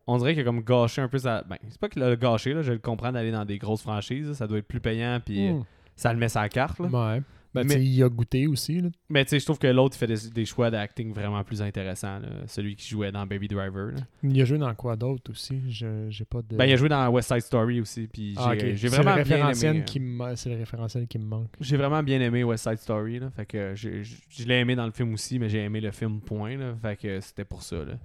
on 0.06 0.18
dirait 0.18 0.32
qu'il 0.34 0.42
a 0.42 0.44
comme 0.44 0.60
gâché 0.62 1.00
un 1.02 1.08
peu 1.08 1.18
sa. 1.18 1.42
Ben, 1.42 1.56
c'est 1.68 1.80
pas 1.80 1.88
qu'il 1.88 2.02
a 2.02 2.16
gâché, 2.16 2.54
là, 2.54 2.62
je 2.62 2.72
le 2.72 2.78
comprends 2.78 3.12
d'aller 3.12 3.30
dans 3.32 3.44
des 3.44 3.58
grosses 3.58 3.82
franchises, 3.82 4.28
là, 4.28 4.34
ça 4.34 4.46
doit 4.46 4.58
être 4.58 4.68
plus 4.68 4.80
payant, 4.80 5.20
puis 5.24 5.48
euh, 5.48 5.52
Hmm. 5.54 5.64
ça 5.96 6.12
le 6.12 6.18
met 6.18 6.28
sa 6.28 6.48
carte. 6.48 6.78
Là. 6.80 6.86
Ouais. 6.88 7.22
Ben, 7.54 7.66
Mais- 7.66 7.84
il 7.84 8.02
a 8.02 8.08
goûté 8.08 8.46
aussi. 8.46 8.80
Là. 8.80 8.88
Mais 9.10 9.26
tu 9.26 9.28
sais, 9.28 9.38
je 9.38 9.44
trouve 9.44 9.58
que 9.58 9.66
l'autre 9.66 9.94
il 9.94 9.98
fait 9.98 10.06
des, 10.06 10.30
des 10.30 10.46
choix 10.46 10.70
d'acting 10.70 11.12
vraiment 11.12 11.44
plus 11.44 11.60
intéressants, 11.60 12.18
là, 12.18 12.28
celui 12.46 12.76
qui 12.76 12.88
jouait 12.88 13.12
dans 13.12 13.26
Baby 13.26 13.46
Driver. 13.46 13.88
là. 13.92 14.00
Il 14.22 14.40
a 14.40 14.44
joué 14.46 14.56
dans 14.56 14.74
quoi 14.74 14.96
d'autre 14.96 15.30
aussi? 15.32 15.60
Je- 15.68 16.06
J'ai 16.08 16.24
pas 16.24 16.40
de. 16.40 16.56
Ben, 16.56 16.64
il 16.64 16.72
a 16.72 16.76
joué 16.76 16.88
dans 16.88 17.06
West 17.10 17.28
Side 17.28 17.42
Story 17.42 17.78
aussi, 17.82 18.08
puis 18.10 18.32
j'ai 18.32 18.40
Ah, 18.42 18.54
j'ai 18.56 18.88
vraiment 18.88 19.16
le 19.16 19.22
bien 19.24 19.36
référentiel 19.36 19.70
aimé. 19.72 19.80
euh, 19.82 19.84
qui 19.84 20.00
me- 20.00 20.34
C'est 20.34 20.48
le 20.48 20.56
référentiel 20.56 21.06
qui 21.06 21.18
me 21.18 21.26
manque. 21.26 21.50
J'ai 21.60 21.76
vraiment 21.76 22.02
bien 22.02 22.22
aimé 22.22 22.42
West 22.42 22.64
Side 22.66 22.78
Story, 22.78 23.18
là, 23.18 23.28
fait 23.36 23.44
que 23.44 23.74
je 23.74 24.46
l'ai 24.46 24.54
aimé 24.60 24.74
dans 24.74 24.86
le 24.86 24.92
film 24.92 25.12
aussi, 25.12 25.38
mais 25.38 25.50
j'ai 25.50 25.62
aimé 25.62 25.82
le 25.82 25.90
film 25.90 26.22
point, 26.22 26.56
là, 26.56 26.74
fait 26.80 26.96
que 26.96 27.20
c'était 27.20 27.44
pour 27.44 27.62
ça. 27.62 27.76
Là. 27.84 27.98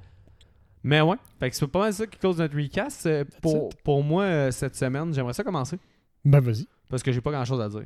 Mais 0.88 1.02
ouais, 1.02 1.18
fait 1.38 1.50
que 1.50 1.56
c'est 1.58 1.68
pas 1.68 1.80
mal 1.80 1.94
ça 1.94 2.08
qui 2.08 2.18
cause 2.18 2.38
notre 2.38 2.56
recast. 2.56 3.06
Euh, 3.08 3.26
Pour, 3.42 3.68
pour 3.84 4.02
moi, 4.02 4.24
euh, 4.24 4.52
cette 4.52 4.74
semaine, 4.74 5.14
j'aimerais 5.14 5.34
ça 5.34 5.44
commencer, 5.44 5.78
Ben, 6.24 6.40
vas-y. 6.40 6.66
parce 6.90 7.04
que 7.04 7.12
j'ai 7.12 7.20
pas 7.20 7.32
grand 7.32 7.44
chose 7.44 7.60
à 7.60 7.68
dire. 7.68 7.84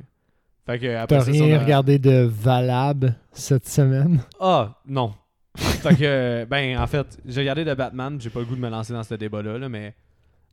Fait 0.64 0.78
que 0.78 0.94
après 0.94 1.18
T'as 1.18 1.24
rien 1.24 1.58
regardé 1.58 1.98
de 1.98 2.22
valable 2.22 3.16
cette 3.32 3.66
semaine? 3.68 4.20
Ah, 4.38 4.78
non. 4.86 5.14
fait 5.56 5.96
que, 5.96 6.44
ben, 6.44 6.78
en 6.78 6.86
fait, 6.86 7.18
j'ai 7.26 7.40
regardé 7.40 7.64
de 7.64 7.74
Batman, 7.74 8.20
j'ai 8.20 8.30
pas 8.30 8.38
le 8.38 8.46
goût 8.46 8.54
de 8.54 8.60
me 8.60 8.70
lancer 8.70 8.92
dans 8.92 9.02
ce 9.02 9.14
débat-là, 9.14 9.58
là, 9.58 9.68
mais 9.68 9.96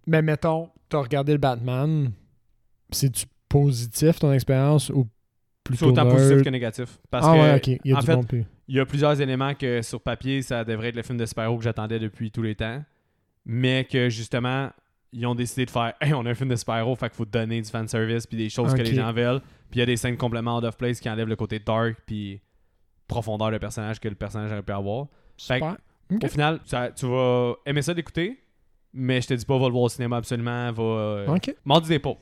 Mais 0.08 0.24
mettons, 0.24 0.70
t'as 0.90 1.02
regardé 1.02 1.34
le 1.34 1.38
Batman. 1.38 2.12
C'est-tu 2.90 3.28
positif 3.48 4.18
ton 4.18 4.32
expérience 4.34 4.90
ou 4.90 5.08
c'est 5.76 5.86
autant 5.86 6.10
positif 6.10 6.44
que 6.44 6.50
négatif. 6.50 7.00
Parce 7.10 7.26
ah 7.28 7.34
que 7.34 7.40
ouais. 7.40 7.80
Il 7.84 7.92
y 7.92 7.94
a 7.94 7.98
en 7.98 8.00
du 8.00 8.06
fait, 8.06 8.16
bon 8.16 8.26
Il 8.68 8.76
y 8.76 8.80
a 8.80 8.86
plusieurs 8.86 9.20
éléments 9.20 9.54
que 9.54 9.82
sur 9.82 10.02
papier, 10.02 10.42
ça 10.42 10.64
devrait 10.64 10.90
être 10.90 10.96
le 10.96 11.04
film 11.04 11.18
de 11.18 11.26
super-héros 11.26 11.58
que 11.58 11.64
j'attendais 11.64 12.00
depuis 12.00 12.32
tous 12.32 12.42
les 12.42 12.56
temps. 12.56 12.84
Mais 13.46 13.86
que 13.86 14.10
justement, 14.10 14.70
ils 15.12 15.26
ont 15.26 15.36
décidé 15.36 15.66
de 15.66 15.72
faire 15.72 15.94
Hey, 16.02 16.14
on 16.14 16.26
a 16.26 16.30
un 16.30 16.36
film 16.36 16.50
de 16.50 16.56
super-héros, 16.56 16.96
fait 16.96 17.10
qu'il 17.10 17.18
faut 17.18 17.26
donner 17.26 17.62
du 17.62 17.70
fanservice 17.70 18.28
puis 18.28 18.38
des 18.38 18.50
choses 18.50 18.74
que 18.74 18.82
les 18.82 18.94
gens 18.94 19.12
veulent. 19.12 19.42
Puis 19.70 19.78
il 19.78 19.80
y 19.80 19.84
a 19.84 19.86
des 19.86 19.98
scènes 19.98 20.18
complètement 20.18 20.58
out 20.58 20.64
of 20.64 20.78
place 20.78 21.00
qui 21.00 21.10
enlèvent 21.10 21.28
le 21.28 21.36
côté 21.36 21.60
dark 21.60 21.96
puis 22.06 22.42
profondeur 23.08 23.52
de 23.52 23.58
personnage 23.58 24.00
que 24.00 24.08
le 24.08 24.16
personnage 24.16 24.52
aurait 24.52 24.64
pu 24.64 24.72
avoir. 24.72 25.08
Fait 25.38 25.60
que. 25.60 26.26
Au 26.26 26.28
final, 26.28 26.60
ça- 26.66 26.92
tu 26.92 27.06
vas 27.06 27.54
aimer 27.66 27.84
ça 27.84 27.94
d'écouter, 27.94 28.40
mais 28.94 29.22
je 29.22 29.28
te 29.28 29.34
dis 29.36 29.46
pas, 29.46 29.58
va 29.60 29.68
le 29.68 29.72
voir 29.72 29.84
au 29.84 29.90
cinéma 29.90 30.18
absolument. 30.18 30.72
Va. 30.72 30.84
euh, 30.84 31.28
Ok. 31.28 31.54
Mardi 31.66 31.90
des 31.90 32.00
pauvres. 32.00 32.20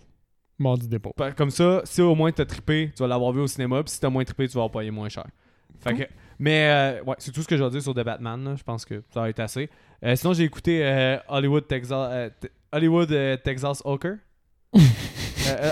Dépôt. 0.60 1.14
Comme 1.36 1.52
ça, 1.52 1.82
si 1.84 2.02
au 2.02 2.16
moins 2.16 2.32
t'as 2.32 2.46
trippé, 2.46 2.92
tu 2.96 3.04
vas 3.04 3.08
l'avoir 3.08 3.32
vu 3.32 3.42
au 3.42 3.48
cinéma, 3.48 3.84
puis 3.84 3.92
si 3.92 4.00
t'as 4.00 4.10
moins 4.10 4.24
trippé, 4.24 4.48
tu 4.48 4.58
vas 4.58 4.68
payé 4.70 4.90
moins 4.90 5.10
cher. 5.10 5.26
Fait 5.80 5.94
que, 5.94 6.04
mais 6.40 6.68
euh, 6.70 7.04
ouais, 7.04 7.16
c'est 7.20 7.32
tout 7.32 7.44
ce 7.44 7.48
que 7.48 7.56
je 7.56 7.64
vais 7.64 7.70
dire 7.70 7.82
sur 7.82 7.94
The 7.94 8.04
Batman. 8.04 8.56
Je 8.58 8.64
pense 8.64 8.84
que 8.84 9.04
ça 9.14 9.22
va 9.22 9.30
être 9.30 9.40
assez. 9.40 9.70
Euh, 10.04 10.16
sinon, 10.16 10.34
j'ai 10.34 10.44
écouté 10.44 10.84
euh, 10.84 11.18
Hollywood 11.28 11.68
Texas 11.68 11.92
euh, 11.92 12.30
Hollywood 12.72 13.10
Texas 13.44 13.82
Hawker. 13.86 14.16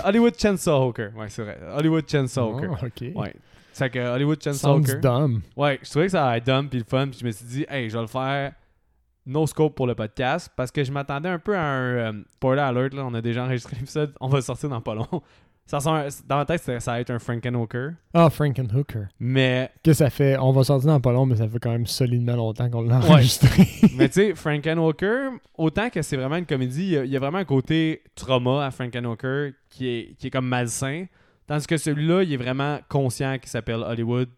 Hollywood 0.06 0.36
Chainsaw 0.38 0.82
Hawker. 0.84 1.12
Ouais, 1.16 1.30
c'est 1.30 1.44
vrai. 1.44 1.60
Hollywood 1.76 2.08
Chainsaw 2.08 2.54
Hawker. 2.56 2.70
Oh, 2.82 2.86
ok. 2.86 3.16
Ouais. 3.16 3.34
C'est 3.74 3.90
que 3.90 4.00
Hollywood 4.00 4.42
Chainsaw 4.42 4.76
Sounds 4.76 4.90
Hawker. 4.90 5.02
dumb. 5.02 5.42
Ouais, 5.58 5.80
je 5.84 5.90
trouvais 5.90 6.06
que 6.06 6.12
ça 6.12 6.28
allait 6.28 6.38
être 6.38 6.46
dumb 6.46 6.70
puis 6.70 6.80
le 6.80 6.86
fun, 6.86 7.08
puis 7.10 7.20
je 7.20 7.26
me 7.26 7.32
suis 7.32 7.46
dit, 7.46 7.66
hey, 7.70 7.90
je 7.90 7.96
vais 7.96 8.02
le 8.02 8.08
faire 8.08 8.54
no 9.26 9.48
scope 9.48 9.76
pour 9.76 9.88
le 9.88 9.96
podcast 9.96 10.52
parce 10.56 10.72
que 10.72 10.84
je 10.84 10.92
m'attendais 10.92 11.30
un 11.30 11.40
peu 11.40 11.56
à 11.56 11.62
un 11.64 11.82
euh, 11.82 12.14
spoiler 12.34 12.62
alert. 12.62 12.94
Là. 12.94 13.06
On 13.06 13.14
a 13.14 13.22
déjà 13.22 13.44
enregistré 13.46 13.76
l'épisode, 13.76 14.14
on 14.20 14.28
va 14.28 14.42
sortir 14.42 14.70
dans 14.70 14.82
pas 14.82 14.96
long. 14.96 15.08
Ça 15.68 15.80
dans 15.80 16.36
ma 16.38 16.46
tête, 16.46 16.62
ça, 16.62 16.80
ça 16.80 16.92
va 16.92 17.00
être 17.00 17.10
un 17.10 17.18
Frankenhooker, 17.18 17.94
Ah, 18.14 18.30
Frankenhooker. 18.30 19.06
mais 19.20 19.72
Que 19.84 19.94
ça 19.94 20.12
fait. 20.12 20.38
On 20.38 20.52
va 20.52 20.64
sortir 20.64 20.90
dans 20.92 21.00
pas 21.02 21.12
long, 21.12 21.26
mais 21.26 21.38
ça 21.38 21.48
fait 21.48 21.58
quand 21.58 21.72
même 21.72 21.88
solidement 21.88 22.36
longtemps 22.36 22.70
qu'on 22.70 22.84
l'a 22.84 22.98
enregistré. 22.98 23.68
mais 23.98 24.08
tu 24.10 24.14
sais, 24.14 24.36
Frankenhooker, 24.36 25.30
autant 25.58 25.90
que 25.90 26.04
c'est 26.04 26.18
vraiment 26.18 26.36
une 26.36 26.46
comédie, 26.46 26.84
il 26.84 26.90
y, 26.92 26.98
a- 27.00 27.06
il 27.06 27.10
y 27.10 27.16
a 27.18 27.20
vraiment 27.20 27.40
un 27.40 27.46
côté 27.46 28.04
trauma 28.14 28.64
à 28.64 28.70
Frankenhooker 28.70 29.54
qui 29.72 29.88
est, 29.88 30.16
qui 30.20 30.28
est 30.28 30.30
comme 30.30 30.48
malsain. 30.48 31.06
Tandis 31.48 31.66
que 31.66 31.78
celui-là, 31.78 32.22
il 32.22 32.32
est 32.32 32.38
vraiment 32.38 32.78
conscient 32.88 33.40
qu'il 33.40 33.50
s'appelle 33.50 33.82
Hollywood 33.88 34.30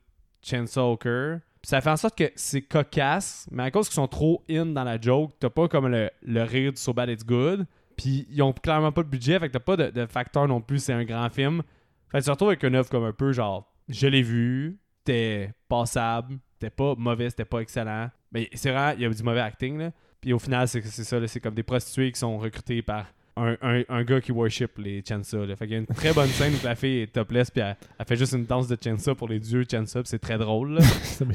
Chainsaw 0.42 0.92
Hawker. 0.94 1.40
Ça 1.68 1.82
fait 1.82 1.90
en 1.90 1.98
sorte 1.98 2.18
que 2.18 2.32
c'est 2.38 2.62
cocasse, 2.62 3.46
mais 3.52 3.64
à 3.64 3.72
cause 3.72 3.90
qu'ils 3.90 3.96
sont 3.96 4.08
trop 4.08 4.42
in 4.50 4.68
dans 4.68 4.86
la 4.86 5.02
joke, 5.02 5.34
t'as 5.38 5.50
pas 5.50 5.68
comme 5.68 5.90
le, 5.90 6.10
le 6.22 6.44
rire 6.44 6.72
du 6.72 6.80
So 6.80 6.94
Bad 6.94 7.10
It's 7.10 7.26
Good. 7.26 7.66
Puis 7.98 8.26
ils 8.30 8.42
ont 8.42 8.54
clairement 8.54 8.94
pas 8.94 9.04
de 9.04 9.10
budget, 9.10 9.38
fait 9.38 9.50
que 9.50 9.52
t'as 9.52 9.60
pas 9.60 9.76
de, 9.76 10.06
facteur 10.06 10.48
non 10.48 10.62
plus, 10.62 10.80
c'est 10.80 10.94
un 10.94 11.04
grand 11.04 11.30
film. 11.30 11.64
Fait 12.10 12.20
que 12.20 12.24
tu 12.24 12.30
retrouves 12.30 12.48
avec 12.48 12.64
une 12.64 12.74
œuvre 12.74 12.90
comme 12.90 13.04
un 13.04 13.12
peu 13.12 13.34
genre, 13.34 13.70
je 13.90 14.08
l'ai 14.08 14.22
vu, 14.22 14.80
t'es 15.04 15.52
passable, 15.68 16.40
t'es 16.58 16.70
pas 16.70 16.96
mauvais, 16.98 17.30
c'était 17.32 17.44
pas 17.44 17.60
excellent. 17.60 18.12
Mais 18.32 18.50
c'est 18.54 18.72
vrai, 18.72 18.96
il 18.96 19.02
y 19.02 19.06
a 19.06 19.10
du 19.10 19.24
mauvais 19.24 19.42
acting, 19.42 19.78
là. 19.78 19.92
Puis 20.22 20.32
au 20.32 20.40
final, 20.40 20.70
c'est 20.70 20.82
ça, 20.82 21.28
c'est 21.28 21.42
comme 21.42 21.54
des 21.54 21.64
prostituées 21.64 22.14
qui 22.14 22.20
sont 22.22 22.38
recrutées 22.38 22.82
par 22.82 23.08
un, 23.38 23.58
un- 23.62 23.84
un 23.90 24.04
gars 24.04 24.20
qui 24.22 24.32
worship 24.32 24.78
les 24.78 25.04
Chansa. 25.08 25.38
Là. 25.46 25.56
Fait 25.56 25.66
qu'il 25.66 25.74
y 25.74 25.76
a 25.76 25.80
une 25.80 25.86
très 25.88 26.14
bonne 26.14 26.28
scène 26.30 26.54
où 26.54 26.66
la 26.66 26.76
fille 26.76 27.02
est 27.02 27.14
topless, 27.14 27.52
puis 27.52 27.62
elle, 27.62 27.76
elle 28.00 28.06
fait 28.06 28.16
juste 28.16 28.34
une 28.34 28.46
danse 28.46 28.68
de 28.68 28.78
Chansa 28.84 29.14
pour 29.16 29.28
les 29.30 29.40
dieux 29.40 29.66
Chansa, 29.70 30.02
c'est 30.06 30.20
très 30.20 30.38
drôle. 30.38 30.80
C'est 31.04 31.26
ouais, 31.28 31.34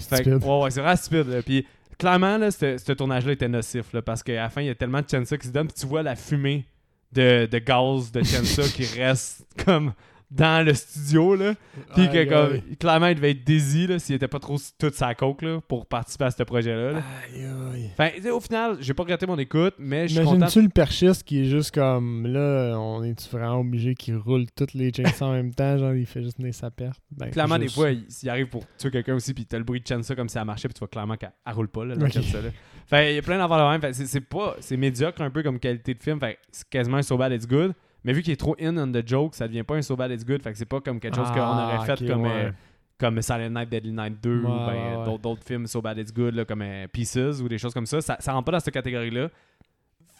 ouais, 0.62 0.70
c'est 0.70 0.80
vraiment 0.80 0.96
stupide. 0.96 1.28
là. 1.28 1.42
Puis 1.42 1.66
clairement, 1.98 2.36
là, 2.38 2.50
ce 2.50 2.76
ce 2.78 2.92
tournage-là 2.92 3.32
était 3.32 3.48
nocif, 3.48 3.92
là, 3.92 4.02
parce 4.02 4.22
qu'à 4.22 4.34
la 4.34 4.50
fin, 4.50 4.60
il 4.62 4.66
y 4.66 4.70
a 4.70 4.74
tellement 4.74 5.00
de 5.00 5.08
Chansa 5.08 5.36
qui 5.38 5.46
se 5.46 5.52
donnent, 5.52 5.68
puis 5.68 5.76
tu 5.80 5.86
vois 5.86 6.02
la 6.02 6.16
fumée 6.16 6.64
de, 7.12 7.46
de 7.46 7.58
gaz 7.58 8.10
de 8.10 8.22
Chansa 8.22 8.62
qui 8.62 8.84
reste 9.00 9.44
comme 9.64 9.92
dans 10.34 10.64
le 10.64 10.72
studio, 10.74 11.34
là. 11.36 11.54
Puis 11.94 12.08
que, 12.08 12.24
comme, 12.28 12.60
clairement, 12.78 13.08
il 13.08 13.14
devait 13.16 13.32
être 13.32 13.44
désy, 13.44 13.86
là, 13.86 13.98
s'il 13.98 14.14
était 14.16 14.28
pas 14.28 14.38
trop 14.38 14.56
toute 14.78 14.94
sa 14.94 15.14
coke, 15.14 15.42
là, 15.42 15.60
pour 15.68 15.86
participer 15.86 16.24
à 16.24 16.30
ce 16.30 16.42
projet-là. 16.42 16.92
là. 16.92 17.02
Aïe, 17.34 17.44
aïe. 17.74 17.90
Enfin, 17.92 18.10
tu 18.16 18.22
sais, 18.22 18.30
au 18.30 18.40
final, 18.40 18.76
j'ai 18.80 18.94
pas 18.94 19.02
regretté 19.02 19.26
mon 19.26 19.36
écoute, 19.38 19.74
mais 19.78 20.08
je 20.08 20.14
suis 20.14 20.24
content. 20.24 20.36
Imagine-tu 20.36 20.62
le 20.62 20.68
perchiste 20.70 21.24
qui 21.24 21.40
est 21.42 21.44
juste 21.44 21.74
comme 21.74 22.26
là, 22.26 22.76
on 22.78 23.02
est 23.04 23.30
vraiment 23.30 23.60
obligé 23.60 23.94
qu'il 23.94 24.16
roule 24.16 24.46
toutes 24.56 24.72
les 24.74 24.90
chainsaws 24.92 25.26
en 25.26 25.32
même 25.32 25.52
temps, 25.54 25.76
genre 25.76 25.94
il 25.94 26.06
fait 26.06 26.22
juste 26.22 26.36
tenir 26.38 26.54
sa 26.54 26.70
perte? 26.70 26.98
Ben, 27.10 27.30
Clairement, 27.30 27.58
des 27.58 27.64
juste- 27.64 27.74
fois, 27.74 27.90
il, 27.90 28.04
s'il 28.08 28.30
arrive 28.30 28.48
pour 28.48 28.64
tuer 28.78 28.90
quelqu'un 28.90 29.14
aussi, 29.14 29.34
puis 29.34 29.44
t'as 29.44 29.58
le 29.58 29.64
bruit 29.64 29.80
de 29.80 29.86
Chansa 29.86 30.14
comme 30.14 30.28
si 30.28 30.38
elle 30.38 30.44
marchait, 30.44 30.68
puis 30.68 30.74
tu 30.74 30.78
vois 30.80 30.88
clairement 30.88 31.16
qu'elle 31.16 31.32
elle 31.44 31.52
roule 31.52 31.68
pas, 31.68 31.84
là, 31.84 31.94
la 31.94 32.06
Ok. 32.06 32.12
Chansa, 32.12 32.40
là. 32.40 32.48
Fait, 32.86 33.12
il 33.12 33.16
y 33.16 33.18
a 33.18 33.22
plein 33.22 33.38
d'affaires 33.38 33.64
de 33.66 33.70
même. 33.70 33.80
Fait, 33.80 33.92
c'est, 33.92 34.06
c'est 34.06 34.20
pas, 34.20 34.56
c'est 34.60 34.76
médiocre 34.76 35.20
un 35.22 35.30
peu 35.30 35.42
comme 35.42 35.58
qualité 35.58 35.94
de 35.94 36.02
film. 36.02 36.18
Fait, 36.18 36.38
c'est 36.50 36.68
quasiment 36.68 36.96
un 36.96 37.02
So 37.02 37.16
Bad 37.16 37.32
It's 37.32 37.46
Good. 37.46 37.72
Mais 38.04 38.12
vu 38.12 38.22
qu'il 38.22 38.32
est 38.32 38.36
trop 38.36 38.56
in 38.60 38.76
on 38.76 38.90
the 38.90 39.06
joke, 39.06 39.34
ça 39.34 39.46
devient 39.46 39.62
pas 39.62 39.76
un 39.76 39.82
So 39.82 39.96
Bad 39.96 40.10
It's 40.10 40.24
Good. 40.24 40.42
Fait 40.42 40.52
que 40.52 40.58
c'est 40.58 40.64
pas 40.64 40.80
comme 40.80 40.98
quelque 41.00 41.16
chose 41.16 41.28
qu'on 41.30 41.40
Ah, 41.40 41.76
aurait 41.78 41.96
fait 41.96 42.06
comme, 42.06 42.22
ouais. 42.22 42.46
euh, 42.46 42.50
comme 42.98 43.20
Silent 43.22 43.50
Night, 43.50 43.68
Deadly 43.70 43.92
Night 43.92 44.22
2 44.22 44.30
ou 44.30 44.34
Ouais, 44.34 44.42
ben, 44.44 44.66
ouais, 45.02 45.08
ouais. 45.12 45.18
D'autres, 45.18 45.44
films 45.44 45.66
So 45.66 45.80
Bad 45.80 45.98
It's 45.98 46.12
Good, 46.12 46.34
là, 46.34 46.44
comme 46.44 46.62
euh, 46.62 46.86
Pieces 46.88 47.40
ou 47.40 47.48
des 47.48 47.58
choses 47.58 47.74
comme 47.74 47.86
ça. 47.86 48.00
Ça, 48.00 48.16
ça 48.20 48.32
rentre 48.32 48.46
pas 48.46 48.52
dans 48.52 48.60
cette 48.60 48.74
catégorie-là. 48.74 49.28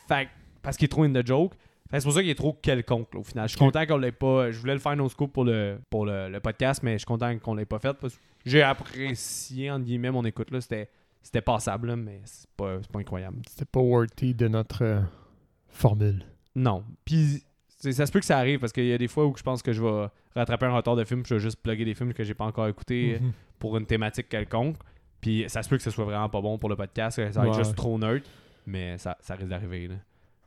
Fait 0.09 0.28
parce 0.62 0.76
qu'il 0.76 0.85
est 0.85 0.89
trop 0.89 1.03
in 1.05 1.12
the 1.12 1.26
joke. 1.26 1.55
Fait 1.91 2.01
c'est 2.01 2.05
pour 2.07 2.14
ça 2.14 2.20
qu'il 2.20 2.30
est 2.30 2.35
trop 2.37 2.53
quelconque 2.55 3.12
là, 3.14 3.20
au 3.20 3.24
final. 3.24 3.49
Je 3.49 3.57
suis 3.57 3.59
content 3.59 3.85
qu'on 3.85 3.99
l'ait 3.99 4.12
pas. 4.12 4.51
Je 4.51 4.59
voulais 4.59 4.74
le 4.74 4.78
faire 4.80 4.97
no 4.97 5.09
scoop 5.09 5.33
pour 5.33 5.45
le, 5.45 5.78
pour 5.91 6.07
le, 6.07 6.28
le 6.28 6.41
podcast, 6.41 6.83
mais 6.83 6.93
je 6.93 6.99
suis 6.99 7.07
content 7.07 7.37
qu'on 7.39 7.55
l'ait 7.55 7.66
pas 7.66 7.78
fait. 7.80 7.93
Parce 7.95 8.14
que 8.14 8.20
j'ai 8.47 8.62
apprécié 8.62 9.70
entre 9.70 9.85
guillemets 9.85 10.11
mon 10.11 10.24
écoute. 10.24 10.51
Là. 10.51 10.61
C'était, 10.61 10.89
c'était 11.22 11.41
passable, 11.43 11.89
là, 11.89 11.97
mais 11.97 12.20
c'est 12.24 12.49
pas, 12.57 12.78
c'est 12.80 12.91
pas 12.91 13.01
incroyable. 13.01 13.39
C'était 13.49 13.64
pas 13.66 13.80
worthy 13.80 14.35
de 14.35 14.49
notre 14.49 14.83
euh, 14.85 15.01
formule. 15.68 16.24
Non. 16.55 16.85
Puis 17.05 17.43
ça 17.91 18.07
se 18.07 18.12
peut 18.12 18.20
que 18.20 18.24
ça 18.26 18.39
arrive 18.39 18.59
parce 18.61 18.72
qu'il 18.72 18.87
y 18.87 18.93
a 18.93 18.99
des 18.99 19.09
fois 19.09 19.26
où 19.26 19.35
je 19.37 19.43
pense 19.43 19.62
que 19.62 19.72
je 19.72 19.83
vais 19.83 20.07
rattraper 20.37 20.66
un 20.66 20.74
retard 20.76 20.95
de 20.97 21.05
film, 21.05 21.22
je 21.26 21.35
vais 21.35 21.41
juste 21.41 21.59
plugger 21.62 21.85
des 21.85 21.95
films 21.95 22.12
que 22.12 22.22
j'ai 22.24 22.35
pas 22.35 22.45
encore 22.45 22.68
écoutés 22.68 23.18
Mhm. 23.20 23.33
pour 23.59 23.76
une 23.76 23.87
thématique 23.87 24.28
quelconque. 24.28 24.76
Puis 25.20 25.45
ça 25.49 25.62
se 25.62 25.68
peut 25.68 25.76
que 25.76 25.83
ce 25.83 25.91
soit 25.91 26.05
vraiment 26.05 26.28
pas 26.28 26.41
bon 26.41 26.59
pour 26.59 26.68
le 26.68 26.76
podcast, 26.76 27.16
que 27.16 27.30
ça 27.33 27.41
va 27.43 27.49
être 27.49 27.59
juste 27.59 27.74
trop 27.76 27.99
neutre, 27.99 28.28
mais 28.66 28.99
ça, 28.99 29.16
ça 29.20 29.35
risque 29.35 29.49
d'arriver. 29.49 29.89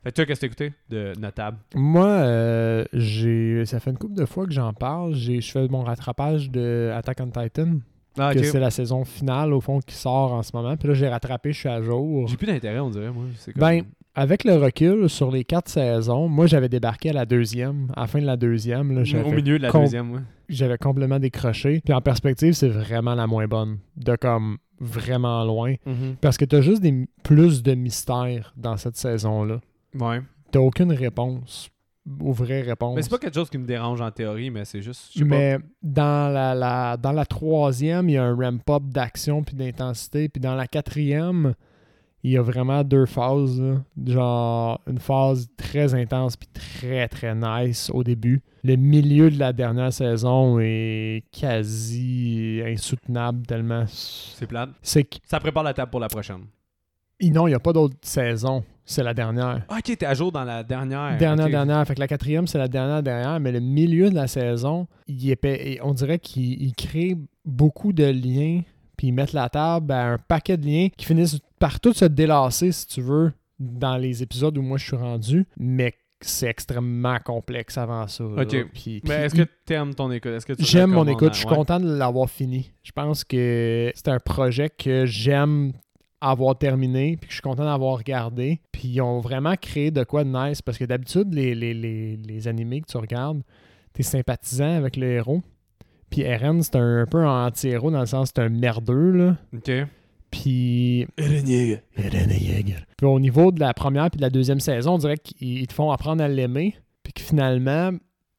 Fait 0.03 0.11
que 0.11 0.15
toi, 0.17 0.25
qu'est-ce 0.25 0.39
que 0.45 0.53
t'as 0.53 0.65
écouté 0.65 0.73
de 0.89 1.13
notable? 1.19 1.57
Moi, 1.73 2.05
euh, 2.05 2.85
j'ai 2.93 3.65
ça 3.65 3.79
fait 3.79 3.89
une 3.91 3.97
couple 3.97 4.13
de 4.15 4.25
fois 4.25 4.45
que 4.45 4.51
j'en 4.51 4.71
parle. 4.73 5.13
J'ai 5.15 5.41
je 5.41 5.51
fais 5.51 5.67
mon 5.67 5.83
rattrapage 5.83 6.51
de 6.51 6.91
Attack 6.93 7.17
on 7.21 7.27
Titan, 7.31 7.79
Ah, 8.17 8.33
que 8.33 8.43
c'est 8.43 8.59
la 8.59 8.69
saison 8.71 9.03
finale 9.03 9.51
au 9.53 9.59
fond 9.61 9.79
qui 9.79 9.95
sort 9.95 10.33
en 10.33 10.43
ce 10.43 10.51
moment. 10.55 10.77
Puis 10.77 10.87
là, 10.87 10.93
j'ai 10.93 11.07
rattrapé, 11.09 11.51
je 11.53 11.59
suis 11.59 11.69
à 11.69 11.81
jour. 11.81 12.27
J'ai 12.27 12.37
plus 12.37 12.45
d'intérêt, 12.47 12.79
on 12.79 12.89
dirait, 12.89 13.11
moi. 13.11 13.23
Comme- 13.45 13.53
Ben, 13.55 13.83
avec 14.15 14.43
le 14.43 14.55
recul 14.55 15.09
sur 15.09 15.31
les 15.31 15.43
quatre 15.43 15.69
saisons, 15.69 16.27
moi 16.27 16.47
j'avais 16.47 16.69
débarqué 16.69 17.09
à 17.09 17.13
la 17.13 17.25
deuxième, 17.25 17.87
à 17.95 18.01
la 18.01 18.07
fin 18.07 18.19
de 18.19 18.25
la 18.25 18.37
deuxième. 18.37 18.93
Là, 18.95 19.01
au 19.01 19.03
j'avais 19.03 19.31
milieu 19.31 19.57
de 19.57 19.63
la 19.63 19.71
deuxième, 19.71 20.11
ouais. 20.13 20.21
j'avais 20.49 20.77
complètement 20.77 21.19
décroché. 21.19 21.81
Puis 21.83 21.93
en 21.93 22.01
perspective, 22.01 22.53
c'est 22.53 22.69
vraiment 22.69 23.15
la 23.15 23.27
moins 23.27 23.47
bonne. 23.47 23.79
De 23.97 24.15
comme 24.15 24.57
vraiment 24.79 25.43
loin. 25.43 25.75
Parce 26.21 26.37
que 26.37 26.45
t'as 26.45 26.61
juste 26.61 26.81
des, 26.81 27.07
plus 27.23 27.63
de 27.63 27.73
mystères 27.75 28.53
dans 28.57 28.77
cette 28.77 28.97
saison-là. 28.97 29.59
Ouais. 29.97 30.21
T'as 30.51 30.59
aucune 30.59 30.91
réponse 30.91 31.69
aux 32.21 32.33
vraies 32.33 32.61
réponses. 32.61 32.95
Mais 32.95 33.01
c'est 33.01 33.09
pas 33.09 33.17
quelque 33.17 33.33
chose 33.33 33.49
qui 33.49 33.57
me 33.57 33.65
dérange 33.65 33.99
en 34.01 34.11
théorie, 34.11 34.51
mais 34.51 34.63
c'est 34.65 34.81
juste. 34.81 35.19
Mais 35.23 35.57
dans 35.81 36.31
la, 36.31 36.53
la- 36.53 36.97
dans 36.97 37.11
la 37.11 37.25
troisième, 37.25 38.09
il 38.09 38.13
y 38.13 38.17
a 38.17 38.23
un 38.25 38.35
ramp-up 38.35 38.83
d'action 38.83 39.43
puis 39.43 39.55
d'intensité. 39.55 40.29
Puis 40.29 40.39
dans 40.39 40.55
la 40.55 40.67
quatrième, 40.67 41.55
il 42.25 42.31
y 42.31 42.37
a 42.37 42.41
vraiment 42.41 42.83
deux 42.83 43.05
phases. 43.05 43.61
là. 43.61 43.75
Genre 44.03 44.81
une 44.87 44.97
phase 44.97 45.47
très 45.57 45.93
intense 45.93 46.35
puis 46.35 46.49
très 46.51 47.07
très 47.07 47.35
nice 47.35 47.91
au 47.93 48.03
début. 48.03 48.41
Le 48.63 48.77
milieu 48.77 49.29
de 49.29 49.37
la 49.37 49.53
dernière 49.53 49.93
saison 49.93 50.57
est 50.59 51.23
quasi 51.31 52.61
insoutenable 52.65 53.45
tellement. 53.45 53.83
C'est 53.87 54.47
plate. 54.47 54.71
C'est 54.81 55.07
Ça 55.23 55.39
prépare 55.39 55.61
la 55.61 55.75
table 55.75 55.91
pour 55.91 55.99
la 55.99 56.07
prochaine. 56.07 56.45
non, 57.21 57.45
il 57.45 57.51
n'y 57.51 57.55
a 57.55 57.59
pas 57.59 57.73
d'autre 57.73 57.95
saison. 58.01 58.63
C'est 58.87 59.03
la 59.03 59.13
dernière. 59.13 59.63
Ah, 59.69 59.77
ok, 59.77 59.95
t'es 59.97 60.05
à 60.05 60.13
jour 60.15 60.31
dans 60.31 60.43
la 60.43 60.63
dernière. 60.63 61.17
Dernière, 61.17 61.49
dernière. 61.49 61.85
Fait 61.85 61.93
que 61.93 61.99
la 61.99 62.07
quatrième, 62.07 62.47
c'est 62.47 62.57
la 62.57 62.67
dernière, 62.67 63.03
dernière. 63.03 63.39
Mais 63.39 63.51
le 63.51 63.59
milieu 63.59 64.09
de 64.09 64.15
la 64.15 64.27
saison, 64.27 64.87
il 65.07 65.29
est 65.29 65.79
on 65.83 65.93
dirait 65.93 66.19
qu'il 66.19 66.61
il 66.61 66.73
crée 66.73 67.17
beaucoup 67.45 67.93
de 67.93 68.05
liens. 68.05 68.61
Puis 68.97 69.07
ils 69.07 69.11
mettent 69.11 69.33
la 69.33 69.49
table 69.49 69.91
à 69.91 70.13
un 70.13 70.17
paquet 70.17 70.57
de 70.57 70.65
liens 70.65 70.87
qui 70.95 71.05
finissent 71.05 71.39
par 71.65 71.79
tout 71.79 71.93
se 71.93 72.05
délasser, 72.05 72.71
si 72.71 72.85
tu 72.85 73.01
veux, 73.01 73.33
dans 73.57 73.97
les 73.97 74.21
épisodes 74.21 74.55
où 74.55 74.61
moi 74.61 74.77
je 74.77 74.85
suis 74.85 74.95
rendu. 74.95 75.47
Mais 75.57 75.95
c'est 76.21 76.45
extrêmement 76.47 77.17
complexe 77.25 77.75
avant 77.79 78.07
ça. 78.07 78.23
là. 78.23 78.43
Ok. 78.43 78.67
Puis- 78.71 79.01
Mais 79.07 79.15
est-ce 79.25 79.33
que 79.33 79.47
t'aimes 79.65 79.95
ton 79.95 80.11
écoute? 80.11 80.31
Est-ce 80.33 80.45
que 80.45 80.53
tu 80.53 80.63
J'aime 80.63 80.91
mon 80.91 81.07
écoute. 81.07 81.33
Je 81.33 81.39
suis 81.39 81.47
ouais. 81.47 81.55
content 81.55 81.79
de 81.79 81.91
l'avoir 81.91 82.29
fini. 82.29 82.71
Je 82.83 82.91
pense 82.91 83.23
que 83.23 83.91
c'est 83.95 84.09
un 84.09 84.19
projet 84.19 84.69
que 84.69 85.07
j'aime 85.07 85.73
avoir 86.21 86.55
terminé, 86.55 87.17
puis 87.17 87.27
que 87.29 87.31
je 87.31 87.37
suis 87.37 87.41
content 87.41 87.65
d'avoir 87.65 87.97
regardé. 87.97 88.59
Puis 88.71 88.87
ils 88.89 89.01
ont 89.01 89.19
vraiment 89.21 89.55
créé 89.59 89.89
de 89.89 90.03
quoi 90.03 90.23
de 90.23 90.29
nice, 90.29 90.61
parce 90.61 90.77
que 90.77 90.85
d'habitude, 90.85 91.33
les, 91.33 91.55
les, 91.55 91.73
les, 91.73 92.15
les 92.17 92.47
animés 92.47 92.81
que 92.81 92.87
tu 92.91 92.97
regardes, 92.97 93.41
t'es 93.91 94.03
sympathisant 94.03 94.77
avec 94.77 94.97
le 94.97 95.07
héros. 95.07 95.41
Puis 96.11 96.21
Eren, 96.21 96.61
c'est 96.61 96.75
un, 96.75 97.01
un 97.01 97.05
peu 97.07 97.17
un 97.25 97.47
anti-héros, 97.47 97.89
dans 97.89 98.01
le 98.01 98.05
sens 98.05 98.29
c'est 98.35 98.41
un 98.43 98.49
merdeux, 98.49 99.09
là. 99.11 99.37
Ok. 99.55 99.71
Puis... 100.41 101.07
Eren 101.17 101.47
Yeager. 101.47 102.75
Puis 102.97 103.07
au 103.07 103.19
niveau 103.19 103.51
de 103.51 103.59
la 103.59 103.73
première 103.73 104.09
puis 104.09 104.17
de 104.17 104.21
la 104.21 104.29
deuxième 104.29 104.59
saison, 104.59 104.95
on 104.95 104.97
dirait 104.97 105.17
qu'ils 105.17 105.59
ils 105.59 105.67
te 105.67 105.73
font 105.73 105.91
apprendre 105.91 106.23
à 106.23 106.27
l'aimer. 106.27 106.75
Puis 107.03 107.13
que 107.13 107.21
finalement, 107.21 107.91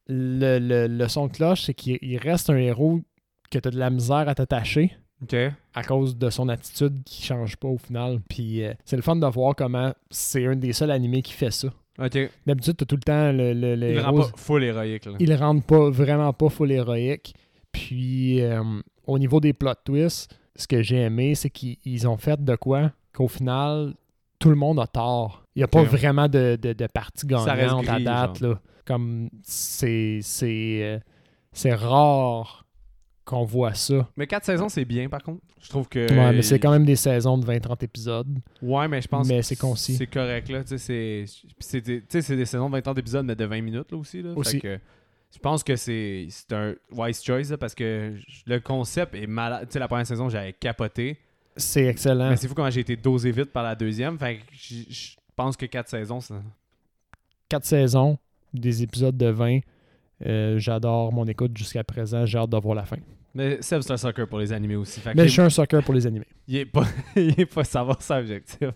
le, 0.07 0.59
le, 0.59 0.87
le 0.87 1.07
son 1.07 1.27
de 1.27 1.31
cloche, 1.31 1.63
c'est 1.63 1.73
qu'il 1.73 1.97
il 2.01 2.17
reste 2.17 2.49
un 2.49 2.57
héros 2.57 3.01
que 3.49 3.59
tu 3.59 3.67
as 3.67 3.71
de 3.71 3.77
la 3.79 3.89
misère 3.89 4.27
à 4.29 4.35
t'attacher 4.35 4.91
Ok. 5.23 5.35
à 5.73 5.83
cause 5.83 6.15
de 6.17 6.29
son 6.29 6.47
attitude 6.49 7.03
qui 7.03 7.23
change 7.23 7.55
pas 7.57 7.67
au 7.67 7.77
final. 7.77 8.19
Puis 8.29 8.63
euh, 8.63 8.73
c'est 8.85 8.95
le 8.95 9.01
fun 9.01 9.15
de 9.15 9.25
voir 9.25 9.55
comment 9.55 9.93
c'est 10.11 10.45
un 10.45 10.55
des 10.55 10.73
seuls 10.73 10.91
animés 10.91 11.21
qui 11.23 11.33
fait 11.33 11.51
ça. 11.51 11.69
Ok. 11.99 12.29
D'habitude, 12.45 12.77
tu 12.77 12.85
tout 12.85 12.95
le 12.95 13.01
temps 13.01 13.31
le, 13.31 13.53
le, 13.53 13.75
le 13.75 13.91
Il 13.93 13.99
rend 13.99 14.13
pas 14.13 14.29
full 14.35 14.63
héroïque, 14.63 15.05
là. 15.05 15.13
ils 15.19 15.29
le 15.29 15.35
rendent 15.35 15.63
pas 15.65 15.89
vraiment 15.89 16.31
pas 16.33 16.49
full 16.49 16.71
héroïque. 16.71 17.33
Puis 17.71 18.41
euh, 18.41 18.61
au 19.07 19.17
niveau 19.17 19.39
des 19.39 19.53
plot 19.53 19.73
twists, 19.83 20.29
ce 20.57 20.67
que 20.67 20.81
j'ai 20.81 20.97
aimé, 21.01 21.35
c'est 21.35 21.49
qu'ils 21.49 21.77
ils 21.85 22.07
ont 22.07 22.17
fait 22.17 22.43
de 22.43 22.55
quoi 22.55 22.91
qu'au 23.13 23.27
final, 23.27 23.93
tout 24.39 24.49
le 24.49 24.55
monde 24.55 24.79
a 24.79 24.87
tort. 24.87 25.43
Il 25.55 25.59
n'y 25.59 25.63
a 25.63 25.67
pas 25.67 25.83
vraiment 25.83 26.27
de, 26.27 26.57
de, 26.61 26.73
de 26.73 26.87
partie 26.87 27.25
gagnante 27.25 27.87
à 27.87 27.99
date. 27.99 28.41
Là. 28.41 28.59
Comme 28.85 29.29
c'est 29.43 30.19
c'est 30.21 30.79
euh, 30.83 30.99
c'est 31.51 31.73
rare 31.73 32.65
qu'on 33.25 33.43
voit 33.43 33.73
ça. 33.73 34.07
Mais 34.15 34.25
quatre 34.25 34.45
saisons, 34.45 34.69
c'est 34.69 34.85
bien, 34.85 35.09
par 35.09 35.21
contre. 35.21 35.41
Je 35.59 35.69
trouve 35.69 35.89
que. 35.89 35.99
Ouais, 35.99 36.33
mais 36.33 36.41
c'est 36.41 36.59
quand 36.59 36.71
même 36.71 36.85
des 36.85 36.95
saisons 36.95 37.37
de 37.37 37.45
20-30 37.45 37.83
épisodes. 37.83 38.27
Ouais, 38.61 38.87
mais 38.87 39.01
je 39.01 39.07
pense 39.07 39.27
Mais 39.27 39.37
que 39.37 39.41
c'est 39.41 39.55
concis. 39.57 39.95
C'est 39.95 40.07
correct, 40.07 40.47
là. 40.49 40.63
Tu 40.63 40.77
sais, 40.77 41.25
c'est- 41.59 41.81
des, 41.81 42.01
des 42.01 42.21
saisons 42.45 42.67
de 42.69 42.71
20 42.75 42.87
ans 42.87 42.93
d'épisodes, 42.93 43.25
mais 43.25 43.35
de 43.35 43.43
20 43.45 43.61
minutes, 43.61 43.91
là 43.91 43.97
aussi. 43.97 44.21
Là. 44.21 44.29
Fait 44.33 44.39
Aussi. 44.39 44.61
que 44.61 44.79
je 45.33 45.39
pense 45.39 45.63
que 45.63 45.75
c'est 45.75 46.27
c'est 46.29 46.53
un 46.53 46.75
wise 46.91 47.23
choice, 47.23 47.49
là, 47.49 47.57
parce 47.57 47.75
que 47.75 48.15
le 48.45 48.59
concept 48.59 49.15
est 49.15 49.27
malade. 49.27 49.67
Tu 49.67 49.73
sais, 49.73 49.79
la 49.79 49.87
première 49.87 50.07
saison, 50.07 50.29
j'avais 50.29 50.53
capoté. 50.53 51.17
C'est 51.55 51.85
excellent. 51.85 52.29
Mais 52.29 52.37
c'est 52.37 52.47
fou 52.47 52.53
comment 52.53 52.69
j'ai 52.69 52.81
été 52.81 52.95
dosé 52.95 53.31
vite 53.31 53.51
par 53.51 53.63
la 53.63 53.75
deuxième. 53.75 54.17
Fait 54.17 54.37
que 54.37 54.43
je 54.53 55.15
pense 55.35 55.57
que 55.57 55.65
quatre 55.65 55.89
saisons, 55.89 56.21
ça. 56.21 56.35
Quatre 57.49 57.65
saisons, 57.65 58.17
des 58.53 58.83
épisodes 58.83 59.17
de 59.17 59.27
20. 59.27 59.59
Euh, 60.25 60.57
J'adore 60.57 61.13
mon 61.13 61.25
écoute 61.25 61.57
jusqu'à 61.57 61.83
présent. 61.83 62.25
J'ai 62.25 62.37
hâte 62.37 62.49
de 62.49 62.57
voir 62.57 62.75
la 62.75 62.85
fin. 62.85 62.97
Mais 63.37 63.61
Seb, 63.61 63.81
c'est 63.81 63.93
un 63.93 63.97
sucker 63.97 64.25
pour 64.25 64.39
les 64.39 64.51
animés 64.51 64.75
aussi. 64.75 64.99
Fait 64.99 65.11
que 65.11 65.17
Mais 65.17 65.27
je 65.27 65.33
suis 65.33 65.41
un 65.41 65.49
sucker 65.49 65.81
pour 65.83 65.93
les 65.93 66.07
animés. 66.07 66.25
il, 66.47 66.57
est 66.57 66.65
pas, 66.65 66.85
il 67.15 67.39
est 67.39 67.45
pas 67.45 67.63
savoir 67.63 68.01
sa 68.01 68.19
objectif. 68.19 68.67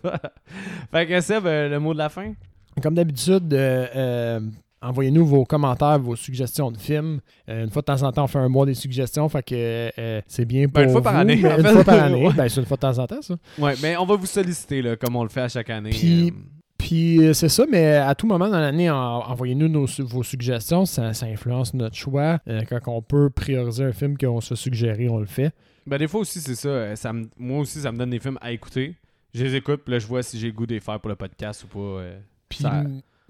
fait 0.92 1.06
que 1.06 1.20
Seb, 1.20 1.46
euh, 1.46 1.68
le 1.68 1.80
mot 1.80 1.92
de 1.92 1.98
la 1.98 2.08
fin? 2.08 2.32
Comme 2.80 2.94
d'habitude, 2.94 3.52
euh, 3.52 3.86
euh, 3.96 4.40
envoyez-nous 4.82 5.24
vos 5.24 5.44
commentaires, 5.44 5.98
vos 5.98 6.16
suggestions 6.16 6.70
de 6.70 6.76
films. 6.78 7.20
Euh, 7.48 7.64
une 7.64 7.70
fois 7.70 7.82
de 7.82 7.86
temps 7.86 8.02
en 8.02 8.12
temps, 8.12 8.24
on 8.24 8.28
fait 8.28 8.38
un 8.38 8.48
mois 8.48 8.66
des 8.66 8.74
suggestions. 8.74 9.28
Fait 9.28 9.42
que 9.42 9.90
euh, 9.98 10.20
c'est 10.26 10.44
bien 10.44 10.64
pour 10.66 10.74
Ben, 10.74 10.84
une 10.84 10.90
fois 10.92 11.02
par 11.02 11.16
année, 11.16 11.34
Une 11.34 11.64
fois 11.64 11.84
par 11.84 12.02
année. 12.02 12.26
Ouais. 12.26 12.32
Ben, 12.34 12.48
c'est 12.48 12.60
une 12.60 12.66
fois 12.66 12.76
de 12.76 12.80
temps 12.82 12.98
en 12.98 13.06
temps, 13.06 13.22
ça. 13.22 13.34
Ouais, 13.58 13.74
mais 13.82 13.96
on 13.96 14.04
va 14.06 14.16
vous 14.16 14.26
solliciter, 14.26 14.82
là, 14.82 14.96
comme 14.96 15.16
on 15.16 15.22
le 15.22 15.28
fait 15.30 15.42
à 15.42 15.48
chaque 15.48 15.70
année. 15.70 15.90
Puis- 15.90 16.28
Euh, 16.30 16.34
Puis 16.78 17.20
c'est 17.34 17.48
ça, 17.48 17.64
mais 17.70 17.94
à 17.94 18.12
tout 18.16 18.26
moment 18.26 18.48
dans 18.48 18.58
l'année, 18.58 18.90
en- 18.90 18.96
envoyez-nous 19.20 19.86
vos 20.00 20.22
suggestions. 20.24 20.84
Ça, 20.84 21.14
ça 21.14 21.26
influence 21.26 21.74
notre 21.74 21.94
choix. 21.94 22.40
Euh, 22.48 22.62
quand 22.68 22.80
on 22.88 23.00
peut 23.02 23.30
prioriser 23.30 23.84
un 23.84 23.92
film 23.92 24.18
qu'on 24.18 24.40
se 24.40 24.48
fait 24.54 24.56
suggérer, 24.60 25.08
on 25.08 25.18
le 25.20 25.26
fait. 25.26 25.54
Ben, 25.86 25.96
des 25.98 26.08
fois 26.08 26.20
aussi, 26.22 26.40
c'est 26.40 26.56
ça. 26.56 26.96
ça 26.96 27.12
me- 27.12 27.28
moi 27.38 27.60
aussi, 27.60 27.78
ça 27.80 27.92
me 27.92 27.98
donne 27.98 28.10
des 28.10 28.18
films 28.18 28.38
à 28.40 28.50
écouter. 28.50 28.96
Je 29.32 29.44
les 29.44 29.54
écoute, 29.54 29.82
puis 29.84 29.92
là, 29.92 29.98
je 30.00 30.06
vois 30.08 30.22
si 30.24 30.38
j'ai 30.40 30.48
le 30.48 30.52
goût 30.52 30.66
de 30.66 30.74
les 30.74 30.80
faire 30.80 30.98
pour 31.00 31.08
le 31.08 31.14
podcast 31.16 31.64
ou 31.64 31.68
pas. 31.68 31.78
euh. 32.02 32.18
Puis 32.48 32.58
Ça- 32.58 32.82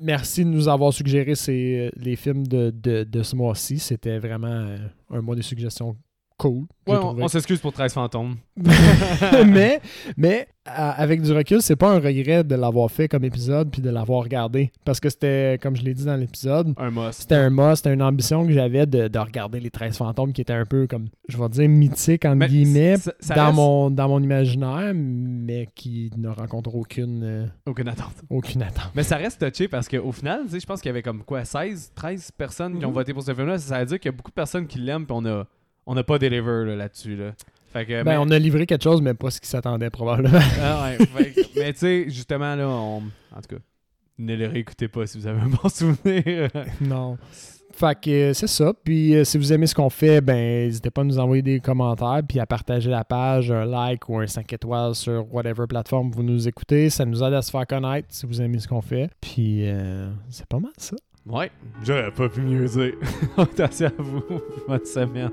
merci 0.03 0.45
de 0.45 0.51
nous 0.51 0.69
avoir 0.69 0.93
suggéré 0.93 1.35
ces, 1.35 1.89
euh, 1.89 1.91
les 1.97 2.17
films 2.17 2.47
de, 2.47 2.71
de, 2.71 3.05
de 3.05 3.23
ce 3.23 3.37
mois-ci. 3.37 3.79
C'était 3.79 4.19
vraiment 4.19 4.49
euh, 4.49 4.77
un 5.11 5.21
mois 5.23 5.37
de 5.37 5.43
suggestions 5.43 5.97
cool. 6.43 6.65
Ouais, 6.89 6.97
on, 7.01 7.29
s'excuse 7.29 7.61
pour 7.61 7.73
13 7.73 7.93
fantômes. 7.93 8.37
mais, 9.47 9.81
mais 10.17 10.49
à- 10.65 10.91
avec 11.01 11.23
du 11.23 11.33
recul, 11.33 11.63
c'est 11.63 11.77
pas 11.77 11.91
un 11.93 12.01
regret 12.01 12.43
de 12.45 12.55
l'avoir 12.57 12.91
fait 12.91 13.07
comme 13.09 13.25
épisode 13.25 13.71
puis 13.71 13.81
de 13.83 13.91
l'avoir 13.91 14.25
regardé. 14.25 14.73
Parce 14.85 14.99
que 14.99 15.09
c'était, 15.09 15.59
comme 15.63 15.77
je 15.77 15.83
l'ai 15.83 15.95
dit 15.95 16.05
dans 16.05 16.17
l'épisode, 16.17 16.75
Un 16.77 16.91
must. 16.91 17.21
c'était 17.23 17.37
un 17.37 17.51
must, 17.51 17.77
c'était 17.77 17.95
une 17.95 18.03
ambition 18.03 18.45
que 18.47 18.53
j'avais 18.53 18.87
de, 18.87 19.07
de 19.09 19.19
regarder 19.19 19.61
les 19.61 19.71
13 19.71 19.97
fantômes 19.97 20.33
qui 20.33 20.41
étaient 20.41 20.53
un 20.53 20.65
peu 20.67 20.87
comme, 20.89 21.07
je 21.29 21.37
vais 21.39 21.49
dire, 21.51 21.69
mythiques, 21.69 22.25
entre 22.25 22.37
Mais 22.37 22.49
guillemets, 22.49 22.97
ça- 22.97 23.13
ça 23.21 23.35
dans, 23.35 23.45
reste- 23.47 23.57
mon, 23.57 23.91
dans 23.91 24.09
mon 24.09 24.21
imaginaire, 24.21 24.93
mais 24.95 25.69
qui 25.75 26.11
ne 26.17 26.29
rencontrent 26.29 26.75
aucune, 26.75 27.23
euh, 27.23 27.47
Aucune 27.67 27.89
attente. 27.89 28.15
aucune 28.29 28.63
attente. 28.63 28.91
Mais 28.97 29.05
ça 29.05 29.17
reste 29.17 29.49
touché 29.49 29.69
parce 29.69 29.89
qu'au 29.89 30.11
final, 30.13 30.43
je 30.53 30.67
pense 30.67 30.81
qu'il 30.81 30.89
y 30.89 30.91
avait 30.91 31.03
comme 31.03 31.23
quoi, 31.23 31.45
16, 31.45 31.93
13 31.95 32.33
personnes 32.37 32.79
qui 32.79 32.85
ont 32.85 32.89
Mhm. 32.89 32.95
voté 32.95 33.15
pour 33.15 33.23
ce 33.23 33.33
film-là. 33.33 33.59
Ça 33.59 33.79
veut 33.79 33.87
dire 33.87 34.01
qu'il 34.01 34.11
y 34.11 34.15
a 34.15 34.17
beaucoup 34.17 34.31
de 34.31 34.35
personnes 34.35 34.67
qui 34.67 34.79
l'aiment, 34.79 35.07
puis 35.07 35.15
on 35.17 35.25
a, 35.27 35.45
on 35.87 35.97
a 35.97 36.03
pas 36.05 36.19
deliver 36.19 36.65
là, 36.67 36.77
là-dessus. 36.77 37.17
Là. 37.17 37.33
Fait 37.73 37.87
que, 37.87 38.03
Ben, 38.03 38.05
mais, 38.05 38.17
on 38.19 38.31
a 38.31 38.39
livré 38.39 38.67
quelque 38.67 38.83
chose, 38.85 39.01
mais 39.01 39.15
pas 39.15 39.31
ce 39.31 39.41
qui 39.41 39.49
s'attendait 39.49 39.91
probablement. 39.91 40.39
Ah 40.61 40.85
ouais, 40.99 41.07
fait 41.07 41.33
que- 41.33 41.59
mais 41.59 41.73
tu 41.73 41.79
sais, 41.81 42.05
justement, 42.09 42.55
là, 42.55 42.69
on... 42.69 42.97
en 42.99 43.41
tout 43.41 43.57
cas, 43.57 43.63
ne 44.19 44.37
le 44.37 44.47
réécoutez 44.47 44.89
pas 44.89 45.07
si 45.07 45.19
vous 45.19 45.27
avez 45.27 45.41
un 45.41 45.49
bon 45.49 45.69
souvenir. 45.69 46.49
non. 46.81 47.17
Fait 47.75 47.99
que 47.99 48.11
euh, 48.11 48.35
c'est 48.35 48.47
ça. 48.49 48.75
Puis 48.85 49.15
euh, 49.17 49.25
si 49.25 49.39
vous 49.39 49.51
aimez 49.51 49.67
ce 49.67 49.75
qu'on 49.75 49.89
fait, 49.89 50.21
ben 50.21 50.37
n'hésitez 50.67 50.91
pas 50.91 51.01
à 51.01 51.05
nous 51.05 51.19
envoyer 51.19 51.41
des 51.41 51.59
commentaires 51.59 52.21
puis 52.29 52.39
à 52.39 52.45
partager 52.45 52.91
la 52.91 53.03
page, 53.03 53.51
un 53.51 53.65
like 53.65 54.07
ou 54.11 54.19
un 54.19 54.27
5 54.27 54.53
étoiles 54.53 54.95
sur 54.95 55.27
whatever 55.35 55.67
plateforme 55.67 56.11
vous 56.11 56.23
nous 56.23 56.47
écoutez. 56.47 56.91
Ça 56.91 57.07
nous 57.07 57.23
aide 57.25 57.33
à 57.33 57.41
se 57.41 57.51
faire 57.51 57.67
connaître 57.67 58.09
si 58.11 58.27
vous 58.27 58.43
aimez 58.43 58.59
ce 58.59 58.69
qu'on 58.69 58.83
fait. 58.83 59.09
Puis 59.23 59.67
euh, 59.67 60.11
c'est 60.29 60.45
pas 60.47 60.59
mal 60.61 60.73
ça. 60.77 60.97
Ouais, 61.27 61.51
j'aurais 61.83 62.11
pas 62.11 62.29
pu 62.29 62.41
mieux 62.41 62.67
dire. 62.67 62.95
Attention 63.37 63.87
à 63.87 64.03
vous. 64.03 64.23
Bonne 64.69 64.85
semaine. 64.85 65.31